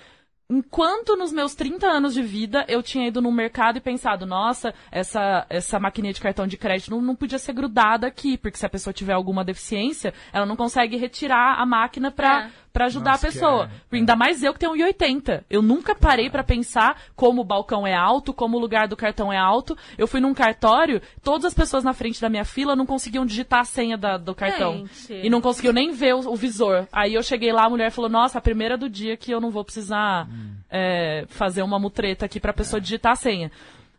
Enquanto 0.49 1.15
nos 1.17 1.31
meus 1.33 1.55
30 1.55 1.87
anos 1.87 2.13
de 2.13 2.21
vida 2.21 2.65
eu 2.67 2.83
tinha 2.83 3.07
ido 3.07 3.19
no 3.19 3.31
mercado 3.31 3.77
e 3.77 3.81
pensado, 3.81 4.27
nossa, 4.27 4.73
essa, 4.91 5.43
essa 5.49 5.79
maquininha 5.79 6.13
de 6.13 6.21
cartão 6.21 6.45
de 6.45 6.55
crédito 6.55 6.91
não, 6.91 7.01
não 7.01 7.15
podia 7.15 7.39
ser 7.39 7.53
grudada 7.53 8.05
aqui, 8.05 8.37
porque 8.37 8.57
se 8.57 8.65
a 8.65 8.69
pessoa 8.69 8.93
tiver 8.93 9.13
alguma 9.13 9.43
deficiência, 9.43 10.13
ela 10.31 10.45
não 10.45 10.55
consegue 10.55 10.97
retirar 10.97 11.59
a 11.59 11.65
máquina 11.65 12.11
pra, 12.11 12.43
É. 12.45 12.51
pra 12.75 12.87
ajudar 12.87 13.11
Nossa, 13.11 13.27
a 13.27 13.31
pessoa. 13.31 13.67
que 13.89 13.95
é, 13.95 13.99
Ainda 13.99 14.17
mais 14.17 14.43
eu 14.43 14.51
que 14.53 14.59
tenho 14.59 14.73
1,80. 14.73 15.45
Eu 15.49 15.61
nunca 15.61 15.95
parei 15.95 16.29
pra 16.29 16.43
pensar 16.43 17.01
como 17.15 17.39
o 17.39 17.45
balcão 17.45 17.87
é 17.87 17.95
alto, 17.95 18.33
como 18.33 18.57
o 18.57 18.59
lugar 18.59 18.85
do 18.89 18.97
cartão 18.97 19.31
é 19.31 19.37
alto. 19.37 19.77
Eu 19.97 20.07
fui 20.07 20.19
num 20.19 20.33
cartório, 20.33 21.01
todas 21.23 21.45
as 21.45 21.53
pessoas 21.53 21.85
na 21.85 21.93
frente 21.93 22.19
da 22.19 22.27
minha 22.27 22.43
fila 22.43 22.75
não 22.75 22.85
conseguiam 22.85 23.25
digitar 23.25 23.61
a 23.61 23.63
senha 23.63 23.97
da- 23.97 24.17
do 24.17 24.35
cartão. 24.35 24.85
Gente. 25.07 25.25
E 25.25 25.29
não 25.29 25.39
conseguiu 25.39 25.71
nem 25.71 25.91
ver 25.93 26.15
o, 26.15 26.19
o 26.31 26.35
visor. 26.35 26.85
Aí 26.91 27.13
eu 27.13 27.23
cheguei 27.23 27.53
lá, 27.53 27.63
a 27.65 27.69
mulher 27.69 27.91
falou, 27.91 28.09
nossa, 28.09 28.37
a 28.37 28.41
primeira 28.41 28.77
do 28.77 28.89
dia 28.89 29.15
que 29.15 29.31
eu 29.31 29.39
não 29.39 29.51
vou 29.51 29.63
precisar 29.63 30.27
é, 30.69 31.23
fazer 31.29 31.61
uma 31.61 31.79
mutreta 31.79 32.25
aqui 32.25 32.41
pra 32.41 32.51
pessoa 32.51 32.81
digitar 32.81 33.13
a 33.13 33.15
senha. 33.15 33.49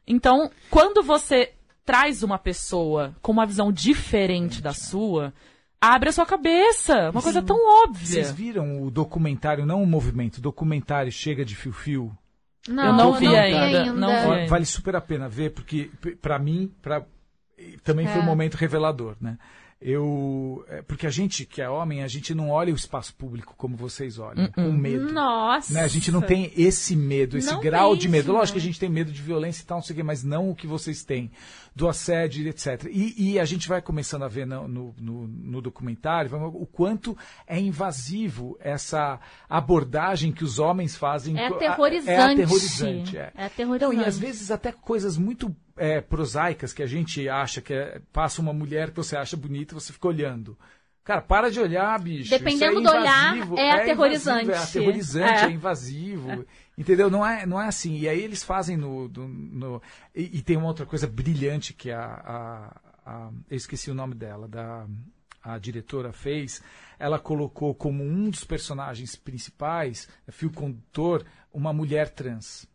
Então, 0.07 0.51
quando 0.71 1.03
você 1.03 1.53
traz 1.85 2.23
uma 2.23 2.39
pessoa 2.39 3.15
com 3.23 3.33
uma 3.33 3.47
visão 3.47 3.73
diferente 3.73 4.61
da 4.61 4.73
sua, 4.75 5.33
abre 5.95 6.09
a 6.09 6.13
sua 6.13 6.27
cabeça. 6.27 7.11
Uma 7.11 7.23
coisa 7.23 7.43
tão 7.43 7.57
óbvia. 7.85 8.07
Vocês 8.07 8.31
viram 8.33 8.83
o 8.83 8.91
documentário, 8.91 9.65
não 9.67 9.83
o 9.83 9.87
movimento, 9.87 10.39
o 10.39 10.41
documentário 10.43 11.11
Chega 11.13 11.45
de 11.45 11.55
Fio 11.57 11.73
Fio? 11.73 12.17
Não, 12.69 12.85
Eu 12.87 12.93
não 12.95 13.13
vi 13.15 13.27
ainda, 13.29 13.61
ainda. 13.63 13.93
não 13.93 14.35
vi. 14.41 14.47
Vale 14.47 14.65
super 14.67 14.97
a 14.97 15.01
pena 15.01 15.29
ver, 15.29 15.51
porque 15.53 15.91
p- 16.01 16.17
pra 16.17 16.39
mim, 16.39 16.73
pra, 16.83 17.05
também 17.85 18.07
foi 18.07 18.17
É. 18.17 18.23
um 18.23 18.27
momento 18.27 18.55
revelador, 18.57 19.15
né? 19.21 19.39
Eu, 19.81 20.65
é, 20.69 20.81
porque 20.83 21.07
a 21.07 21.11
gente 21.11 21.45
que 21.45 21.61
é 21.61 21.69
homem, 21.69 22.03
a 22.03 22.09
gente 22.09 22.35
não 22.35 22.49
olha 22.51 22.73
o 22.73 22.77
espaço 22.77 23.15
público 23.15 23.55
como 23.59 23.77
vocês 23.77 24.19
olham, 24.19 24.49
com 24.51 24.73
medo. 24.73 25.13
Nossa. 25.13 25.75
Né? 25.75 25.83
A 25.83 25.87
gente 25.87 26.11
não 26.11 26.23
tem 26.23 26.51
esse 26.57 26.97
medo, 26.97 27.37
esse 27.37 27.53
Não 27.53 27.61
grau 27.61 27.95
de 27.95 28.09
medo. 28.09 28.33
Lógico 28.33 28.55
que 28.59 28.63
a 28.65 28.67
gente 28.67 28.81
tem 28.81 28.89
medo 28.89 29.13
de 29.13 29.21
violência 29.21 29.63
e 29.63 29.67
tal, 29.67 29.77
não 29.79 29.83
sei 29.85 29.93
o 29.93 29.97
quê, 29.99 30.03
mas 30.03 30.25
não 30.25 30.49
o 30.51 30.55
que 30.57 30.67
vocês 30.67 31.05
têm, 31.05 31.31
do 31.77 31.87
assédio, 31.91 32.49
etc. 32.49 32.89
E, 32.91 33.33
e 33.35 33.39
a 33.39 33.45
gente 33.45 33.69
vai 33.69 33.83
começando 33.83 34.23
a 34.23 34.29
ver 34.29 34.47
no, 34.47 34.67
no, 34.67 34.95
no- 34.99 35.61
documentário 35.61 36.31
vamos- 36.31 36.55
o 36.55 36.65
quanto 36.65 37.15
é 37.47 37.61
invasivo 37.61 38.57
essa 38.61 39.21
abordagem 39.47 40.33
que 40.33 40.43
os 40.43 40.59
homens 40.59 40.97
fazem. 40.97 41.39
É 41.39 41.49
aterrorizante. 41.49 42.11
É 42.11 42.23
aterrorizante. 42.33 43.19
É. 43.19 43.33
É 43.35 43.45
aterrorizante. 43.45 43.95
Não, 43.97 44.03
e 44.03 44.07
às 44.07 44.19
vezes 44.19 44.51
até 44.51 44.73
coisas 44.73 45.19
muito 45.19 45.55
é, 45.77 46.01
prosaicas 46.01 46.73
que 46.73 46.83
a 46.83 46.87
gente 46.87 47.29
acha 47.29 47.61
que 47.61 47.75
é, 47.75 48.01
passa 48.11 48.41
uma 48.41 48.55
mulher 48.55 48.91
que 48.91 48.97
você 48.97 49.15
acha 49.15 49.37
bonita 49.37 49.75
e 49.75 49.79
você 49.79 49.93
fica 49.93 50.09
olhando. 50.09 50.57
Cara, 51.05 51.21
para 51.21 51.51
de 51.51 51.61
olhar, 51.61 51.97
bicho. 52.01 52.31
Dependendo 52.31 52.81
é 52.81 52.83
do 52.83 52.89
olhar, 52.91 53.37
invasivo, 53.37 53.59
é 53.59 53.71
aterrorizante. 53.71 54.45
invasivo, 54.47 54.53
É 54.53 54.63
aterrorizante, 54.81 55.45
É. 55.45 55.47
é, 55.47 55.51
invasivo. 55.51 56.47
Entendeu? 56.79 57.11
Não 57.11 57.25
é, 57.27 57.47
não 57.47 57.61
é 57.61 57.67
assim. 57.69 57.97
E 57.99 58.09
aí 58.09 58.21
eles 58.23 58.43
fazem 58.43 58.77
no. 58.77 59.09
do- 59.09 59.27
no- 59.29 59.83
e, 60.15 60.39
e 60.39 60.43
tem 60.43 60.57
uma 60.57 60.67
outra 60.67 60.85
coisa 60.85 61.07
brilhante 61.07 61.73
que 61.73 61.91
a, 61.91 62.01
a- 62.05 62.81
a- 63.07 63.31
Eu 63.51 63.57
esqueci 63.57 63.91
o 63.91 63.95
nome 63.95 64.15
dela, 64.15 64.47
da. 64.47 64.87
A 65.43 65.59
diretora 65.59 66.13
fez, 66.13 66.61
ela 66.99 67.21
colocou 67.21 67.73
como 67.73 68.03
um 68.03 68.29
dos 68.29 68.43
personagens 68.43 69.15
principais, 69.15 70.09
fio 70.29 70.51
condutor, 70.51 71.25
uma 71.53 71.73
mulher 71.73 72.09
trans. 72.11 72.67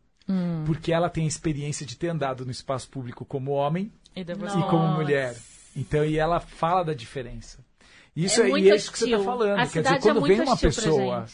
Porque 0.66 0.94
ela 0.94 1.10
tem 1.10 1.26
a 1.26 1.28
experiência 1.28 1.86
de 1.86 1.98
ter 1.98 2.08
andado 2.08 2.46
no 2.46 2.52
espaço 2.52 2.90
público 2.90 3.26
como 3.26 3.52
homem 3.52 3.92
E 4.16 4.22
e 4.22 4.64
como 4.70 4.88
mulher. 4.94 5.36
Então, 5.76 6.06
e 6.06 6.18
ela 6.18 6.40
fala 6.40 6.84
da 6.84 6.94
diferença. 6.94 7.60
Isso 8.16 8.42
É 8.42 8.46
é, 8.48 8.50
muito 8.50 8.66
e 8.66 8.72
é 8.72 8.76
isso 8.76 8.90
que 8.92 9.00
você 9.00 9.06
está 9.06 9.18
falando. 9.26 9.60
A 9.60 9.68
Quer 9.68 9.82
dizer, 9.84 9.96
é 9.96 10.00
quando 10.00 10.22
vem 10.22 10.38
muito 10.38 10.50
uma 10.50 10.58
pessoa. 10.58 11.26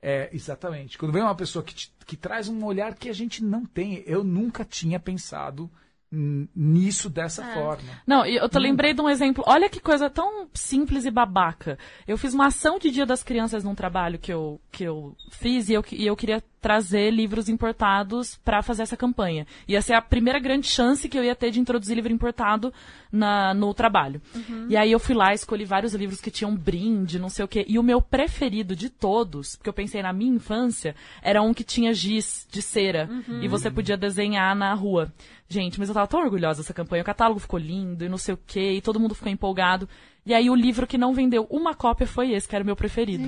É, 0.00 0.28
exatamente. 0.32 0.98
Quando 0.98 1.12
vem 1.12 1.22
uma 1.22 1.34
pessoa 1.34 1.62
que, 1.64 1.74
te- 1.74 1.92
que 2.06 2.16
traz 2.16 2.48
um 2.48 2.64
olhar 2.64 2.94
que 2.94 3.08
a 3.08 3.12
gente 3.12 3.42
não 3.42 3.64
tem. 3.64 4.02
Eu 4.06 4.22
nunca 4.22 4.64
tinha 4.64 5.00
pensado 5.00 5.70
nisso 6.10 7.10
dessa 7.10 7.44
É. 7.44 7.54
forma. 7.54 7.82
Não, 8.06 8.24
eu 8.24 8.48
te 8.48 8.58
lembrei 8.58 8.94
de 8.94 9.00
um 9.00 9.08
exemplo. 9.08 9.42
Olha 9.46 9.68
que 9.68 9.80
coisa 9.80 10.08
tão 10.08 10.48
simples 10.54 11.04
e 11.04 11.10
babaca. 11.10 11.78
Eu 12.06 12.16
fiz 12.16 12.32
uma 12.32 12.46
ação 12.46 12.78
de 12.78 12.90
Dia 12.90 13.04
das 13.04 13.22
Crianças 13.22 13.64
num 13.64 13.74
trabalho 13.74 14.18
que 14.18 14.32
eu, 14.32 14.60
que 14.70 14.84
eu 14.84 15.16
fiz 15.30 15.68
e 15.68 15.74
eu, 15.74 15.84
e 15.92 16.06
eu 16.06 16.16
queria 16.16 16.42
trazer 16.60 17.10
livros 17.12 17.48
importados 17.48 18.34
para 18.44 18.62
fazer 18.62 18.82
essa 18.82 18.96
campanha. 18.96 19.46
Ia 19.68 19.80
ser 19.80 19.94
a 19.94 20.02
primeira 20.02 20.38
grande 20.40 20.66
chance 20.66 21.08
que 21.08 21.16
eu 21.16 21.22
ia 21.22 21.34
ter 21.34 21.50
de 21.52 21.60
introduzir 21.60 21.94
livro 21.94 22.12
importado 22.12 22.72
na, 23.12 23.54
no 23.54 23.72
trabalho. 23.72 24.20
E 24.68 24.76
aí 24.76 24.90
eu 24.90 24.98
fui 24.98 25.14
lá, 25.14 25.32
escolhi 25.32 25.64
vários 25.64 25.94
livros 25.94 26.20
que 26.20 26.30
tinham 26.30 26.56
brinde, 26.56 27.20
não 27.20 27.28
sei 27.28 27.44
o 27.44 27.48
quê. 27.48 27.64
E 27.68 27.78
o 27.78 27.84
meu 27.84 28.00
preferido 28.02 28.74
de 28.74 28.90
todos, 28.90 29.54
porque 29.54 29.68
eu 29.68 29.72
pensei 29.74 30.02
na 30.02 30.12
minha 30.12 30.34
infância, 30.34 30.96
era 31.22 31.40
um 31.40 31.54
que 31.54 31.62
tinha 31.62 31.92
giz 31.94 32.46
de 32.50 32.60
cera. 32.62 33.08
E 33.40 33.46
você 33.46 33.70
podia 33.70 33.96
desenhar 33.96 34.54
na 34.56 34.74
rua. 34.74 35.12
Gente, 35.48 35.78
mas 35.78 35.88
eu 35.88 35.94
tava 35.94 36.08
tão 36.08 36.20
orgulhosa 36.20 36.60
dessa 36.60 36.74
campanha. 36.74 37.02
O 37.02 37.06
catálogo 37.06 37.38
ficou 37.38 37.58
lindo 37.58 38.04
e 38.04 38.08
não 38.08 38.18
sei 38.18 38.34
o 38.34 38.38
quê, 38.46 38.72
e 38.72 38.80
todo 38.80 38.98
mundo 38.98 39.14
ficou 39.14 39.30
empolgado. 39.30 39.88
E 40.24 40.34
aí 40.34 40.50
o 40.50 40.56
livro 40.56 40.88
que 40.88 40.98
não 40.98 41.14
vendeu 41.14 41.46
uma 41.48 41.72
cópia 41.72 42.06
foi 42.06 42.32
esse, 42.32 42.48
que 42.48 42.56
era 42.56 42.64
o 42.64 42.66
meu 42.66 42.74
preferido. 42.74 43.24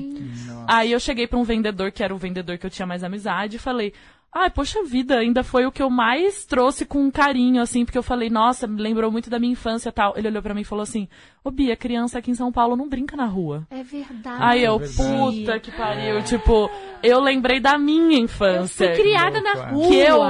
Aí 0.66 0.90
eu 0.90 0.98
cheguei 0.98 1.28
pra 1.28 1.38
um 1.38 1.44
vendedor, 1.44 1.92
que 1.92 2.02
era 2.02 2.12
o 2.12 2.18
vendedor 2.18 2.58
que 2.58 2.66
eu 2.66 2.70
tinha 2.70 2.86
mais 2.86 3.04
amizade, 3.04 3.54
e 3.54 3.58
falei: 3.58 3.92
Ai, 4.34 4.50
poxa 4.50 4.84
vida, 4.84 5.18
ainda 5.18 5.42
foi 5.42 5.64
o 5.64 5.72
que 5.72 5.82
eu 5.82 5.88
mais 5.88 6.44
trouxe 6.44 6.84
com 6.84 7.10
carinho, 7.10 7.62
assim, 7.62 7.84
porque 7.84 7.96
eu 7.96 8.02
falei, 8.02 8.28
nossa, 8.28 8.66
me 8.66 8.80
lembrou 8.80 9.10
muito 9.10 9.30
da 9.30 9.38
minha 9.38 9.52
infância 9.52 9.88
e 9.88 9.92
tal. 9.92 10.12
Ele 10.16 10.28
olhou 10.28 10.42
pra 10.42 10.54
mim 10.54 10.60
e 10.60 10.64
falou 10.64 10.82
assim: 10.82 11.08
Ô 11.48 11.50
Bia, 11.50 11.74
criança 11.74 12.18
aqui 12.18 12.30
em 12.30 12.34
São 12.34 12.52
Paulo 12.52 12.76
não 12.76 12.86
brinca 12.86 13.16
na 13.16 13.24
rua. 13.24 13.66
É 13.70 13.82
verdade. 13.82 14.36
Aí 14.38 14.62
eu, 14.62 14.78
verdade. 14.78 15.44
puta 15.44 15.58
que 15.58 15.72
pariu. 15.72 16.22
Tipo, 16.22 16.70
eu 17.02 17.20
lembrei 17.20 17.58
da 17.58 17.78
minha 17.78 18.18
infância. 18.18 18.94
Fui 18.94 19.02
criada 19.02 19.40
na 19.40 19.52
é. 19.52 19.70
rua. 19.70 19.88
Que 19.88 19.96
eu 19.96 20.20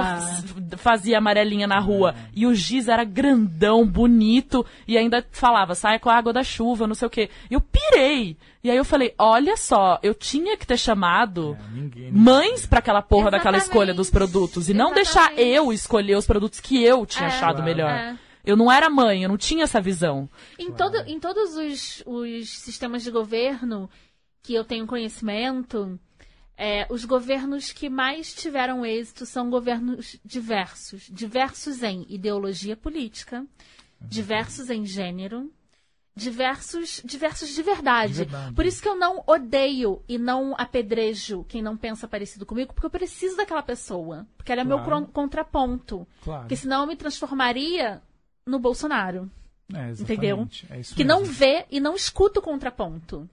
fazia 0.76 1.18
amarelinha 1.18 1.66
na 1.66 1.80
rua. 1.80 2.14
E 2.32 2.46
o 2.46 2.54
giz 2.54 2.86
era 2.86 3.02
grandão, 3.02 3.84
bonito. 3.84 4.64
E 4.86 4.96
ainda 4.96 5.26
falava, 5.32 5.74
sai 5.74 5.98
com 5.98 6.08
a 6.08 6.14
água 6.14 6.32
da 6.32 6.44
chuva, 6.44 6.86
não 6.86 6.94
sei 6.94 7.08
o 7.08 7.10
quê. 7.10 7.30
E 7.50 7.54
eu 7.54 7.60
pirei. 7.60 8.36
E 8.62 8.70
aí 8.70 8.76
eu 8.76 8.84
falei, 8.84 9.14
olha 9.18 9.56
só, 9.56 9.98
eu 10.02 10.12
tinha 10.14 10.56
que 10.56 10.66
ter 10.66 10.76
chamado 10.76 11.56
É, 11.60 11.70
ninguém. 11.72 12.10
mães 12.12 12.66
pra 12.66 12.80
aquela 12.80 13.00
porra 13.00 13.30
daquela 13.30 13.56
Exatamente. 13.56 13.70
escolha 13.70 13.94
dos 13.94 14.10
produtos. 14.10 14.68
E 14.68 14.74
não 14.74 14.92
deixar 14.92 15.30
Exatamente. 15.32 15.48
eu 15.54 15.72
escolher 15.72 16.16
os 16.16 16.26
produtos 16.26 16.58
que 16.60 16.82
eu 16.82 17.06
tinha 17.06 17.28
É, 17.28 17.32
achado 17.32 17.56
claro. 17.56 17.64
melhor. 17.64 17.90
É. 17.90 18.18
Eu 18.44 18.56
não 18.56 18.70
era 18.72 18.88
mãe, 18.90 19.22
eu 19.22 19.28
não 19.28 19.36
tinha 19.36 19.64
essa 19.64 19.80
visão. 19.80 20.28
Em, 20.58 20.72
todo, 20.72 20.96
em 21.06 21.20
todos 21.20 21.54
os, 21.56 22.02
os 22.06 22.48
sistemas 22.58 23.02
de 23.02 23.10
governo 23.10 23.88
que 24.42 24.54
eu 24.54 24.64
tenho 24.64 24.86
conhecimento, 24.86 25.98
é, 26.56 26.86
os 26.90 27.04
governos 27.04 27.72
que 27.72 27.88
mais 27.90 28.32
tiveram 28.34 28.84
êxito 28.84 29.24
são 29.26 29.50
governos 29.50 30.16
diversos. 30.24 31.06
Diversos 31.10 31.82
em 31.82 32.06
ideologia 32.08 32.76
política, 32.76 33.44
diversos 34.00 34.70
em 34.70 34.84
gênero, 34.84 35.52
diversos, 36.18 37.00
diversos 37.04 37.48
de 37.50 37.62
verdade. 37.62 38.12
De 38.12 38.18
verdade. 38.24 38.54
Por 38.54 38.66
isso 38.66 38.82
que 38.82 38.88
eu 38.88 38.96
não 38.96 39.22
odeio 39.26 40.02
e 40.08 40.18
não 40.18 40.54
apedrejo 40.58 41.44
quem 41.48 41.62
não 41.62 41.76
pensa 41.76 42.06
parecido 42.08 42.44
comigo, 42.44 42.74
porque 42.74 42.86
eu 42.86 42.90
preciso 42.90 43.36
daquela 43.36 43.62
pessoa. 43.62 44.26
Porque 44.36 44.50
ela 44.52 44.60
é 44.62 44.64
meu 44.64 44.78
Claro. 44.78 44.90
cron- 45.06 45.12
contraponto. 45.12 46.06
Claro. 46.24 46.40
Porque 46.42 46.56
senão 46.56 46.82
eu 46.82 46.86
me 46.88 46.96
transformaria 46.96 48.02
no 48.44 48.58
Bolsonaro 48.58 49.30
É, 49.72 49.90
entendeu? 49.92 50.48
É 50.70 50.80
que 50.94 51.04
não 51.04 51.20
mesmo. 51.20 51.34
vê 51.34 51.66
e 51.70 51.78
não 51.80 51.94
escuta 51.94 52.40
o 52.40 52.42
contraponto. 52.42 53.28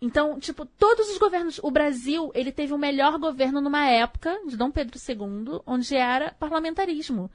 Então, 0.00 0.38
tipo, 0.38 0.66
todos 0.66 1.08
os 1.08 1.18
governos. 1.18 1.58
O 1.62 1.70
Brasil, 1.70 2.30
ele 2.34 2.52
teve 2.52 2.72
o 2.72 2.78
melhor 2.78 3.18
governo 3.18 3.60
numa 3.60 3.86
época 3.88 4.38
de 4.46 4.56
Dom 4.56 4.70
Pedro 4.70 4.98
II, 4.98 5.60
onde 5.66 5.96
era 5.96 6.32
parlamentarismo. 6.32 7.30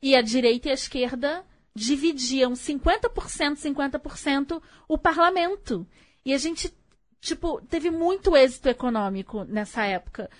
E 0.00 0.14
a 0.14 0.22
direita 0.22 0.68
e 0.68 0.70
a 0.70 0.74
esquerda 0.74 1.44
dividiam 1.74 2.52
50%, 2.52 3.56
50% 3.56 4.62
o 4.88 4.96
parlamento. 4.96 5.86
E 6.24 6.32
a 6.32 6.38
gente, 6.38 6.72
tipo, 7.20 7.60
teve 7.62 7.90
muito 7.90 8.36
êxito 8.36 8.68
econômico 8.68 9.44
nessa 9.44 9.84
época. 9.84 10.30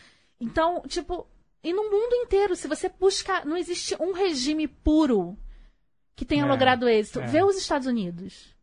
Então, 0.40 0.82
tipo, 0.86 1.26
e 1.62 1.72
no 1.72 1.84
mundo 1.90 2.14
inteiro, 2.14 2.54
se 2.54 2.68
você 2.68 2.88
buscar, 2.88 3.44
não 3.44 3.56
existe 3.56 3.96
um 4.00 4.12
regime 4.12 4.68
puro 4.68 5.36
que 6.14 6.24
tenha 6.24 6.44
É, 6.44 6.48
logrado 6.48 6.88
êxito. 6.88 7.20
é. 7.20 7.26
Vê 7.26 7.42
os 7.42 7.56
Estados 7.56 7.86
Unidos. 7.86 8.54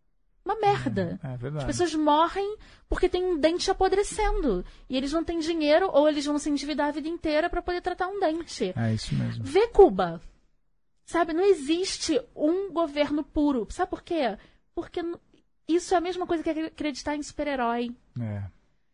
Uma 0.44 0.56
merda. 0.60 1.20
É 1.24 1.38
verdade. 1.38 1.66
As 1.66 1.66
pessoas 1.66 1.94
morrem 1.94 2.58
porque 2.90 3.08
tem 3.08 3.24
um 3.24 3.38
dente 3.38 3.70
apodrecendo. 3.70 4.66
E 4.90 4.98
eles 4.98 5.12
não 5.12 5.24
têm 5.24 5.38
dinheiro 5.40 5.90
ou 5.92 6.08
eles 6.10 6.26
vão 6.26 6.40
se 6.40 6.50
endividar 6.50 6.88
a 6.88 6.92
vida 6.92 7.08
inteira 7.08 7.50
para 7.50 7.62
poder 7.62 7.82
tratar 7.82 8.08
um 8.08 8.20
dente. 8.20 8.74
É 8.76 8.94
isso 8.94 9.14
mesmo. 9.14 9.44
Vê 9.44 9.68
Cuba. 9.68 10.20
Sabe, 11.12 11.34
não 11.34 11.44
existe 11.44 12.22
um 12.34 12.72
governo 12.72 13.22
puro. 13.22 13.68
Sabe 13.70 13.90
por 13.90 14.02
quê? 14.02 14.38
Porque 14.74 15.02
isso 15.68 15.94
é 15.94 15.98
a 15.98 16.02
mesma 16.02 16.26
coisa 16.26 16.42
que 16.42 16.50
acreditar 16.50 17.18
em 17.18 17.22
super-herói. 17.22 17.94
É. 18.18 18.44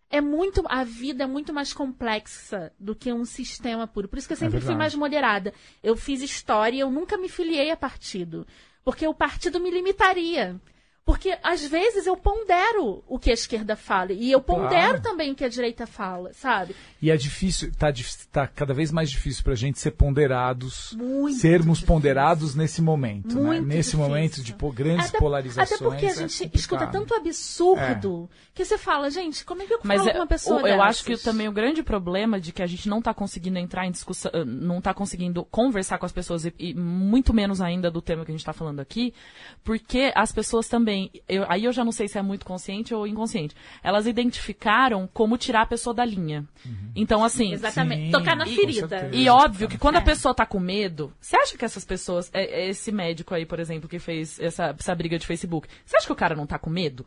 É 0.10 0.20
muito. 0.20 0.64
A 0.68 0.84
vida 0.84 1.26
é 1.26 1.28
muito 1.28 1.54
mais 1.54 1.74
complexa 1.74 2.74
do 2.80 2.96
que 2.96 3.14
um 3.14 3.24
sistema 3.24 3.86
puro. 3.86 4.08
Por 4.08 4.18
isso 4.18 4.28
que 4.28 4.34
eu 4.34 4.38
sempre 4.38 4.54
fui 4.54 4.62
verdade. 4.62 4.80
mais 4.80 4.96
moderada. 4.96 5.54
Eu 5.84 5.96
fiz 5.96 6.24
história, 6.24 6.80
eu 6.80 6.90
nunca 6.90 7.20
me 7.20 7.30
filiei 7.30 7.70
a 7.70 7.78
partido. 7.78 8.48
Porque 8.84 9.06
o 9.08 9.14
partido 9.14 9.60
me 9.60 9.70
limitaria. 9.70 10.60
Porque, 11.08 11.38
às 11.42 11.66
vezes, 11.66 12.06
eu 12.06 12.18
pondero 12.18 13.02
o 13.08 13.18
que 13.18 13.32
a 13.32 13.34
esquerda 13.34 13.78
fala. 13.78 14.12
E 14.12 14.30
eu 14.30 14.42
Claro. 14.42 14.64
pondero 14.64 15.02
também 15.02 15.32
o 15.32 15.36
que 15.36 15.46
a 15.46 15.48
direita 15.48 15.88
fala, 15.88 16.34
sabe? 16.34 16.76
E 17.02 17.10
é 17.10 17.16
difícil, 17.16 17.72
tá, 17.80 17.88
tá 18.30 18.46
cada 18.46 18.74
vez 18.74 18.92
mais 18.92 19.10
difícil 19.10 19.42
pra 19.42 19.56
gente 19.56 19.80
ser 19.80 19.92
ponderados, 19.92 20.92
Muito 21.00 21.38
sermos 21.38 21.78
difícil. 21.78 21.88
ponderados 21.88 22.56
nesse 22.56 22.82
momento, 22.82 23.40
né? 23.42 23.62
Nesse 23.62 23.92
difícil. 23.92 24.00
momento 24.00 24.44
de 24.44 24.54
pô, 24.54 24.70
grandes 24.70 25.08
Até, 25.08 25.18
polarizações. 25.18 25.72
até 25.82 25.84
porque 25.84 26.06
a 26.06 26.10
é 26.10 26.14
gente 26.14 26.34
complicado. 26.34 26.56
escuta 26.60 26.88
tanto 26.88 27.14
absurdo 27.14 28.30
que 28.54 28.66
você 28.66 28.78
fala, 28.78 29.10
gente, 29.10 29.46
como 29.46 29.62
é 29.62 29.66
que 29.66 29.74
eu 29.76 29.80
Mas 29.84 30.00
falo 30.00 30.10
é, 30.10 30.14
com 30.14 30.20
uma 30.20 30.28
pessoa 30.28 30.62
o- 30.64 30.68
eu 30.68 30.82
acho 30.82 31.06
que 31.06 31.16
também 31.18 31.48
o 31.48 31.52
grande 31.54 31.84
problema 31.84 32.38
de 32.40 32.52
que 32.52 32.62
a 32.62 32.68
gente 32.68 32.90
não 32.90 33.00
está 33.00 33.14
conseguindo 33.14 33.58
entrar 33.60 33.86
em 33.86 33.92
discussão, 33.92 34.32
não 34.46 34.80
está 34.80 34.94
conseguindo 34.94 35.46
conversar 35.46 35.98
com 36.00 36.06
as 36.06 36.12
pessoas 36.12 36.44
e, 36.46 36.54
e 36.60 36.74
muito 36.74 37.34
menos 37.34 37.62
ainda 37.62 37.90
do 37.90 38.02
tema 38.02 38.26
que 38.26 38.32
a 38.32 38.34
gente 38.34 38.42
está 38.42 38.54
falando 38.54 38.80
aqui, 38.82 39.14
porque 39.64 40.12
as 40.16 40.32
pessoas 40.32 40.68
também 40.68 40.97
também, 40.98 41.12
eu- 41.28 41.46
aí 41.48 41.66
eu 41.66 41.72
já 41.72 41.84
não 41.86 41.92
sei 41.92 42.08
se 42.08 42.18
é 42.18 42.22
muito 42.22 42.46
consciente 42.46 42.94
ou 42.94 43.06
inconsciente, 43.06 43.56
elas 43.84 44.08
identificaram 44.08 45.08
como 45.14 45.38
tirar 45.38 45.62
a 45.62 45.66
pessoa 45.66 45.94
da 45.94 46.04
linha. 46.06 46.46
Então, 46.96 47.24
assim, 47.24 47.54
Exatamente. 47.54 48.06
Sim, 48.06 48.12
Tocar 48.12 48.36
na 48.36 48.46
ferida. 48.46 49.10
e 49.14 49.30
óbvio 49.30 49.68
que 49.68 49.78
quando 49.78 49.96
a 49.98 50.00
É. 50.02 50.04
pessoa 50.04 50.34
tá 50.34 50.46
com 50.46 50.60
medo, 50.60 51.14
você 51.20 51.36
acha 51.38 51.58
que 51.58 51.66
essas 51.66 51.86
pessoas, 51.86 52.30
é- 52.34 52.62
é 52.64 52.70
esse 52.70 52.92
médico 52.92 53.34
aí, 53.34 53.46
por 53.46 53.60
exemplo, 53.60 53.88
que 53.90 54.00
fez 54.00 54.40
essa, 54.40 54.76
essa 54.78 54.96
briga 54.96 55.18
de 55.20 55.26
Facebook, 55.28 55.68
você 55.86 55.98
acha 55.98 56.06
que 56.06 56.12
o 56.12 56.16
cara 56.16 56.36
não 56.36 56.46
tá 56.48 56.58
com 56.58 56.70
medo? 56.70 57.06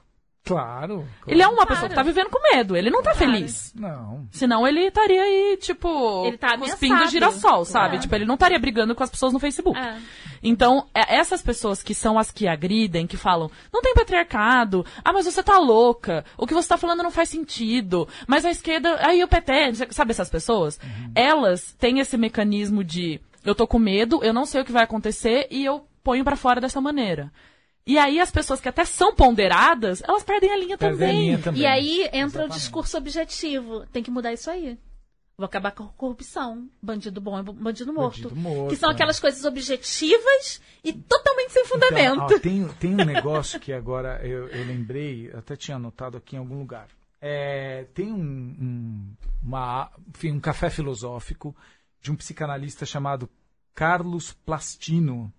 Claro. 0.55 1.07
Ele 1.27 1.43
é 1.43 1.47
uma 1.47 1.57
Claro. 1.57 1.69
pessoa 1.71 1.89
que 1.89 1.95
tá 1.95 2.03
vivendo 2.03 2.29
com 2.31 2.41
medo, 2.55 2.77
ele 2.77 2.91
não 2.91 3.03
tá 3.03 3.13
Claro. 3.15 3.19
feliz. 3.33 3.73
Não. 3.75 4.27
Senão 4.33 4.67
ele 4.67 4.81
estaria 4.87 5.23
aí, 5.23 5.57
tipo, 5.61 6.27
Ele 6.27 6.37
tá 6.39 6.57
cuspindo 6.59 7.07
girassol, 7.09 7.65
sabe? 7.65 7.97
É. 7.97 7.99
Tipo, 8.01 8.15
ele 8.15 8.25
não 8.25 8.35
estaria 8.35 8.59
brigando 8.59 8.95
com 8.95 9.03
as 9.03 9.11
pessoas 9.11 9.33
no 9.33 9.39
Facebook. 9.39 9.79
É. 9.79 9.97
Então, 10.43 10.87
é- 10.95 11.17
essas 11.17 11.43
pessoas 11.43 11.83
que 11.83 11.95
são 11.95 12.19
as 12.19 12.31
que 12.31 12.49
agridem, 12.49 13.07
que 13.07 13.17
falam, 13.17 13.51
não 13.73 13.83
tem 13.83 13.95
patriarcado, 13.95 14.85
ah, 15.05 15.13
mas 15.13 15.27
você 15.27 15.43
tá 15.43 15.59
louca, 15.59 16.25
o 16.39 16.47
que 16.47 16.55
você 16.55 16.69
tá 16.69 16.77
falando 16.79 17.03
não 17.03 17.11
faz 17.11 17.29
sentido, 17.29 18.09
mas 18.27 18.45
a 18.45 18.51
esquerda, 18.51 18.97
aí 19.07 19.23
o 19.23 19.29
PT, 19.29 19.75
sabe 19.91 20.11
essas 20.13 20.31
pessoas? 20.31 20.79
Elas 21.15 21.73
têm 21.79 21.99
esse 22.01 22.17
mecanismo 22.17 22.83
de, 22.83 23.21
eu 23.45 23.55
tô 23.55 23.67
com 23.67 23.79
medo, 23.79 24.21
eu 24.25 24.33
não 24.33 24.47
sei 24.47 24.63
o 24.63 24.65
que 24.65 24.73
vai 24.73 24.85
acontecer 24.85 25.47
e 25.51 25.65
eu 25.65 25.85
ponho 26.03 26.25
pra 26.25 26.37
fora 26.37 26.61
dessa 26.61 26.81
maneira. 26.81 27.31
E 27.87 27.99
aí 27.99 28.21
as 28.21 28.31
pessoas 28.31 28.61
que 28.61 28.69
até 28.69 28.85
são 28.85 29.15
ponderadas, 29.15 30.03
elas 30.07 30.23
perdem 30.23 30.53
a 30.53 30.57
linha 30.57 30.79
Perde 30.79 31.03
a 31.03 31.07
também. 31.07 31.21
linha 31.21 31.39
também. 31.39 31.63
E 31.63 31.67
aí 31.67 32.03
entra 32.05 32.19
o 32.19 32.27
Exatamente. 32.27 32.53
discurso 32.55 32.97
objetivo. 32.97 33.87
Tem 33.87 34.03
que 34.03 34.11
mudar 34.11 34.33
isso 34.33 34.51
aí. 34.51 34.79
Vou 35.37 35.47
acabar 35.47 35.73
com 35.73 35.85
a 35.85 35.89
corrupção. 35.89 36.69
Bandido 36.83 37.19
bom 37.21 37.39
é 37.39 37.43
bandido 37.43 37.93
morto. 37.93 38.29
Bandido 38.29 38.37
morto, 38.37 38.69
que 38.69 38.77
são 38.77 38.91
é. 38.91 38.93
aquelas 38.93 39.19
coisas 39.19 39.45
objetivas 39.47 40.61
e 40.85 40.93
totalmente 40.93 41.53
sem 41.53 41.63
Então, 41.65 41.79
fundamento. 41.81 42.35
ó, 42.35 42.39
tem, 42.39 42.69
tem 42.79 42.93
um 42.93 43.05
negócio 43.07 43.59
que 43.59 43.73
agora 43.73 44.21
eu, 44.23 44.49
eu 44.49 44.67
lembrei, 44.67 45.31
até 45.35 45.57
tinha 45.57 45.77
anotado 45.77 46.19
aqui 46.19 46.37
em 46.37 46.39
algum 46.39 46.59
lugar. 46.59 46.89
É, 47.23 47.87
tem 47.95 48.13
um, 48.13 48.21
um, 48.21 49.15
uma, 49.43 49.91
enfim, 50.15 50.33
um 50.33 50.41
café 50.41 50.69
filosófico 50.69 51.57
de 52.03 52.13
um 52.13 52.17
psicanalista 52.17 52.85
chamado 52.85 53.29
Carlos 53.75 54.33
Plastino. 54.45 55.33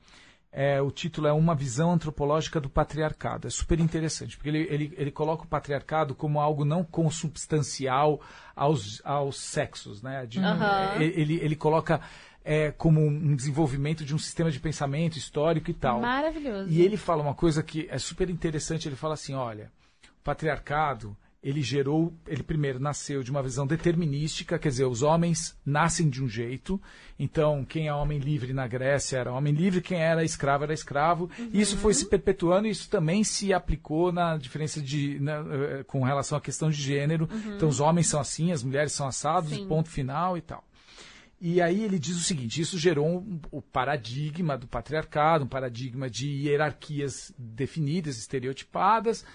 É, 0.54 0.82
o 0.82 0.92
título 0.92 1.28
é 1.28 1.32
Uma 1.32 1.56
Visão 1.56 1.94
Antropológica 1.94 2.60
do 2.60 2.70
Patriarcado. 2.70 3.48
É 3.48 3.50
super 3.50 3.80
interessante, 3.80 4.36
porque 4.36 4.50
ele, 4.50 4.68
ele, 4.70 4.94
ele 4.98 5.12
coloca 5.12 5.44
o 5.44 5.48
patriarcado 5.48 6.14
como 6.14 6.42
algo 6.42 6.66
não 6.66 6.84
consubstancial 6.84 8.20
aos, 8.56 9.02
aos 9.06 9.40
sexos. 9.40 10.02
Né? 10.02 10.26
De- 10.26 10.40
Aham. 10.40 11.02
ele, 11.02 11.36
ele 11.36 11.56
coloca 11.56 12.02
é, 12.44 12.72
como 12.72 13.00
um 13.00 13.34
desenvolvimento 13.36 14.04
de 14.04 14.14
um 14.14 14.18
sistema 14.20 14.52
de 14.52 14.60
pensamento 14.60 15.18
histórico 15.18 15.72
e 15.72 15.74
tal. 15.74 16.02
Maravilhoso. 16.02 16.70
E 16.70 16.82
ele 16.82 16.98
fala 16.98 17.22
uma 17.22 17.36
coisa 17.36 17.64
que 17.64 17.88
é 17.90 17.98
super 17.98 18.30
interessante. 18.30 18.90
Ele 18.90 18.96
fala 18.96 19.14
assim, 19.14 19.34
olha, 19.34 19.72
o 20.20 20.24
patriarcado 20.24 21.16
ele 21.44 21.62
gerou, 21.64 22.14
ele 22.28 22.44
primeiro 22.44 22.80
nasceu 22.80 23.24
de 23.24 23.32
uma 23.32 23.42
visão 23.42 23.66
determinística, 23.66 24.60
quer 24.60 24.70
dizer, 24.70 24.86
os 24.86 25.02
homens 25.02 25.58
nascem 25.66 26.08
de 26.08 26.24
um 26.24 26.28
jeito. 26.28 26.80
Então, 27.18 27.66
quem 27.66 27.88
é 27.88 27.94
homem 27.94 28.20
livre 28.20 28.54
na 28.54 28.68
Grécia 28.68 29.18
era 29.18 29.34
homem 29.34 29.52
livre, 29.52 29.82
quem 29.82 29.98
era 30.00 30.24
escravo 30.24 30.66
era 30.66 30.74
escravo. 30.74 31.30
E 31.52 31.60
isso 31.60 31.78
foi 31.78 31.96
se 31.96 32.06
perpetuando 32.06 32.68
e 32.68 32.72
isso 32.72 32.88
também 32.90 33.24
se 33.24 33.52
aplicou 33.54 34.12
na 34.12 34.38
diferença 34.38 34.80
de 34.80 35.20
na, 35.20 35.38
eh, 35.40 35.84
com 35.88 36.04
relação 36.04 36.38
à 36.38 36.42
questão 36.42 36.70
de 36.70 36.80
gênero. 36.80 37.28
Então, 37.56 37.68
os 37.68 37.80
homens 37.80 38.06
são 38.08 38.20
assim, 38.20 38.52
as 38.52 38.62
mulheres 38.64 38.92
são 38.92 39.08
assados, 39.08 39.52
ponto 39.68 39.90
final 39.90 40.38
e 40.38 40.42
tal. 40.42 40.64
E 41.44 41.60
aí 41.60 41.84
ele 41.84 41.98
diz 41.98 42.18
o 42.18 42.24
seguinte: 42.24 42.62
isso 42.62 42.78
gerou 42.78 43.08
um- 43.18 43.40
o 43.50 43.64
paradigma 43.64 44.56
do 44.56 44.68
patriarcado, 44.68 45.44
um 45.44 45.48
paradigma 45.48 46.08
de 46.08 46.28
hierarquias 46.30 47.34
definidas, 47.36 48.20
estereotipadas, 48.20 49.26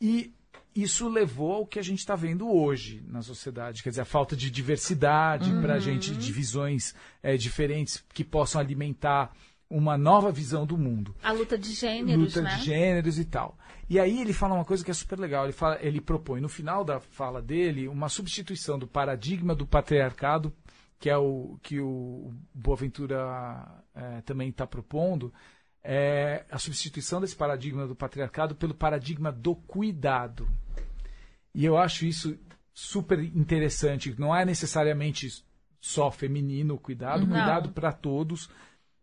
e 0.00 0.32
isso 0.74 1.08
levou 1.08 1.52
ao 1.52 1.66
que 1.66 1.78
a 1.78 1.82
gente 1.82 2.00
está 2.00 2.16
vendo 2.16 2.50
hoje 2.50 3.04
na 3.06 3.22
sociedade, 3.22 3.82
quer 3.82 3.90
dizer, 3.90 4.02
a 4.02 4.06
falta 4.06 4.34
de 4.34 4.50
diversidade 4.50 5.50
para 5.60 5.74
a 5.74 5.78
gente, 5.78 6.12
divisões 6.14 6.94
eh, 7.22 7.36
diferentes 7.36 8.04
que 8.12 8.24
possam 8.24 8.60
alimentar 8.60 9.32
uma 9.70 9.96
nova 9.96 10.30
visão 10.30 10.66
do 10.66 10.76
mundo 10.76 11.14
A 11.22 11.32
luta 11.32 11.56
de 11.56 11.72
gêneros, 11.72 12.34
luta 12.34 12.42
né? 12.42 12.56
de 12.56 12.64
gêneros 12.64 13.18
e 13.18 13.24
tal. 13.24 13.56
E 13.88 13.98
aí 14.00 14.20
ele 14.20 14.32
fala 14.32 14.54
uma 14.54 14.64
coisa 14.64 14.84
que 14.84 14.90
é 14.90 14.94
super 14.94 15.18
legal. 15.18 15.44
Ele, 15.44 15.52
fala, 15.52 15.78
ele 15.80 16.00
propõe 16.00 16.40
no 16.40 16.48
final 16.48 16.84
da 16.84 17.00
fala 17.00 17.40
dele 17.40 17.86
uma 17.86 18.08
substituição 18.08 18.78
do 18.78 18.86
paradigma 18.86 19.54
do 19.54 19.66
patriarcado, 19.66 20.52
que 20.98 21.10
é 21.10 21.16
o 21.16 21.58
que 21.62 21.80
o 21.80 22.32
Boaventura 22.54 23.66
eh, 23.94 24.22
também 24.24 24.48
está 24.48 24.66
propondo, 24.66 25.32
é 25.84 26.46
a 26.50 26.58
substituição 26.58 27.20
desse 27.20 27.36
paradigma 27.36 27.86
do 27.86 27.94
patriarcado 27.94 28.54
pelo 28.54 28.72
paradigma 28.74 29.30
do 29.30 29.54
cuidado. 29.54 30.48
E 31.54 31.64
eu 31.64 31.76
acho 31.76 32.06
isso 32.06 32.36
super 32.72 33.20
interessante. 33.20 34.14
Não 34.18 34.34
é 34.34 34.44
necessariamente 34.44 35.44
só 35.80 36.10
feminino 36.10 36.74
o 36.74 36.78
cuidado, 36.78 37.24
o 37.24 37.26
Não. 37.26 37.36
cuidado 37.36 37.68
para 37.70 37.92
todos. 37.92 38.48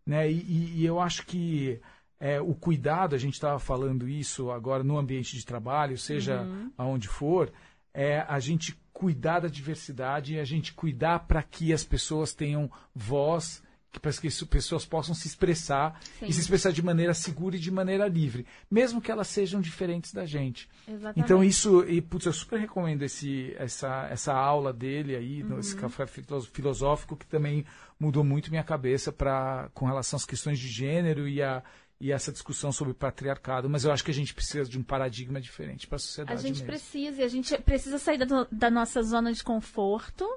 Né? 0.05 0.31
E, 0.31 0.79
e- 0.81 0.85
eu 0.85 0.99
acho 0.99 1.25
que 1.27 1.79
é, 2.19 2.41
o 2.41 2.53
cuidado, 2.55 3.15
a 3.15 3.17
gente 3.17 3.33
estava 3.35 3.59
falando 3.59 4.09
isso 4.09 4.51
agora 4.51 4.83
no 4.83 4.97
ambiente 4.97 5.37
de 5.37 5.45
trabalho, 5.45 5.97
seja 5.97 6.45
aonde 6.77 7.07
for, 7.07 7.51
é 7.93 8.19
a 8.27 8.39
gente 8.39 8.75
cuidar 8.91 9.39
da 9.39 9.47
diversidade 9.47 10.33
e 10.35 10.39
a 10.39 10.43
gente 10.43 10.73
cuidar 10.73 11.19
para 11.27 11.41
que 11.41 11.71
as 11.73 11.83
pessoas 11.83 12.33
tenham 12.33 12.69
voz, 12.93 13.63
para 13.99 14.11
que 14.13 14.27
as 14.27 14.43
pessoas 14.43 14.85
possam 14.85 15.13
se 15.13 15.27
expressar 15.27 15.99
Sim. 16.19 16.26
e 16.27 16.34
se 16.34 16.39
expressar 16.39 16.72
de 16.72 16.81
maneira 16.81 17.13
segura 17.13 17.55
e 17.55 17.59
de 17.59 17.69
maneira 17.69 18.07
livre, 18.07 18.45
mesmo 18.69 19.01
que 19.01 19.11
elas 19.11 19.27
sejam 19.27 19.59
diferentes 19.59 20.13
da 20.13 20.26
gente. 20.26 20.69
Exatamente. 20.88 21.19
Então 21.19 21.43
isso, 21.43 21.84
e 21.84 22.01
putz, 22.01 22.26
eu 22.26 22.34
super 22.34 22.59
recomendo 22.59 23.03
esse, 23.03 23.53
essa, 23.57 24.07
essa 24.09 24.34
aula 24.34 24.72
dele 24.72 25.15
aí, 25.15 25.43
Uhum. 25.43 25.59
esse 25.59 25.76
café 25.76 26.05
filo- 26.07 26.41
filosófico 26.41 27.18
que 27.18 27.26
também 27.27 27.65
mudou 27.99 28.23
muito 28.23 28.49
minha 28.49 28.63
cabeça 28.63 29.11
para 29.11 29.69
com 29.73 29.85
relação 29.85 30.15
às 30.18 30.26
questões 30.26 30.57
de 30.59 30.68
gênero 30.68 31.27
e 31.27 31.41
a 31.41 31.61
e 32.03 32.11
essa 32.11 32.31
discussão 32.31 32.72
sobre 32.72 32.95
patriarcado, 32.95 33.69
mas 33.69 33.85
eu 33.85 33.91
acho 33.91 34.03
que 34.03 34.09
a 34.09 34.13
gente 34.13 34.34
precisa 34.34 34.68
de 34.68 34.76
um 34.76 34.81
paradigma 34.81 35.39
diferente 35.39 35.85
para 35.85 35.97
a 35.97 35.97
A 35.97 35.99
sociedade 35.99 36.41
gente 36.41 36.53
mesmo. 36.53 36.65
precisa, 36.65 37.22
e 37.22 37.23
a 37.23 37.27
gente 37.27 37.55
precisa 37.59 37.99
sair 37.99 38.18
da, 38.18 38.47
da 38.51 38.72
nossa 38.72 39.03
zona 39.03 39.31
de 39.31 39.43
conforto, 39.43 40.27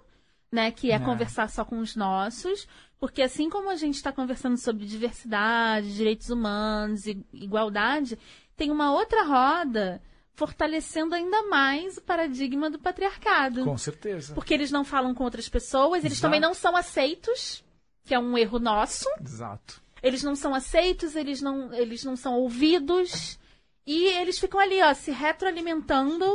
né? 0.54 0.70
Que 0.70 0.90
é, 0.90 0.94
É. 0.94 0.98
conversar 0.98 1.48
só 1.50 1.64
com 1.64 1.78
os 1.80 1.94
nossos. 1.96 2.66
Porque 2.98 3.20
assim 3.20 3.50
como 3.50 3.68
a 3.68 3.76
gente 3.76 3.96
está 3.96 4.10
conversando 4.12 4.56
sobre 4.56 4.86
diversidade, 4.86 5.94
direitos 5.94 6.30
humanos 6.30 7.06
e 7.06 7.22
igualdade, 7.34 8.18
tem 8.56 8.70
uma 8.70 8.92
outra 8.92 9.24
roda 9.24 10.00
fortalecendo 10.32 11.14
ainda 11.14 11.42
mais 11.48 11.96
o 11.98 12.02
paradigma 12.02 12.70
do 12.70 12.78
patriarcado. 12.78 13.64
Com 13.64 13.76
certeza. 13.78 14.34
Porque 14.34 14.54
eles 14.54 14.70
não 14.70 14.84
falam 14.84 15.14
com 15.14 15.22
outras 15.24 15.48
pessoas, 15.48 16.02
eles 16.04 16.14
Exato. 16.18 16.22
também 16.22 16.40
não 16.40 16.54
são 16.54 16.74
aceitos, 16.76 17.62
que 18.04 18.14
é 18.14 18.18
um 18.18 18.36
erro 18.38 18.58
nosso. 18.58 19.06
Exato. 19.20 19.82
Eles 20.02 20.22
não 20.22 20.34
são 20.34 20.54
aceitos, 20.54 21.14
eles 21.14 21.40
não, 21.40 21.72
eles 21.74 22.04
não 22.04 22.16
são 22.16 22.34
ouvidos. 22.34 23.38
E 23.86 24.06
eles 24.06 24.38
ficam 24.38 24.58
ali, 24.60 24.82
ó, 24.82 24.92
se 24.94 25.10
retroalimentando 25.10 26.26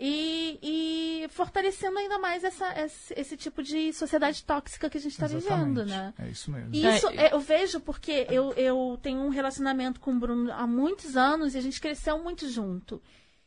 e, 0.00 0.58
e 0.62 1.28
fortalecendo 1.30 1.98
ainda 1.98 2.18
mais 2.18 2.44
essa, 2.44 2.72
esse, 2.80 3.14
esse 3.16 3.36
tipo 3.36 3.62
de 3.62 3.92
sociedade 3.92 4.44
tóxica 4.44 4.88
que 4.88 4.96
a 4.96 5.00
gente 5.00 5.12
está 5.12 5.26
vivendo, 5.26 5.84
né? 5.84 6.14
É 6.18 6.28
isso 6.28 6.50
mesmo. 6.50 6.72
E 6.72 6.86
isso 6.86 7.08
É, 7.08 7.26
é, 7.26 7.34
eu 7.34 7.40
vejo 7.40 7.80
porque 7.80 8.26
eu, 8.30 8.52
eu 8.52 8.98
tenho 9.02 9.20
um 9.20 9.28
relacionamento 9.28 9.98
com 9.98 10.12
o 10.12 10.18
Bruno 10.18 10.52
há 10.52 10.66
muitos 10.66 11.16
anos 11.16 11.54
e 11.54 11.58
a 11.58 11.60
gente 11.60 11.80
cresceu 11.80 12.22
muito 12.22 12.48
junto. 12.48 13.02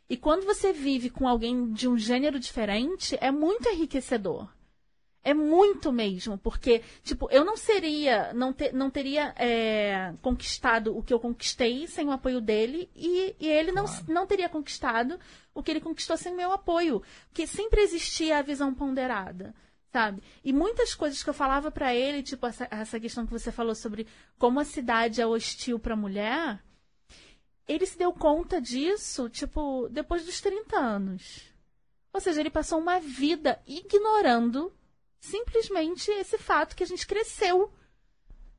E 0.09 0.17
quando 0.17 0.45
você 0.45 0.73
vive 0.73 1.09
com 1.09 1.25
alguém 1.25 1.71
de 1.71 1.87
um 1.87 1.97
gênero 1.97 2.37
diferente, 2.37 3.17
é 3.21 3.31
muito 3.31 3.69
enriquecedor. 3.69 4.49
É 5.23 5.35
muito 5.35 5.91
mesmo, 5.91 6.35
porque, 6.35 6.81
tipo, 7.03 7.29
eu 7.29 7.45
não 7.45 7.55
seria, 7.55 8.33
não, 8.33 8.51
te- 8.51 8.71
não 8.71 8.89
teria 8.89 9.33
é, 9.37 10.15
conquistado 10.19 10.97
o 10.97 11.03
que 11.03 11.13
eu 11.13 11.19
conquistei 11.19 11.85
sem 11.85 12.07
o 12.07 12.11
apoio 12.11 12.41
dele, 12.41 12.89
e, 12.95 13.35
e 13.39 13.47
ele 13.47 13.71
não, 13.71 13.85
não 14.07 14.25
teria 14.25 14.49
conquistado 14.49 15.19
o 15.53 15.61
que 15.61 15.69
ele 15.69 15.79
conquistou 15.79 16.17
sem 16.17 16.33
o 16.33 16.35
meu 16.37 16.51
apoio. 16.51 17.03
Porque 17.27 17.45
sempre 17.45 17.81
existia 17.81 18.39
a 18.39 18.41
visão 18.41 18.73
ponderada, 18.73 19.53
sabe? 19.93 20.23
E 20.43 20.51
muitas 20.51 20.95
coisas 20.95 21.21
que 21.21 21.29
eu 21.29 21.35
falava 21.35 21.69
pra 21.69 21.93
ele, 21.93 22.23
tipo, 22.23 22.47
essa, 22.47 22.67
essa 22.71 22.99
questão 22.99 23.23
que 23.23 23.31
você 23.31 23.51
falou 23.51 23.75
sobre 23.75 24.07
como 24.39 24.59
a 24.59 24.65
cidade 24.65 25.21
é 25.21 25.27
hostil 25.27 25.77
pra 25.77 25.95
mulher, 25.95 26.59
ele 27.67 27.85
se 27.85 27.95
deu 27.95 28.11
conta 28.11 28.59
disso, 28.59 29.29
tipo, 29.29 29.87
depois 29.91 30.25
dos 30.25 30.41
30 30.41 30.77
anos. 30.77 31.43
Ou 32.11 32.19
seja, 32.19 32.39
ele 32.39 32.49
passou 32.49 32.79
uma 32.79 32.99
vida 32.99 33.61
ignorando 33.67 34.73
simplesmente 35.21 36.11
esse 36.11 36.37
fato 36.37 36.75
que 36.75 36.83
a 36.83 36.87
gente 36.87 37.07
cresceu. 37.07 37.71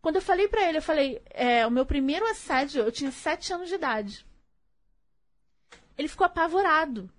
Quando 0.01 0.17
eu 0.17 0.23
falei 0.23 0.49
pra 0.49 0.67
ele, 0.69 0.79
eu 0.79 0.83
falei, 0.83 1.21
é, 1.31 1.67
o 1.67 1.71
meu 1.71 1.85
primeiro 1.85 2.25
assédio, 2.27 2.83
eu 2.83 2.91
tinha 2.91 3.11
sete 3.11 3.53
anos 3.53 3.69
de 3.69 3.75
idade. 3.75 4.25
Ele 5.99 6.09
ficou 6.09 6.25
apavorado. 6.25 7.11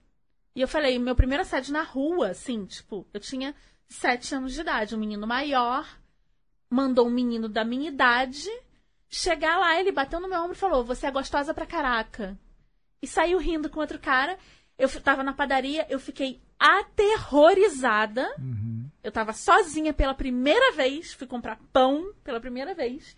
E 0.55 0.61
eu 0.61 0.67
falei, 0.67 0.97
meu 0.97 1.15
primeiro 1.15 1.43
assédio 1.43 1.73
na 1.73 1.83
rua, 1.83 2.29
assim, 2.29 2.65
tipo, 2.65 3.07
eu 3.13 3.19
tinha 3.19 3.55
sete 3.87 4.33
anos 4.33 4.53
de 4.53 4.61
idade, 4.61 4.95
um 4.95 4.99
menino 4.99 5.27
maior, 5.27 5.87
mandou 6.69 7.07
um 7.07 7.11
menino 7.11 7.47
da 7.47 7.63
minha 7.63 7.89
idade 7.89 8.49
chegar 9.09 9.59
lá, 9.59 9.79
ele 9.79 9.91
bateu 9.91 10.19
no 10.19 10.27
meu 10.27 10.39
ombro 10.41 10.53
e 10.53 10.59
falou, 10.59 10.83
você 10.83 11.05
é 11.05 11.11
gostosa 11.11 11.53
pra 11.53 11.67
caraca. 11.67 12.37
e 13.01 13.07
saiu 13.07 13.37
rindo 13.37 13.69
com 13.69 13.79
outro 13.79 13.99
cara. 13.99 14.37
Eu 14.77 14.89
tava 15.01 15.23
na 15.23 15.33
padaria, 15.33 15.85
eu 15.89 15.99
fiquei 15.99 16.41
aterrorizada. 16.57 18.33
Eu 19.03 19.11
tava 19.11 19.33
sozinha 19.33 19.93
pela 19.93 20.13
primeira 20.13 20.71
vez, 20.71 21.13
fui 21.13 21.27
comprar 21.27 21.59
pão 21.73 22.13
pela 22.23 22.39
primeira 22.39 22.73
vez. 22.73 23.15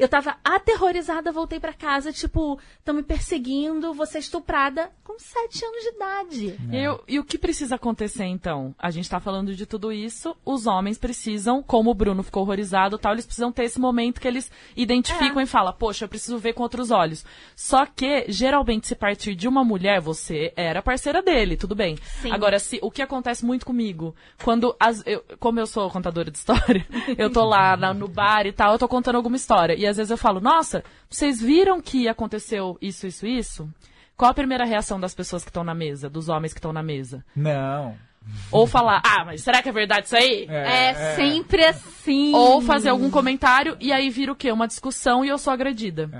Eu 0.00 0.08
tava 0.08 0.36
aterrorizada, 0.42 1.30
voltei 1.30 1.60
pra 1.60 1.72
casa, 1.72 2.12
tipo, 2.12 2.58
estão 2.78 2.94
me 2.94 3.02
perseguindo, 3.02 3.92
vou 3.92 4.06
ser 4.06 4.18
estuprada 4.18 4.90
com 5.04 5.18
sete 5.18 5.64
anos 5.64 5.82
de 5.82 5.88
idade. 5.90 6.58
E, 6.72 6.82
eu- 6.84 7.04
e 7.06 7.18
o 7.18 7.24
que 7.24 7.36
precisa 7.36 7.74
acontecer 7.74 8.24
então? 8.24 8.74
A 8.78 8.90
gente 8.90 9.08
tá 9.10 9.20
falando 9.20 9.54
de 9.54 9.66
tudo 9.66 9.92
isso, 9.92 10.34
os 10.44 10.66
homens 10.66 10.96
precisam, 10.98 11.62
como 11.62 11.90
o 11.90 11.94
Bruno 11.94 12.22
ficou 12.22 12.42
horrorizado 12.42 12.96
e 12.96 12.98
tal, 12.98 13.12
eles 13.12 13.26
precisam 13.26 13.52
ter 13.52 13.64
esse 13.64 13.78
momento 13.78 14.20
que 14.20 14.26
eles 14.28 14.50
identificam 14.76 15.40
É. 15.40 15.42
e 15.42 15.46
falam, 15.46 15.72
poxa, 15.72 16.04
eu 16.04 16.08
preciso 16.08 16.38
ver 16.38 16.52
com 16.54 16.62
outros 16.62 16.90
olhos. 16.90 17.24
Só 17.54 17.84
que, 17.84 18.24
geralmente, 18.28 18.86
se 18.86 18.94
partir 18.94 19.34
de 19.34 19.46
uma 19.46 19.62
mulher, 19.64 20.00
você 20.00 20.52
era 20.56 20.80
parceira 20.82 21.20
dele, 21.22 21.56
tudo 21.56 21.74
bem. 21.74 21.96
Sim. 22.22 22.32
Agora, 22.32 22.58
se, 22.58 22.78
o 22.82 22.90
que 22.90 23.02
acontece 23.02 23.44
muito 23.44 23.66
comigo, 23.66 24.14
quando, 24.42 24.74
as, 24.80 25.02
eu, 25.06 25.22
como 25.38 25.60
eu 25.60 25.66
sou 25.66 25.90
contadora 25.90 26.30
de 26.30 26.38
história, 26.38 26.86
eu 27.18 27.30
tô 27.30 27.44
lá 27.44 27.76
na- 27.76 27.92
no 27.92 28.08
bar 28.08 28.46
e 28.46 28.52
tal, 28.52 28.72
eu 28.72 28.78
tô 28.78 28.88
contando 28.88 29.16
alguma 29.16 29.36
história. 29.36 29.74
E 29.74 29.86
às 29.90 29.96
vezes 29.96 30.10
eu 30.10 30.16
falo, 30.16 30.40
nossa, 30.40 30.82
vocês 31.08 31.40
viram 31.40 31.80
que 31.80 32.08
aconteceu 32.08 32.78
isso, 32.80 33.06
isso, 33.06 33.26
isso? 33.26 33.68
Qual 34.16 34.30
a 34.30 34.34
primeira 34.34 34.64
reação 34.64 35.00
das 35.00 35.14
pessoas 35.14 35.42
que 35.42 35.50
estão 35.50 35.64
na 35.64 35.74
mesa, 35.74 36.08
dos 36.10 36.28
homens 36.28 36.52
que 36.52 36.58
estão 36.58 36.72
na 36.72 36.82
mesa? 36.82 37.24
Não. 37.34 37.96
Ou 38.52 38.66
falar, 38.66 39.00
ah, 39.04 39.24
mas 39.24 39.42
será 39.42 39.62
que 39.62 39.68
é 39.68 39.72
verdade 39.72 40.06
isso 40.06 40.16
aí? 40.16 40.46
É, 40.48 41.14
sempre 41.16 41.64
assim. 41.64 42.34
Ou 42.34 42.60
fazer 42.60 42.90
algum 42.90 43.10
comentário 43.10 43.76
e 43.80 43.92
aí 43.92 44.10
vira 44.10 44.32
o 44.32 44.36
quê? 44.36 44.52
Uma 44.52 44.66
discussão 44.66 45.24
e 45.24 45.28
eu 45.28 45.38
sou 45.38 45.52
agredida. 45.52 46.10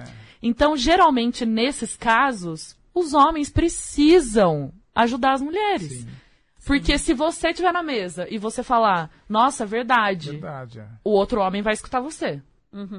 Então, 0.43 0.77
geralmente, 0.77 1.45
nesses 1.45 1.97
casos, 1.97 2.75
os 2.95 3.13
homens 3.13 3.51
precisam 3.51 4.73
ajudar 4.95 5.35
as 5.35 5.43
mulheres. 5.43 6.07
Porque 6.65 6.99
se 6.99 7.13
você 7.13 7.49
estiver 7.49 7.73
na 7.73 7.83
mesa 7.83 8.27
e 8.31 8.39
você 8.39 8.63
falar, 8.63 9.11
nossa, 9.29 9.67
verdade, 9.67 10.33
Verdade. 10.33 10.81
é. 10.81 10.87
o 11.03 11.11
outro 11.11 11.41
homem 11.41 11.63
vai 11.63 11.73
escutar 11.73 12.01
você. 12.01 12.41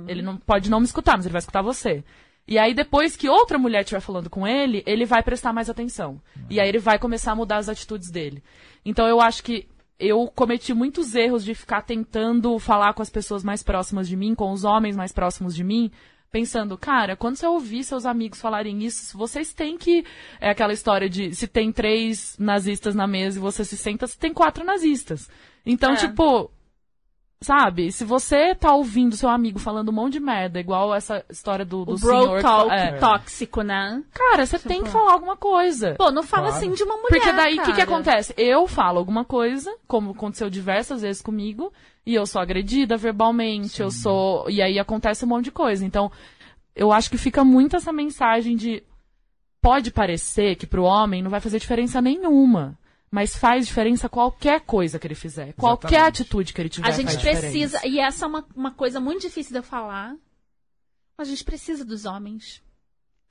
Ele 0.08 0.22
não 0.22 0.38
pode 0.38 0.70
não 0.70 0.80
me 0.80 0.86
escutar, 0.86 1.16
mas 1.16 1.26
ele 1.26 1.34
vai 1.34 1.40
escutar 1.40 1.62
você. 1.62 2.04
E 2.48 2.58
aí, 2.58 2.74
depois 2.74 3.16
que 3.16 3.30
outra 3.30 3.58
mulher 3.58 3.82
estiver 3.82 4.02
falando 4.02 4.30
com 4.30 4.46
ele, 4.48 4.84
ele 4.86 5.06
vai 5.06 5.24
prestar 5.24 5.54
mais 5.54 5.70
atenção. 5.70 6.22
E 6.50 6.60
aí 6.60 6.68
ele 6.68 6.80
vai 6.80 6.98
começar 7.00 7.32
a 7.32 7.36
mudar 7.36 7.58
as 7.58 7.70
atitudes 7.70 8.10
dele. 8.10 8.44
Então 8.84 9.08
eu 9.08 9.22
acho 9.22 9.44
que 9.44 9.68
eu 10.00 10.28
cometi 10.36 10.74
muitos 10.74 11.14
erros 11.14 11.46
de 11.46 11.54
ficar 11.54 11.84
tentando 11.84 12.58
falar 12.58 12.94
com 12.94 13.04
as 13.04 13.10
pessoas 13.10 13.44
mais 13.44 13.62
próximas 13.62 14.08
de 14.08 14.18
mim, 14.18 14.34
com 14.34 14.52
os 14.52 14.64
homens 14.64 14.98
mais 14.98 15.12
próximos 15.12 15.56
de 15.56 15.64
mim, 15.64 15.92
pensando, 16.32 16.76
cara, 16.78 17.16
quando 17.16 17.36
você 17.36 17.46
ouvir 17.46 17.84
seus 17.84 18.06
amigos 18.06 18.42
falarem 18.42 18.84
isso, 18.84 19.16
vocês 19.18 19.54
têm 19.54 19.78
que. 19.78 20.04
É 20.40 20.50
aquela 20.50 20.74
história 20.74 21.08
de 21.08 21.36
se 21.36 21.48
tem 21.48 21.72
três 21.72 22.36
nazistas 22.40 22.96
na 22.96 23.06
mesa 23.06 23.38
e 23.38 23.42
você 23.42 23.64
se 23.64 23.78
senta, 23.78 24.08
se 24.08 24.18
tem 24.18 24.34
quatro 24.34 24.66
nazistas. 24.66 25.30
Então, 25.64 25.92
É. 25.94 25.96
tipo, 25.98 26.50
Sabe? 27.44 27.92
Se 27.92 28.06
você 28.06 28.54
tá 28.54 28.72
ouvindo 28.72 29.18
seu 29.18 29.28
amigo 29.28 29.58
falando 29.58 29.90
um 29.90 29.94
monte 29.94 30.14
de 30.14 30.20
merda, 30.20 30.60
igual 30.60 30.94
essa 30.94 31.26
história 31.28 31.66
do, 31.66 31.84
do 31.84 31.94
o 31.94 31.98
bro 31.98 32.22
senhor. 32.22 32.42
talk 32.44 32.72
é. 32.72 32.92
tóxico, 33.00 33.64
né? 33.64 34.04
Cara, 34.14 34.46
você 34.46 34.60
tem 34.60 34.84
que 34.84 34.90
falar 34.90 35.14
alguma 35.14 35.36
coisa. 35.36 35.96
Pô, 35.98 36.12
não 36.12 36.22
fala 36.22 36.50
Claro. 36.50 36.58
assim 36.58 36.72
de 36.72 36.84
uma 36.84 36.96
mulher. 36.98 37.10
Porque 37.10 37.32
daí 37.34 37.58
o 37.60 37.64
que, 37.64 37.74
que 37.74 37.82
acontece? 37.82 38.32
Eu 38.38 38.68
falo 38.68 39.00
alguma 39.00 39.26
coisa, 39.26 39.76
como 39.88 40.12
aconteceu 40.12 40.52
diversas 40.52 41.02
vezes 41.02 41.20
comigo, 41.20 41.74
e 42.06 42.14
eu 42.14 42.28
sou 42.28 42.40
agredida 42.40 42.96
verbalmente, 42.96 43.82
eu 43.82 43.90
sou. 43.90 44.48
E 44.48 44.62
aí 44.62 44.78
acontece 44.78 45.26
um 45.26 45.28
monte 45.30 45.46
de 45.46 45.52
coisa. 45.52 45.84
Então, 45.84 46.12
eu 46.76 46.92
acho 46.92 47.10
que 47.10 47.18
fica 47.18 47.44
muito 47.44 47.76
essa 47.76 47.92
mensagem 47.92 48.56
de. 48.56 48.84
Pode 49.60 49.90
parecer 49.90 50.56
que 50.56 50.68
pro 50.68 50.84
homem 50.84 51.24
não 51.24 51.32
vai 51.32 51.40
fazer 51.40 51.58
diferença 51.58 52.00
nenhuma. 52.02 52.78
Mas 53.12 53.36
faz 53.36 53.68
diferença 53.68 54.08
qualquer 54.08 54.62
coisa 54.62 54.98
que 54.98 55.06
ele 55.06 55.16
fizer. 55.16 55.54
Qualquer 55.54 55.88
Exatamente. 55.88 56.22
atitude 56.22 56.54
que 56.54 56.62
ele 56.62 56.70
tiver. 56.70 56.88
A 56.88 56.92
gente 56.92 57.12
faz 57.12 57.22
precisa, 57.22 57.78
diferença. 57.78 57.88
e 57.88 58.00
essa 58.00 58.26
é 58.26 58.28
uma, 58.28 58.48
uma 58.56 58.72
coisa 58.72 59.02
muito 59.02 59.22
difícil 59.22 59.52
de 59.52 59.60
eu 59.60 59.64
falar, 59.64 60.16
a 61.18 61.24
gente 61.26 61.44
precisa 61.44 61.84
dos 61.84 62.06
homens. 62.06 62.64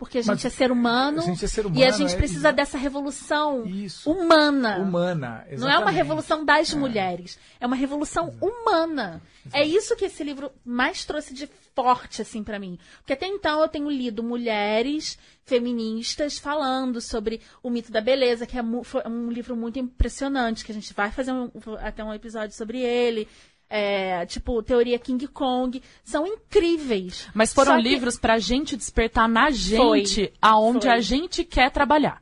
Porque 0.01 0.17
a 0.17 0.23
gente 0.23 0.31
Mas 0.31 0.45
é 0.47 0.49
ser 0.49 0.73
humano, 0.73 1.19
a 1.19 1.25
gente 1.27 1.45
é 1.45 1.47
ser 1.49 1.61
e 1.61 1.65
a 1.67 1.69
humano, 1.69 1.93
gente 1.93 2.15
é- 2.15 2.17
precisa 2.17 2.39
exa- 2.49 2.53
dessa 2.53 2.79
revolução 2.79 3.67
Isso. 3.67 4.11
humana. 4.11 4.79
Humana. 4.79 5.45
Não 5.59 5.69
é 5.69 5.73
uma 5.73 5.91
exatamente. 5.91 5.95
revolução 5.95 6.43
das 6.43 6.73
mulheres, 6.73 7.39
é 7.61 7.67
uma 7.67 7.77
revolução 7.77 8.35
humana. 8.41 9.21
É 9.53 9.63
isso 9.63 9.95
que 9.97 10.07
esse 10.07 10.25
livro 10.25 10.51
mais 10.65 11.05
trouxe 11.05 11.35
de 11.35 11.47
forte 11.77 12.23
assim 12.23 12.43
pra 12.43 12.59
mim, 12.59 12.79
porque 12.99 13.13
até 13.13 13.27
então 13.27 13.61
eu 13.61 13.69
tenho 13.69 13.91
lido 13.91 14.23
mulheres 14.23 15.19
feministas 15.45 16.39
falando 16.39 17.01
sobre 17.01 17.41
o 17.63 17.69
mito 17.69 17.93
da 17.93 18.01
beleza, 18.01 18.47
que 18.47 18.57
é 18.59 18.63
um 18.63 19.31
livro 19.31 19.55
muito 19.55 19.79
impressionante, 19.79 20.65
que 20.65 20.73
a 20.73 20.75
gente 20.75 20.95
vai 20.95 21.11
fazer 21.11 21.33
um- 21.33 21.51
até 21.81 22.03
um 22.03 22.15
episódio 22.15 22.57
sobre 22.57 22.81
ele. 22.81 23.29
É, 23.73 24.27
tipo, 24.27 24.61
teoria 24.65 24.99
King 24.99 25.29
Kong, 25.29 25.81
são 26.03 26.27
incríveis. 26.27 27.29
Mas 27.33 27.55
foram 27.55 27.73
Só 27.77 27.77
que- 27.83 27.89
livros 27.89 28.19
pra 28.19 28.37
gente 28.39 28.77
despertar 28.77 29.29
na 29.29 29.51
gente 29.51 30.33
aonde 30.43 30.87
Foi. 30.89 30.91
a 30.97 31.01
gente 31.01 31.45
quer 31.45 31.71
trabalhar. 31.71 32.21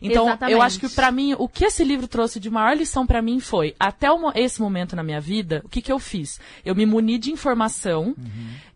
Então, 0.00 0.26
Exatamente. 0.26 0.54
eu 0.54 0.62
acho 0.62 0.78
que 0.80 0.88
pra 0.90 1.10
mim, 1.10 1.34
o 1.38 1.48
que 1.48 1.64
esse 1.64 1.82
livro 1.84 2.06
trouxe 2.06 2.38
de 2.40 2.50
maior 2.50 2.76
lição 2.76 3.06
pra 3.06 3.22
mim 3.22 3.40
foi, 3.40 3.74
até 3.80 4.10
o 4.10 4.30
esse 4.34 4.60
momento 4.60 4.94
na 4.96 5.02
minha 5.02 5.20
vida, 5.20 5.62
o 5.64 5.68
que 5.68 5.80
que 5.82 5.90
eu 5.92 5.98
fiz? 5.98 6.38
Eu 6.64 6.74
me 6.74 6.84
muni 6.84 7.16
de 7.18 7.30
informação 7.32 8.14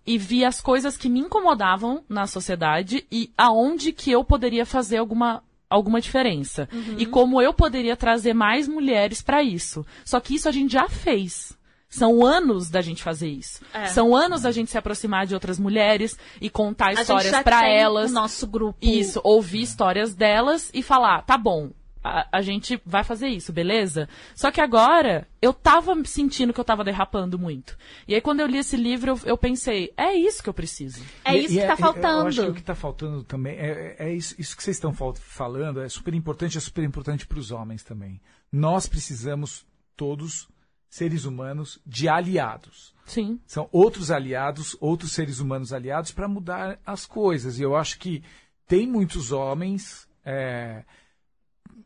e 0.07 0.17
vi 0.17 0.45
as 0.45 0.61
coisas 0.63 0.97
que 0.97 1.09
me 1.11 1.21
incomodavam 1.21 2.03
na 2.09 2.27
sociedade 2.27 3.07
e 3.13 3.31
aonde 3.37 3.93
que 3.93 4.11
eu 4.11 4.25
poderia 4.25 4.65
fazer 4.67 4.97
alguma 4.99 5.43
alguma 5.69 6.01
diferença. 6.01 6.69
E 6.99 7.07
como 7.07 7.41
eu 7.41 7.55
poderia 7.55 7.97
trazer 7.97 8.35
mais 8.35 8.67
mulheres 8.67 9.23
pra 9.23 9.41
isso. 9.41 9.87
Só 10.05 10.19
que 10.19 10.35
isso 10.35 10.49
a 10.49 10.53
gente 10.53 10.73
já 10.73 10.89
fez. 10.89 11.57
São 11.91 12.25
anos 12.25 12.71
da 12.71 12.81
gente 12.81 13.03
fazer 13.03 13.29
isso. 13.29 13.61
É. 13.75 13.87
São 13.87 14.15
anos 14.15 14.43
da 14.43 14.53
gente 14.53 14.71
se 14.71 14.79
aproximar 14.79 15.27
de 15.27 15.35
outras 15.35 15.59
mulheres 15.59 16.17
e 16.41 16.49
contar 16.49 16.91
A 16.91 16.93
histórias 17.03 17.33
tem 17.45 17.77
elas. 17.77 18.11
o 18.13 18.15
nosso 18.15 18.47
grupo. 18.47 18.79
Isso, 18.81 19.21
ouvir 19.25 19.63
histórias 19.63 20.15
delas 20.15 20.71
e 20.73 20.83
falar, 20.85 21.23
tá 21.23 21.37
bom, 21.37 21.71
a, 22.03 22.29
a 22.39 22.41
gente 22.43 22.81
vai 22.87 23.03
fazer 23.05 23.27
isso, 23.29 23.53
beleza? 23.53 24.09
Só 24.37 24.51
que 24.53 24.61
agora, 24.61 25.27
eu 25.43 25.53
tava 25.53 25.95
sentindo 26.05 26.53
que 26.53 26.61
eu 26.61 26.65
tava 26.65 26.83
derrapando 26.85 27.37
muito. 27.39 27.77
E 28.09 28.15
aí, 28.15 28.21
quando 28.21 28.39
eu 28.41 28.47
li 28.47 28.59
esse 28.59 28.77
livro, 28.77 29.11
eu, 29.11 29.21
eu 29.25 29.37
pensei, 29.37 29.93
é 29.97 30.15
isso 30.15 30.43
que 30.43 30.49
eu 30.49 30.55
preciso. 30.55 31.03
É 31.25 31.35
E- 31.37 31.45
isso 31.45 31.55
e 31.55 31.61
que 31.61 31.63
tá 31.63 31.67
Eu 31.67 31.73
acho 31.73 31.83
faltando. 31.83 32.35
que 32.45 32.51
o 32.51 32.55
que 32.55 32.61
está 32.61 32.75
faltando 32.77 33.25
também 33.25 33.57
é, 33.59 33.97
é 33.99 34.15
isso, 34.15 34.35
isso 34.39 34.57
que 34.57 34.63
vocês 34.63 34.77
estão 34.77 34.95
fal- 34.95 35.15
falando 35.15 35.83
é 35.83 35.89
super 35.89 36.15
importante, 36.15 36.57
é 36.57 36.61
super 36.61 36.85
importante 36.85 37.27
para 37.27 37.39
os 37.39 37.51
homens 37.51 37.83
também. 37.83 38.21
Nós 38.51 38.87
precisamos 38.87 39.67
todos 39.97 40.49
seres 40.91 41.25
humanos 41.25 41.79
de 41.87 42.09
aliados. 42.09 42.93
Sim. 43.07 43.41
São 43.47 43.69
outros 43.73 44.11
aliados, 44.11 44.77
outros 44.81 45.13
seres 45.13 45.39
humanos 45.39 45.73
aliados 45.73 46.11
para 46.13 46.29
mudar 46.29 46.79
as 46.85 47.07
coisas. 47.07 47.59
E 47.59 47.63
eu 47.63 47.77
acho 47.77 47.99
que 47.99 48.23
tem 48.67 48.87
muitos 48.87 49.31
homens. 49.33 50.09
é, 50.25 50.85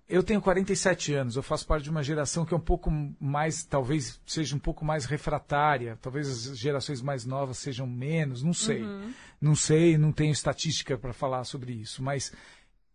Eu 0.09 0.22
tenho 0.22 0.40
47 0.40 1.14
anos, 1.14 1.36
eu 1.36 1.43
faço 1.43 1.66
parte 1.66 1.85
de 1.85 1.90
uma 1.90 2.02
geração 2.02 2.44
que 2.44 2.52
é 2.52 2.56
um 2.56 2.60
pouco 2.60 2.90
mais, 3.20 3.64
talvez 3.64 4.20
seja 4.26 4.56
um 4.56 4.59
pouco 4.59 4.85
mais 4.85 5.05
refratária, 5.05 5.98
talvez 6.01 6.28
as 6.28 6.59
gerações 6.59 7.01
mais 7.01 7.24
novas 7.24 7.59
sejam 7.59 7.86
menos, 7.86 8.43
não 8.43 8.52
sei. 8.55 8.82
Uhum. 8.82 9.12
Não 9.40 9.55
sei, 9.55 9.97
não 9.98 10.12
tenho 10.12 10.32
estatística 10.32 10.97
para 10.97 11.12
falar 11.12 11.44
sobre 11.44 11.72
isso, 11.72 12.02
mas 12.02 12.32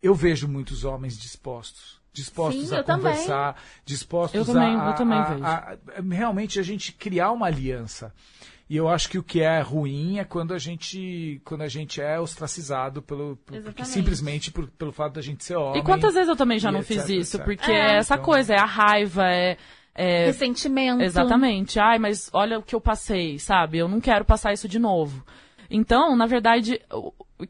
eu 0.02 0.16
vejo 0.16 0.48
muitos 0.48 0.84
homens 0.86 1.18
dispostos. 1.18 1.99
Dispostos 2.12 2.70
Sim, 2.70 2.76
a 2.76 2.78
eu 2.80 2.84
também. 2.84 3.12
conversar, 3.14 3.62
dispostos 3.86 4.38
Eu 4.40 4.46
também, 4.46 4.76
a, 4.80 4.86
eu 4.88 4.94
também 4.96 5.18
a- 5.20 5.24
vejo. 5.24 5.44
a- 5.46 5.78
a- 5.98 6.16
realmente 6.16 6.60
a 6.60 6.64
gente 6.64 6.92
criar 6.94 7.32
uma 7.32 7.46
aliança. 7.46 8.14
E 8.70 8.76
eu 8.78 8.88
acho 8.88 9.10
que 9.10 9.18
o 9.18 9.24
que 9.24 9.42
é 9.42 9.60
ruim 9.62 10.20
é 10.20 10.24
quando 10.24 10.54
a 10.54 10.60
gente, 10.60 11.42
quando 11.44 11.62
a 11.62 11.68
gente 11.68 12.00
é 12.02 12.20
ostracizado 12.20 13.02
pelo, 13.02 13.36
por- 13.38 13.56
simplesmente 13.86 14.52
por- 14.52 14.68
pelo 14.72 14.92
fato 14.92 15.14
da 15.14 15.22
gente 15.22 15.44
ser 15.44 15.56
homem. 15.56 15.82
E 15.82 15.84
quantas 15.86 16.14
vezes 16.14 16.30
eu 16.30 16.36
também 16.36 16.60
já 16.60 16.72
não 16.72 16.80
etc, 16.82 16.88
fiz 16.98 17.10
isso? 17.10 17.38
etc. 17.38 17.46
Porque 17.46 17.72
É. 17.72 17.76
é 17.76 17.96
essa 17.98 18.16
Então- 18.16 18.26
coisa, 18.26 18.54
é 18.54 18.60
a 18.60 18.66
raiva, 18.66 19.26
é. 19.28 19.58
é- 19.96 20.26
Ressentimento. 20.28 21.02
Exatamente. 21.04 21.80
Ai, 21.80 21.98
mas 22.00 22.30
olha 22.32 22.60
o 22.60 22.64
que 22.64 22.76
eu 22.76 22.82
passei, 22.82 23.38
sabe? 23.40 23.78
Eu 23.80 23.88
não 23.88 24.00
quero 24.00 24.24
passar 24.24 24.54
isso 24.54 24.68
de 24.68 24.78
novo. 24.80 25.24
Então, 25.70 26.16
na 26.16 26.26
verdade, 26.26 26.82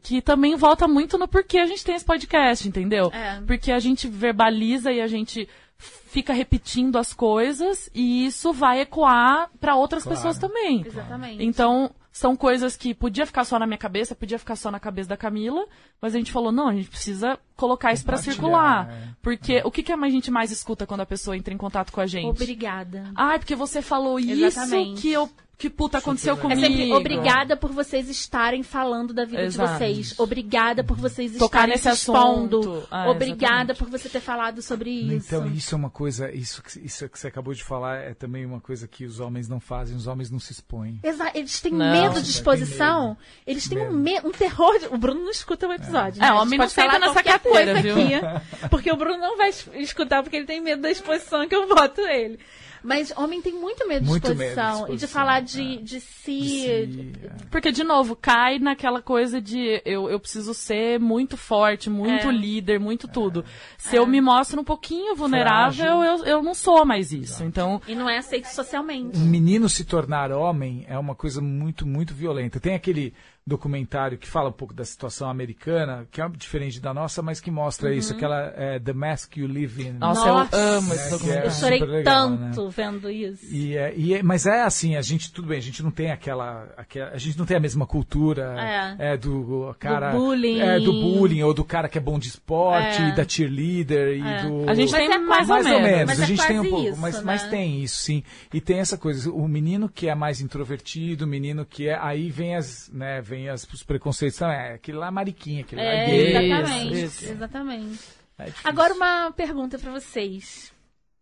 que 0.02 0.20
também 0.20 0.54
volta 0.56 0.86
muito 0.86 1.16
no 1.18 1.26
porquê 1.26 1.58
a 1.58 1.66
gente 1.66 1.84
tem 1.84 1.94
esse 1.94 2.04
podcast, 2.04 2.66
entendeu? 2.68 3.10
É. 3.12 3.40
Porque 3.46 3.72
a 3.72 3.78
gente 3.78 4.06
verbaliza 4.08 4.92
e 4.92 5.00
a 5.00 5.06
gente 5.06 5.48
fica 5.78 6.32
repetindo 6.32 6.98
as 6.98 7.12
coisas 7.14 7.88
e 7.94 8.26
isso 8.26 8.52
vai 8.52 8.80
ecoar 8.80 9.48
para 9.60 9.76
outras 9.76 10.02
Claro. 10.02 10.16
pessoas 10.18 10.38
também. 10.38 10.82
Exatamente. 10.86 11.42
Então, 11.44 11.90
são 12.12 12.36
coisas 12.36 12.76
que 12.76 12.92
podia 12.92 13.24
ficar 13.24 13.44
só 13.44 13.58
na 13.58 13.66
minha 13.66 13.78
cabeça, 13.78 14.14
podia 14.14 14.38
ficar 14.38 14.56
só 14.56 14.70
na 14.70 14.78
cabeça 14.80 15.08
da 15.08 15.16
Camila, 15.16 15.64
mas 16.02 16.14
a 16.14 16.18
gente 16.18 16.32
falou, 16.32 16.50
não, 16.52 16.68
a 16.68 16.74
gente 16.74 16.90
precisa 16.90 17.38
colocar 17.56 17.92
isso 17.92 18.04
pra 18.04 18.16
Compartilhar, 18.18 18.34
circular. 18.34 18.90
é. 18.90 19.08
Porque 19.22 19.62
o 19.64 19.70
que, 19.70 19.82
que 19.82 19.92
a 19.92 20.08
gente 20.10 20.30
mais 20.30 20.50
escuta 20.50 20.86
quando 20.86 21.00
a 21.00 21.06
pessoa 21.06 21.36
entra 21.36 21.54
em 21.54 21.56
contato 21.56 21.92
com 21.92 22.00
a 22.00 22.06
gente? 22.06 22.26
Obrigada. 22.26 23.10
Ai, 23.14 23.38
porque 23.38 23.54
você 23.54 23.80
falou 23.80 24.18
Exatamente. 24.18 24.92
isso 24.94 25.00
que 25.02 25.12
eu. 25.12 25.30
Que 25.60 25.68
puta 25.68 25.98
aconteceu 25.98 26.36
Super 26.36 26.52
É 26.52 26.54
comigo. 26.54 26.72
sempre 26.74 26.92
obrigada 26.94 27.54
por 27.54 27.70
vocês 27.70 28.08
estarem 28.08 28.62
falando 28.62 29.12
da 29.12 29.26
vida 29.26 29.42
Exato. 29.42 29.68
de 29.72 29.78
vocês. 29.78 30.18
Obrigada 30.18 30.82
por 30.82 30.96
vocês 30.96 31.32
Tocar 31.32 31.68
estarem 31.68 31.74
nesse 31.74 31.82
se 31.82 32.10
expondo. 32.10 32.82
Ah, 32.90 33.10
obrigada 33.10 33.72
exatamente. 33.72 33.78
por 33.78 33.90
você 33.90 34.08
ter 34.08 34.20
falado 34.20 34.62
sobre 34.62 34.88
isso. 34.90 35.26
Então, 35.34 35.46
isso 35.48 35.74
é 35.74 35.76
uma 35.78 35.90
coisa, 35.90 36.32
isso, 36.32 36.62
que- 36.62 36.80
isso 36.80 37.06
que 37.10 37.18
você 37.18 37.28
acabou 37.28 37.52
de 37.52 37.62
falar 37.62 37.96
é 37.98 38.14
também 38.14 38.46
uma 38.46 38.58
coisa 38.58 38.88
que 38.88 39.04
os 39.04 39.20
homens 39.20 39.50
não 39.50 39.60
fazem, 39.60 39.94
os 39.94 40.06
homens 40.06 40.30
não 40.30 40.38
se 40.40 40.52
expõem. 40.52 40.98
Exa- 41.02 41.30
Eles 41.34 41.60
têm 41.60 41.72
Não. 41.72 41.92
medo 41.92 42.14
de 42.14 42.22
Tem 42.22 42.30
exposição. 42.30 43.08
medo. 43.10 43.18
Eles 43.46 43.68
têm 43.68 43.78
um, 43.78 43.92
Medo. 43.92 44.24
me- 44.24 44.28
um 44.30 44.32
terror. 44.32 44.78
De... 44.78 44.86
O 44.86 44.96
Bruno 44.96 45.20
não 45.20 45.30
escuta 45.30 45.68
o 45.68 45.72
episódio. 45.74 46.22
É, 46.22 46.26
né? 46.26 46.32
o 46.32 46.36
homem 46.40 46.58
não 46.58 46.68
senta 46.70 46.98
nessa 46.98 47.12
qualquer 47.12 47.38
cadeira, 47.38 47.74
coisa 47.74 47.82
viu? 47.82 48.18
aqui, 48.18 48.68
porque 48.70 48.90
o 48.90 48.96
Bruno 48.96 49.18
não 49.18 49.36
vai 49.36 49.50
es- 49.50 49.68
escutar 49.74 50.22
porque 50.22 50.36
ele 50.38 50.46
tem 50.46 50.60
medo 50.62 50.80
da 50.80 50.90
exposição 50.90 51.46
que 51.46 51.54
eu 51.54 51.68
boto 51.68 52.00
ele. 52.00 52.38
Mas 52.82 53.12
homem 53.16 53.42
tem 53.42 53.52
muito 53.52 53.86
medo 53.86 54.04
de 54.04 54.08
Muito 54.08 54.28
medo 54.28 54.38
de 54.38 54.44
exposição. 54.44 54.72
E 54.72 54.96
de 54.96 55.04
exposição, 55.04 55.08
falar 55.08 55.38
é. 55.38 55.42
de, 55.42 55.76
de 55.82 56.00
si. 56.00 56.86
De- 56.86 57.12
Porque, 57.50 57.70
de 57.70 57.84
novo, 57.84 58.16
cai 58.16 58.58
naquela 58.58 59.02
coisa 59.02 59.40
de 59.40 59.82
eu, 59.84 60.08
eu 60.08 60.18
preciso 60.18 60.54
ser 60.54 60.98
muito 60.98 61.36
forte, 61.36 61.90
muito 61.90 62.28
É. 62.28 62.32
líder, 62.32 62.80
muito 62.80 63.06
tudo. 63.08 63.44
Se 63.76 63.96
eu 63.96 64.06
me 64.06 64.20
mostro 64.20 64.60
um 64.60 64.64
pouquinho 64.64 65.14
vulnerável, 65.14 66.02
eu, 66.02 66.24
eu 66.24 66.42
não 66.42 66.54
sou 66.54 66.84
mais 66.84 67.12
isso. 67.12 67.44
Então, 67.44 67.80
E 67.86 67.94
não 67.94 68.08
é 68.08 68.18
aceito 68.18 68.46
socialmente. 68.46 69.18
um 69.18 69.24
menino 69.26 69.68
se 69.68 69.84
tornar 69.84 70.32
homem 70.32 70.84
é 70.88 70.98
uma 70.98 71.14
coisa 71.14 71.40
muito, 71.40 71.86
muito 71.86 72.14
violenta. 72.14 72.58
Tem 72.60 72.74
aquele 72.74 73.12
documentário 73.50 74.16
que 74.16 74.26
fala 74.26 74.48
um 74.48 74.52
pouco 74.52 74.72
da 74.72 74.84
situação 74.84 75.28
americana, 75.28 76.06
que 76.10 76.22
é 76.22 76.28
diferente 76.30 76.80
da 76.80 76.94
nossa, 76.94 77.20
mas 77.20 77.40
que 77.40 77.50
mostra 77.50 77.92
isso, 77.94 78.14
aquela 78.14 78.52
é, 78.56 78.78
The 78.78 78.92
Mask 78.92 79.36
You 79.36 79.46
Live 79.48 79.88
In. 79.88 79.92
nossa, 79.98 80.24
Nossa. 80.26 80.56
eu 80.56 80.62
amo 80.78 80.94
esse 80.94 81.02
que 81.02 81.06
é- 81.06 81.10
documentário. 81.10 81.46
Eu 81.46 81.50
chorei 81.50 81.80
legal, 81.84 82.28
tanto 82.38 82.70
vendo 82.70 83.10
isso. 83.10 83.44
E, 83.54 83.76
é, 83.76 83.92
e 83.96 84.14
é- 84.14 84.22
mas 84.22 84.46
é 84.46 84.62
assim, 84.62 84.96
a 84.96 85.02
gente, 85.02 85.32
tudo 85.32 85.48
bem, 85.48 85.58
a 85.58 85.62
gente 85.62 85.82
não 85.82 85.90
tem 85.90 86.10
aquela, 86.10 86.68
aquela- 86.76 87.10
a 87.10 87.18
gente 87.18 87.38
não 87.38 87.44
tem 87.44 87.56
a 87.56 87.60
mesma 87.60 87.86
cultura 87.86 88.54
É. 88.98 89.12
é, 89.12 89.16
do 89.16 89.74
cara, 89.78 90.12
bullying. 90.12 90.60
é, 90.60 90.78
do 90.78 90.92
bullying, 90.92 91.42
ou 91.42 91.52
do 91.52 91.64
cara 91.64 91.88
que 91.88 91.98
é 91.98 92.00
bom 92.00 92.18
de 92.18 92.28
esporte, 92.28 93.02
É. 93.02 93.12
da 93.14 93.26
cheerleader 93.28 94.16
e 94.16 94.20
É. 94.22 94.42
do... 94.42 94.70
A 94.70 94.74
gente 94.74 94.90
Mas 94.92 95.08
tem 95.08 95.18
mais, 95.26 95.48
mais 95.48 95.66
ou 95.66 95.80
menos, 95.80 96.06
Mas 96.06 96.20
a 96.20 96.22
é 96.22 96.26
gente 96.26 96.46
tem 96.46 96.60
um 96.60 96.70
pouco, 96.70 96.88
isso, 96.88 97.00
mas, 97.00 97.16
né? 97.16 97.22
mas 97.24 97.42
tem 97.48 97.82
isso, 97.82 97.96
sim. 98.02 98.22
E 98.54 98.60
tem 98.60 98.78
essa 98.78 98.96
coisa, 98.96 99.30
o 99.30 99.48
menino 99.48 99.88
que 99.88 100.08
é 100.08 100.14
mais 100.14 100.40
introvertido, 100.40 101.24
o 101.24 101.28
menino 101.28 101.64
que 101.64 101.88
é, 101.88 101.98
aí 102.00 102.30
vem 102.30 102.54
as, 102.56 102.90
né, 102.92 103.20
vem 103.20 103.39
as, 103.48 103.64
os 103.64 103.82
preconceitos, 103.82 104.38
não, 104.40 104.50
é 104.50 104.74
aquele 104.74 104.98
lá 104.98 105.08
é 105.08 105.10
mariquinha, 105.10 105.62
aquele 105.62 105.82
lá 105.82 105.88
é 105.88 106.02
É, 106.02 106.06
gay. 106.06 106.36
exatamente. 106.36 107.02
Isso. 107.04 107.24
Exatamente. 107.30 108.00
É. 108.38 108.52
Agora 108.64 108.94
uma 108.94 109.30
pergunta 109.32 109.78
pra 109.78 109.92
vocês. 109.92 110.72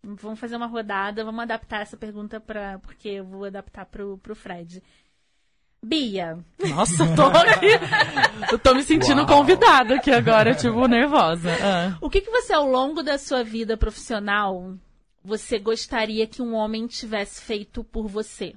Vamos 0.02 0.38
fazer 0.38 0.56
uma 0.56 0.66
rodada, 0.66 1.24
vamos 1.24 1.42
adaptar 1.42 1.82
essa 1.82 1.96
pergunta 1.96 2.40
para 2.40 2.78
porque 2.78 3.08
eu 3.08 3.24
vou 3.24 3.44
adaptar 3.44 3.84
pro, 3.86 4.16
pro 4.18 4.34
Fred. 4.34 4.82
Bia, 5.80 6.38
Nossa, 6.70 7.04
eu 7.04 7.14
tô. 7.14 7.22
Eu 8.50 8.58
tô 8.58 8.74
me 8.74 8.82
sentindo 8.82 9.18
Uau. 9.18 9.26
convidada 9.28 9.94
aqui 9.94 10.10
agora, 10.10 10.52
tipo, 10.54 10.88
nervosa. 10.88 11.50
Ah. 11.62 11.96
o 12.00 12.10
que, 12.10 12.20
que 12.20 12.30
você 12.30 12.52
ao 12.52 12.66
longo 12.68 13.00
da 13.02 13.16
sua 13.16 13.44
vida 13.44 13.76
profissional 13.76 14.74
você 15.22 15.58
gostaria 15.58 16.26
que 16.26 16.42
um 16.42 16.54
homem 16.54 16.86
tivesse 16.88 17.42
feito 17.42 17.84
por 17.84 18.08
você? 18.08 18.54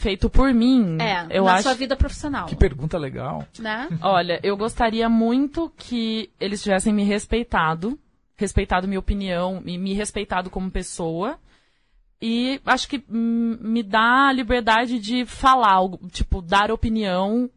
Feito 0.00 0.30
por 0.30 0.54
mim. 0.54 0.96
É, 0.98 1.26
eu 1.28 1.44
na 1.44 1.52
acho. 1.54 1.64
sua 1.64 1.74
vida 1.74 1.94
profissional, 1.94 2.46
Que 2.46 2.56
pergunta 2.56 2.96
legal. 2.96 3.46
né? 3.58 3.86
Olha, 4.00 4.40
eu 4.42 4.56
gostaria 4.56 5.10
muito 5.10 5.70
que 5.76 6.30
eles 6.40 6.62
tivessem 6.62 6.90
me 6.90 7.04
respeitado, 7.04 7.98
respeitado 8.34 8.88
minha 8.88 8.98
opinião 8.98 9.62
e 9.66 9.76
me 9.76 9.92
respeitado 9.92 10.48
como 10.48 10.70
pessoa. 10.70 11.38
E 12.18 12.62
acho 12.64 12.88
que 12.88 13.04
hum, 13.10 13.58
me 13.60 13.82
dá 13.82 14.28
a 14.28 14.32
liberdade 14.32 14.98
de 14.98 15.26
falar, 15.26 15.72
algo, 15.74 16.00
tipo, 16.08 16.40
dar 16.40 16.70
opinião 16.70 17.50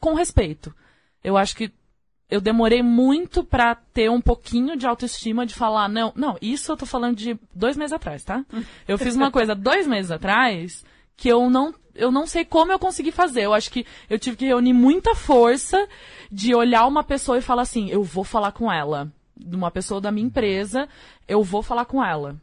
com 0.00 0.14
respeito. 0.14 0.74
Eu 1.22 1.36
acho 1.36 1.54
que 1.54 1.72
eu 2.28 2.40
demorei 2.40 2.82
muito 2.82 3.44
pra 3.44 3.76
ter 3.76 4.10
um 4.10 4.20
pouquinho 4.20 4.76
de 4.76 4.84
autoestima 4.84 5.46
de 5.46 5.54
falar, 5.54 5.88
não, 5.88 6.12
não, 6.16 6.36
isso 6.42 6.72
eu 6.72 6.76
tô 6.76 6.86
falando 6.86 7.16
de 7.16 7.38
dois 7.54 7.76
meses 7.76 7.92
atrás, 7.92 8.24
tá? 8.24 8.44
Eu 8.88 8.98
fiz 8.98 9.14
uma 9.14 9.30
coisa 9.30 9.54
dois 9.54 9.86
meses 9.86 10.10
atrás 10.10 10.84
que 11.16 11.28
eu 11.28 11.48
não, 11.48 11.72
eu 11.94 12.10
não 12.10 12.26
sei 12.26 12.44
como 12.44 12.72
eu 12.72 12.78
consegui 12.78 13.10
fazer. 13.12 13.42
Eu 13.42 13.54
acho 13.54 13.70
que 13.70 13.86
eu 14.10 14.18
tive 14.18 14.36
que 14.36 14.46
reunir 14.46 14.72
muita 14.72 15.14
força 15.14 15.88
de 16.30 16.54
olhar 16.54 16.86
uma 16.86 17.02
pessoa 17.04 17.38
e 17.38 17.42
falar 17.42 17.62
assim, 17.62 17.88
eu 17.90 18.02
vou 18.02 18.24
falar 18.24 18.52
com 18.52 18.70
ela. 18.72 19.10
De 19.36 19.56
uma 19.56 19.70
pessoa 19.70 20.00
da 20.00 20.12
minha 20.12 20.26
empresa, 20.26 20.88
eu 21.26 21.42
vou 21.42 21.60
falar 21.60 21.84
com 21.86 22.02
ela. 22.04 22.36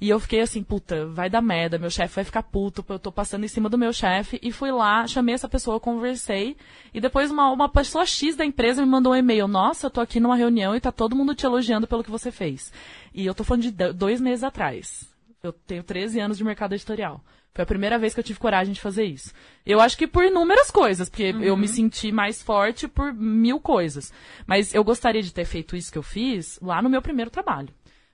E 0.00 0.08
eu 0.08 0.20
fiquei 0.20 0.40
assim, 0.40 0.62
puta, 0.62 1.06
vai 1.06 1.28
dar 1.28 1.40
merda, 1.42 1.76
meu 1.78 1.90
chefe 1.90 2.14
vai 2.14 2.24
ficar 2.24 2.42
puto, 2.44 2.84
eu 2.88 2.98
tô 3.00 3.10
passando 3.10 3.44
em 3.44 3.48
cima 3.48 3.68
do 3.68 3.76
meu 3.76 3.92
chefe. 3.92 4.38
E 4.42 4.52
fui 4.52 4.70
lá, 4.70 5.06
chamei 5.08 5.34
essa 5.34 5.48
pessoa, 5.48 5.80
conversei. 5.80 6.56
E 6.94 7.00
depois 7.00 7.30
uma, 7.32 7.50
uma 7.50 7.68
pessoa 7.68 8.06
X 8.06 8.36
da 8.36 8.44
empresa 8.44 8.80
me 8.84 8.88
mandou 8.88 9.12
um 9.12 9.16
e-mail. 9.16 9.48
Nossa, 9.48 9.86
eu 9.86 9.90
tô 9.90 10.00
aqui 10.00 10.20
numa 10.20 10.36
reunião 10.36 10.76
e 10.76 10.80
tá 10.80 10.92
todo 10.92 11.16
mundo 11.16 11.34
te 11.34 11.44
elogiando 11.44 11.86
pelo 11.88 12.04
que 12.04 12.10
você 12.10 12.30
fez. 12.30 12.72
E 13.12 13.26
eu 13.26 13.34
tô 13.34 13.42
falando 13.42 13.62
de 13.62 13.70
do- 13.72 13.92
dois 13.92 14.20
meses 14.20 14.44
atrás. 14.44 15.08
Eu 15.42 15.52
tenho 15.52 15.82
13 15.82 16.20
anos 16.20 16.38
de 16.38 16.44
mercado 16.44 16.74
editorial. 16.74 17.20
Foi 17.56 17.62
a 17.62 17.66
primeira 17.66 17.98
vez 17.98 18.12
que 18.12 18.20
eu 18.20 18.24
tive 18.24 18.38
coragem 18.38 18.74
de 18.74 18.80
fazer 18.82 19.04
isso. 19.04 19.32
Eu 19.64 19.80
acho 19.80 19.96
que 19.96 20.06
por 20.06 20.22
inúmeras 20.22 20.70
coisas, 20.70 21.08
porque 21.08 21.34
eu 21.40 21.56
me 21.56 21.66
senti 21.66 22.12
mais 22.12 22.42
forte 22.42 22.86
por 22.86 23.14
mil 23.14 23.58
coisas. 23.58 24.12
Mas 24.46 24.74
eu 24.74 24.84
gostaria 24.84 25.22
de 25.22 25.32
ter 25.32 25.46
feito 25.46 25.74
isso 25.74 25.90
que 25.90 25.96
eu 25.96 26.02
fiz 26.02 26.58
lá 26.60 26.82
no 26.82 26.90
meu 26.90 27.00
primeiro 27.00 27.30
trabalho. 27.30 27.70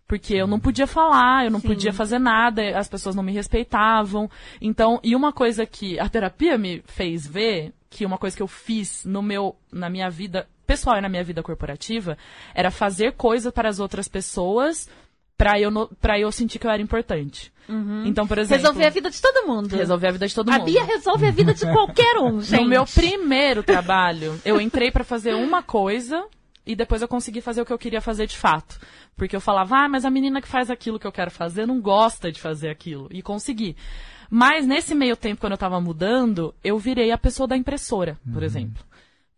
Porque 0.07 0.35
eu 0.35 0.47
não 0.47 0.61
podia 0.61 0.87
falar, 0.87 1.45
eu 1.45 1.51
não 1.51 1.59
Sim. 1.59 1.67
podia 1.67 1.93
fazer 1.93 2.21
nada, 2.21 2.79
as 2.79 2.89
pessoas 2.89 3.17
não 3.17 3.23
me 3.25 3.33
respeitavam. 3.33 4.31
Então, 4.61 5.01
e 5.03 5.17
uma 5.17 5.33
coisa 5.33 5.67
que 5.67 5.99
a 5.99 6.09
terapia 6.09 6.57
me 6.57 6.81
fez 6.87 7.27
ver, 7.27 7.73
que 7.91 8.07
uma 8.07 8.19
coisa 8.19 8.37
que 8.37 8.43
eu 8.45 8.47
fiz 8.49 9.05
no 9.05 9.23
meu, 9.23 9.57
na 9.73 9.91
minha 9.91 10.09
vida 10.09 10.49
pessoal 10.65 10.99
e 10.99 11.01
na 11.01 11.09
minha 11.09 11.25
vida 11.25 11.43
corporativa, 11.43 12.17
era 12.55 12.71
fazer 12.71 13.15
coisa 13.15 13.51
para 13.51 13.69
as 13.69 13.81
outras 13.81 14.07
pessoas 14.07 14.89
pra 15.43 15.59
eu, 15.59 15.71
no- 15.73 15.89
pra 16.01 16.21
eu 16.21 16.31
sentir 16.31 16.59
que 16.61 16.67
eu 16.67 16.71
era 16.71 16.81
importante. 16.81 17.53
Então, 18.05 18.27
por 18.27 18.39
exemplo... 18.39 18.59
Resolver 18.63 18.85
a 18.87 18.91
vida 18.91 19.11
de 19.11 19.21
todo 19.21 19.47
mundo. 19.47 19.75
resolver 19.75 20.07
a 20.09 20.11
vida 20.13 20.29
de 20.29 20.35
todo 20.35 20.49
a 20.51 20.53
mundo. 20.59 20.65
Bia 20.67 20.85
resolve 20.85 21.27
a 21.27 21.31
vida 21.31 21.55
de 21.55 21.65
qualquer 21.73 22.19
um, 22.19 22.41
gente. 22.41 22.61
No 22.63 22.69
meu 22.69 22.85
primeiro 22.85 23.63
trabalho, 23.65 24.39
eu 24.45 24.61
entrei 24.61 24.91
pra 24.91 25.03
fazer 25.05 25.35
uma 25.35 25.63
coisa 25.63 26.23
e 26.67 26.77
depois 26.77 27.01
eu 27.03 27.09
consegui 27.09 27.41
fazer 27.41 27.63
o 27.63 27.65
que 27.67 27.73
eu 27.73 27.79
queria 27.79 28.01
fazer 28.01 28.27
de 28.27 28.37
fato. 28.37 28.79
Porque 29.17 29.35
eu 29.35 29.41
falava, 29.41 29.77
ah, 29.79 29.89
mas 29.89 30.05
a 30.05 30.11
menina 30.11 30.41
que 30.43 30.49
faz 30.49 30.71
aquilo 30.71 30.99
que 30.99 31.07
eu 31.07 31.13
quero 31.13 31.31
fazer 31.31 31.67
não 31.67 31.81
gosta 31.81 32.31
de 32.31 32.41
fazer 32.41 32.69
aquilo. 32.69 33.09
E 33.11 33.23
consegui. 33.23 33.75
Mas 34.31 34.67
nesse 34.67 34.95
meio 34.95 35.17
tempo, 35.17 35.41
quando 35.41 35.53
eu 35.53 35.59
tava 35.59 35.81
mudando, 35.81 36.55
eu 36.63 36.79
virei 36.79 37.11
a 37.11 37.19
pessoa 37.19 37.47
da 37.49 37.57
impressora, 37.57 38.19
por 38.33 38.43
exemplo. 38.43 38.83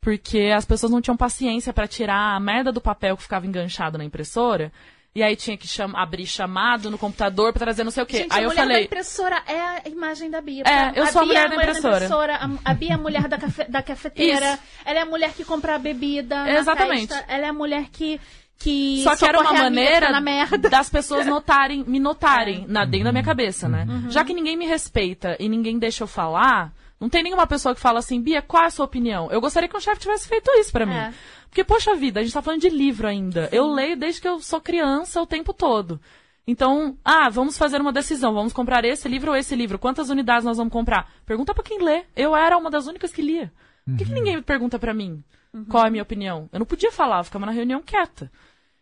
Porque 0.00 0.52
as 0.54 0.64
pessoas 0.64 0.92
não 0.92 1.00
tinham 1.00 1.16
paciência 1.16 1.72
pra 1.72 1.86
tirar 1.88 2.36
a 2.36 2.40
merda 2.40 2.70
do 2.72 2.80
papel 2.80 3.16
que 3.16 3.22
ficava 3.22 3.46
enganchado 3.46 3.96
na 3.96 4.04
impressora. 4.04 4.70
E 5.16 5.22
aí 5.22 5.36
tinha 5.36 5.56
que 5.56 5.68
cham- 5.68 5.92
abrir 5.94 6.26
chamado 6.26 6.90
no 6.90 6.98
computador 6.98 7.52
pra 7.52 7.60
trazer 7.66 7.84
não 7.84 7.92
sei 7.92 8.02
o 8.02 8.06
quê. 8.06 8.16
Gente, 8.18 8.32
aí 8.32 8.40
a 8.40 8.42
eu 8.42 8.48
mulher 8.48 8.62
da 8.62 8.68
falei, 8.68 8.84
impressora 8.84 9.42
é 9.46 9.60
a 9.60 9.82
imagem 9.88 10.28
da 10.28 10.40
Bia. 10.40 10.64
É, 10.66 10.92
eu 10.98 11.06
sou 11.06 11.22
a 11.22 11.24
Bia 11.24 11.26
mulher 11.26 11.46
é 11.46 11.48
da 11.48 11.54
mulher 11.54 11.68
impressora. 11.76 12.36
A, 12.36 12.70
a 12.70 12.74
Bia 12.74 12.90
é 12.90 12.94
a 12.94 12.98
mulher 12.98 13.28
da, 13.28 13.38
cafe- 13.38 13.64
da 13.68 13.80
cafeteira. 13.80 14.54
Isso. 14.54 14.62
Ela 14.84 14.98
é 14.98 15.02
a 15.02 15.06
mulher 15.06 15.32
que 15.32 15.44
compra 15.44 15.76
a 15.76 15.78
bebida. 15.78 16.34
na 16.44 16.58
Exatamente. 16.58 17.06
festa, 17.14 17.24
Ela 17.32 17.46
é 17.46 17.48
a 17.48 17.52
mulher 17.52 17.86
que. 17.92 18.20
que 18.58 19.02
Só 19.04 19.14
que 19.14 19.24
era 19.24 19.38
uma 19.40 19.50
a 19.50 19.52
maneira 19.54 20.10
na 20.10 20.20
merda. 20.20 20.68
das 20.68 20.90
pessoas 20.90 21.26
notarem, 21.26 21.84
me 21.86 22.00
notarem 22.00 22.64
na, 22.66 22.84
dentro 22.84 23.04
da 23.04 23.12
minha 23.12 23.22
cabeça, 23.24 23.68
né? 23.68 23.86
Já 24.10 24.24
que 24.24 24.34
ninguém 24.34 24.56
me 24.56 24.66
respeita 24.66 25.36
e 25.38 25.48
ninguém 25.48 25.78
deixa 25.78 26.02
eu 26.02 26.08
falar, 26.08 26.72
não 27.00 27.08
tem 27.08 27.22
nenhuma 27.22 27.46
pessoa 27.46 27.72
que 27.72 27.80
fala 27.80 28.00
assim, 28.00 28.20
Bia, 28.20 28.42
qual 28.42 28.64
é 28.64 28.66
a 28.66 28.70
sua 28.70 28.84
opinião? 28.84 29.30
Eu 29.30 29.40
gostaria 29.40 29.68
que 29.68 29.76
um 29.76 29.80
chefe 29.80 30.00
tivesse 30.00 30.26
feito 30.26 30.50
isso 30.58 30.72
pra 30.72 30.84
mim. 30.84 30.94
É. 30.96 31.12
Porque, 31.54 31.62
poxa 31.62 31.94
vida, 31.94 32.18
a 32.18 32.22
gente 32.24 32.32
tá 32.32 32.42
falando 32.42 32.62
de 32.62 32.68
livro 32.68 33.06
ainda. 33.06 33.48
Eu 33.52 33.68
leio 33.68 33.96
desde 33.96 34.20
que 34.20 34.26
eu 34.26 34.40
sou 34.40 34.60
criança 34.60 35.22
o 35.22 35.26
tempo 35.26 35.54
todo. 35.54 36.00
Então, 36.44 36.98
ah, 37.04 37.28
vamos 37.30 37.56
fazer 37.56 37.80
uma 37.80 37.92
decisão. 37.92 38.34
Vamos 38.34 38.52
comprar 38.52 38.84
esse 38.84 39.08
livro 39.08 39.30
ou 39.30 39.36
esse 39.36 39.54
livro. 39.54 39.78
Quantas 39.78 40.10
unidades 40.10 40.44
nós 40.44 40.56
vamos 40.56 40.72
comprar? 40.72 41.08
Pergunta 41.24 41.54
pra 41.54 41.62
quem 41.62 41.80
lê. 41.80 42.06
Eu 42.16 42.34
era 42.34 42.58
uma 42.58 42.72
das 42.72 42.88
únicas 42.88 43.12
que 43.12 43.22
lia. 43.22 43.52
Por 43.86 43.96
que, 43.96 44.04
que 44.04 44.12
ninguém 44.12 44.34
me 44.34 44.42
pergunta 44.42 44.80
pra 44.80 44.92
mim 44.92 45.22
qual 45.68 45.84
é 45.84 45.86
a 45.86 45.90
minha 45.90 46.02
opinião? 46.02 46.48
Eu 46.52 46.58
não 46.58 46.66
podia 46.66 46.90
falar, 46.90 47.18
eu 47.18 47.24
ficava 47.24 47.46
na 47.46 47.52
reunião 47.52 47.80
quieta. 47.80 48.32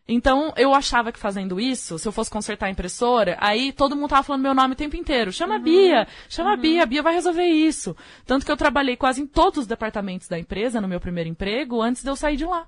Então, 0.07 0.53
eu 0.57 0.75
achava 0.75 1.13
que 1.13 1.19
fazendo 1.19 1.61
isso, 1.61 1.99
se 1.99 2.07
eu 2.07 2.13
fosse 2.13 2.31
consertar 2.31 2.67
a 2.67 2.71
impressora, 2.71 3.37
aí 3.41 3.73
todo 3.73 3.95
mundo 3.95 4.11
tava 4.11 4.23
falando 4.25 4.43
meu 4.43 4.55
nome 4.55 4.75
o 4.75 4.77
tempo 4.77 4.97
inteiro. 4.97 5.33
Chama 5.33 5.57
a 5.57 5.59
Bia, 5.59 6.09
chama 6.29 6.53
a 6.53 6.57
Bia, 6.57 6.83
a 6.83 6.87
Bia 6.87 7.03
vai 7.03 7.15
resolver 7.15 7.47
isso. 7.47 7.97
Tanto 8.27 8.45
que 8.45 8.51
eu 8.51 8.57
trabalhei 8.57 8.97
quase 8.97 9.23
em 9.23 9.27
todos 9.27 9.61
os 9.61 9.67
departamentos 9.67 10.27
da 10.27 10.39
empresa 10.39 10.81
no 10.81 10.89
meu 10.89 11.01
primeiro 11.01 11.31
emprego 11.31 11.81
antes 11.81 12.03
de 12.03 12.11
eu 12.11 12.17
sair 12.17 12.37
de 12.37 12.45
lá. 12.45 12.67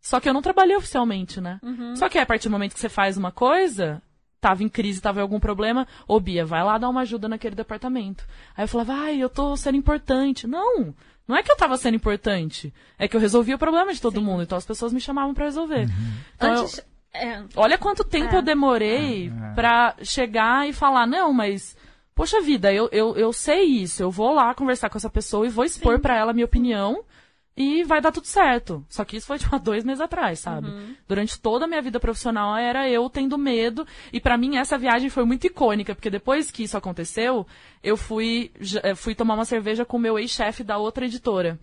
Só 0.00 0.18
que 0.18 0.28
eu 0.28 0.32
não 0.32 0.40
trabalhei 0.40 0.74
oficialmente, 0.76 1.40
né? 1.40 1.60
Só 1.96 2.08
que 2.08 2.18
a 2.18 2.24
partir 2.24 2.48
do 2.48 2.52
momento 2.52 2.72
que 2.72 2.80
você 2.80 2.88
faz 2.88 3.18
uma 3.18 3.30
coisa, 3.30 4.02
tava 4.40 4.64
em 4.64 4.68
crise, 4.68 5.02
tava 5.02 5.20
em 5.20 5.22
algum 5.22 5.38
problema, 5.38 5.86
ô 6.08 6.18
Bia, 6.18 6.46
vai 6.46 6.64
lá 6.64 6.78
dar 6.78 6.88
uma 6.88 7.02
ajuda 7.02 7.28
naquele 7.28 7.54
departamento. 7.54 8.24
Aí 8.56 8.64
eu 8.64 8.68
falava, 8.68 8.94
ai, 8.94 9.18
eu 9.18 9.28
tô 9.28 9.54
sendo 9.54 9.76
importante. 9.76 10.46
Não, 10.46 10.94
não 11.30 11.36
é 11.38 11.42
que 11.42 11.50
eu 11.50 11.56
tava 11.56 11.76
sendo 11.78 11.94
importante, 11.94 12.72
é 12.98 13.08
que 13.08 13.16
eu 13.16 13.20
resolvia 13.20 13.54
o 13.54 13.58
problema 13.58 13.92
de 13.92 14.00
todo 14.00 14.18
Sim. 14.18 14.24
mundo, 14.26 14.42
então 14.42 14.58
as 14.58 14.66
pessoas 14.66 14.92
me 14.92 15.00
chamavam 15.00 15.32
pra 15.32 15.46
resolver. 15.46 15.88
Então, 16.36 16.52
eu- 16.54 16.60
Antes. 16.62 16.80
é, 17.14 17.42
olha 17.56 17.78
quanto 17.78 18.04
tempo 18.04 18.34
É. 18.34 18.38
eu 18.38 18.42
demorei 18.42 19.28
É. 19.50 19.54
pra 19.54 19.94
chegar 20.02 20.68
e 20.68 20.72
falar, 20.72 21.06
não, 21.06 21.32
mas, 21.32 21.76
poxa 22.14 22.40
vida, 22.42 22.72
eu, 22.72 22.88
eu, 22.92 23.16
eu 23.16 23.32
sei 23.32 23.62
isso, 23.64 24.02
eu 24.02 24.10
vou 24.10 24.34
lá 24.34 24.52
conversar 24.54 24.90
com 24.90 24.98
essa 24.98 25.08
pessoa 25.08 25.46
e 25.46 25.50
vou 25.50 25.64
expor 25.64 25.98
pra 26.00 26.16
ela 26.16 26.32
a 26.32 26.34
minha 26.34 26.44
opinião 26.46 27.02
e 27.62 27.84
vai 27.84 28.00
dar 28.00 28.10
tudo 28.10 28.26
certo. 28.26 28.82
Só 28.88 29.04
que 29.04 29.18
isso 29.18 29.26
foi, 29.26 29.36
tipo, 29.38 29.54
há 29.54 29.58
dois 29.58 29.84
meses 29.84 30.00
atrás, 30.00 30.38
sabe? 30.38 30.68
Uhum. 30.68 30.96
Durante 31.06 31.38
toda 31.38 31.66
a 31.66 31.68
minha 31.68 31.82
vida 31.82 32.00
profissional 32.00 32.56
era 32.56 32.88
eu 32.88 33.10
tendo 33.10 33.36
medo. 33.36 33.86
E 34.10 34.18
pra 34.18 34.38
mim 34.38 34.56
essa 34.56 34.78
viagem 34.78 35.10
foi 35.10 35.26
muito 35.26 35.46
icônica, 35.46 35.94
porque 35.94 36.08
depois 36.08 36.50
que 36.50 36.62
isso 36.62 36.78
aconteceu, 36.78 37.46
eu 37.82 37.98
fui, 37.98 38.50
eh, 38.82 38.94
fui 38.94 39.14
tomar 39.14 39.34
uma 39.34 39.44
cerveja 39.44 39.84
com 39.84 39.98
o 39.98 40.00
meu 40.00 40.18
ex-chefe 40.18 40.64
da 40.64 40.78
outra 40.78 41.04
editora. 41.04 41.60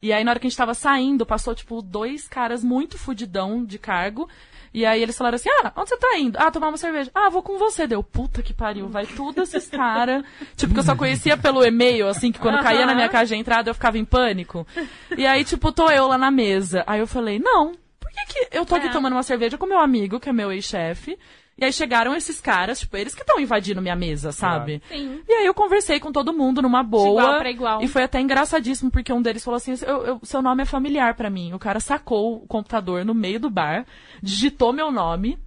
E 0.00 0.14
aí, 0.14 0.24
na 0.24 0.30
hora 0.30 0.40
que 0.40 0.46
a 0.46 0.50
gente 0.50 0.56
tava 0.56 0.72
saindo, 0.72 1.26
passou, 1.26 1.54
tipo, 1.54 1.82
dois 1.82 2.26
caras 2.26 2.64
muito 2.64 2.96
fudidão 2.96 3.64
de 3.64 3.78
cargo. 3.78 4.28
E 4.74 4.84
aí 4.84 5.00
eles 5.00 5.16
falaram 5.16 5.36
assim, 5.36 5.48
ah, 5.62 5.72
onde 5.76 5.88
você 5.88 5.96
tá 5.96 6.18
indo? 6.18 6.36
Ah, 6.36 6.50
tomar 6.50 6.68
uma 6.68 6.76
cerveja. 6.76 7.08
Ah, 7.14 7.30
vou 7.30 7.42
com 7.44 7.56
você. 7.56 7.86
Deu, 7.86 8.02
puta 8.02 8.42
que 8.42 8.52
pariu, 8.52 8.88
vai 8.88 9.06
tudo 9.06 9.40
esses 9.42 9.68
caras. 9.68 10.24
tipo, 10.56 10.74
que 10.74 10.80
eu 10.80 10.84
só 10.84 10.96
conhecia 10.96 11.36
pelo 11.36 11.64
e-mail, 11.64 12.08
assim, 12.08 12.32
que 12.32 12.40
quando 12.40 12.60
caía 12.60 12.84
na 12.84 12.92
minha 12.94 13.08
caixa 13.08 13.34
de 13.34 13.40
entrada 13.40 13.70
eu 13.70 13.74
ficava 13.74 13.96
em 13.96 14.04
pânico. 14.04 14.66
E 15.16 15.24
aí, 15.24 15.44
tipo, 15.44 15.70
tô 15.70 15.88
eu 15.90 16.08
lá 16.08 16.18
na 16.18 16.30
mesa. 16.30 16.82
Aí 16.88 16.98
eu 16.98 17.06
falei, 17.06 17.38
não, 17.38 17.72
por 18.00 18.10
que 18.10 18.26
que 18.26 18.48
eu 18.58 18.66
tô 18.66 18.74
aqui 18.74 18.88
É. 18.88 18.90
tomando 18.90 19.12
uma 19.12 19.22
cerveja 19.22 19.56
com 19.56 19.64
meu 19.64 19.78
amigo, 19.78 20.18
que 20.18 20.28
é 20.28 20.32
meu 20.32 20.50
ex-chefe? 20.50 21.16
E 21.56 21.64
aí 21.64 21.72
chegaram 21.72 22.16
esses 22.16 22.40
caras, 22.40 22.80
tipo, 22.80 22.96
eles 22.96 23.14
que 23.14 23.20
estão 23.22 23.38
invadindo 23.38 23.80
minha 23.80 23.94
mesa, 23.94 24.32
sabe? 24.32 24.82
sim. 24.88 25.20
E 25.28 25.32
aí 25.32 25.46
eu 25.46 25.54
conversei 25.54 26.00
com 26.00 26.10
todo 26.10 26.32
mundo 26.32 26.60
numa 26.60 26.82
boa. 26.82 27.20
igual 27.22 27.38
pra 27.38 27.50
igual. 27.50 27.82
E 27.82 27.86
foi 27.88 28.02
até 28.02 28.20
engraçadíssimo, 28.20 28.90
porque 28.90 29.12
um 29.12 29.22
deles 29.22 29.44
falou 29.44 29.56
assim: 29.56 29.74
"Eu- 29.86 30.04
eu- 30.04 30.20
seu 30.24 30.42
nome 30.42 30.62
é 30.62 30.66
familiar 30.66 31.14
pra 31.14 31.30
mim. 31.30 31.52
O 31.52 31.58
cara 31.58 31.78
sacou 31.78 32.42
o 32.42 32.46
computador 32.46 33.04
no 33.04 33.14
meio 33.14 33.38
do 33.38 33.48
bar, 33.48 33.86
digitou 34.20 34.72
meu 34.72 34.90
nome 34.90 35.38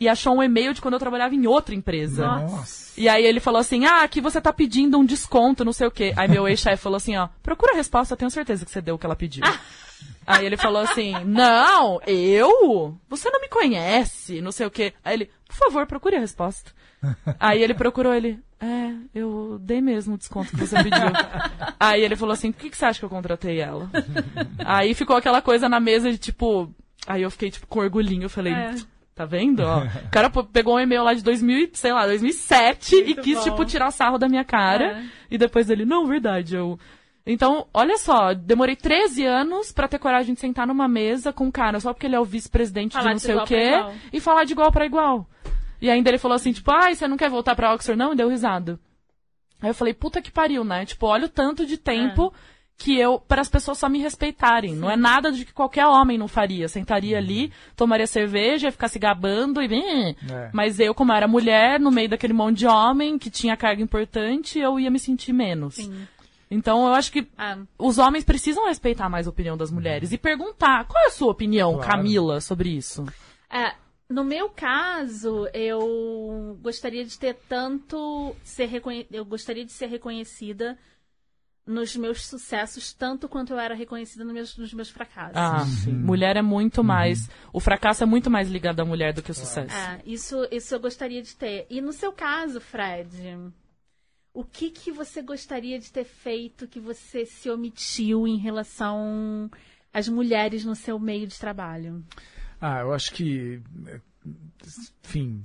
e 0.00 0.08
achou 0.08 0.36
um 0.36 0.42
e-mail 0.44 0.72
de 0.72 0.80
quando 0.80 0.94
eu 0.94 1.00
trabalhava 1.00 1.34
em 1.34 1.44
outra 1.48 1.74
empresa. 1.74 2.24
Nossa. 2.24 2.88
E 3.00 3.08
aí 3.08 3.24
ele 3.24 3.40
falou 3.40 3.60
assim: 3.60 3.84
Ah, 3.84 4.02
aqui 4.04 4.20
você 4.20 4.40
tá 4.40 4.52
pedindo 4.52 4.96
um 4.96 5.04
desconto, 5.04 5.64
não 5.64 5.72
sei 5.72 5.88
o 5.88 5.90
quê. 5.90 6.12
Aí 6.16 6.28
meu 6.28 6.46
ex-chefe 6.46 6.80
falou 6.82 6.96
assim: 6.98 7.16
ó, 7.16 7.28
procura 7.42 7.72
a 7.72 7.76
resposta, 7.76 8.14
eu 8.14 8.18
tenho 8.18 8.30
certeza 8.30 8.64
que 8.64 8.70
você 8.70 8.80
deu 8.80 8.94
o 8.94 8.98
que 8.98 9.06
ela 9.06 9.16
pediu. 9.16 9.42
Aí 10.26 10.44
ele 10.44 10.56
falou 10.58 10.82
assim: 10.82 11.14
Não, 11.24 12.00
eu? 12.06 12.94
Você 13.08 13.30
não 13.30 13.40
me 13.40 13.48
conhece, 13.48 14.40
não 14.42 14.52
sei 14.52 14.66
o 14.66 14.70
quê. 14.70 14.92
Aí 15.04 15.14
ele, 15.14 15.30
por 15.48 15.56
favor, 15.56 15.86
procure 15.86 16.16
a 16.16 16.20
resposta. 16.20 16.70
Aí 17.40 17.62
ele 17.62 17.74
procurou 17.74 18.12
ele. 18.14 18.38
É, 18.60 18.92
eu 19.14 19.58
dei 19.60 19.80
mesmo 19.80 20.14
o 20.14 20.18
desconto 20.18 20.50
que 20.50 20.56
você 20.56 20.76
pediu. 20.76 21.08
Aí 21.78 22.02
ele 22.02 22.16
falou 22.16 22.32
assim: 22.32 22.52
por 22.52 22.60
que, 22.60 22.70
que 22.70 22.76
você 22.76 22.84
acha 22.86 22.98
que 22.98 23.04
eu 23.04 23.08
contratei 23.10 23.60
ela? 23.60 23.88
Aí 24.64 24.94
ficou 24.94 25.16
aquela 25.16 25.40
coisa 25.40 25.68
na 25.68 25.80
mesa 25.80 26.10
de 26.10 26.18
tipo. 26.18 26.72
Aí 27.06 27.22
eu 27.22 27.30
fiquei, 27.30 27.50
tipo, 27.50 27.66
com 27.66 27.78
orgulhinho. 27.80 28.24
Eu 28.24 28.30
falei, 28.30 28.52
É. 28.52 28.74
tá 29.14 29.24
vendo? 29.24 29.60
Ó, 29.60 29.84
o 29.84 30.10
cara 30.10 30.28
pegou 30.52 30.76
um 30.76 30.80
e-mail 30.80 31.02
lá 31.04 31.14
de 31.14 31.22
2000, 31.22 31.58
e, 31.58 31.70
sei 31.72 31.92
lá, 31.92 32.04
2007 32.06 32.94
e 32.96 33.04
Muito 33.04 33.22
quis, 33.22 33.38
bom. 33.38 33.44
tipo, 33.44 33.64
tirar 33.64 33.90
sarro 33.92 34.18
da 34.18 34.28
minha 34.28 34.44
cara. 34.44 34.98
É. 34.98 35.04
E 35.30 35.38
depois 35.38 35.70
ele, 35.70 35.84
não, 35.86 36.06
verdade, 36.06 36.56
eu. 36.56 36.78
Então, 37.24 37.66
olha 37.74 37.96
só, 37.98 38.32
demorei 38.32 38.74
13 38.74 39.24
anos 39.24 39.70
pra 39.70 39.86
ter 39.86 39.98
coragem 39.98 40.32
de 40.34 40.40
sentar 40.40 40.66
numa 40.66 40.88
mesa 40.88 41.30
com 41.30 41.44
um 41.44 41.50
cara 41.50 41.78
só 41.78 41.92
porque 41.92 42.06
ele 42.06 42.16
é 42.16 42.20
o 42.20 42.24
vice-presidente 42.24 42.96
de 42.98 43.04
não 43.04 43.12
de 43.14 43.20
sei 43.20 43.34
o 43.36 43.44
quê 43.44 43.70
e 44.10 44.18
falar 44.18 44.44
de 44.44 44.52
igual 44.54 44.72
pra 44.72 44.86
igual. 44.86 45.28
E 45.80 45.90
ainda 45.90 46.10
ele 46.10 46.18
falou 46.18 46.34
assim, 46.36 46.52
tipo, 46.52 46.70
ai, 46.70 46.94
você 46.94 47.06
não 47.06 47.16
quer 47.16 47.30
voltar 47.30 47.54
pra 47.54 47.72
Oxford 47.74 47.98
não? 47.98 48.12
E 48.12 48.16
deu 48.16 48.28
risada. 48.28 48.78
Aí 49.60 49.70
eu 49.70 49.74
falei, 49.74 49.94
puta 49.94 50.22
que 50.22 50.30
pariu, 50.30 50.64
né? 50.64 50.84
Tipo, 50.86 51.06
olha 51.06 51.26
o 51.26 51.28
tanto 51.28 51.66
de 51.66 51.76
tempo 51.76 52.32
que 52.76 52.96
eu, 52.96 53.18
para 53.18 53.40
as 53.40 53.48
pessoas 53.48 53.76
só 53.76 53.88
me 53.88 53.98
respeitarem. 53.98 54.74
Não 54.74 54.88
é 54.88 54.96
nada 54.96 55.32
de 55.32 55.44
que 55.44 55.52
qualquer 55.52 55.84
homem 55.86 56.16
não 56.16 56.28
faria. 56.28 56.68
Sentaria 56.68 57.18
ali, 57.18 57.52
tomaria 57.74 58.06
cerveja, 58.06 58.68
ia 58.68 58.72
ficar 58.72 58.86
se 58.88 59.00
gabando 59.00 59.60
e. 59.60 59.68
É. 60.30 60.50
Mas 60.52 60.78
eu, 60.78 60.94
como 60.94 61.12
era 61.12 61.26
mulher, 61.26 61.80
no 61.80 61.90
meio 61.90 62.08
daquele 62.08 62.32
monte 62.32 62.58
de 62.58 62.66
homem 62.68 63.18
que 63.18 63.30
tinha 63.30 63.56
carga 63.56 63.82
importante, 63.82 64.60
eu 64.60 64.78
ia 64.78 64.90
me 64.90 64.98
sentir 65.00 65.32
menos. 65.32 65.74
Sim. 65.74 66.06
Então 66.50 66.86
eu 66.86 66.94
acho 66.94 67.10
que 67.12 67.26
Ah, 67.36 67.58
os 67.76 67.98
homens 67.98 68.24
precisam 68.24 68.66
respeitar 68.68 69.08
mais 69.08 69.26
a 69.26 69.30
opinião 69.30 69.56
das 69.56 69.70
mulheres 69.72 70.12
e 70.12 70.16
perguntar 70.18 70.84
qual 70.86 71.02
é 71.04 71.08
a 71.08 71.10
sua 71.10 71.32
opinião, 71.32 71.74
Claro. 71.74 71.88
Camila, 71.88 72.40
sobre 72.40 72.70
isso. 72.70 73.04
É, 73.50 73.72
no 74.08 74.24
meu 74.24 74.48
caso, 74.48 75.46
eu 75.52 76.58
gostaria 76.62 77.04
de 77.04 77.18
ter 77.18 77.34
tanto 77.48 78.34
ser 78.42 78.66
reconhe... 78.66 79.06
eu 79.10 79.24
gostaria 79.24 79.64
de 79.64 79.72
ser 79.72 79.86
reconhecida 79.86 80.78
nos 81.66 81.94
meus 81.94 82.26
sucessos 82.26 82.94
tanto 82.94 83.28
quanto 83.28 83.52
eu 83.52 83.58
era 83.58 83.74
reconhecida 83.74 84.24
nos 84.24 84.32
meus, 84.32 84.56
nos 84.56 84.72
meus 84.72 84.88
fracassos. 84.88 85.36
Ah, 85.36 85.66
sim. 85.66 85.92
Mulher 85.92 86.36
é 86.36 86.42
muito 86.42 86.82
mais. 86.82 87.28
O 87.52 87.60
fracasso 87.60 88.02
é 88.02 88.06
muito 88.06 88.30
mais 88.30 88.48
ligado 88.48 88.80
à 88.80 88.84
mulher 88.84 89.12
do 89.12 89.22
que 89.22 89.30
o 89.30 89.34
sucesso. 89.34 89.76
É, 89.76 90.00
isso, 90.06 90.48
isso 90.50 90.74
eu 90.74 90.80
gostaria 90.80 91.20
de 91.22 91.36
ter. 91.36 91.66
E 91.68 91.82
no 91.82 91.92
seu 91.92 92.10
caso, 92.10 92.58
Fred, 92.58 93.52
o 94.32 94.42
que 94.42 94.70
que 94.70 94.90
você 94.90 95.20
gostaria 95.20 95.78
de 95.78 95.92
ter 95.92 96.04
feito 96.04 96.66
que 96.66 96.80
você 96.80 97.26
se 97.26 97.50
omitiu 97.50 98.26
em 98.26 98.38
relação 98.38 99.50
às 99.92 100.08
mulheres 100.08 100.64
no 100.64 100.74
seu 100.74 100.98
meio 100.98 101.26
de 101.26 101.38
trabalho? 101.38 102.02
Ah, 102.60 102.80
eu 102.80 102.92
acho 102.92 103.12
que, 103.12 103.62
enfim, 105.04 105.44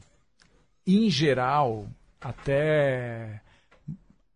em 0.85 1.09
geral, 1.09 1.87
até, 2.19 3.41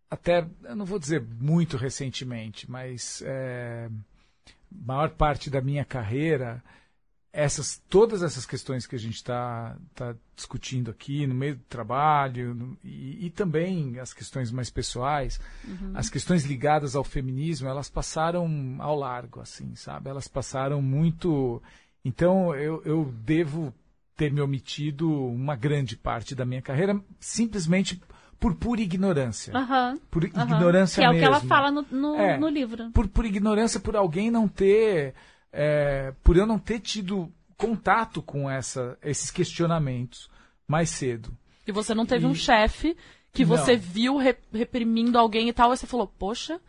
até, 0.10 0.48
eu 0.64 0.76
não 0.76 0.86
vou 0.86 1.00
dizer 1.00 1.22
muito 1.22 1.76
recentemente, 1.78 2.70
mas 2.70 3.22
é, 3.26 3.90
maior 4.72 5.10
parte 5.10 5.50
da 5.50 5.60
minha 5.62 5.84
carreira, 5.84 6.64
essas, 7.34 7.82
todas 7.90 8.24
essas 8.24 8.46
questões 8.46 8.88
que 8.88 8.96
a 8.96 9.00
gente 9.00 9.16
está 9.16 9.78
tá 9.94 10.16
discutindo 10.36 10.90
aqui 10.90 11.28
no 11.28 11.36
meio 11.36 11.56
do 11.56 11.64
trabalho 11.66 12.54
no- 12.56 12.78
e, 12.84 13.26
e 13.26 13.30
também 13.30 14.00
as 14.00 14.14
questões 14.14 14.52
mais 14.52 14.70
pessoais, 14.70 15.40
as 15.94 16.10
questões 16.10 16.46
ligadas 16.46 16.96
ao 16.96 17.04
feminismo, 17.04 17.68
elas 17.68 17.90
passaram 17.90 18.78
ao 18.80 18.96
largo, 18.96 19.40
assim, 19.42 19.76
sabe? 19.76 20.10
Elas 20.10 20.28
passaram 20.28 20.82
muito. 20.82 21.62
Então 22.08 22.56
eu, 22.56 22.82
eu 22.86 23.14
devo 23.24 23.74
ter 24.16 24.32
me 24.32 24.42
omitido 24.42 25.12
uma 25.12 25.56
grande 25.56 25.96
parte 25.98 26.34
da 26.34 26.46
minha 26.46 26.62
carreira 26.62 27.00
simplesmente 27.20 28.02
por 28.40 28.56
pura 28.56 28.82
ignorância. 28.82 29.56
Aham. 29.56 29.98
Por 30.10 30.24
ignorância 30.24 31.02
Que 31.02 31.06
é 31.06 31.10
o 31.10 31.14
mesmo. 31.14 31.28
que 31.28 31.34
ela 31.34 31.40
fala 31.42 31.72
no, 31.72 31.86
no, 31.92 32.16
É. 32.16 32.38
no 32.38 32.48
livro. 32.48 32.92
Por, 32.92 33.08
por 33.08 33.26
ignorância, 33.26 33.80
por 33.80 33.96
alguém 33.96 34.32
não 34.32 34.48
ter. 34.48 35.14
é, 35.52 36.14
por 36.24 36.38
eu 36.38 36.46
não 36.46 36.60
ter 36.60 36.80
tido 36.80 37.32
contato 37.58 38.22
com 38.22 38.50
essa, 38.50 38.98
esses 39.04 39.32
questionamentos 39.32 40.30
mais 40.68 40.90
cedo. 40.90 41.36
E 41.68 41.72
você 41.72 41.94
não 41.96 42.06
teve 42.06 42.26
E- 42.26 42.28
um 42.28 42.36
chefe 42.36 42.96
que 43.34 43.44
Não. 43.46 43.50
você 43.58 43.76
viu 43.76 44.18
re- 44.18 44.38
reprimindo 44.54 45.18
alguém 45.18 45.50
e 45.50 45.54
tal, 45.54 45.74
e 45.74 45.78
você 45.78 45.88
falou, 45.88 46.08
poxa, 46.08 46.60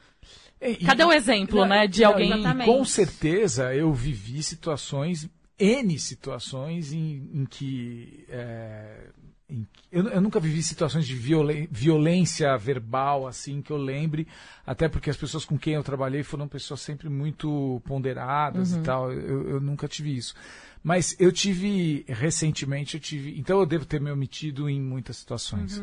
cadê 0.86 1.02
e- 1.02 1.06
o 1.06 1.12
exemplo, 1.12 1.64
né, 1.64 1.86
de 1.86 2.02
não, 2.02 2.10
alguém... 2.10 2.30
e 2.30 2.34
Exatamente. 2.34 2.66
Com 2.70 2.84
certeza 2.84 3.74
eu 3.74 3.92
vivi 3.92 4.42
situações, 4.42 5.28
N 5.58 5.98
situações 5.98 6.92
em, 6.92 7.30
em 7.34 7.44
que. 7.44 8.24
é, 8.28 9.08
em 9.50 9.62
que- 9.72 9.82
eu, 9.90 10.06
eu 10.08 10.20
nunca 10.20 10.38
vivi 10.38 10.62
situações 10.62 11.06
de 11.06 11.14
violen- 11.14 11.66
violência 11.70 12.56
verbal, 12.58 13.26
assim, 13.26 13.62
que 13.62 13.70
eu 13.72 13.76
lembre, 13.78 14.26
até 14.66 14.88
porque 14.88 15.08
as 15.10 15.16
pessoas 15.16 15.44
com 15.44 15.58
quem 15.58 15.74
eu 15.74 15.82
trabalhei 15.82 16.22
foram 16.22 16.46
pessoas 16.46 16.80
sempre 16.80 17.08
muito 17.08 17.80
ponderadas 17.86 18.72
e 18.74 18.80
tal. 18.80 19.10
Eu, 19.12 19.48
eu 19.50 19.60
nunca 19.60 19.88
tive 19.88 20.14
isso. 20.16 20.34
Mas 20.82 21.16
eu 21.18 21.32
tive, 21.32 22.04
recentemente, 22.06 22.94
eu 22.94 23.00
tive. 23.00 23.36
Então 23.38 23.58
eu 23.58 23.66
devo 23.66 23.84
ter 23.84 24.00
me 24.00 24.10
omitido 24.12 24.68
em 24.70 24.80
muitas 24.80 25.16
situações. 25.16 25.82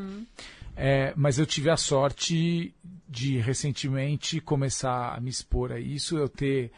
É, 0.76 1.14
mas 1.16 1.40
eu 1.40 1.46
tive 1.46 1.70
a 1.70 1.78
sorte 1.78 2.74
de 3.08 3.38
recentemente 3.38 4.42
começar 4.42 5.16
a 5.16 5.20
me 5.22 5.30
expor 5.30 5.72
a 5.72 5.80
isso, 5.80 6.18
eu 6.18 6.28
ter 6.28 6.72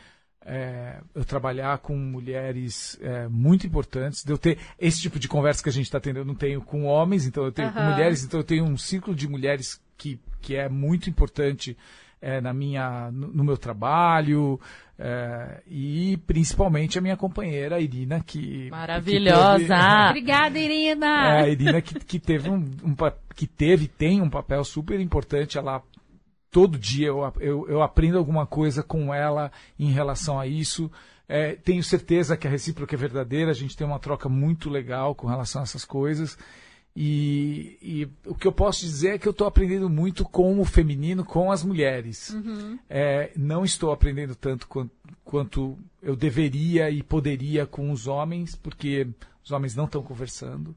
é, 0.47 1.01
eu 1.13 1.25
trabalhar 1.25 1.77
com 1.79 1.95
mulheres 1.97 2.97
é, 3.01 3.27
muito 3.27 3.67
importantes, 3.67 4.23
de 4.23 4.31
eu 4.31 4.37
ter 4.37 4.57
esse 4.79 5.01
tipo 5.01 5.19
de 5.19 5.27
conversa 5.27 5.61
que 5.61 5.67
a 5.67 5.73
gente 5.73 5.85
está 5.85 5.99
tendo, 5.99 6.19
eu 6.19 6.25
não 6.25 6.35
tenho 6.35 6.61
com 6.61 6.85
homens, 6.85 7.25
então 7.25 7.43
eu 7.43 7.51
tenho 7.51 7.71
com 7.73 7.79
Aham. 7.81 7.91
mulheres, 7.91 8.23
então 8.23 8.39
eu 8.39 8.45
tenho 8.45 8.63
um 8.63 8.77
círculo 8.77 9.13
de 9.15 9.27
mulheres 9.27 9.81
que, 9.97 10.17
que 10.41 10.55
é 10.55 10.69
muito 10.69 11.09
importante 11.09 11.75
é, 12.21 12.41
na 12.41 12.53
minha, 12.53 13.11
no, 13.11 13.27
no 13.27 13.43
meu 13.43 13.57
trabalho 13.57 14.59
é, 14.99 15.61
e 15.67 16.17
principalmente 16.25 16.97
a 16.97 17.01
minha 17.01 17.15
companheira 17.15 17.79
Irina 17.79 18.19
que 18.19 18.39
que 18.39 18.47
teve- 18.49 18.69
Maravilhosa! 18.71 19.75
Obrigada, 20.09 20.57
Irina! 20.57 21.05
é, 21.05 21.41
a 21.43 21.47
Irina 21.49 21.81
que, 21.81 21.93
que 21.99 22.19
teve 22.19 22.49
um, 22.49 22.55
um 22.83 22.95
que 23.35 23.45
teve 23.45 23.87
tem 23.87 24.21
um 24.21 24.29
papel 24.29 24.63
super 24.63 24.99
importante 24.99 25.57
ela 25.57 25.83
todo 26.49 26.77
dia 26.77 27.07
eu, 27.07 27.31
eu, 27.39 27.69
eu 27.69 27.81
aprendo 27.83 28.17
alguma 28.17 28.45
coisa 28.47 28.81
com 28.81 29.13
ela 29.13 29.51
em 29.77 29.91
relação 29.91 30.39
a 30.39 30.47
isso 30.47 30.89
É, 31.29 31.55
tenho 31.55 31.83
certeza 31.83 32.37
que 32.37 32.47
a 32.47 32.49
recíproca 32.49 32.95
é 32.95 32.97
verdadeira 32.97 33.51
a 33.51 33.53
gente 33.53 33.75
tem 33.77 33.85
uma 33.85 33.99
troca 33.99 34.27
muito 34.29 34.69
legal 34.69 35.13
com 35.13 35.27
relação 35.27 35.61
a 35.61 35.63
essas 35.63 35.83
coisas 35.85 36.37
E, 36.99 37.77
e 37.79 38.09
o 38.25 38.33
que 38.33 38.47
eu 38.47 38.51
posso 38.51 38.79
dizer 38.81 39.09
é 39.09 39.17
que 39.19 39.27
eu 39.27 39.31
estou 39.31 39.45
aprendendo 39.45 39.87
muito 39.87 40.25
com 40.25 40.59
o 40.59 40.65
feminino, 40.65 41.23
com 41.23 41.51
as 41.51 41.63
mulheres. 41.63 42.35
É, 42.89 43.31
não 43.35 43.63
estou 43.63 43.91
aprendendo 43.91 44.33
tanto 44.33 44.67
quanto, 44.67 44.91
quanto 45.23 45.77
eu 46.01 46.15
deveria 46.15 46.89
e 46.89 47.03
poderia 47.03 47.67
com 47.67 47.91
os 47.91 48.07
homens, 48.07 48.55
porque 48.55 49.07
os 49.45 49.51
homens 49.51 49.75
não 49.75 49.85
estão 49.85 50.01
conversando. 50.01 50.75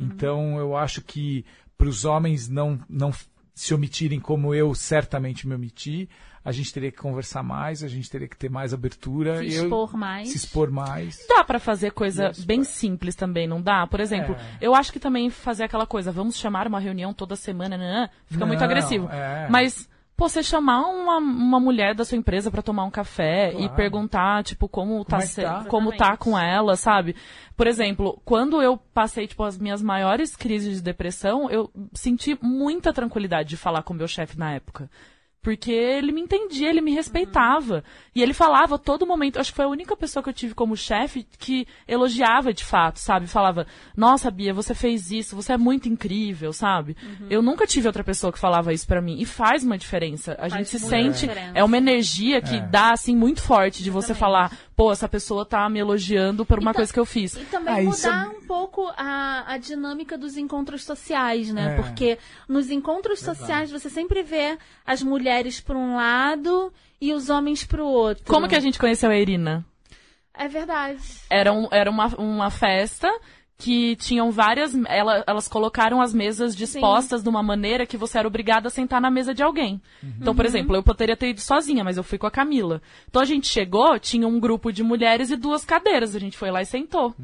Então 0.00 0.58
eu 0.58 0.76
acho 0.76 1.00
que 1.00 1.44
para 1.78 1.88
os 1.88 2.04
homens 2.04 2.48
não, 2.48 2.80
não 2.88 3.12
se 3.54 3.72
omitirem 3.72 4.18
como 4.18 4.52
eu 4.52 4.74
certamente 4.74 5.46
me 5.46 5.54
omiti, 5.54 6.08
a 6.44 6.50
gente 6.52 6.72
teria 6.72 6.90
que 6.90 6.98
conversar 6.98 7.42
mais, 7.42 7.84
a 7.84 7.88
gente 7.88 8.10
teria 8.10 8.26
que 8.28 8.36
ter 8.36 8.50
mais 8.50 8.74
abertura. 8.74 9.38
Se 9.38 9.54
eu- 9.54 9.64
expor 9.64 9.96
mais. 9.96 10.28
Se 10.30 10.36
expor 10.36 10.70
mais. 10.70 11.24
Dá 11.28 11.44
pra 11.44 11.58
fazer 11.58 11.92
coisa 11.92 12.26
Yes, 12.28 12.44
bem 12.44 12.60
pra- 12.62 12.70
simples 12.70 13.14
também, 13.14 13.46
não 13.46 13.60
dá? 13.62 13.86
Por 13.86 14.00
exemplo, 14.00 14.34
É. 14.34 14.58
eu 14.60 14.74
acho 14.74 14.92
que 14.92 14.98
também 15.00 15.30
fazer 15.30 15.64
aquela 15.64 15.86
coisa, 15.86 16.10
vamos 16.10 16.36
chamar 16.36 16.66
uma 16.66 16.80
reunião 16.80 17.12
toda 17.14 17.36
semana, 17.36 17.76
né? 17.78 18.10
fica 18.26 18.44
muito 18.46 18.58
Não, 18.60 18.66
agressivo. 18.66 19.08
é. 19.10 19.46
Mas, 19.50 19.88
pô, 20.16 20.28
você 20.28 20.42
chamar 20.42 20.80
uma, 20.80 21.18
uma 21.18 21.60
mulher 21.60 21.94
da 21.94 22.04
sua 22.04 22.16
empresa 22.18 22.50
pra 22.50 22.62
tomar 22.62 22.84
um 22.84 22.90
café 22.90 23.50
e 23.52 23.56
Claro. 23.58 23.74
perguntar, 23.74 24.42
tipo, 24.44 24.68
como, 24.68 25.04
tá, 25.04 25.18
é 25.18 25.20
que 25.20 25.26
se- 25.28 25.42
tá? 25.42 25.64
como 25.66 25.92
tá 25.96 26.16
com 26.16 26.38
ela, 26.38 26.76
sabe? 26.76 27.14
Por 27.56 27.66
exemplo, 27.66 28.20
quando 28.24 28.60
eu 28.62 28.76
passei, 28.76 29.26
tipo, 29.26 29.44
as 29.44 29.58
minhas 29.58 29.80
maiores 29.82 30.34
crises 30.34 30.76
de 30.78 30.82
depressão, 30.82 31.48
eu 31.50 31.70
senti 31.92 32.36
muita 32.42 32.92
tranquilidade 32.92 33.50
de 33.50 33.56
falar 33.56 33.82
com 33.82 33.92
o 33.94 33.96
meu 33.96 34.08
chefe 34.08 34.38
na 34.38 34.52
época. 34.54 34.90
Porque 35.42 35.72
ele 35.72 36.12
me 36.12 36.20
entendia, 36.20 36.68
ele 36.70 36.80
me 36.80 36.92
respeitava. 36.94 37.82
E 38.14 38.22
ele 38.22 38.32
falava 38.32 38.76
a 38.76 38.78
todo 38.78 39.04
momento. 39.04 39.40
Acho 39.40 39.50
que 39.50 39.56
foi 39.56 39.64
a 39.64 39.68
única 39.68 39.96
pessoa 39.96 40.22
que 40.22 40.28
eu 40.28 40.32
tive 40.32 40.54
como 40.54 40.76
chefe 40.76 41.26
que 41.38 41.66
elogiava 41.88 42.52
de 42.52 42.64
fato, 42.64 42.98
sabe? 42.98 43.26
Falava: 43.26 43.66
Nossa, 43.96 44.30
Bia, 44.30 44.54
você 44.54 44.72
fez 44.72 45.10
isso, 45.10 45.34
você 45.34 45.54
é 45.54 45.56
muito 45.58 45.88
incrível, 45.88 46.52
sabe? 46.52 46.96
Eu 47.28 47.42
nunca 47.42 47.66
tive 47.66 47.88
outra 47.88 48.04
pessoa 48.04 48.32
que 48.32 48.38
falava 48.38 48.72
isso 48.72 48.86
pra 48.86 49.00
mim. 49.02 49.16
E 49.18 49.24
faz 49.26 49.64
uma 49.64 49.76
diferença. 49.76 50.36
A 50.38 50.48
gente 50.48 50.68
se 50.68 50.78
sente. 50.78 51.26
diferença. 51.26 51.52
É 51.58 51.64
uma 51.64 51.76
energia 51.76 52.40
que 52.40 52.56
É. 52.56 52.60
dá, 52.60 52.92
assim, 52.92 53.16
muito 53.16 53.42
forte 53.42 53.82
de 53.82 53.90
você 53.90 54.14
falar: 54.14 54.56
Pô, 54.76 54.92
essa 54.92 55.08
pessoa 55.08 55.44
tá 55.44 55.68
me 55.68 55.80
elogiando 55.80 56.46
por 56.46 56.58
uma 56.60 56.70
Então- 56.70 56.78
coisa 56.78 56.92
que 56.92 57.00
eu 57.00 57.04
fiz. 57.06 57.34
E 57.34 57.40
também 57.46 57.74
Ah, 57.74 57.82
mudar 57.82 58.26
é- 58.26 58.28
um 58.28 58.46
pouco 58.46 58.86
a, 58.96 59.44
a 59.54 59.58
dinâmica 59.58 60.16
dos 60.16 60.36
encontros 60.36 60.84
sociais, 60.84 61.52
né? 61.52 61.72
É. 61.72 61.82
Porque 61.82 62.16
nos 62.48 62.70
encontros 62.70 63.18
sociais 63.18 63.72
você 63.72 63.90
sempre 63.90 64.22
vê 64.22 64.56
as 64.86 65.02
mulheres 65.02 65.31
por 65.60 65.76
um 65.76 65.96
lado 65.96 66.72
e 67.00 67.12
os 67.12 67.30
homens 67.30 67.64
pro 67.64 67.86
outro. 67.86 68.24
Como 68.26 68.48
que 68.48 68.54
a 68.56 68.60
gente 68.60 68.78
conheceu 68.78 69.10
a 69.10 69.16
Irina? 69.16 69.64
É 70.34 70.48
verdade. 70.48 71.02
Era, 71.28 71.52
um- 71.52 71.68
era 71.70 71.90
uma, 71.90 72.06
uma 72.16 72.50
festa 72.50 73.12
que 73.62 73.94
tinham 73.96 74.32
várias. 74.32 74.74
ela- 74.86 75.22
elas 75.24 75.46
colocaram 75.46 76.00
as 76.00 76.12
mesas 76.12 76.56
dispostas 76.56 77.22
de 77.22 77.28
uma 77.28 77.42
maneira 77.44 77.86
que 77.86 77.96
você 77.96 78.18
era 78.18 78.26
obrigada 78.26 78.66
a 78.66 78.70
sentar 78.70 79.00
na 79.00 79.08
mesa 79.10 79.32
de 79.32 79.40
alguém. 79.42 79.80
Então, 80.20 80.34
por 80.34 80.44
exemplo, 80.44 80.74
eu 80.74 80.82
poderia 80.82 81.16
ter 81.16 81.28
ido 81.30 81.40
sozinha, 81.40 81.84
mas 81.84 81.96
eu 81.96 82.02
fui 82.02 82.18
com 82.18 82.26
a 82.26 82.30
Camila. 82.30 82.82
Então 83.08 83.22
a 83.22 83.24
gente 83.24 83.46
chegou, 83.46 83.98
tinha 84.00 84.26
um 84.26 84.40
grupo 84.40 84.72
de 84.72 84.82
mulheres 84.82 85.30
e 85.30 85.36
duas 85.36 85.64
cadeiras. 85.64 86.16
A 86.16 86.18
gente 86.18 86.36
foi 86.36 86.50
lá 86.50 86.60
e 86.60 86.66
sentou. 86.66 87.14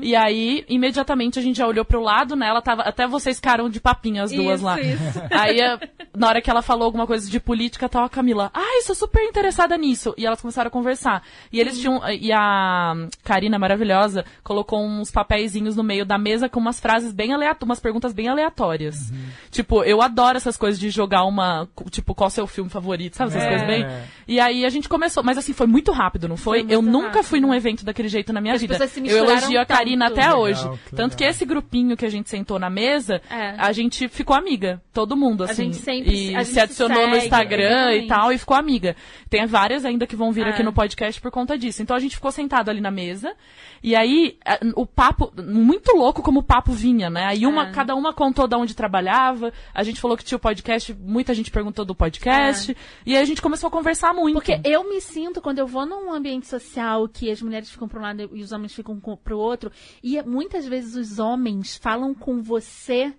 E 0.00 0.14
aí, 0.14 0.64
imediatamente, 0.68 1.38
a 1.38 1.42
gente 1.42 1.56
já 1.56 1.66
olhou 1.66 1.84
pro 1.84 2.00
lado, 2.00 2.36
né? 2.36 2.46
Ela 2.48 2.62
tava. 2.62 2.82
Até 2.82 3.06
vocês 3.08 3.36
ficaram 3.36 3.68
de 3.68 3.80
papinho 3.80 4.22
as 4.22 4.30
duas 4.30 4.56
Isso, 4.60 4.64
lá. 4.64 4.80
isso. 4.80 5.00
Aí, 5.32 5.60
a- 5.60 5.80
na 6.16 6.28
hora 6.28 6.40
que 6.40 6.50
ela 6.50 6.62
falou 6.62 6.84
alguma 6.84 7.06
coisa 7.06 7.28
de 7.28 7.40
política, 7.40 7.88
tava 7.88 8.06
a 8.06 8.08
Camila, 8.08 8.50
ai, 8.54 8.82
sou 8.82 8.94
super 8.94 9.22
interessada 9.24 9.76
nisso. 9.76 10.14
E 10.16 10.24
elas 10.26 10.40
começaram 10.40 10.68
a 10.68 10.70
conversar. 10.70 11.22
E 11.52 11.58
eles 11.58 11.78
tinham. 11.80 12.00
E 12.08 12.32
a 12.32 12.94
Karina, 13.24 13.58
maravilhosa, 13.58 14.24
colocou 14.44 14.80
uns 14.84 15.10
papeizinhos 15.10 15.76
no 15.80 15.84
meio 15.84 16.04
da 16.04 16.18
mesa 16.18 16.48
com 16.48 16.60
umas 16.60 16.78
frases 16.78 17.12
bem 17.12 17.32
aleatórias, 17.32 17.62
umas 17.68 17.80
perguntas 17.80 18.12
bem 18.12 18.28
aleatórias. 18.28 19.12
Tipo, 19.50 19.82
eu 19.84 20.02
adoro 20.02 20.36
essas 20.36 20.56
coisas 20.56 20.78
de 20.78 20.90
jogar 20.90 21.24
uma. 21.24 21.68
Tipo, 21.90 22.14
qual 22.14 22.28
seu 22.30 22.46
filme 22.46 22.70
favorito, 22.70 23.16
sabe? 23.16 23.30
Essas 23.30 23.42
É. 23.42 23.48
coisas 23.48 23.66
bem. 23.66 23.86
E 24.28 24.38
aí 24.38 24.64
a 24.64 24.68
gente 24.68 24.88
começou. 24.88 25.22
Mas 25.22 25.38
assim, 25.38 25.52
foi 25.52 25.66
muito 25.66 25.90
rápido, 25.92 26.28
não 26.28 26.36
foi? 26.36 26.62
Foi 26.64 26.72
eu 26.74 26.82
muito 26.82 26.92
nunca 26.92 27.06
rápido. 27.08 27.24
fui 27.24 27.40
num 27.40 27.54
evento 27.54 27.84
daquele 27.84 28.08
jeito 28.08 28.32
na 28.32 28.40
minha 28.40 28.54
As 28.54 28.60
vida. 28.60 28.78
Eu 29.06 29.24
elogio 29.24 29.60
a 29.60 29.64
Karina 29.66 30.06
tanto. 30.08 30.18
até 30.18 30.28
Legal, 30.28 30.40
hoje. 30.42 30.78
que 30.88 30.96
Tanto 30.96 31.16
que 31.16 31.24
esse 31.24 31.44
grupinho 31.44 31.96
que 31.96 32.04
a 32.04 32.10
gente 32.10 32.28
sentou 32.28 32.58
na 32.58 32.68
mesa, 32.70 33.20
É. 33.30 33.54
a 33.58 33.72
gente 33.72 34.08
ficou 34.08 34.36
amiga. 34.36 34.80
Todo 34.92 35.16
mundo, 35.16 35.44
assim. 35.44 35.64
gente 35.64 35.76
sempre- 35.76 36.30
e 36.30 36.34
a 36.36 36.44
se 36.44 36.58
adicionou 36.60 36.96
se 36.98 37.06
no 37.06 37.12
segue, 37.14 37.24
Instagram 37.24 37.64
e 37.64 37.72
exatamente. 37.98 38.08
tal, 38.08 38.32
e 38.32 38.38
ficou 38.38 38.56
amiga. 38.56 38.96
Tem 39.28 39.46
várias 39.46 39.84
ainda 39.84 40.06
que 40.06 40.16
vão 40.16 40.32
vir 40.32 40.46
É. 40.46 40.50
aqui 40.50 40.62
no 40.62 40.72
podcast 40.72 41.20
por 41.20 41.30
conta 41.30 41.56
disso. 41.56 41.82
Então 41.82 41.96
a 41.96 42.00
gente 42.00 42.16
ficou 42.16 42.30
sentado 42.32 42.68
ali 42.68 42.80
na 42.80 42.90
mesa. 42.90 43.32
E 43.82 43.96
aí, 43.96 44.36
a- 44.44 44.58
o 44.76 44.84
papo, 44.84 45.32
muito 45.70 45.96
louco 45.96 46.20
como 46.22 46.40
o 46.40 46.42
papo 46.42 46.72
vinha, 46.72 47.08
né? 47.08 47.26
Aí 47.26 47.46
uma, 47.46 47.68
É. 47.68 47.70
cada 47.70 47.94
uma 47.94 48.12
contou 48.12 48.48
de 48.48 48.56
onde 48.56 48.74
trabalhava. 48.74 49.52
A 49.72 49.84
gente 49.84 50.00
falou 50.00 50.16
que 50.16 50.24
tinha 50.24 50.36
o 50.36 50.40
podcast, 50.40 50.92
muita 50.94 51.32
gente 51.32 51.48
perguntou 51.50 51.84
do 51.84 51.94
podcast. 51.94 52.76
E 53.06 53.14
aí 53.16 53.22
a 53.22 53.24
gente 53.24 53.40
começou 53.40 53.68
a 53.68 53.70
conversar 53.70 54.12
muito. 54.12 54.36
É. 54.38 54.40
Porque 54.40 54.60
eu 54.68 54.88
me 54.88 55.00
sinto, 55.00 55.40
quando 55.40 55.60
eu 55.60 55.66
vou 55.66 55.86
num 55.86 56.12
ambiente 56.12 56.48
social 56.48 57.08
que 57.08 57.30
as 57.30 57.40
mulheres 57.40 57.70
ficam 57.70 57.86
para 57.86 58.00
um 58.00 58.02
lado 58.02 58.30
e 58.34 58.42
os 58.42 58.50
homens 58.50 58.74
ficam 58.74 58.98
pro 58.98 59.38
outro, 59.38 59.70
e 60.02 60.20
muitas 60.22 60.66
vezes 60.66 60.96
os 60.96 61.18
homens 61.20 61.76
falam 61.76 62.12
com 62.14 62.42
você 62.42 63.12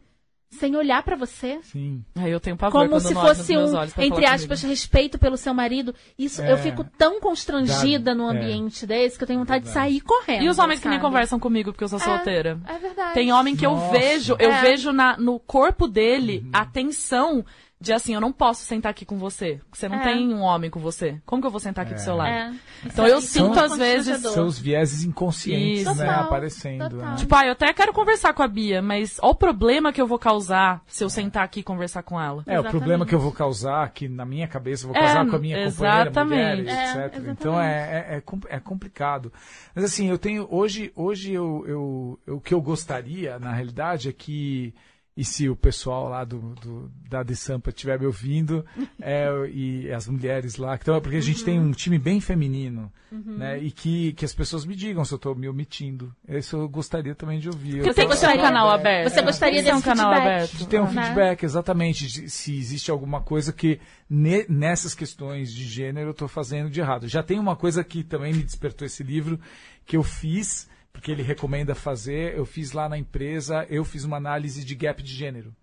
sem 0.51 0.75
olhar 0.75 1.01
para 1.01 1.15
você. 1.15 1.59
Sim. 1.63 2.03
Aí 2.15 2.29
eu 2.31 2.39
tenho 2.39 2.57
pavor 2.57 2.87
Como 2.87 2.99
se 2.99 3.13
fosse 3.13 3.57
um, 3.57 3.65
entre 3.97 4.25
aspas, 4.25 4.59
comigo. 4.59 4.67
respeito 4.69 5.17
pelo 5.17 5.37
seu 5.37 5.53
marido. 5.53 5.95
Isso, 6.19 6.41
É. 6.41 6.51
eu 6.51 6.57
fico 6.57 6.83
tão 6.97 7.19
constrangida 7.21 8.13
num 8.13 8.29
é. 8.29 8.35
ambiente 8.37 8.85
desse 8.85 9.17
que 9.17 9.23
eu 9.23 9.27
tenho 9.27 9.39
vontade 9.39 9.63
de 9.65 9.71
Verdade. 9.71 9.89
sair 9.93 10.01
correndo. 10.01 10.43
E 10.43 10.49
os 10.49 10.59
homens 10.59 10.79
que 10.79 10.87
nem 10.89 10.97
sabe? 10.99 11.07
conversam 11.07 11.39
comigo 11.39 11.71
porque 11.71 11.83
eu 11.83 11.87
sou 11.89 11.99
solteira? 11.99 12.59
É 12.67 12.77
verdade. 12.77 13.13
Tem 13.13 13.31
homem 13.31 13.55
que 13.55 13.65
eu 13.65 13.71
Nossa. 13.71 13.91
vejo, 13.97 14.35
eu 14.39 14.51
É. 14.51 14.61
vejo 14.61 14.91
na, 14.91 15.17
no 15.17 15.39
corpo 15.39 15.87
dele 15.87 16.45
a 16.53 16.65
tensão 16.65 17.45
de 17.81 17.91
assim, 17.91 18.13
eu 18.13 18.21
não 18.21 18.31
posso 18.31 18.63
sentar 18.63 18.91
aqui 18.91 19.03
com 19.03 19.17
você. 19.17 19.59
porque 19.63 19.79
Você 19.79 19.89
não 19.89 19.97
É. 19.97 20.03
tem 20.03 20.31
um 20.31 20.41
homem 20.41 20.69
com 20.69 20.79
você. 20.79 21.19
Como 21.25 21.41
que 21.41 21.47
eu 21.47 21.51
vou 21.51 21.59
sentar 21.59 21.83
aqui 21.83 21.95
do 21.95 21.99
seu 21.99 22.15
lado? 22.15 22.29
É. 22.29 22.53
Então 22.85 23.07
eu 23.07 23.17
é 23.17 23.21
sinto 23.21 23.59
às 23.59 23.75
vezes. 23.75 24.21
São 24.21 24.45
os 24.45 24.59
vieses 24.59 25.03
inconscientes, 25.03 25.81
Isso. 25.81 25.95
né? 25.95 26.05
Total, 26.05 26.23
Aparecendo. 26.25 26.89
total. 26.89 27.09
né? 27.09 27.15
Tipo, 27.17 27.35
ah, 27.35 27.45
eu 27.47 27.51
até 27.53 27.73
quero 27.73 27.91
conversar 27.91 28.33
com 28.33 28.43
a 28.43 28.47
Bia, 28.47 28.81
mas 28.83 29.17
olha 29.21 29.31
o 29.31 29.35
problema 29.35 29.91
que 29.91 29.99
eu 29.99 30.05
vou 30.05 30.19
causar 30.19 30.83
se 30.85 31.03
eu 31.03 31.09
sentar 31.09 31.43
aqui 31.43 31.61
e 31.61 31.63
conversar 31.63 32.03
com 32.03 32.21
ela. 32.21 32.43
É, 32.45 32.51
o 32.51 32.53
Exatamente. 32.53 32.71
problema 32.71 33.05
que 33.05 33.15
eu 33.15 33.19
vou 33.19 33.31
causar, 33.31 33.89
que 33.91 34.07
na 34.07 34.25
minha 34.25 34.47
cabeça 34.47 34.83
eu 34.85 34.89
vou 34.93 34.97
É, 34.97 34.99
causar 35.05 35.27
com 35.27 35.35
a 35.35 35.39
minha 35.39 35.57
companheira, 35.65 36.01
exatamente. 36.09 36.57
mulher, 36.61 36.67
É, 36.67 36.83
etc. 36.83 36.95
exatamente. 36.95 37.29
Então 37.31 37.59
é, 37.61 37.71
é, 37.71 38.15
é, 38.17 38.55
é 38.55 38.59
complicado. 38.59 39.33
Mas 39.73 39.83
assim, 39.85 40.07
eu 40.07 40.19
tenho. 40.19 40.47
Hoje, 40.51 40.91
hoje 40.95 41.33
eu, 41.33 41.63
eu, 41.67 42.19
eu- 42.27 42.35
o 42.37 42.41
que 42.41 42.53
eu 42.53 42.61
gostaria, 42.61 43.39
na 43.39 43.51
realidade, 43.53 44.07
é 44.09 44.13
que. 44.13 44.73
E 45.15 45.25
se 45.25 45.49
o 45.49 45.57
pessoal 45.57 46.07
lá 46.07 46.23
do, 46.23 46.39
do- 46.55 46.89
da 47.09 47.21
De 47.21 47.35
Sampa 47.35 47.69
estiver 47.69 47.99
me 47.99 48.05
ouvindo, 48.05 48.65
é, 49.01 49.27
e 49.53 49.91
as 49.91 50.07
mulheres 50.07 50.55
lá, 50.55 50.77
que 50.77 50.85
tão- 50.85 51.01
porque 51.01 51.17
a 51.17 51.21
gente 51.21 51.43
tem 51.43 51.59
Uhum. 51.59 51.67
um 51.67 51.71
time 51.71 51.99
bem 51.99 52.21
feminino, 52.21 52.89
né? 53.11 53.59
E 53.61 53.71
que, 53.71 54.13
que 54.13 54.23
as 54.23 54.33
pessoas 54.33 54.65
me 54.65 54.73
digam 54.73 55.03
se 55.03 55.13
eu 55.13 55.17
estou 55.17 55.35
me 55.35 55.49
omitindo. 55.49 56.15
Isso 56.29 56.55
eu 56.55 56.69
gostaria 56.69 57.13
também 57.13 57.39
de 57.39 57.49
ouvir. 57.49 57.75
Porque 57.75 57.89
Eu 57.89 57.93
tem 57.93 58.05
que 58.07 58.13
tô- 58.13 58.19
ser 58.19 58.29
um 58.29 58.37
canal 58.37 58.69
aberto. 58.69 59.09
Você 59.11 59.21
gostaria 59.21 59.61
tem 59.61 59.63
que 59.65 59.69
ser 59.69 59.75
um 59.75 59.81
canal 59.81 60.13
aberto. 60.13 60.55
de 60.55 60.65
ter 60.67 60.79
um 60.79 60.89
Né? 60.89 61.03
feedback, 61.03 61.43
exatamente, 61.43 62.07
de- 62.07 62.29
se 62.29 62.57
existe 62.57 62.89
alguma 62.89 63.19
coisa 63.19 63.51
que 63.51 63.81
ne- 64.09 64.45
nessas 64.47 64.95
questões 64.95 65.53
de 65.53 65.65
gênero 65.65 66.07
eu 66.07 66.11
estou 66.11 66.29
fazendo 66.29 66.69
de 66.69 66.79
errado. 66.79 67.09
Já 67.09 67.21
tem 67.21 67.37
uma 67.37 67.57
coisa 67.57 67.83
que 67.83 68.01
também 68.01 68.33
me 68.33 68.43
despertou 68.43 68.85
esse 68.85 69.03
livro, 69.03 69.37
que 69.85 69.97
eu 69.97 70.03
fiz, 70.03 70.69
porque 70.93 71.11
ele 71.11 71.23
recomenda 71.23 71.73
fazer, 71.75 72.35
eu 72.37 72.45
fiz 72.45 72.71
lá 72.71 72.87
na 72.89 72.97
empresa, 72.97 73.65
eu 73.69 73.83
fiz 73.83 74.03
uma 74.03 74.17
análise 74.17 74.63
de 74.63 74.75
gap 74.75 75.01
de 75.01 75.13
gênero. 75.13 75.53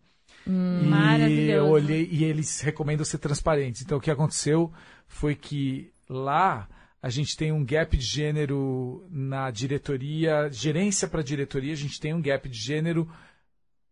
e 0.47 0.51
Maravilhoso. 0.51 1.51
eu 1.53 1.67
olhei 1.69 2.09
e 2.11 2.25
eles 2.25 2.61
recomendam 2.61 3.05
ser 3.05 3.19
transparentes. 3.19 3.83
Então 3.83 3.99
o 3.99 4.01
que 4.01 4.11
aconteceu 4.11 4.73
foi 5.07 5.35
que 5.35 5.91
lá 6.09 6.67
a 7.03 7.11
gente 7.11 7.37
tem 7.37 7.53
um 7.53 7.65
gap 7.65 7.97
de 7.97 8.05
gênero 8.05 9.07
na 9.11 9.51
diretoria, 9.51 10.49
gerência 10.51 11.07
para 11.07 11.23
diretoria, 11.23 11.73
a 11.73 11.77
gente 11.77 12.01
tem 12.01 12.13
um 12.15 12.21
gap 12.23 12.49
de 12.49 12.59
gênero 12.59 13.09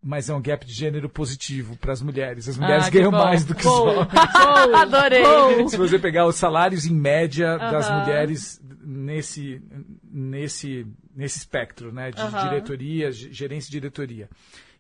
mas 0.09 0.29
é 0.31 0.35
um 0.35 0.41
gap 0.43 0.65
de 0.65 0.73
gênero 0.73 1.09
positivo 1.09 1.77
para 1.79 1.93
as 1.93 2.01
mulheres. 2.01 2.49
As 2.49 2.57
mulheres 2.57 2.87
Ah, 2.87 2.91
ganham 2.91 3.11
bom. 3.11 3.17
mais 3.17 3.45
do 3.45 3.57
que 3.57 3.67
os 3.67 3.73
homens. 3.73 4.07
Adorei. 4.77 5.69
Se 5.69 5.77
você 5.77 5.99
pegar 5.99 6.27
os 6.27 6.37
salários 6.37 6.87
em 6.87 6.95
média 6.95 7.59
das 7.59 7.87
Aham. 7.89 8.01
mulheres 8.03 8.61
nesse, 8.85 9.61
nesse, 10.05 10.87
nesse 11.17 11.39
espectro, 11.39 11.91
né? 11.93 12.11
De 12.11 12.21
Aham. 12.21 12.49
diretoria, 12.49 13.11
ge- 13.11 13.33
gerência 13.33 13.69
e 13.69 13.73
diretoria. 13.73 14.29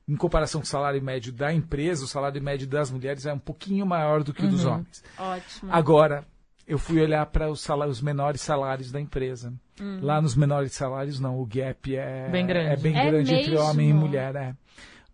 Em 0.06 0.14
comparação 0.14 0.60
com 0.60 0.64
o 0.66 0.68
salário 0.68 1.02
médio 1.02 1.32
da 1.32 1.52
empresa, 1.52 2.04
o 2.04 2.06
salário 2.06 2.40
médio 2.40 2.66
das 2.68 2.90
mulheres 2.90 3.26
é 3.26 3.32
um 3.32 3.38
pouquinho 3.40 3.84
maior 3.84 4.22
do 4.22 4.32
que 4.32 4.44
o 4.44 4.48
dos 4.48 4.64
Uhum. 4.64 4.72
homens. 4.74 5.02
Ótimo. 5.18 5.72
Agora, 5.72 6.24
eu 6.66 6.78
fui 6.78 7.00
olhar 7.00 7.26
para 7.26 7.50
os, 7.50 7.60
salários, 7.60 7.96
os 7.96 8.02
menores 8.02 8.40
salários 8.40 8.92
da 8.92 9.00
empresa. 9.00 9.52
Lá 10.00 10.20
nos 10.22 10.34
menores 10.36 10.72
salários, 10.72 11.18
não. 11.18 11.40
O 11.40 11.44
gap 11.46 11.94
é 11.96 12.28
Bem 12.30 12.46
grande. 12.46 12.70
é 12.70 12.76
bem 12.76 12.96
É 12.96 13.10
grande 13.10 13.34
entre 13.34 13.50
mesmo? 13.52 13.66
homem 13.66 13.90
e 13.90 13.92
mulher. 13.92 14.34
É. 14.36 14.54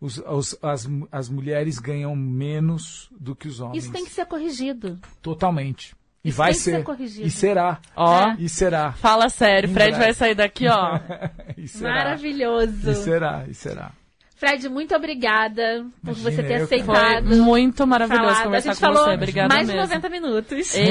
Os, 0.01 0.19
os- 0.19 0.59
as, 0.63 0.89
as 1.11 1.29
mulheres 1.29 1.79
ganham 1.79 2.15
menos 2.15 3.09
do 3.19 3.35
que 3.35 3.49
os 3.49 3.61
homens. 3.61 3.85
Isso 3.85 3.93
tem 3.93 4.05
que 4.05 4.11
ser 4.11 4.27
corrigido. 4.27 4.99
Totalmente. 5.23 5.95
E 6.25 6.31
vai 6.31 6.55
ser. 6.55 6.77
ser 6.77 6.83
corrigido. 6.85 7.27
E 7.27 7.31
será. 7.31 7.79
Ó, 7.97 8.29
É. 8.31 8.37
E 8.39 8.49
será. 8.49 8.93
fala 8.93 9.29
sério. 9.29 9.69
Em 9.69 9.73
Fred 9.73 9.91
breve. 9.91 10.05
vai 10.05 10.15
sair 10.15 10.35
daqui, 10.35 10.69
ó. 10.69 10.99
E 11.59 11.67
será. 11.69 11.95
Maravilhoso. 11.95 12.91
E 12.91 12.95
será. 12.95 13.45
E 13.49 13.55
será. 13.55 13.91
Fred, 14.37 14.69
muito 14.69 14.93
obrigada 14.97 15.85
por 16.05 16.11
Imagina, 16.17 16.31
você 16.31 16.43
ter 16.43 16.61
que- 16.61 16.67
Foi 16.67 16.79
aceitado. 16.81 17.37
muito 17.37 17.87
maravilhoso 17.87 18.25
falar. 18.27 18.41
A 18.41 18.45
conversar 18.45 18.71
gente 18.75 18.81
com 18.81 18.87
falou 18.87 19.05
você. 19.05 19.15
Obrigada 19.15 19.55
mais 19.55 19.69
de 19.69 19.75
mesmo. 19.75 19.89
90 19.89 20.09
minutos. 20.09 20.73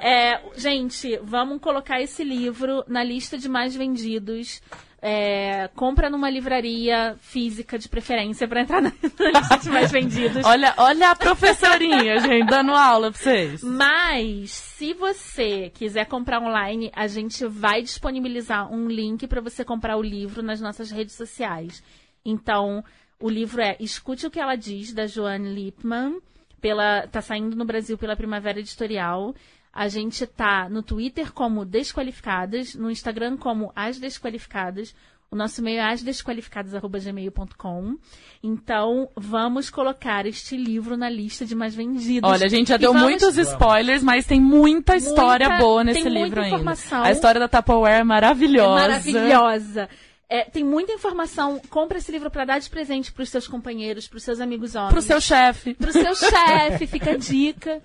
É, 0.00 0.40
gente, 0.56 1.18
vamos 1.24 1.60
colocar 1.60 2.00
esse 2.00 2.22
livro 2.22 2.84
na 2.86 3.02
lista 3.02 3.36
de 3.36 3.48
mais 3.48 3.74
vendidos. 3.74 4.62
É, 5.00 5.68
compra 5.76 6.10
numa 6.10 6.28
livraria 6.28 7.16
física 7.20 7.78
de 7.78 7.88
preferência 7.88 8.48
para 8.48 8.62
entrar 8.62 8.82
na 8.82 8.92
lista 9.00 9.70
mais 9.70 9.92
vendidos. 9.92 10.44
olha, 10.44 10.74
olha 10.76 11.10
a 11.10 11.14
professorinha, 11.14 12.18
gente, 12.20 12.48
dando 12.48 12.72
aula 12.72 13.12
pra 13.12 13.20
vocês. 13.20 13.62
Mas, 13.62 14.50
se 14.50 14.92
você 14.94 15.70
quiser 15.70 16.06
comprar 16.06 16.40
online, 16.42 16.90
a 16.96 17.06
gente 17.06 17.46
vai 17.46 17.80
disponibilizar 17.80 18.72
um 18.72 18.88
link 18.88 19.26
para 19.28 19.40
você 19.40 19.64
comprar 19.64 19.96
o 19.96 20.02
livro 20.02 20.42
nas 20.42 20.60
nossas 20.60 20.90
redes 20.90 21.14
sociais. 21.14 21.80
Então, 22.24 22.84
o 23.20 23.30
livro 23.30 23.60
é 23.62 23.76
Escute 23.78 24.26
o 24.26 24.30
que 24.30 24.40
ela 24.40 24.56
diz, 24.56 24.92
da 24.92 25.06
Joanne 25.06 25.54
Lippmann. 25.54 26.18
Pela, 26.60 27.06
tá 27.06 27.22
saindo 27.22 27.54
no 27.54 27.64
Brasil 27.64 27.96
pela 27.96 28.16
Primavera 28.16 28.58
Editorial. 28.58 29.32
A 29.80 29.86
gente 29.86 30.26
tá 30.26 30.68
no 30.68 30.82
Twitter 30.82 31.32
como 31.32 31.64
Desqualificadas, 31.64 32.74
no 32.74 32.90
Instagram 32.90 33.36
como 33.36 33.70
As 33.76 33.96
Desqualificadas. 33.98 34.92
O 35.30 35.36
nosso 35.36 35.60
e-mail 35.60 35.78
é 35.80 35.92
asdesqualificadas.gmail.com. 35.92 37.96
Então, 38.42 39.08
vamos 39.16 39.68
colocar 39.70 40.26
este 40.26 40.56
livro 40.56 40.96
na 40.96 41.08
lista 41.10 41.44
de 41.44 41.54
mais 41.54 41.74
vendidos. 41.74 42.28
Olha, 42.30 42.46
a 42.46 42.48
gente 42.48 42.68
já 42.68 42.76
E 42.76 42.78
deu 42.78 42.92
vamos- 42.92 43.08
muitos 43.08 43.36
spoilers, 43.36 44.02
mas 44.02 44.24
tem 44.26 44.40
muita 44.40 44.96
história 44.96 45.48
Muita- 45.48 45.62
boa 45.62 45.84
nesse 45.84 46.02
tem 46.02 46.10
muita 46.12 46.24
livro 46.24 46.40
ainda. 46.40 46.54
informação. 46.56 47.02
A 47.04 47.12
história 47.12 47.38
da 47.38 47.46
Tupperware 47.46 48.00
é 48.00 48.04
maravilhosa. 48.04 48.80
É 48.80 48.88
maravilhosa. 48.88 49.88
É, 50.28 50.44
tem 50.44 50.62
muita 50.62 50.92
informação. 50.92 51.58
Compra 51.70 51.98
esse 51.98 52.12
livro 52.12 52.30
para 52.30 52.44
dar 52.44 52.58
de 52.58 52.68
presente 52.68 53.10
pros 53.10 53.30
seus 53.30 53.48
companheiros, 53.48 54.06
pros 54.06 54.22
seus 54.22 54.40
amigos 54.40 54.74
homens. 54.74 54.92
Pro 54.92 55.02
seu 55.02 55.20
chefe. 55.20 55.74
pro 55.74 55.90
seu 55.92 56.14
chefe, 56.14 56.86
fica 56.86 57.12
a 57.12 57.16
dica. 57.16 57.82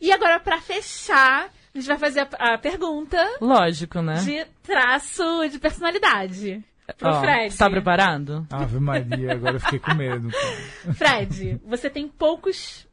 E 0.00 0.10
agora, 0.10 0.40
para 0.40 0.58
fechar, 0.60 1.52
a 1.74 1.78
gente 1.78 1.86
vai 1.86 1.98
fazer 1.98 2.20
a, 2.20 2.54
a 2.54 2.58
pergunta 2.58 3.18
Lógico, 3.40 4.00
né? 4.00 4.14
de 4.14 4.44
traço 4.62 5.22
de 5.50 5.58
personalidade. 5.58 6.64
Pro 6.98 7.10
Ó, 7.10 7.20
Fred. 7.20 7.56
Tá 7.56 7.70
preparado? 7.70 8.46
Ave 8.50 8.80
Maria, 8.80 9.32
agora 9.32 9.56
eu 9.56 9.60
fiquei 9.60 9.78
com 9.78 9.94
medo. 9.94 10.30
Fred, 10.94 11.60
você 11.64 11.88
tem 11.88 12.08
poucos 12.08 12.86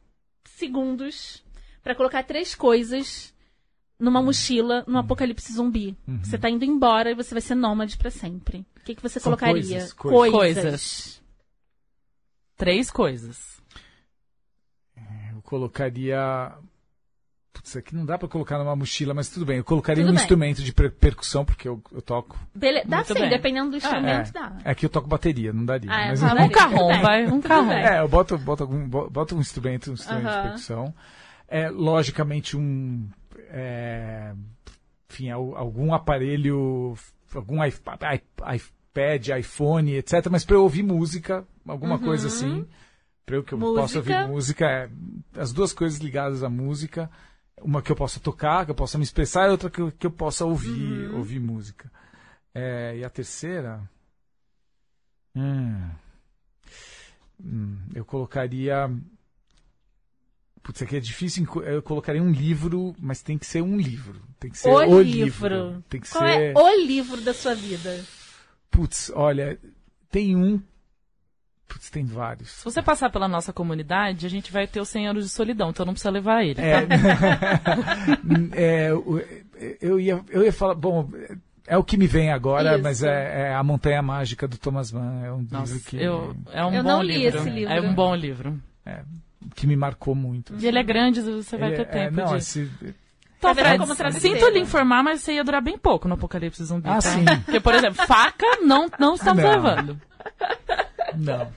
segundos 0.44 1.42
para 1.82 1.94
colocar 1.94 2.22
três 2.22 2.54
coisas 2.54 3.34
numa 3.98 4.22
mochila 4.22 4.84
no 4.86 4.98
apocalipse 4.98 5.52
zumbi. 5.52 5.96
Você 6.22 6.38
tá 6.38 6.48
indo 6.48 6.64
embora 6.64 7.10
e 7.10 7.14
você 7.14 7.34
vai 7.34 7.40
ser 7.40 7.54
nômade 7.54 7.96
para 7.96 8.10
sempre. 8.10 8.64
O 8.80 8.84
que, 8.84 8.94
que 8.94 9.02
você 9.02 9.20
São 9.20 9.30
colocaria? 9.32 9.54
coisas, 9.62 9.92
coisas. 9.92 10.32
Coisas. 10.32 11.22
Três 12.56 12.90
coisas. 12.90 13.60
Eu 15.32 15.40
colocaria. 15.42 16.52
Putz, 17.52 17.76
aqui 17.76 17.94
não 17.94 18.04
dá 18.06 18.16
pra 18.16 18.28
colocar 18.28 18.58
numa 18.58 18.76
mochila, 18.76 19.12
mas 19.12 19.28
tudo 19.28 19.44
bem. 19.44 19.58
Eu 19.58 19.64
colocaria 19.64 20.02
Tudo 20.02 20.12
um 20.12 20.14
bem. 20.14 20.22
instrumento 20.22 20.62
de 20.62 20.72
per- 20.72 20.92
percussão, 20.92 21.44
porque 21.44 21.68
eu, 21.68 21.82
eu 21.92 22.00
toco. 22.00 22.38
Bele... 22.54 22.82
Dá 22.84 22.98
Muito 22.98 23.08
sim, 23.14 23.20
bem. 23.20 23.28
dependendo 23.28 23.70
do 23.70 23.76
instrumento, 23.76 24.28
é, 24.28 24.32
dá. 24.32 24.56
é 24.64 24.74
que 24.74 24.86
eu 24.86 24.90
toco 24.90 25.08
bateria, 25.08 25.52
não 25.52 25.64
daria. 25.64 25.90
Ah, 25.92 26.02
é, 26.02 26.08
mas 26.10 26.20
não. 26.22 26.44
Um 26.44 26.48
carrom, 26.50 26.88
bem. 26.88 27.02
vai. 27.02 27.26
Um 27.26 27.40
carrom. 27.40 27.68
bem. 27.68 27.78
É, 27.84 28.00
eu 28.00 28.08
boto, 28.08 28.38
boto, 28.38 28.62
algum, 28.62 28.88
bo- 28.88 29.10
boto 29.10 29.36
um 29.36 29.40
instrumento, 29.40 29.90
um 29.90 29.94
instrumento 29.94 30.26
Aham. 30.26 30.36
de 30.36 30.42
percussão. 30.42 30.94
É, 31.48 31.68
logicamente, 31.68 32.56
um. 32.56 33.08
é, 33.48 34.32
enfim, 35.10 35.30
al- 35.30 35.56
algum 35.56 35.92
aparelho, 35.92 36.94
algum 37.38 37.64
iPad, 37.64 38.02
iPhone, 39.38 39.94
etc. 39.94 40.26
Mas 40.30 40.44
para 40.44 40.56
eu 40.56 40.62
ouvir 40.62 40.82
música, 40.82 41.46
alguma 41.66 41.98
coisa 41.98 42.26
assim. 42.28 42.66
Para 43.26 43.36
eu 43.36 43.44
que 43.44 43.52
eu 43.54 43.58
possa 43.58 43.98
Uhum. 43.98 44.04
Música. 44.04 44.20
ouvir 44.22 44.28
música, 44.28 44.66
é, 44.66 44.90
as 45.36 45.52
duas 45.52 45.72
coisas 45.72 46.00
ligadas 46.00 46.42
à 46.42 46.48
música. 46.48 47.10
Uma 47.62 47.82
que 47.82 47.92
eu 47.92 47.96
possa 47.96 48.18
tocar, 48.18 48.64
que 48.64 48.70
eu 48.70 48.74
possa 48.74 48.96
me 48.98 49.04
expressar, 49.04 49.46
e 49.48 49.50
outra 49.50 49.68
que 49.70 49.80
eu, 49.80 49.92
que 49.92 50.06
eu 50.06 50.10
possa 50.10 50.44
ouvir, 50.46 51.08
Uhum. 51.10 51.18
ouvir 51.18 51.38
música. 51.38 51.90
É, 52.54 52.96
e 52.96 53.04
a 53.04 53.10
terceira. 53.10 53.80
Hum, 55.36 55.90
hum, 57.42 57.78
eu 57.94 58.04
colocaria. 58.04 58.90
Putz, 60.62 60.82
aqui 60.82 60.96
é 60.96 61.00
difícil. 61.00 61.46
Eu 61.64 61.82
colocaria 61.82 62.22
um 62.22 62.30
livro, 62.30 62.94
mas 62.98 63.22
tem 63.22 63.38
que 63.38 63.46
ser 63.46 63.62
um 63.62 63.76
livro. 63.76 64.20
Tem 64.38 64.50
que 64.50 64.58
ser 64.58 64.68
O, 64.68 64.74
o, 64.74 65.00
livro. 65.02 65.82
Tem 65.88 66.00
que 66.00 66.08
Qual 66.10 66.22
ser. 66.24 66.52
é 66.54 66.58
o 66.58 66.86
livro 66.86 67.20
da 67.22 67.32
sua 67.34 67.54
vida? 67.54 68.04
Putz, 68.70 69.10
olha, 69.14 69.58
tem 70.10 70.36
um. 70.36 70.60
Putz, 71.66 71.88
tem 71.88 72.04
vários. 72.04 72.50
Se 72.50 72.64
você 72.64 72.82
passar 72.82 73.10
pela 73.10 73.28
nossa 73.28 73.52
comunidade, 73.52 74.26
a 74.26 74.28
gente 74.28 74.52
vai 74.52 74.66
ter 74.66 74.80
os 74.80 74.88
100 74.88 75.08
anos 75.08 75.24
de 75.24 75.30
solidão, 75.30 75.70
então 75.70 75.86
não 75.86 75.92
precisa 75.92 76.10
levar 76.10 76.44
ele. 76.44 76.60
É, 76.60 76.86
é, 78.88 78.92
o- 78.94 79.20
eu, 79.80 80.00
ia, 80.00 80.22
eu 80.30 80.44
ia 80.44 80.52
falar, 80.52 80.74
bom, 80.74 81.08
é 81.66 81.76
o 81.76 81.84
que 81.84 81.96
me 81.96 82.06
vem 82.06 82.30
agora, 82.32 82.74
Isso. 82.74 82.82
mas 82.82 83.02
é, 83.02 83.42
é 83.50 83.54
A 83.54 83.62
Montanha 83.62 84.02
Mágica 84.02 84.48
do 84.48 84.58
Thomas 84.58 84.90
Mann. 84.90 85.24
É 85.24 85.32
um 85.32 85.46
Nossa, 85.50 85.72
livro 85.74 85.88
que, 85.88 85.96
eu, 85.96 86.34
é 86.52 86.64
um 86.64 86.74
Eu 86.74 86.82
bom 86.82 86.88
não 86.88 87.02
li 87.02 87.18
livro. 87.18 87.38
esse 87.40 87.50
livro. 87.50 87.72
É 87.72 87.80
um 87.80 87.94
bom 87.94 88.14
livro. 88.14 88.60
Que 89.54 89.66
me 89.66 89.76
marcou 89.76 90.14
muito. 90.14 90.54
E 90.58 90.66
ele 90.66 90.78
é 90.78 90.82
grande, 90.82 91.20
você 91.20 91.56
vai 91.56 91.68
Ele 91.70 91.76
ter 91.76 91.82
é- 91.82 91.84
tempo 92.04 92.16
não, 92.16 92.26
de... 92.32 92.36
esse- 92.38 92.64
ver 92.64 92.94
Fred, 93.54 94.20
sinto 94.20 94.48
lhe 94.50 94.60
informar, 94.60 95.02
mas 95.02 95.22
você 95.22 95.32
ia 95.34 95.42
durar 95.44 95.62
bem 95.62 95.78
pouco 95.78 96.06
no 96.06 96.12
Apocalipse 96.14 96.62
Zumbi, 96.62 96.86
Ah, 96.88 96.94
tá? 96.96 97.00
sim. 97.00 97.24
Porque, 97.44 97.58
por 97.58 97.74
exemplo, 97.74 98.04
faca 98.06 98.44
não, 98.62 98.86
não 98.98 99.14
estamos 99.14 99.42
Não. 99.42 99.50
levando. 99.50 100.00
não. 101.16 101.50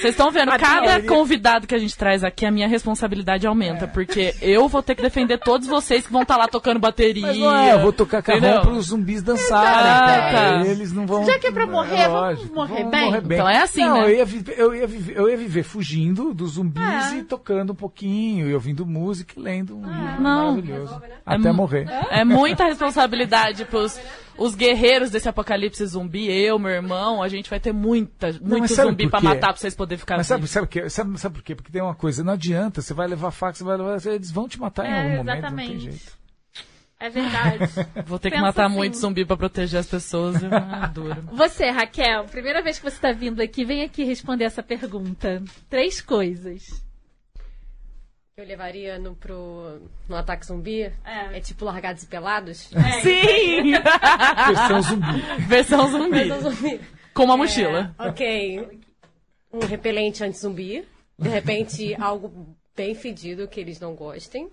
Vocês 0.00 0.14
estão 0.14 0.30
vendo, 0.30 0.50
A 0.50 0.58
cada 0.58 0.80
maioria- 0.86 1.08
convidado 1.08 1.66
que 1.66 1.74
a 1.74 1.78
gente 1.78 1.96
traz 1.96 2.22
aqui, 2.22 2.46
a 2.46 2.50
minha 2.50 2.68
responsabilidade 2.68 3.46
aumenta, 3.46 3.86
porque 3.88 4.34
eu 4.40 4.68
vou 4.68 4.82
ter 4.82 4.94
que 4.94 5.02
defender 5.02 5.38
todos 5.38 5.66
vocês 5.66 6.06
que 6.06 6.12
vão 6.12 6.22
estar 6.22 6.36
lá 6.36 6.46
tocando 6.46 6.78
bateria. 6.78 7.26
Mas 7.26 7.36
não 7.38 7.56
é, 7.56 7.72
eu 7.74 7.80
vou 7.80 7.92
tocar 7.92 8.22
carrão 8.22 8.60
para 8.62 8.70
os 8.70 8.86
zumbis 8.86 9.22
dançarem, 9.22 9.90
Ah, 9.90 10.30
cara. 10.32 10.62
tá. 10.62 10.66
Eles 10.66 10.92
não 10.92 11.06
vão. 11.06 11.24
Já 11.26 11.38
que 11.38 11.46
é 11.48 11.50
pra 11.52 11.66
morrer, 11.66 11.96
vamos 12.08 12.12
lógico, 12.12 12.54
morrer 12.54 12.82
vão 12.82 12.90
bem? 12.90 13.08
Então 13.34 13.48
é 13.48 13.58
assim, 13.62 13.84
não, 13.84 13.94
né? 14.02 14.04
Eu 14.04 14.10
ia, 14.16 14.24
viver, 14.24 14.54
eu, 14.58 14.74
ia 14.74 14.86
viver, 14.86 15.16
eu 15.16 15.28
ia 15.30 15.36
viver 15.36 15.62
fugindo 15.64 16.32
dos 16.32 16.52
zumbis 16.52 17.12
É. 17.12 17.16
e 17.16 17.22
tocando 17.24 17.72
um 17.72 17.76
pouquinho, 17.76 18.48
e 18.48 18.54
ouvindo 18.54 18.86
música 18.86 19.34
e 19.36 19.40
lendo 19.42 19.76
um 19.76 19.80
livro 19.84 20.22
Não. 20.22 20.50
maravilhoso. 20.52 21.02
Até 21.26 21.48
É 21.48 21.52
morrer. 21.52 21.86
É 22.10 22.24
muita 22.24 22.64
responsabilidade 22.64 23.64
pros 23.64 23.98
os 24.38 24.54
guerreiros 24.54 25.10
desse 25.10 25.28
apocalipse 25.28 25.84
zumbi. 25.84 26.30
Eu, 26.30 26.58
meu 26.58 26.70
irmão, 26.70 27.22
a 27.22 27.28
gente 27.28 27.50
vai 27.50 27.58
ter 27.60 27.72
muita, 27.72 28.28
muito 28.32 28.60
mas 28.60 28.70
sabe 28.70 28.90
zumbi 28.90 29.04
por 29.04 29.10
pra 29.10 29.20
matar 29.20 29.48
pra 29.48 29.56
vocês 29.56 29.74
poderem 29.74 29.98
ficar 29.98 30.16
Mas 30.16 30.26
sabe, 30.26 30.46
sabe, 30.46 30.88
sabe, 30.90 31.18
sabe 31.18 31.34
por 31.34 31.42
quê? 31.42 31.54
Porque 31.54 31.72
tem 31.72 31.82
uma 31.82 31.94
coisa, 31.94 32.22
não 32.24 32.32
adianta, 32.34 32.80
você 32.80 32.94
vai 32.94 33.06
levar 33.08 33.30
faca, 33.30 33.54
você 33.54 33.64
vai 33.64 33.76
levar. 33.76 33.98
Eles 34.06 34.30
vão 34.30 34.48
te 34.48 34.58
matar 34.58 34.86
em 34.86 34.88
É, 34.90 34.96
algum 34.96 35.16
momento, 35.18 35.26
não 35.26 35.32
tem 35.32 35.38
exatamente. 35.38 35.80
jeito. 35.90 36.18
É 37.00 37.08
verdade. 37.08 37.58
Vou 38.06 38.18
ter 38.18 38.30
que 38.32 38.40
matar 38.40 38.66
assim. 38.66 38.74
muito 38.74 38.96
zumbi 38.96 39.24
pra 39.24 39.36
proteger 39.36 39.78
as 39.78 39.86
pessoas. 39.86 40.42
É 40.42 40.48
duro. 40.92 41.22
Você, 41.32 41.70
Raquel, 41.70 42.24
primeira 42.24 42.60
vez 42.60 42.78
que 42.78 42.90
você 42.90 42.98
tá 43.00 43.12
vindo 43.12 43.40
aqui, 43.40 43.64
vem 43.64 43.82
aqui 43.84 44.02
responder 44.02 44.44
essa 44.44 44.64
pergunta. 44.64 45.40
Três 45.70 46.00
coisas. 46.00 46.82
Eu 48.38 48.44
levaria 48.44 49.00
no, 49.00 49.16
pro, 49.16 49.82
no 50.08 50.14
ataque 50.14 50.46
zumbi. 50.46 50.82
É. 50.82 50.92
É, 51.36 51.40
tipo 51.40 51.64
largados 51.64 52.04
e 52.04 52.06
pelados. 52.06 52.70
Sim! 53.02 53.72
Versão 54.46 54.80
zumbi. 54.80 55.20
Versão 55.48 55.88
zumbi. 55.90 56.24
Não 56.26 56.40
zumbi. 56.40 56.80
Com 57.12 57.24
uma 57.24 57.36
mochila. 57.36 57.92
Ok. 57.98 58.80
Um 59.52 59.58
repelente 59.66 60.22
anti-zumbi. 60.22 60.86
De 61.18 61.28
repente, 61.28 61.94
algo 62.00 62.56
bem 62.76 62.94
fedido 62.94 63.48
que 63.48 63.58
eles 63.58 63.80
não 63.80 63.96
gostem. 63.96 64.48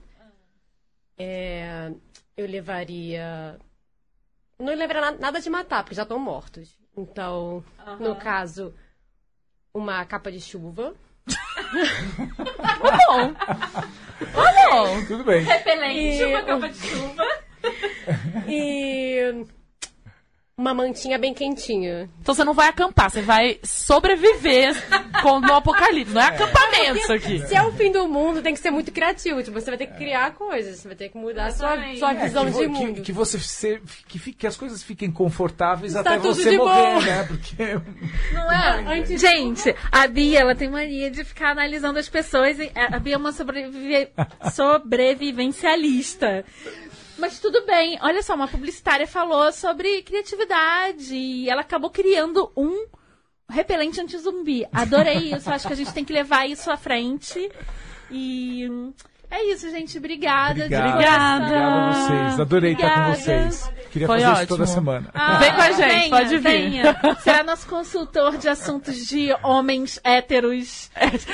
É, 1.15 1.91
eu 2.35 2.47
levaria. 2.47 3.55
Não 4.57 4.73
levaria 4.73 5.01
na- 5.11 5.11
nada 5.19 5.39
de 5.39 5.47
matar, 5.47 5.83
porque 5.83 5.93
já 5.93 6.01
estão 6.01 6.17
mortos. 6.17 6.75
Então, 6.97 7.63
no 7.99 8.15
caso, 8.15 8.73
uma 9.71 10.03
capa 10.05 10.31
de 10.31 10.41
chuva. 10.41 10.95
Bom. 13.07 13.33
Tá 13.33 14.69
bom. 14.71 15.05
Tudo 15.07 15.23
bem. 15.23 15.43
Repelente, 15.43 15.99
E- 16.21 16.25
uma 16.25 16.41
capa 16.43 16.69
de 16.69 16.77
chuva. 16.77 17.25
E. 18.47 19.45
Uma 20.57 20.73
mantinha 20.73 21.17
bem 21.19 21.33
quentinha. 21.33 22.09
Então 22.21 22.33
você 22.33 22.45
não 22.45 22.53
vai 22.53 22.69
acampar, 22.69 23.11
você 23.11 23.21
vai 23.21 23.59
sobreviver 23.61 24.73
com, 25.21 25.41
no 25.41 25.53
apocalipse. 25.53 26.13
Não 26.13 26.21
é 26.21 26.27
acampamento 26.27 26.97
isso 26.97 27.11
aqui. 27.11 27.45
Se 27.45 27.53
é 27.53 27.61
o 27.61 27.73
fim 27.73 27.91
do 27.91 28.07
mundo, 28.07 28.41
tem 28.41 28.53
que 28.53 28.61
ser 28.61 28.71
muito 28.71 28.89
criativo. 28.89 29.43
Tipo, 29.43 29.59
você 29.59 29.69
vai 29.69 29.77
ter 29.77 29.87
que 29.87 29.97
criar 29.97 30.31
coisas, 30.33 30.79
você 30.79 30.87
vai 30.87 30.95
ter 30.95 31.09
que 31.09 31.17
mudar 31.17 31.47
a 31.47 31.51
sua, 31.51 31.73
Exatamente. 31.73 31.99
sua 31.99 32.13
É, 32.13 32.23
visão 32.25 32.45
que, 32.45 32.51
de 32.51 32.55
vo- 32.55 32.61
que- 32.61 32.67
mundo. 32.85 33.01
que 33.01 33.11
você 33.11 33.37
se- 33.37 33.81
que, 34.07 34.17
fique- 34.17 34.37
que 34.37 34.47
as 34.47 34.55
coisas 34.55 34.81
fiquem 34.81 35.11
confortáveis 35.11 35.93
Está 35.93 36.11
até 36.13 36.19
você 36.19 36.55
morrer, 36.57 36.81
boa. 36.93 37.01
né? 37.01 37.23
Porque 37.25 37.55
Não 38.31 38.49
é? 38.49 39.05
Gente, 39.05 39.75
a 39.91 40.07
Bia, 40.07 40.39
ela 40.39 40.55
tem 40.55 40.69
mania 40.69 41.11
de 41.11 41.25
ficar 41.25 41.49
analisando 41.51 41.99
as 41.99 42.07
pessoas. 42.07 42.57
e 42.59 42.71
A 42.75 42.97
Bia 42.97 43.15
é 43.15 43.17
uma 43.17 43.33
sobrevive- 43.33 44.07
sobrevivencialista. 44.55 46.45
Mas 47.17 47.39
tudo 47.39 47.65
bem. 47.65 47.97
Olha 48.01 48.21
só, 48.21 48.35
uma 48.35 48.47
publicitária 48.47 49.07
falou 49.07 49.51
sobre 49.51 50.01
criatividade 50.03 51.15
e 51.15 51.49
ela 51.49 51.61
acabou 51.61 51.89
criando 51.89 52.51
um 52.55 52.87
repelente 53.49 54.01
anti-zumbi. 54.01 54.67
Adorei 54.71 55.33
isso. 55.33 55.49
Acho 55.49 55.67
que 55.67 55.73
a 55.73 55.77
gente 55.77 55.93
tem 55.93 56.03
que 56.03 56.13
levar 56.13 56.47
isso 56.49 56.69
à 56.69 56.77
frente. 56.77 57.49
E 58.11 58.67
é 59.35 59.51
isso, 59.51 59.69
gente. 59.69 59.97
Obrigada. 59.97 60.67
coração. 60.67 60.89
Obrigado 60.89 61.53
a 61.53 61.91
vocês. 61.93 62.39
Adorei 62.39 62.73
estar 62.73 62.89
com 62.93 62.99
Obrigada. 63.11 63.15
vocês. 63.51 63.71
Queria 63.91 64.07
Foi 64.07 64.15
fazer 64.19 64.27
ótimo. 64.29 64.43
isso 64.43 64.47
toda 64.47 64.65
semana. 64.65 65.09
Ah, 65.13 65.37
Vem 65.37 65.53
com 65.53 65.61
a 65.61 65.71
gente, 65.71 65.87
venha, 65.87 66.09
pode 66.09 66.29
vir. 66.29 66.41
venha. 66.41 66.97
Será 67.21 67.43
nosso 67.43 67.67
consultor 67.67 68.37
de 68.37 68.49
assuntos 68.49 69.05
de 69.07 69.33
homens 69.43 69.99
héteros 70.03 70.89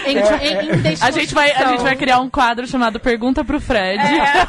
em, 0.06 0.11
em, 0.11 0.18
em 0.18 0.98
A 1.02 1.10
gente, 1.11 1.34
vai, 1.34 1.52
a 1.52 1.65
gente 1.72 1.82
vai 1.82 1.95
criar 1.95 2.19
um 2.19 2.30
quadro 2.30 2.68
chamado 2.68 2.99
Pergunta 2.99 3.44
pro 3.44 3.60
Fred. 3.60 3.99
É. 4.03 4.48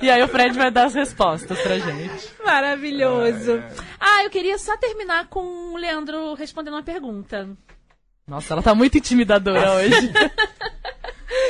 e 0.00 0.10
aí 0.10 0.22
o 0.22 0.28
Fred 0.28 0.56
vai 0.56 0.70
dar 0.70 0.86
as 0.86 0.94
respostas 0.94 1.58
pra 1.60 1.78
gente. 1.78 2.30
Maravilhoso. 2.44 3.62
Ah, 4.00 4.24
eu 4.24 4.30
queria 4.30 4.56
só 4.58 4.76
terminar 4.76 5.26
com 5.28 5.40
o 5.74 5.76
Leandro 5.76 6.34
respondendo 6.34 6.74
uma 6.74 6.82
pergunta. 6.82 7.48
Nossa, 8.26 8.54
ela 8.54 8.62
tá 8.62 8.74
muito 8.74 8.96
intimidadora 8.96 9.72
hoje. 9.76 10.10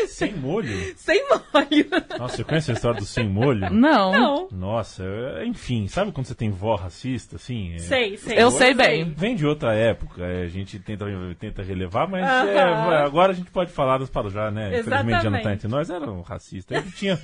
Sem 0.09 0.35
molho? 0.35 0.69
Sem 0.97 1.23
molho. 1.28 1.86
Nossa, 2.19 2.36
você 2.36 2.44
conhece 2.44 2.70
a 2.70 2.74
história 2.74 2.98
do 3.01 3.06
sem 3.06 3.28
molho? 3.28 3.70
Não. 3.73 4.12
Não. 4.12 4.48
Nossa, 4.52 5.02
é- 5.05 5.47
enfim, 5.47 5.86
sabe 5.89 6.12
quando 6.12 6.27
você 6.27 6.35
tem 6.35 6.51
vó 6.51 6.74
racista, 6.77 7.36
assim? 7.36 7.74
É- 7.74 7.78
Sei, 7.78 8.16
sei. 8.16 8.40
Eu 8.40 8.51
sei 8.51 8.74
bem. 8.74 9.05
Vem 9.16 9.35
de 9.36 9.47
outra 9.47 9.74
época, 9.74 10.24
é, 10.24 10.44
a 10.44 10.48
gente 10.48 10.78
tenta, 10.78 11.05
tenta 11.39 11.62
relevar, 11.62 12.09
mas 12.09 12.24
Aham. 12.24 12.48
é, 12.48 13.02
agora 13.02 13.32
a 13.32 13.35
gente 13.35 13.51
pode 13.51 13.70
falar 13.70 13.98
dos 13.98 14.11
já, 14.32 14.51
né? 14.51 14.78
Infelizmente 14.81 15.23
já 15.23 15.31
não 15.31 15.32
tá 15.32 15.39
Exatamente. 15.39 15.55
entre 15.55 15.69
nós, 15.69 15.90
era 15.90 16.11
um 16.11 16.20
racista. 16.23 16.74
Ele 16.77 16.90
tinha. 16.93 17.19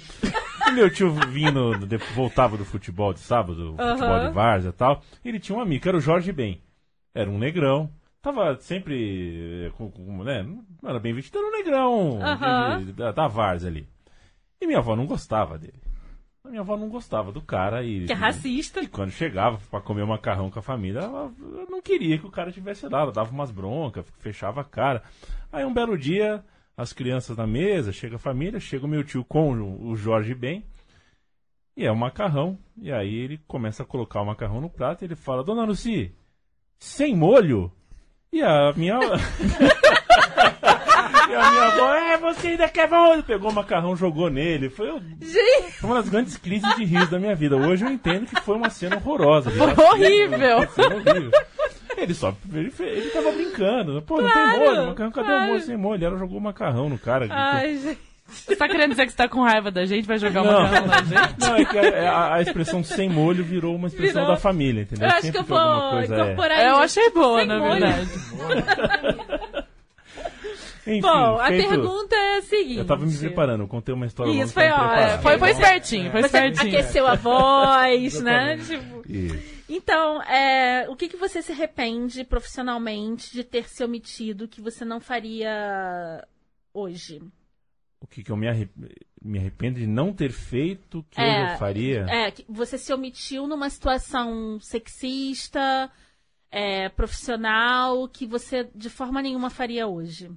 meu 0.75 0.91
tio 0.91 1.11
vindo, 1.29 1.87
de- 1.87 1.97
voltava 2.15 2.57
do 2.57 2.65
futebol 2.65 3.13
de 3.13 3.21
sábado, 3.21 3.75
futebol 3.77 4.21
de 4.27 4.33
várzea 4.33 4.69
e 4.71 4.73
tal. 4.73 5.03
Ele 5.25 5.39
tinha 5.41 5.57
um 5.57 5.61
amigo, 5.61 5.83
que 5.83 5.89
era 5.89 5.97
o 5.97 6.01
Jorge 6.01 6.33
Ben. 6.33 6.61
Era 7.15 7.29
um 7.31 7.39
negrão. 7.39 7.91
Tava 8.23 8.59
sempre 8.61 9.67
eh, 9.67 9.71
com, 9.77 9.91
com- 9.91 10.23
né? 10.25 10.43
Não 10.43 10.91
era 10.91 10.99
bem 11.01 11.15
vestido, 11.15 11.39
era 11.39 11.47
um 11.49 11.51
negrão 11.53 12.19
de- 12.85 12.93
da, 12.93 13.13
da 13.13 13.27
várzea 13.29 13.71
ali. 13.71 13.89
E 14.61 14.67
minha 14.67 14.79
avó 14.79 14.95
não 14.95 15.07
gostava 15.07 15.57
dele. 15.59 15.81
A 16.45 16.49
minha 16.49 16.61
avó 16.61 16.77
não 16.77 16.89
gostava 16.89 17.33
do 17.33 17.41
cara 17.41 17.83
e. 17.83 18.07
Que 18.07 18.13
é 18.13 18.15
racista. 18.15 18.81
E 18.81 18.87
quando 18.89 19.11
chegava 19.11 19.59
pra 19.71 19.81
comer 19.81 20.03
o 20.03 20.07
macarrão 20.09 20.51
com 20.51 20.59
a 20.59 20.63
família, 20.63 21.01
ela 21.01 21.33
não 21.69 21.81
queria 21.81 22.19
que 22.19 22.27
o 22.27 22.31
cara 22.31 22.49
estivesse 22.51 22.87
lá. 22.89 23.01
Ela 23.03 23.13
dava 23.13 23.31
umas 23.31 23.51
broncas, 23.51 24.05
fechava 24.19 24.61
a 24.61 24.65
cara. 24.65 25.03
Aí 25.53 25.65
um 25.65 25.73
belo 25.73 25.97
dia, 25.99 26.45
as 26.77 26.93
crianças 26.93 27.37
na 27.37 27.47
mesa, 27.47 27.93
chega 27.93 28.17
a 28.17 28.19
família, 28.19 28.61
chega 28.61 28.85
o 28.85 28.89
meu 28.89 29.03
tio 29.05 29.25
com 29.25 29.51
o 29.83 29.97
Jorge 29.97 30.35
bem. 30.35 30.65
E 31.77 31.87
é 31.87 31.91
o 31.93 31.97
macarrão. 31.97 32.59
E 32.77 32.91
aí 32.93 33.15
ele 33.15 33.39
começa 33.47 33.83
a 33.83 33.87
colocar 33.87 34.21
o 34.21 34.27
macarrão 34.27 34.61
no 34.61 34.69
prato 34.71 35.03
e 35.03 35.07
ele 35.07 35.17
fala, 35.17 35.45
Dona 35.45 35.65
Lucy, 35.65 36.15
sem 36.79 37.15
molho? 37.17 37.71
E 38.33 38.41
a 38.43 38.73
minha. 38.77 38.95
e 41.29 41.35
a 41.35 41.51
minha 41.51 41.63
avó, 41.65 41.95
é, 41.95 42.17
você 42.17 42.49
ainda 42.49 42.69
quer 42.69 42.89
molho? 42.89 43.25
Pegou 43.25 43.51
o 43.51 43.55
macarrão, 43.55 43.97
jogou 43.97 44.31
nele. 44.31 44.71
Foi, 44.71 44.89
Gente, 45.21 45.83
uma 45.85 45.97
das 45.97 46.09
grandes 46.09 46.37
crises 46.37 46.73
de 46.77 46.85
riso 46.85 47.11
da 47.11 47.19
minha 47.19 47.35
vida. 47.35 47.57
Hoje 47.57 47.85
eu 47.85 47.91
entendo 47.91 48.27
que 48.27 48.41
foi 48.43 48.55
uma 48.57 48.71
cena 48.71 48.97
horrorosa. 48.97 49.51
Foi 49.51 49.67
horrível. 49.85 50.59
Uma 50.59 50.67
cena 50.69 50.95
horrível. 50.95 51.31
Ele 51.97 52.15
só. 52.15 52.33
Ele, 52.53 52.71
fe- 52.71 52.85
ele 52.85 53.11
tava 53.11 53.33
brincando. 53.33 54.01
Pô, 54.03 54.23
não 54.23 54.33
tem 54.33 54.47
molho, 54.61 54.87
macarrão, 54.87 55.11
cadê 55.11 55.27
claro. 55.27 55.45
o 55.45 55.47
molho 55.49 55.61
sem 55.63 55.77
molho? 55.77 56.05
Ela 56.05 56.17
jogou 56.19 56.39
o 56.39 56.41
macarrão 56.41 56.89
no 56.89 56.99
cara. 56.99 57.27
ai, 57.31 57.77
gente. 57.79 58.10
Você 58.31 58.57
tá 58.57 58.69
querendo 58.69 58.91
dizer 58.91 59.05
que 59.07 59.11
você 59.13 59.17
tá 59.17 59.29
com 59.29 59.43
raiva 59.43 59.71
da 59.71 59.85
gente? 59.85 60.07
Vai 60.07 60.19
jogar 60.19 60.43
Não. 60.45 60.51
uma 60.51 60.63
macarrão 60.63 60.87
na 60.87 60.97
gente? 61.27 61.35
Não, 61.41 61.57
é 61.57 61.65
que 61.65 61.79
a, 61.79 62.11
a- 62.13 62.35
a 62.37 62.41
expressão 62.43 62.83
sem 62.85 63.09
molho 63.09 63.45
virou 63.45 63.75
uma 63.77 63.89
expressão 63.89 64.23
Virou. 64.23 64.35
da 64.37 64.41
família, 64.41 64.83
entendeu? 64.83 65.09
Eu 65.09 65.13
acho 65.13 65.23
Sempre 65.27 65.45
que 65.45 65.53
eu 65.53 65.57
vou 65.57 65.91
coisa, 65.91 66.15
é. 66.15 66.21
incorporar 66.23 66.61
Eu 66.61 66.71
isso. 66.85 67.01
achei 67.01 67.11
boa, 67.11 67.39
Sem 67.41 67.49
na 67.49 67.59
molho. 67.59 67.81
verdade. 67.81 68.11
Enfim, 70.87 71.01
Bom, 71.03 71.39
a 71.39 71.47
feito- 71.49 71.69
pergunta 71.69 72.17
é 72.17 72.37
a 72.39 72.43
seguinte. 72.43 72.79
Eu 72.79 72.87
tava 72.87 73.05
me 73.05 73.17
preparando, 73.17 73.63
eu 73.63 73.69
contei 73.69 73.95
uma 73.95 74.07
história 74.07 74.31
Isso, 74.33 74.53
foi 74.53 74.65
preparado. 74.65 75.23
Foi, 75.23 75.39
foi 75.39 75.51
espertinho, 75.51 76.11
foi 76.11 76.23
Você 76.23 76.27
espertinho. 76.27 76.69
aqueceu 76.79 77.07
a 77.07 77.15
voz, 77.15 78.21
né? 78.23 78.57
Tipo, 78.57 79.03
Isso. 79.09 79.61
Então, 79.69 80.21
é, 80.23 80.87
o 80.89 80.97
que, 80.97 81.07
que 81.09 81.17
você 81.17 81.43
se 81.43 81.53
arrepende 81.53 82.25
profissionalmente 82.25 83.31
de 83.33 83.45
ter 83.45 83.69
se 83.69 83.85
omitido 83.85 84.49
que 84.49 84.61
você 84.61 84.85
não 84.85 85.01
faria 85.01 86.25
hoje? 86.75 87.21
O 88.03 88.07
que, 88.07 88.23
que 88.23 88.33
eu 88.33 88.37
me, 88.37 88.49
arre- 88.49 88.71
me 89.23 89.39
arrependo 89.39 89.79
de 89.79 89.87
não 89.87 90.13
ter 90.13 90.33
feito 90.33 91.05
que 91.11 91.21
É, 91.21 91.55
eu 91.55 91.59
faria? 91.59 92.07
É, 92.09 92.33
você 92.49 92.79
se 92.79 92.93
omitiu 92.95 93.47
numa 93.47 93.69
situação 93.69 94.59
sexista, 94.61 95.91
é, 96.51 96.89
profissional, 96.89 98.09
que 98.09 98.27
você 98.27 98.69
de 98.75 98.89
forma 98.89 99.21
nenhuma 99.23 99.51
faria 99.51 99.87
hoje. 99.87 100.31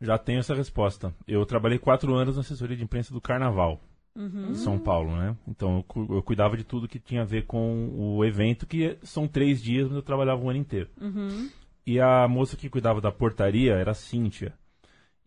Já 0.00 0.18
tenho 0.18 0.40
essa 0.40 0.54
resposta. 0.54 1.14
Eu 1.26 1.46
trabalhei 1.46 1.78
quatro 1.78 2.14
anos 2.14 2.34
na 2.36 2.42
assessoria 2.42 2.76
de 2.76 2.84
imprensa 2.84 3.12
do 3.14 3.20
Carnaval, 3.20 3.80
Uhum. 4.14 4.50
em 4.50 4.54
São 4.54 4.78
Paulo, 4.78 5.16
né? 5.16 5.34
Então 5.48 5.76
eu, 5.78 5.82
cu- 5.84 6.14
eu 6.14 6.22
cuidava 6.22 6.56
de 6.56 6.64
tudo 6.64 6.86
que 6.88 6.98
tinha 6.98 7.22
a 7.22 7.24
ver 7.26 7.46
com 7.46 7.88
o 7.96 8.24
evento, 8.24 8.66
que 8.66 8.98
são 9.02 9.26
três 9.26 9.62
dias, 9.62 9.86
mas 9.86 9.96
eu 9.96 10.02
trabalhava 10.02 10.42
o 10.42 10.50
ano 10.50 10.58
inteiro. 10.58 10.90
Uhum. 11.00 11.48
E 11.86 11.98
a 11.98 12.28
moça 12.28 12.56
que 12.56 12.68
cuidava 12.68 13.00
da 13.00 13.10
portaria 13.10 13.72
era 13.72 13.92
a 13.92 13.94
Cíntia. 13.94 14.52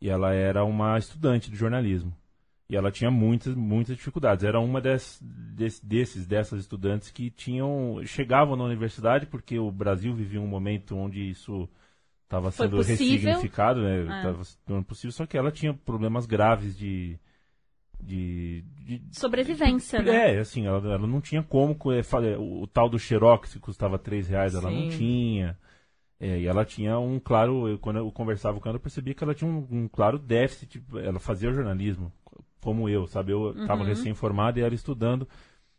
E 0.02 0.10
ela 0.10 0.34
era 0.34 0.64
uma 0.64 0.98
estudante 0.98 1.50
de 1.50 1.56
jornalismo. 1.58 2.16
E 2.70 2.76
ela 2.76 2.92
tinha 2.92 3.12
muitas, 3.12 3.54
muitas 3.56 3.96
dificuldades. 3.96 4.44
Era 4.44 4.60
uma 4.60 4.82
des, 4.82 5.20
des- 5.22 5.80
desses, 5.80 6.26
dessas 6.26 6.62
estudantes 6.62 7.12
que 7.12 7.30
tinham 7.30 8.02
chegavam 8.06 8.56
na 8.56 8.64
universidade 8.64 9.26
porque 9.28 9.60
o 9.60 9.72
Brasil 9.72 10.14
vivia 10.14 10.42
um 10.42 10.48
momento 10.48 10.96
onde 10.98 11.30
isso 11.30 11.70
estava 12.24 12.50
sendo 12.52 12.82
ressignificado, 12.82 13.82
né? 13.82 14.00
É. 14.00 14.02
Estava 14.18 14.44
se 14.44 14.58
tornando 14.66 14.88
possível, 14.88 15.12
só 15.12 15.26
que 15.28 15.38
ela 15.38 15.52
tinha 15.52 15.74
problemas 15.76 16.26
graves 16.26 16.76
de... 16.76 17.20
de, 18.02 18.64
de 18.84 19.02
Sobrevivência, 19.12 20.02
né? 20.02 20.36
é, 20.36 20.40
assim, 20.40 20.66
ela, 20.66 20.78
ela 20.94 21.08
não 21.08 21.22
tinha 21.22 21.44
como. 21.44 21.76
co- 21.76 21.92
é, 21.94 22.00
é, 22.00 22.38
O, 22.38 22.64
o 22.64 22.68
tal 22.68 22.90
do 22.90 22.98
Xerox 23.00 23.54
que 23.54 23.60
custava 23.60 23.98
3 24.00 24.28
reais, 24.28 24.56
ela 24.56 24.72
não 24.72 24.90
Sim. 24.90 24.98
tinha. 24.98 25.58
É, 26.28 26.40
e 26.40 26.48
ela 26.48 26.66
tinha 26.66 26.98
um 26.98 27.20
claro. 27.20 27.68
eu- 27.68 27.78
quando 27.78 27.98
eu 27.98 28.12
conversava 28.12 28.60
com 28.60 28.68
ela, 28.68 28.78
eu 28.78 28.82
percebia 28.82 29.14
que 29.14 29.24
ela 29.24 29.36
tinha 29.36 29.50
um, 29.50 29.68
um 29.70 29.88
claro 29.88 30.18
déficit. 30.18 30.82
Ela 30.96 31.20
fazia 31.20 31.52
jornalismo, 31.54 32.12
como 32.62 32.90
eu, 32.90 33.06
sabe? 33.06 33.32
Eu 33.32 33.52
estava 33.52 33.82
Uhum. 33.82 33.88
recém-formado 33.88 34.58
e 34.58 34.64
ela 34.64 34.74
estudando. 34.74 35.28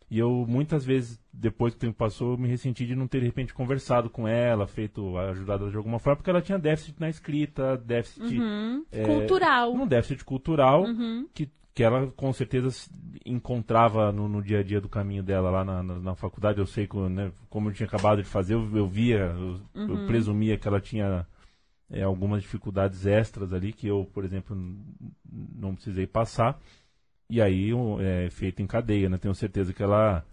E 0.09 0.20
eu, 0.20 0.44
muitas 0.48 0.85
vezes, 0.85 1.20
depois 1.32 1.73
que 1.74 1.78
o 1.78 1.81
tempo 1.81 1.98
passou, 1.98 2.32
eu 2.35 2.39
me 2.39 2.47
ressenti 2.47 2.86
de 2.86 2.94
não 2.94 3.09
ter, 3.09 3.18
de 3.18 3.27
repente, 3.27 3.52
conversado 3.52 4.09
com 4.09 4.28
ela, 4.28 4.64
feito, 4.68 5.18
ajudado 5.18 5.64
ela 5.64 5.70
de 5.73 5.77
alguma 5.77 5.98
forma, 5.98 6.14
porque 6.18 6.31
ela 6.31 6.40
tinha 6.40 6.60
déficit 6.60 6.94
na 7.01 7.09
escrita, 7.09 7.77
déficit. 7.77 8.39
Uhum. 8.39 8.85
é, 8.93 9.02
Cultural. 9.02 9.73
Um 9.74 9.85
déficit 9.85 10.24
cultural 10.24 10.85
Uhum. 10.85 11.27
que, 11.35 11.51
que 11.77 11.82
ela 11.85 12.07
com 12.12 12.32
certeza 12.32 12.70
se 12.70 12.90
encontrava 13.27 14.11
no, 14.11 14.27
no 14.31 14.43
dia 14.43 14.61
a 14.61 14.62
dia 14.62 14.81
do 14.81 14.89
caminho 14.89 15.23
dela 15.23 15.51
lá 15.51 15.62
na, 15.62 15.82
na, 15.82 15.98
na 16.01 16.15
faculdade. 16.15 16.59
Eu 16.59 16.66
sei 16.66 16.86
que, 16.86 16.97
né, 16.97 17.31
como 17.51 17.69
eu 17.69 17.74
tinha 17.74 17.86
acabado 17.86 18.23
de 18.23 18.28
fazer, 18.28 18.55
eu, 18.55 18.66
eu 18.74 18.89
via, 18.89 19.19
eu, 19.19 19.61
Uhum. 19.74 19.89
eu 19.90 20.07
presumia 20.07 20.57
que 20.57 20.66
ela 20.66 20.81
tinha 20.81 21.27
é, 21.90 22.03
algumas 22.03 22.40
dificuldades 22.40 23.05
extras 23.05 23.53
ali 23.53 23.74
que 23.74 23.86
eu, 23.86 24.09
por 24.15 24.24
exemplo, 24.24 24.57
não 25.55 25.74
precisei 25.74 26.07
passar. 26.07 26.59
E 27.28 27.43
aí, 27.43 27.70
é, 28.01 28.31
feito 28.31 28.62
em 28.62 28.66
cadeia, 28.66 29.11
né? 29.11 29.19
Tenho 29.19 29.35
certeza 29.35 29.74
que 29.74 29.82
ela. 29.82 30.24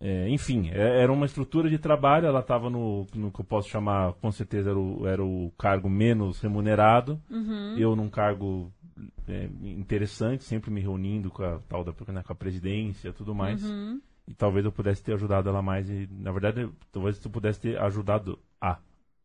é, 0.00 0.28
enfim, 0.28 0.68
é- 0.70 1.00
era 1.02 1.10
uma 1.10 1.24
estrutura 1.24 1.70
de 1.70 1.78
trabalho, 1.78 2.26
ela 2.26 2.40
estava 2.40 2.68
no, 2.68 3.06
no 3.14 3.32
que 3.32 3.40
eu 3.40 3.44
posso 3.44 3.70
chamar, 3.70 4.12
com 4.14 4.30
certeza 4.30 4.68
era 4.68 4.78
o, 4.78 5.06
era 5.08 5.24
o 5.24 5.50
cargo 5.56 5.88
menos 5.88 6.40
remunerado, 6.42 7.18
Uhum. 7.30 7.72
eu 7.74 7.96
num 7.96 8.10
cargo 8.10 8.70
é, 9.28 9.48
interessante, 9.62 10.44
sempre 10.44 10.70
me 10.70 10.80
reunindo 10.80 11.30
com 11.30 11.42
a 11.42 11.58
tal 11.68 11.82
da 11.84 11.92
né, 12.12 12.22
com 12.22 12.32
a 12.32 12.36
presidência 12.36 13.08
e 13.08 13.12
tudo 13.12 13.34
mais. 13.34 13.62
Uhum. 13.62 14.00
E 14.26 14.34
talvez 14.34 14.64
eu 14.64 14.72
pudesse 14.72 15.02
ter 15.02 15.12
ajudado 15.14 15.48
ela 15.48 15.60
mais. 15.62 15.88
E, 15.90 16.08
na 16.10 16.32
verdade, 16.32 16.62
eu- 16.62 16.72
talvez 16.90 17.22
eu 17.22 17.30
pudesse 17.30 17.60
ter 17.60 17.78
ajudado 17.80 18.38
a. 18.60 18.78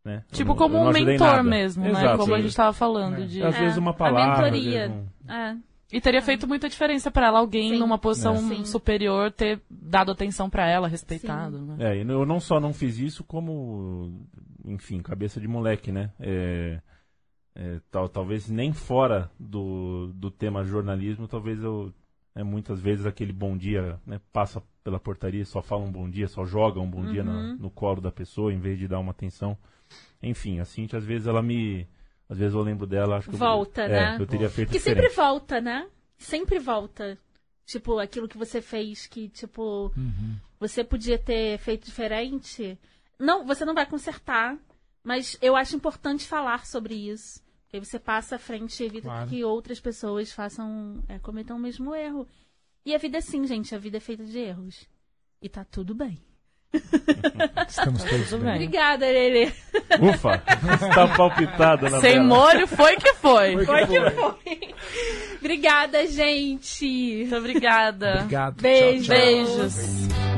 Né? 0.03 0.23
Tipo 0.31 0.49
não- 0.51 0.55
como 0.57 0.77
um 0.77 0.91
mentor 0.91 1.17
nada. 1.27 1.43
mesmo, 1.43 1.83
né? 1.83 1.91
Exato. 1.91 2.17
Como 2.19 2.33
a 2.33 2.41
gente 2.41 2.55
tava 2.55 2.73
falando. 2.73 3.21
É. 3.21 3.25
De... 3.25 3.43
Às 3.43 3.55
É, 3.55 3.59
vezes 3.59 3.77
uma 3.77 3.91
a 3.91 3.93
palavra. 3.93 4.45
às 4.47 4.51
mentoria. 4.53 4.89
um- 4.89 5.31
É. 5.31 5.57
E 5.91 5.99
teria 5.99 6.21
feito 6.21 6.47
muita 6.47 6.69
diferença 6.69 7.09
pra 7.09 7.27
ela, 7.27 7.39
alguém 7.39 7.71
Sim. 7.73 7.79
numa 7.79 7.97
posição 7.97 8.35
É. 8.35 8.37
Sim. 8.37 8.63
superior 8.65 9.31
ter 9.31 9.59
dado 9.69 10.11
atenção 10.11 10.47
pra 10.49 10.69
ela, 10.69 10.87
respeitado, 10.87 11.59
né? 11.61 11.75
É, 11.79 11.97
e 11.97 12.07
eu 12.07 12.25
não 12.27 12.39
só 12.39 12.59
não 12.59 12.71
fiz 12.73 12.99
isso, 12.99 13.23
como, 13.23 14.21
enfim, 14.65 14.99
cabeça 15.01 15.39
de 15.41 15.47
moleque, 15.47 15.91
né? 15.91 16.11
É, 16.19 16.79
é, 17.61 17.81
tal, 17.91 18.07
talvez 18.07 18.47
nem 18.49 18.71
fora 18.71 19.29
do, 19.37 20.11
do 20.13 20.31
tema 20.31 20.63
jornalismo, 20.63 21.27
talvez 21.27 21.61
eu, 21.61 21.93
é, 22.33 22.41
muitas 22.41 22.79
vezes 22.79 23.05
aquele 23.05 23.33
bom 23.33 23.57
dia, 23.57 23.99
né? 24.07 24.21
Passa 24.31 24.63
pela 24.81 24.97
portaria, 24.97 25.43
só 25.43 25.61
fala 25.61 25.83
um 25.83 25.91
bom 25.91 26.09
dia, 26.09 26.27
só 26.29 26.45
joga 26.45 26.79
um 26.79 26.89
bom 26.89 27.05
dia 27.05 27.21
na- 27.23 27.31
Uhum. 27.33 27.57
no 27.59 27.69
colo 27.69 27.99
da 27.99 28.11
pessoa, 28.11 28.53
em 28.53 28.59
vez 28.59 28.79
de 28.79 28.87
dar 28.87 28.99
uma 28.99 29.11
atenção. 29.11 29.57
Enfim, 30.23 30.59
a 30.59 30.65
Cintia, 30.65 30.97
às 30.99 31.05
vezes 31.05 31.27
ela 31.27 31.41
me... 31.41 31.85
Às 32.29 32.37
vezes 32.37 32.53
eu 32.53 32.61
lembro 32.61 32.85
dela, 32.87 33.17
acho 33.17 33.27
que 33.29 33.35
eu- 33.35 33.39
Volta, 33.39 33.81
é, 33.81 33.89
né? 33.89 34.17
eu 34.19 34.25
teria 34.27 34.49
feito 34.49 34.69
Que 34.69 34.77
diferente. 34.77 35.01
sempre 35.09 35.15
volta, 35.15 35.59
né? 35.59 35.87
Sempre 36.17 36.59
volta. 36.59 37.17
Tipo, 37.65 37.99
aquilo 37.99 38.27
que 38.27 38.37
você 38.37 38.61
fez 38.61 39.05
que, 39.07 39.27
tipo, 39.29 39.91
Uhum. 39.97 40.37
você 40.59 40.83
podia 40.83 41.17
ter 41.19 41.57
feito 41.57 41.85
diferente. 41.85 42.77
não, 43.19 43.45
você 43.45 43.65
não 43.65 43.73
vai 43.73 43.85
consertar, 43.85 44.57
mas 45.03 45.37
eu 45.41 45.55
acho 45.55 45.75
importante 45.75 46.25
falar 46.25 46.65
sobre 46.65 46.93
isso. 46.95 47.41
Porque 47.69 47.77
aí 47.77 47.85
você 47.85 47.99
passa 47.99 48.37
à 48.37 48.39
frente 48.39 48.81
e 48.81 48.87
evita 48.87 49.07
Claro. 49.07 49.29
que 49.29 49.43
outras 49.43 49.79
pessoas 49.79 50.31
façam, 50.31 51.03
é, 51.07 51.19
cometam 51.19 51.55
o 51.55 51.59
mesmo 51.59 51.93
erro. 51.93 52.27
E 52.83 52.95
a 52.95 52.97
vida 52.97 53.17
é 53.17 53.19
assim, 53.19 53.45
gente, 53.45 53.75
a 53.75 53.77
vida 53.77 53.97
é 53.97 53.99
feita 53.99 54.23
de 54.23 54.39
erros. 54.39 54.87
E 55.39 55.47
tá 55.47 55.63
tudo 55.63 55.93
bem. 55.93 56.17
Estamos 57.67 58.03
todos 58.03 58.29
Tudo 58.29 58.43
bem. 58.43 58.53
Obrigada, 58.55 59.05
Lelê. 59.05 59.51
Ufa, 60.01 60.43
está 60.73 61.15
palpitada 61.15 61.91
na 61.91 62.01
Sem 62.01 62.13
tela. 62.13 62.23
molho, 62.23 62.67
foi 62.67 62.95
que 62.95 63.13
foi. 63.13 63.63
Foi 63.63 63.85
que 63.85 64.11
foi. 64.11 64.75
Obrigada, 65.39 66.07
gente. 66.07 67.17
Muito 67.19 67.35
obrigada. 67.35 68.13
Obrigado. 68.21 68.61
Beijo. 68.61 69.05
Tchau, 69.05 69.15
tchau. 69.15 69.25
Beijos. 69.25 70.28